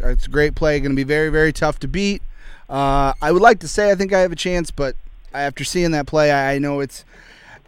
It's 0.06 0.26
a 0.26 0.30
great 0.30 0.56
play. 0.56 0.80
Going 0.80 0.92
to 0.92 0.96
be 0.96 1.04
very, 1.04 1.30
very 1.30 1.54
tough 1.54 1.80
to 1.80 1.88
beat. 1.88 2.22
Uh, 2.70 3.14
I 3.22 3.32
would 3.32 3.42
like 3.42 3.60
to 3.60 3.68
say 3.68 3.92
I 3.92 3.96
think 3.96 4.14
I 4.14 4.20
have 4.20 4.32
a 4.32 4.36
chance, 4.36 4.72
but 4.72 4.96
after 5.34 5.64
seeing 5.64 5.92
that 5.92 6.08
play, 6.08 6.32
I, 6.32 6.58
know 6.58 6.80
it's 6.80 7.06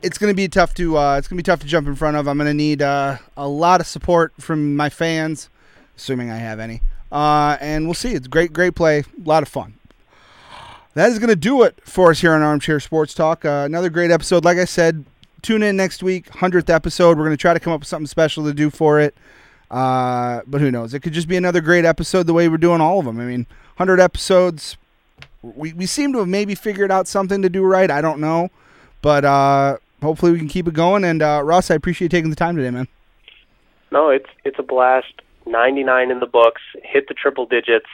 it's 0.02 0.18
going 0.18 0.32
to 0.32 0.36
be 0.36 0.48
tough 0.48 0.74
to 0.76 0.98
uh, 0.98 1.18
it's 1.18 1.28
going 1.28 1.38
to 1.38 1.44
be 1.44 1.46
tough 1.46 1.60
to 1.62 1.68
jump 1.68 1.88
in 1.88 1.96
front 1.96 2.18
of. 2.18 2.28
I'm 2.28 2.38
going 2.38 2.50
to 2.50 2.54
need 2.54 2.82
uh, 2.82 3.18
a 3.38 3.48
lot 3.48 3.80
of 3.80 3.88
support 3.88 4.34
from 4.40 4.76
my 4.76 4.90
fans, 4.90 5.50
assuming 5.98 6.32
I 6.32 6.38
have 6.38 6.60
any. 6.60 6.82
Uh, 7.12 7.58
and 7.62 7.86
we'll 7.86 7.94
see. 7.94 8.14
It's 8.14 8.28
great, 8.28 8.54
great 8.54 8.76
play. 8.76 9.00
A 9.00 9.06
lot 9.24 9.44
of 9.44 9.50
fun. 9.50 9.76
That 10.94 11.12
is 11.12 11.20
going 11.20 11.30
to 11.30 11.36
do 11.36 11.64
it 11.64 11.80
for 11.84 12.12
us 12.12 12.22
here 12.22 12.34
on 12.34 12.42
Armchair 12.42 12.80
Sports 12.80 13.14
Talk. 13.14 13.46
Uh, 13.46 13.64
another 13.66 13.90
great 13.90 14.12
episode. 14.12 14.44
Like 14.44 14.58
I 14.58 14.66
said, 14.66 15.06
tune 15.42 15.64
in 15.64 15.76
next 15.76 16.04
week, 16.04 16.30
hundredth 16.30 16.70
episode. 16.70 17.18
We're 17.18 17.26
going 17.26 17.38
to 17.38 17.42
try 17.42 17.54
to 17.54 17.60
come 17.60 17.74
up 17.74 17.82
with 17.82 17.88
something 17.88 18.08
special 18.08 18.46
to 18.46 18.54
do 18.54 18.70
for 18.70 19.00
it. 19.00 19.16
Uh, 19.72 20.42
but 20.48 20.62
who 20.62 20.72
knows? 20.72 20.94
It 20.94 21.02
could 21.02 21.14
just 21.14 21.28
be 21.28 21.38
another 21.38 21.62
great 21.62 21.86
episode 21.86 22.28
the 22.28 22.34
way 22.34 22.48
we're 22.48 22.58
doing 22.58 22.82
all 22.82 23.00
of 23.00 23.06
them. 23.06 23.20
I 23.20 23.26
mean, 23.26 23.46
100 23.78 24.00
episodes. 24.00 24.78
We, 25.42 25.74
we 25.74 25.86
seem 25.86 26.12
to 26.14 26.20
have 26.20 26.28
maybe 26.28 26.56
figured 26.56 26.92
out 26.92 27.08
something 27.08 27.42
to 27.42 27.50
do 27.50 27.64
right. 27.64 27.90
I 27.90 28.02
don't 28.02 28.20
know. 28.20 28.50
But 29.02 29.26
uh, 29.26 29.78
hopefully 30.02 30.32
we 30.32 30.40
can 30.40 30.48
keep 30.48 30.68
it 30.68 30.74
going. 30.74 31.04
And 31.04 31.22
uh, 31.22 31.42
Ross, 31.44 31.72
I 31.72 31.76
appreciate 31.76 32.12
taking 32.12 32.30
the 32.30 32.36
time 32.36 32.56
today, 32.56 32.72
man. 32.72 32.88
No, 33.92 34.10
it's 34.10 34.30
it's 34.44 34.60
a 34.60 34.64
blast. 34.64 35.14
99 35.46 36.12
in 36.12 36.20
the 36.20 36.28
books. 36.28 36.62
Hit 36.84 37.08
the 37.08 37.14
triple 37.14 37.46
digits. 37.46 37.88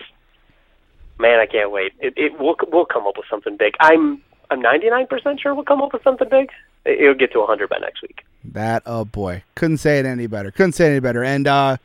Man, 1.17 1.39
I 1.39 1.45
can't 1.45 1.71
wait. 1.71 1.93
It, 1.99 2.13
it 2.17 2.33
we'll 2.39 2.55
we'll 2.71 2.85
come 2.85 3.07
up 3.07 3.15
with 3.17 3.27
something 3.29 3.55
big. 3.55 3.75
I'm 3.79 4.21
I'm 4.49 4.61
99% 4.61 5.39
sure 5.39 5.55
we'll 5.55 5.63
come 5.63 5.81
up 5.81 5.93
with 5.93 6.03
something 6.03 6.27
big. 6.29 6.49
It'll 6.85 7.15
get 7.15 7.31
to 7.33 7.39
100 7.39 7.67
by 7.69 7.77
next 7.79 8.01
week. 8.01 8.23
That 8.43 8.83
oh 8.85 9.05
boy, 9.05 9.43
couldn't 9.55 9.77
say 9.77 9.99
it 9.99 10.05
any 10.05 10.27
better. 10.27 10.51
Couldn't 10.51 10.73
say 10.73 10.87
it 10.87 10.91
any 10.91 10.99
better. 10.99 11.23
And 11.23 11.47
uh, 11.47 11.77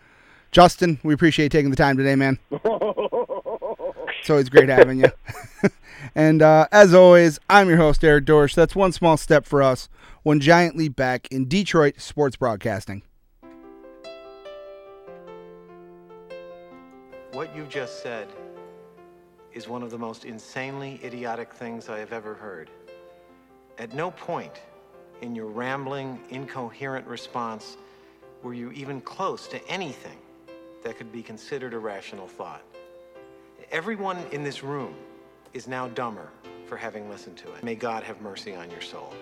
Justin, 0.53 0.99
we 1.03 1.15
appreciate 1.15 1.51
taking 1.51 1.71
the 1.71 1.77
time 1.77 1.97
today, 1.97 2.17
man. 2.17 2.39
it's 2.51 4.29
always 4.29 4.51
great 4.51 4.69
having 4.69 5.01
you. 5.01 5.11
and 6.15 6.43
uh, 6.43 6.67
as 6.71 6.93
always, 6.93 7.39
I'm 7.49 7.69
your 7.69 7.79
host 7.79 8.05
Eric 8.05 8.27
Dorsch. 8.27 8.55
That's 8.55 8.77
one 8.77 8.93
small 8.93 9.17
step 9.17 9.47
for 9.47 9.63
us, 9.63 9.89
one 10.23 10.41
giant 10.41 10.77
leap 10.77 10.97
back 10.97 11.29
in 11.31 11.49
Detroit 11.49 12.01
sports 12.01 12.37
broadcasting. 12.37 13.03
What 17.33 17.55
you 17.57 17.65
just 17.71 18.03
said 18.03 18.29
is 19.55 19.67
one 19.67 19.83
of 19.83 19.91
the 19.91 19.99
most 19.99 20.25
insanely 20.25 21.01
idiotic 21.03 21.53
things 21.55 21.89
I 21.89 21.99
have 21.99 22.13
ever 22.13 22.35
heard. 22.35 22.71
At 23.79 23.95
no 23.95 24.11
point 24.11 24.61
in 25.23 25.35
your 25.35 25.47
rambling, 25.47 26.21
incoherent 26.31 27.07
response 27.07 27.77
were 28.43 28.55
you 28.55 28.71
even 28.73 29.01
close 29.01 29.47
to 29.49 29.69
anything 29.69 30.19
that 30.83 30.97
could 30.97 31.13
be 31.13 31.23
considered 31.23 31.75
a 31.75 31.79
rational 31.79 32.27
thought. 32.27 32.63
Everyone 33.71 34.19
in 34.33 34.43
this 34.43 34.63
room 34.63 34.95
is 35.53 35.69
now 35.69 35.89
dumber 35.89 36.29
for 36.67 36.77
having 36.77 37.11
listened 37.11 37.37
to 37.39 37.53
it. 37.53 37.63
May 37.63 37.75
God 37.75 38.03
have 38.03 38.21
mercy 38.21 38.55
on 38.55 38.71
your 38.71 38.81
soul. 38.81 39.13